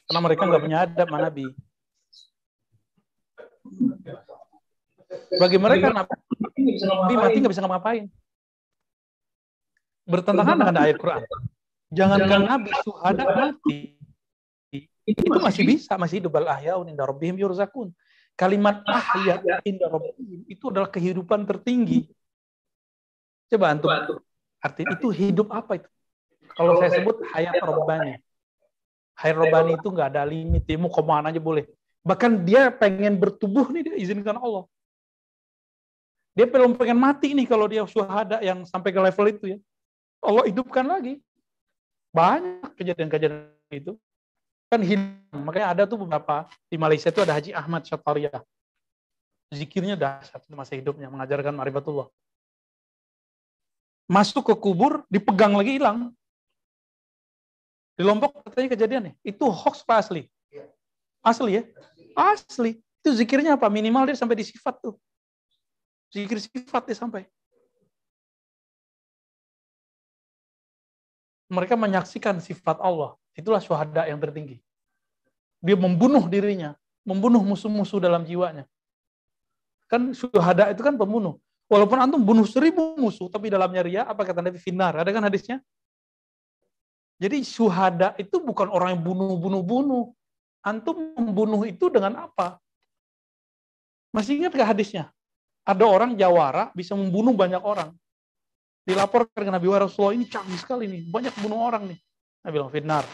Karena 0.07 0.19
mereka 0.21 0.41
nggak 0.47 0.63
punya 0.63 0.77
adab 0.85 1.07
sama 1.07 1.19
Nabi. 1.23 1.45
Bagi 5.37 5.57
mereka 5.59 5.87
Nabi 5.91 7.13
mati 7.15 7.37
nggak 7.39 7.53
bisa 7.53 7.63
ngapain. 7.63 8.05
Bertentangan 10.07 10.57
dengan 10.59 10.77
ayat 10.81 10.97
Quran. 10.97 11.21
Jangankan 11.91 12.41
Nabi 12.47 12.71
suhada 12.83 13.25
mati. 13.31 13.99
Itu 15.07 15.27
masih 15.27 15.63
bisa, 15.67 15.97
masih 15.99 16.23
hidup 16.23 16.39
al 16.39 16.55
ahyaun 16.55 16.87
inda 16.87 17.03
rabbihim 17.03 17.35
yurzakun. 17.39 17.91
Kalimat 18.39 18.81
ahya 18.87 19.43
inda 19.67 19.91
rabbihim 19.91 20.47
itu 20.47 20.65
adalah 20.71 20.87
kehidupan 20.87 21.43
tertinggi. 21.43 22.07
Coba 23.51 23.75
antum 23.75 23.91
arti 24.61 24.83
itu 24.87 25.07
hidup 25.11 25.51
apa 25.51 25.81
itu? 25.81 25.89
Kalau 26.55 26.79
saya 26.79 26.91
sebut 26.95 27.19
hayat 27.33 27.59
robbani. 27.59 28.21
Hayat 29.19 29.35
robbani 29.37 29.77
itu 29.77 29.87
nggak 29.91 30.09
ada 30.15 30.23
limit, 30.25 30.63
dia 30.65 30.77
mau 30.79 30.89
ke 30.89 31.01
mana 31.03 31.29
aja 31.29 31.41
boleh. 31.41 31.67
Bahkan 32.01 32.41
dia 32.41 32.73
pengen 32.73 33.19
bertubuh 33.19 33.69
nih, 33.69 33.81
dia 33.85 33.95
izinkan 33.99 34.37
Allah. 34.37 34.65
Dia 36.31 36.47
belum 36.47 36.79
pengen 36.79 36.97
mati 36.97 37.35
nih 37.35 37.45
kalau 37.45 37.67
dia 37.67 37.83
suhada 37.83 38.39
yang 38.39 38.63
sampai 38.63 38.89
ke 38.95 38.99
level 39.03 39.25
itu 39.27 39.45
ya. 39.55 39.57
Allah 40.23 40.47
hidupkan 40.47 40.85
lagi. 40.87 41.19
Banyak 42.15 42.71
kejadian-kejadian 42.79 43.51
itu. 43.73 43.99
Kan 44.71 44.79
hilang. 44.79 45.43
Makanya 45.43 45.67
ada 45.75 45.83
tuh 45.83 45.99
beberapa 45.99 46.47
di 46.71 46.79
Malaysia 46.79 47.11
itu 47.11 47.19
ada 47.19 47.35
Haji 47.35 47.51
Ahmad 47.51 47.83
Syataria. 47.83 48.31
Zikirnya 49.51 49.99
dahsyat 49.99 50.47
masa 50.55 50.79
hidupnya 50.79 51.11
mengajarkan 51.11 51.51
marifatullah. 51.51 52.07
Masuk 54.07 54.47
ke 54.47 54.55
kubur, 54.55 55.03
dipegang 55.11 55.55
lagi 55.55 55.75
hilang. 55.75 56.15
Di 58.01 58.09
Lombok 58.09 58.33
katanya 58.49 58.73
kejadian 58.73 59.01
nih. 59.05 59.13
Itu 59.21 59.45
hoax 59.53 59.85
apa 59.85 60.01
asli? 60.01 60.25
Asli 61.21 61.61
ya? 61.61 61.63
Asli. 62.17 62.81
Itu 62.81 63.13
zikirnya 63.13 63.53
apa? 63.53 63.69
Minimal 63.69 64.09
dia 64.09 64.17
sampai 64.17 64.41
di 64.41 64.41
sifat 64.41 64.81
tuh. 64.81 64.97
Zikir 66.09 66.41
sifat 66.41 66.89
dia 66.89 66.97
sampai. 66.97 67.29
Mereka 71.53 71.77
menyaksikan 71.77 72.41
sifat 72.41 72.81
Allah. 72.81 73.13
Itulah 73.37 73.61
syuhada 73.61 74.09
yang 74.09 74.17
tertinggi. 74.17 74.57
Dia 75.61 75.77
membunuh 75.77 76.25
dirinya, 76.25 76.73
membunuh 77.05 77.45
musuh-musuh 77.45 78.01
dalam 78.01 78.25
jiwanya. 78.25 78.65
Kan 79.85 80.17
syuhada 80.17 80.73
itu 80.73 80.81
kan 80.81 80.97
pembunuh. 80.97 81.37
Walaupun 81.69 82.01
antum 82.01 82.25
bunuh 82.25 82.49
seribu 82.49 82.97
musuh, 82.97 83.29
tapi 83.29 83.53
dalamnya 83.53 83.85
ria, 83.85 84.01
apa 84.09 84.25
kata 84.25 84.41
Nabi 84.41 84.57
Finar? 84.57 84.97
Ada 84.97 85.13
kan 85.13 85.21
hadisnya? 85.21 85.61
Jadi 87.21 87.45
syuhada 87.45 88.17
itu 88.17 88.41
bukan 88.41 88.65
orang 88.73 88.97
yang 88.97 89.03
bunuh-bunuh-bunuh. 89.05 90.09
Antum 90.65 91.13
membunuh 91.13 91.61
itu 91.69 91.85
dengan 91.93 92.25
apa? 92.25 92.57
Masih 94.09 94.41
ingat 94.41 94.57
gak 94.57 94.73
hadisnya? 94.73 95.13
Ada 95.61 95.85
orang 95.85 96.17
jawara 96.17 96.73
bisa 96.73 96.97
membunuh 96.97 97.37
banyak 97.37 97.61
orang. 97.61 97.93
Dilaporkan 98.81 99.45
ke 99.45 99.51
Nabi 99.53 99.69
Rasulullah 99.69 100.17
ini 100.17 100.25
canggih 100.25 100.57
sekali 100.57 100.89
nih, 100.89 101.05
banyak 101.13 101.33
bunuh 101.37 101.61
orang 101.61 101.93
nih. 101.93 101.99
Nabi 102.41 102.53
bilang 102.57 102.73
fitnar. 102.73 103.05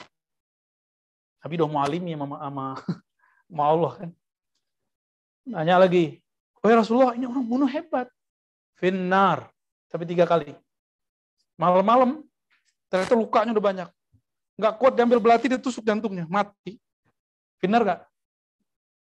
Nabi 1.44 1.54
udah 1.60 1.68
mau 1.68 1.84
alimi 1.84 2.16
sama, 2.16 2.36
sama, 2.40 2.66
sama 3.52 3.64
Allah 3.68 3.92
kan. 4.00 4.10
Nanya 5.48 5.76
lagi, 5.84 6.20
oh 6.64 6.68
Rasulullah 6.72 7.16
ini 7.20 7.28
orang 7.28 7.44
bunuh 7.44 7.68
hebat. 7.68 8.08
Finnar. 8.80 9.52
Tapi 9.92 10.04
tiga 10.08 10.24
kali. 10.24 10.56
Malam-malam, 11.60 12.24
ternyata 12.88 13.16
lukanya 13.16 13.52
udah 13.52 13.66
banyak. 13.66 13.90
Nggak 14.58 14.74
kuat 14.82 14.94
diambil 14.98 15.22
belati, 15.22 15.46
ditusuk 15.54 15.86
jantungnya. 15.86 16.26
Mati. 16.26 16.82
Finnar 17.62 17.86
nggak? 17.86 18.02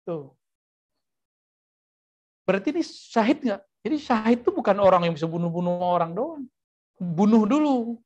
Tuh. 0.08 0.32
Berarti 2.48 2.72
ini 2.72 2.82
syahid 2.82 3.38
nggak? 3.44 3.62
Jadi 3.84 3.96
syahid 4.00 4.38
itu 4.42 4.50
bukan 4.50 4.76
orang 4.80 5.06
yang 5.06 5.14
bisa 5.14 5.28
bunuh-bunuh 5.28 5.76
orang 5.78 6.16
doang. 6.16 6.42
Bunuh 6.96 7.44
dulu 7.44 8.00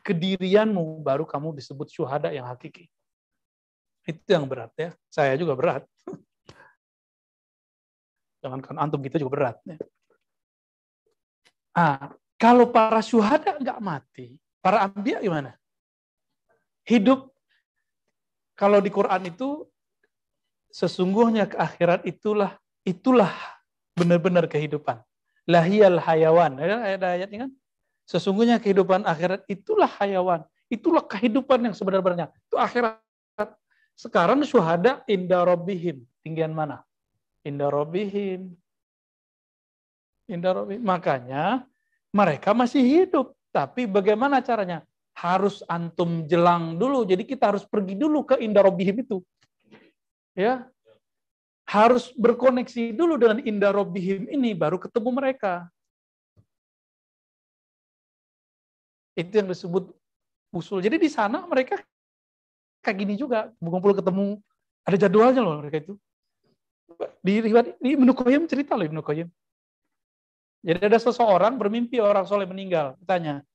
kedirianmu, 0.00 1.04
baru 1.04 1.28
kamu 1.28 1.56
disebut 1.56 1.88
syuhada 1.92 2.32
yang 2.32 2.48
hakiki. 2.48 2.88
Itu 4.08 4.24
yang 4.28 4.48
berat 4.48 4.72
ya. 4.76 4.90
Saya 5.12 5.36
juga 5.36 5.52
berat. 5.54 5.84
Jangankan 8.42 8.76
antum 8.80 9.00
kita 9.04 9.20
juga 9.20 9.32
berat. 9.36 9.56
Ya. 9.68 9.76
Ah, 11.76 12.16
kalau 12.40 12.72
para 12.72 13.04
syuhada 13.04 13.60
nggak 13.60 13.78
mati, 13.78 14.40
para 14.64 14.88
ambia 14.88 15.20
gimana? 15.20 15.59
Hidup 16.90 17.30
kalau 18.58 18.82
di 18.82 18.90
Quran 18.90 19.30
itu 19.30 19.62
sesungguhnya 20.74 21.46
ke 21.46 21.54
akhirat 21.54 22.02
itulah 22.02 22.58
itulah 22.82 23.30
benar-benar 23.94 24.50
kehidupan. 24.50 24.98
Lahiyal 25.46 26.02
hayawan. 26.02 26.58
Ada 26.58 27.14
ayatnya 27.14 27.46
kan? 27.46 27.50
Sesungguhnya 28.10 28.58
kehidupan 28.58 29.06
akhirat 29.06 29.46
itulah 29.46 29.86
hayawan. 30.02 30.42
Itulah 30.66 31.06
kehidupan 31.06 31.70
yang 31.70 31.74
sebenarnya. 31.78 32.30
Itu 32.50 32.58
akhirat. 32.58 32.98
Sekarang 33.94 34.42
syuhada 34.42 35.06
inda 35.06 35.46
robbihim. 35.46 36.02
Tinggian 36.26 36.50
mana? 36.50 36.82
Inda 37.46 37.70
robbihim. 37.70 38.50
Inda 40.26 40.50
robbihim. 40.52 40.82
Makanya 40.82 41.64
mereka 42.10 42.50
masih 42.50 42.82
hidup. 42.82 43.34
Tapi 43.50 43.86
bagaimana 43.86 44.42
caranya? 44.42 44.86
Harus 45.20 45.60
antum 45.68 46.24
jelang 46.24 46.80
dulu. 46.80 47.04
Jadi 47.04 47.28
kita 47.28 47.52
harus 47.52 47.68
pergi 47.68 47.92
dulu 47.92 48.24
ke 48.24 48.40
inda 48.40 48.64
robbihim 48.64 49.04
itu. 49.04 49.20
Ya, 50.32 50.64
harus 51.70 52.10
berkoneksi 52.18 52.90
dulu 52.98 53.14
dengan 53.14 53.38
indah 53.46 53.70
robbihim 53.70 54.26
ini 54.26 54.58
baru 54.58 54.74
ketemu 54.74 55.10
mereka. 55.14 55.70
Itu 59.14 59.30
yang 59.30 59.46
disebut 59.46 59.94
usul. 60.50 60.82
Jadi 60.82 60.98
di 60.98 61.06
sana 61.06 61.46
mereka 61.46 61.78
kayak 62.82 62.96
gini 62.98 63.14
juga, 63.14 63.54
mengumpul 63.62 63.94
ketemu, 63.94 64.42
ada 64.82 64.96
jadwalnya 64.98 65.40
loh 65.46 65.62
mereka 65.62 65.78
itu. 65.78 65.94
Di 67.22 67.38
riwayat 67.38 67.78
di 67.78 67.94
Ibnu 67.94 68.12
cerita 68.50 68.74
loh 68.74 68.86
Ibnu 68.90 69.00
Qayyim. 69.06 69.28
Jadi 70.66 70.80
ada 70.82 70.98
seseorang 70.98 71.54
bermimpi 71.54 72.02
orang 72.02 72.26
soleh 72.26 72.50
meninggal. 72.50 72.98
Tanya, 73.06 73.46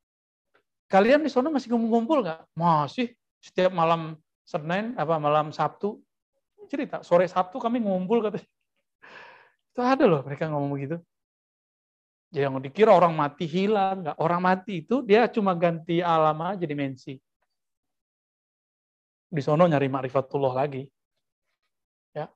kalian 0.96 1.28
di 1.28 1.32
sana 1.32 1.52
masih 1.52 1.76
ngumpul 1.76 2.24
nggak? 2.24 2.48
Masih. 2.56 3.12
Setiap 3.44 3.76
malam 3.76 4.16
Senin, 4.48 4.96
apa 4.96 5.20
malam 5.20 5.52
Sabtu, 5.52 6.00
cerita 6.72 7.04
sore 7.04 7.28
Sabtu 7.28 7.60
kami 7.60 7.84
ngumpul 7.84 8.24
katanya. 8.24 8.48
Itu 9.76 9.82
ada 9.84 10.08
loh 10.08 10.24
mereka 10.24 10.48
ngomong 10.48 10.72
begitu. 10.72 10.98
Jadi 12.32 12.48
yang 12.48 12.64
dikira 12.64 12.96
orang 12.96 13.12
mati 13.12 13.44
hilang, 13.44 14.08
nggak 14.08 14.18
orang 14.24 14.42
mati 14.42 14.84
itu 14.88 15.04
dia 15.04 15.28
cuma 15.28 15.52
ganti 15.52 16.00
alam 16.00 16.40
aja 16.48 16.64
dimensi. 16.64 17.20
Di 19.28 19.42
sono 19.44 19.68
nyari 19.68 19.92
ma'rifatullah 19.92 20.54
lagi. 20.56 20.84
Ya. 22.16 22.32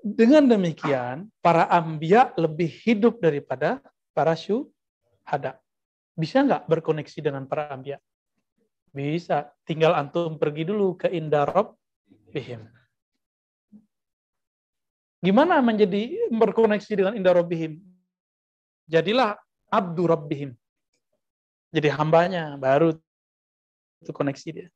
Dengan 0.00 0.48
demikian, 0.48 1.28
para 1.44 1.68
ambia 1.68 2.32
lebih 2.40 2.72
hidup 2.88 3.20
daripada 3.20 3.84
para 4.16 4.32
syuhada. 5.22 5.62
Bisa 6.18 6.42
nggak 6.44 6.68
berkoneksi 6.68 7.18
dengan 7.22 7.46
para 7.46 7.70
ambia? 7.72 7.96
Bisa. 8.92 9.48
Tinggal 9.64 9.94
antum 9.96 10.36
pergi 10.36 10.68
dulu 10.68 10.98
ke 10.98 11.08
Indarob 11.08 11.78
Bihim. 12.34 12.68
Gimana 15.22 15.62
menjadi 15.62 16.28
berkoneksi 16.34 16.92
dengan 16.92 17.14
Indarob 17.14 17.46
Bihim? 17.46 17.78
Jadilah 18.90 19.38
Abdu 19.70 20.04
Rabbihim. 20.10 20.52
Jadi 21.72 21.88
hambanya, 21.88 22.60
baru 22.60 22.92
itu 24.04 24.12
koneksi 24.12 24.48
dia. 24.52 24.68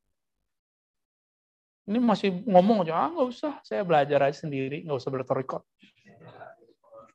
Ini 1.85 2.01
masih 2.01 2.41
ngomong 2.49 2.89
aja, 2.89 2.97
ah 2.97 3.09
nggak 3.13 3.29
usah, 3.29 3.53
saya 3.61 3.85
belajar 3.85 4.25
aja 4.25 4.49
sendiri, 4.49 4.81
nggak 4.89 4.97
usah 4.97 5.13
bertorikot. 5.13 5.63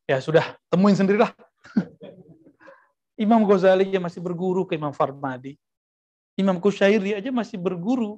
Ya 0.05 0.21
sudah, 0.21 0.53
temuin 0.69 0.93
sendirilah. 0.93 1.33
Imam 3.21 3.45
Ghazali 3.45 3.85
yang 3.93 4.01
masih 4.01 4.17
berguru 4.17 4.65
ke 4.65 4.73
Imam 4.73 4.89
Farmadi. 4.89 5.53
Imam 6.33 6.57
Kusyairi 6.57 7.13
aja 7.13 7.29
masih 7.29 7.61
berguru. 7.61 8.17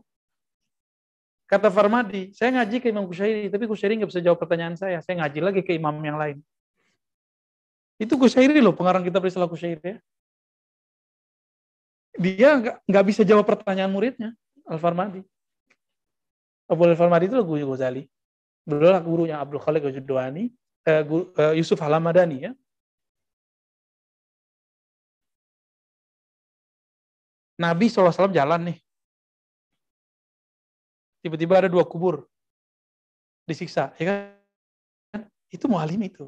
Kata 1.44 1.68
Farmadi, 1.68 2.32
saya 2.32 2.56
ngaji 2.56 2.80
ke 2.80 2.88
Imam 2.88 3.04
Kusyairi, 3.04 3.52
tapi 3.52 3.68
Kusyairi 3.68 4.00
nggak 4.00 4.16
bisa 4.16 4.24
jawab 4.24 4.40
pertanyaan 4.40 4.80
saya. 4.80 5.04
Saya 5.04 5.20
ngaji 5.20 5.40
lagi 5.44 5.60
ke 5.60 5.76
imam 5.76 5.92
yang 6.00 6.16
lain. 6.16 6.40
Itu 8.00 8.16
Kusyairi 8.16 8.64
loh, 8.64 8.72
pengarang 8.72 9.04
kitab 9.04 9.28
Risalah 9.28 9.52
Kusyairi 9.52 9.84
ya. 9.84 9.98
Dia 12.16 12.50
nggak 12.88 13.06
bisa 13.06 13.22
jawab 13.28 13.44
pertanyaan 13.44 13.92
muridnya, 13.92 14.32
Al-Farmadi. 14.64 15.20
Abu 16.72 16.88
Al-Farmadi 16.88 17.28
itu 17.28 17.36
guru 17.44 17.76
Ghazali. 17.76 18.08
Beliau 18.64 18.96
gurunya 19.04 19.44
Abdul 19.44 19.60
Khalik 19.60 19.84
Ghazudwani, 19.84 20.48
eh, 20.88 21.04
eh, 21.04 21.54
Yusuf 21.60 21.76
Halamadani 21.84 22.48
ya. 22.48 22.52
Nabi 27.60 27.86
SAW 27.90 28.34
jalan 28.34 28.74
nih. 28.74 28.78
Tiba-tiba 31.24 31.64
ada 31.64 31.70
dua 31.72 31.88
kubur 31.88 32.28
disiksa, 33.48 33.96
ya 33.96 34.06
kan? 34.12 35.24
Itu 35.48 35.72
mualim 35.72 36.04
itu. 36.04 36.28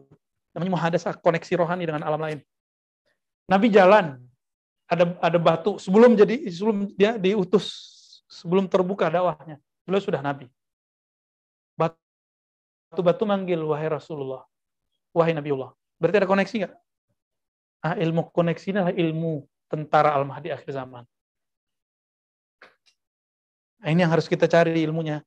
Namanya 0.56 0.72
muhadasah, 0.72 1.20
koneksi 1.20 1.60
rohani 1.60 1.84
dengan 1.84 2.04
alam 2.06 2.22
lain. 2.22 2.40
Nabi 3.52 3.68
jalan, 3.74 4.24
ada 4.88 5.18
ada 5.20 5.38
batu 5.42 5.82
sebelum 5.82 6.14
jadi 6.14 6.46
sebelum 6.48 6.94
dia 6.94 7.18
diutus, 7.18 7.68
sebelum 8.30 8.70
terbuka 8.70 9.10
dakwahnya. 9.10 9.60
Beliau 9.84 10.02
sudah 10.02 10.22
nabi. 10.22 10.50
Batu-batu 11.76 13.28
manggil 13.28 13.60
wahai 13.62 13.92
Rasulullah, 13.92 14.48
wahai 15.12 15.36
Nabiullah. 15.36 15.76
Berarti 16.00 16.18
ada 16.24 16.30
koneksi 16.30 16.56
nggak? 16.64 16.76
Ah, 17.86 17.96
ilmu 18.00 18.32
koneksi 18.34 18.68
adalah 18.74 18.94
ilmu 18.96 19.46
tentara 19.70 20.16
Al-Mahdi 20.16 20.50
akhir 20.50 20.72
zaman. 20.72 21.06
Nah, 23.86 23.94
ini 23.94 24.02
yang 24.02 24.10
harus 24.10 24.26
kita 24.26 24.50
cari 24.50 24.82
ilmunya. 24.82 25.22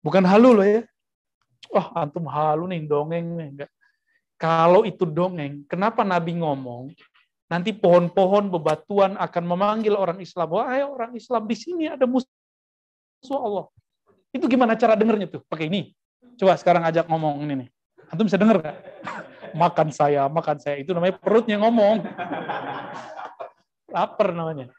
Bukan 0.00 0.24
halu 0.24 0.56
loh 0.56 0.64
ya. 0.64 0.80
Wah, 1.68 1.92
antum 1.92 2.24
halu 2.24 2.64
nih, 2.72 2.88
dongeng 2.88 3.36
nih. 3.36 3.48
Enggak. 3.52 3.70
Kalau 4.40 4.88
itu 4.88 5.04
dongeng, 5.04 5.60
kenapa 5.68 6.08
Nabi 6.08 6.40
ngomong, 6.40 6.88
nanti 7.52 7.76
pohon-pohon 7.76 8.48
bebatuan 8.48 9.20
akan 9.20 9.44
memanggil 9.44 9.92
orang 9.92 10.24
Islam. 10.24 10.56
Wahai 10.56 10.88
orang 10.88 11.12
Islam, 11.12 11.44
di 11.44 11.52
sini 11.52 11.84
ada 11.84 12.08
musuh 12.08 12.24
Allah. 13.36 13.68
Itu 14.32 14.48
gimana 14.48 14.72
cara 14.72 14.96
dengernya 14.96 15.28
tuh? 15.28 15.44
Pakai 15.52 15.68
ini. 15.68 15.92
Coba 16.40 16.56
sekarang 16.56 16.88
ajak 16.88 17.12
ngomong 17.12 17.44
ini 17.44 17.66
nih. 17.66 17.68
Antum 18.08 18.24
bisa 18.24 18.40
denger 18.40 18.56
gak? 18.64 18.76
Makan 19.68 19.88
saya, 19.92 20.28
makan 20.32 20.60
saya. 20.60 20.76
Itu 20.80 20.96
namanya 20.96 21.20
perutnya 21.20 21.60
ngomong. 21.60 22.04
Lapar 23.96 24.32
namanya. 24.32 24.72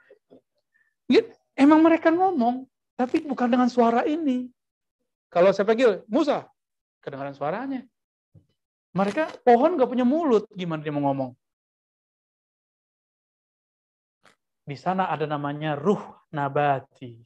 Emang 1.60 1.84
mereka 1.84 2.08
ngomong, 2.08 2.64
tapi 2.96 3.20
bukan 3.28 3.52
dengan 3.52 3.68
suara 3.68 4.08
ini. 4.08 4.48
Kalau 5.28 5.52
saya 5.52 5.68
panggil, 5.68 6.08
Musa, 6.08 6.48
kedengaran 7.04 7.36
suaranya. 7.36 7.84
Mereka 8.96 9.44
pohon 9.44 9.76
gak 9.76 9.92
punya 9.92 10.08
mulut, 10.08 10.48
gimana 10.56 10.80
dia 10.80 10.96
mau 10.96 11.04
ngomong? 11.12 11.36
Di 14.64 14.78
sana 14.80 15.12
ada 15.12 15.28
namanya 15.28 15.76
ruh 15.76 16.00
nabati. 16.32 17.20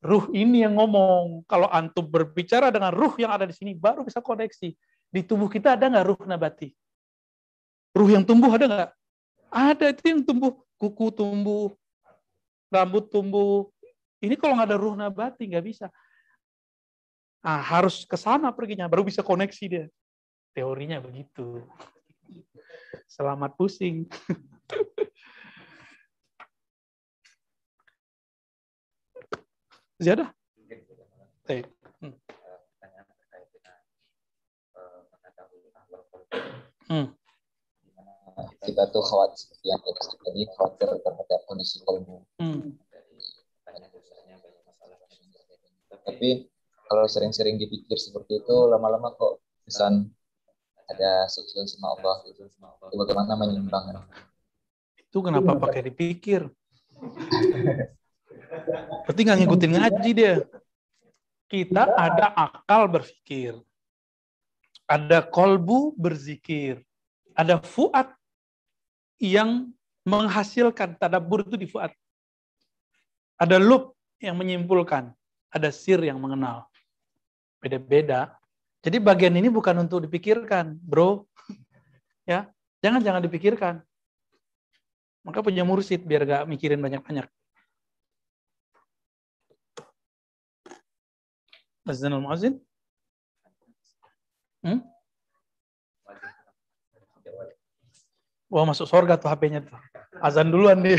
Ruh 0.00 0.32
ini 0.32 0.64
yang 0.64 0.80
ngomong. 0.80 1.44
Kalau 1.44 1.68
antum 1.68 2.08
berbicara 2.08 2.72
dengan 2.72 2.94
ruh 2.94 3.12
yang 3.20 3.36
ada 3.36 3.44
di 3.44 3.52
sini, 3.52 3.76
baru 3.76 4.00
bisa 4.00 4.24
koneksi. 4.24 4.72
Di 5.10 5.20
tubuh 5.26 5.50
kita 5.50 5.76
ada 5.76 5.90
nggak 5.92 6.06
ruh 6.08 6.22
nabati? 6.24 6.72
Ruh 7.92 8.08
yang 8.08 8.24
tumbuh 8.24 8.48
ada 8.54 8.64
nggak? 8.64 8.90
Ada 9.52 9.84
itu 9.92 10.02
yang 10.08 10.22
tumbuh. 10.24 10.56
Kuku 10.80 11.12
tumbuh, 11.12 11.76
rambut 12.70 13.10
tumbuh. 13.10 13.68
Ini 14.22 14.38
kalau 14.38 14.54
nggak 14.56 14.68
ada 14.70 14.78
ruh 14.78 14.96
nabati 14.96 15.44
nggak 15.50 15.66
bisa. 15.66 15.90
Nah, 17.40 17.64
harus 17.64 18.04
ke 18.04 18.16
sana 18.20 18.52
perginya, 18.52 18.88
baru 18.88 19.04
bisa 19.04 19.22
koneksi 19.24 19.64
dia. 19.66 19.88
Teorinya 20.52 21.00
begitu. 21.00 21.64
Selamat 23.08 23.56
pusing. 23.56 24.04
Ziyadah? 30.00 30.32
Baik. 31.44 31.68
Hmm. 36.90 37.19
Kita 38.60 38.82
tuh 38.92 39.02
khawatir 39.02 39.38
seperti 39.40 39.66
yang 39.72 39.80
kita 39.80 40.02
tadi 40.20 40.42
khawatir 40.54 40.88
terhadap 41.00 41.40
kondisi 41.48 41.80
kolbu. 41.82 42.22
Hmm. 42.38 42.76
Tapi 46.04 46.50
kalau 46.90 47.06
sering-sering 47.06 47.56
dipikir 47.56 47.96
seperti 47.96 48.42
itu, 48.42 48.56
lama-lama 48.66 49.14
kok 49.14 49.38
pesan 49.62 50.10
ada 50.90 51.30
sukses 51.30 51.78
sama 51.78 51.94
Allah 51.94 52.18
itu. 52.26 52.50
Bagaimana 52.92 53.38
menyimbangkan? 53.38 54.02
Itu 54.98 55.22
kenapa 55.22 55.54
pakai 55.54 55.86
dipikir? 55.86 56.50
Berarti 59.06 59.20
nggak 59.22 59.38
ngikutin 59.38 59.72
ngaji 59.78 60.10
dia. 60.12 60.34
Kita 61.50 61.82
ada 61.94 62.34
akal 62.34 62.90
berpikir. 62.90 63.58
Ada 64.90 65.22
kolbu 65.22 65.94
berzikir. 65.94 66.82
Ada 67.38 67.62
fuad 67.62 68.10
yang 69.20 69.68
menghasilkan 70.08 70.96
tadabur 70.96 71.44
itu 71.44 71.60
di 71.60 71.68
fuad. 71.68 71.92
Ada 73.36 73.60
lub 73.60 73.92
yang 74.18 74.40
menyimpulkan. 74.40 75.12
Ada 75.52 75.68
sir 75.68 76.00
yang 76.00 76.16
mengenal. 76.16 76.66
Beda-beda. 77.60 78.34
Jadi 78.80 78.96
bagian 78.96 79.36
ini 79.36 79.52
bukan 79.52 79.84
untuk 79.84 80.08
dipikirkan, 80.08 80.80
bro. 80.80 81.28
Ya, 82.28 82.46
jangan 82.78 83.02
jangan 83.02 83.26
dipikirkan. 83.26 83.82
Maka 85.26 85.42
punya 85.42 85.66
mursid 85.66 86.06
biar 86.06 86.22
gak 86.22 86.46
mikirin 86.46 86.78
banyak-banyak. 86.78 87.26
Azan 91.90 92.14
al-muazzin? 92.14 92.62
Hmm? 94.62 94.78
Wah 98.50 98.66
masuk 98.66 98.90
surga 98.90 99.14
tuh 99.14 99.30
HP-nya 99.30 99.62
tuh. 99.62 99.78
Azan 100.18 100.50
duluan 100.50 100.82
dia. 100.82 100.98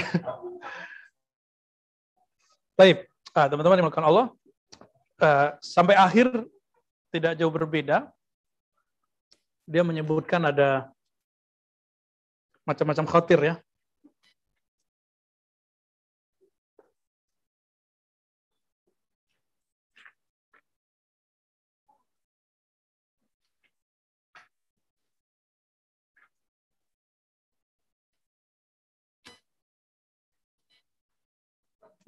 Baik, 2.79 3.05
ah, 3.35 3.51
teman-teman 3.51 3.77
yang 3.77 3.85
melakukan 3.91 4.07
Allah, 4.07 4.25
uh, 5.21 5.47
sampai 5.59 5.99
akhir 5.99 6.31
tidak 7.11 7.35
jauh 7.37 7.51
berbeda. 7.51 8.09
Dia 9.67 9.83
menyebutkan 9.83 10.41
ada 10.47 10.89
macam-macam 12.65 13.05
khatir 13.05 13.39
ya. 13.43 13.55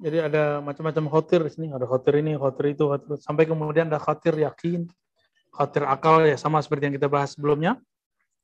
Jadi 0.04 0.20
ada 0.20 0.60
macam-macam 0.60 1.08
khotir 1.08 1.40
di 1.40 1.48
sini, 1.48 1.66
ada 1.72 1.88
khotir 1.88 2.20
ini, 2.20 2.36
khotir 2.36 2.76
itu, 2.76 2.84
khotir, 2.84 3.16
sampai 3.24 3.48
kemudian 3.48 3.88
ada 3.88 3.96
khotir 3.96 4.36
yakin, 4.36 4.84
khotir 5.48 5.88
akal 5.88 6.20
ya 6.28 6.36
sama 6.36 6.60
seperti 6.60 6.92
yang 6.92 6.94
kita 7.00 7.08
bahas 7.08 7.32
sebelumnya. 7.32 7.80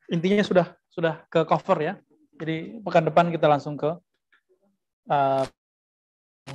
Intinya 0.09 0.41
sudah 0.41 0.73
sudah 0.89 1.21
ke 1.29 1.45
cover 1.45 1.79
ya. 1.85 1.95
Jadi 2.41 2.81
pekan 2.81 3.05
depan 3.05 3.29
kita 3.29 3.45
langsung 3.45 3.77
ke 3.77 3.93
uh, 5.13 5.45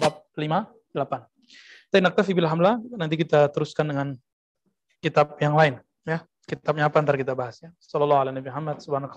bab 0.02 0.16
5, 0.34 0.42
8. 0.42 1.94
Tapi 1.94 2.02
naktafi 2.02 2.34
bil 2.34 2.50
hamla, 2.50 2.82
nanti 2.98 3.22
kita 3.22 3.54
teruskan 3.54 3.86
dengan 3.86 4.08
kitab 5.06 5.38
yang 5.38 5.54
lain 5.54 5.78
ya. 6.02 6.26
Kitabnya 6.50 6.90
apa 6.90 6.98
ntar 7.06 7.14
kita 7.14 7.38
bahas 7.38 7.62
ya. 7.62 7.70
Sallallahu 7.78 8.26
alaihi 8.26 8.82
subhanahu 8.82 9.14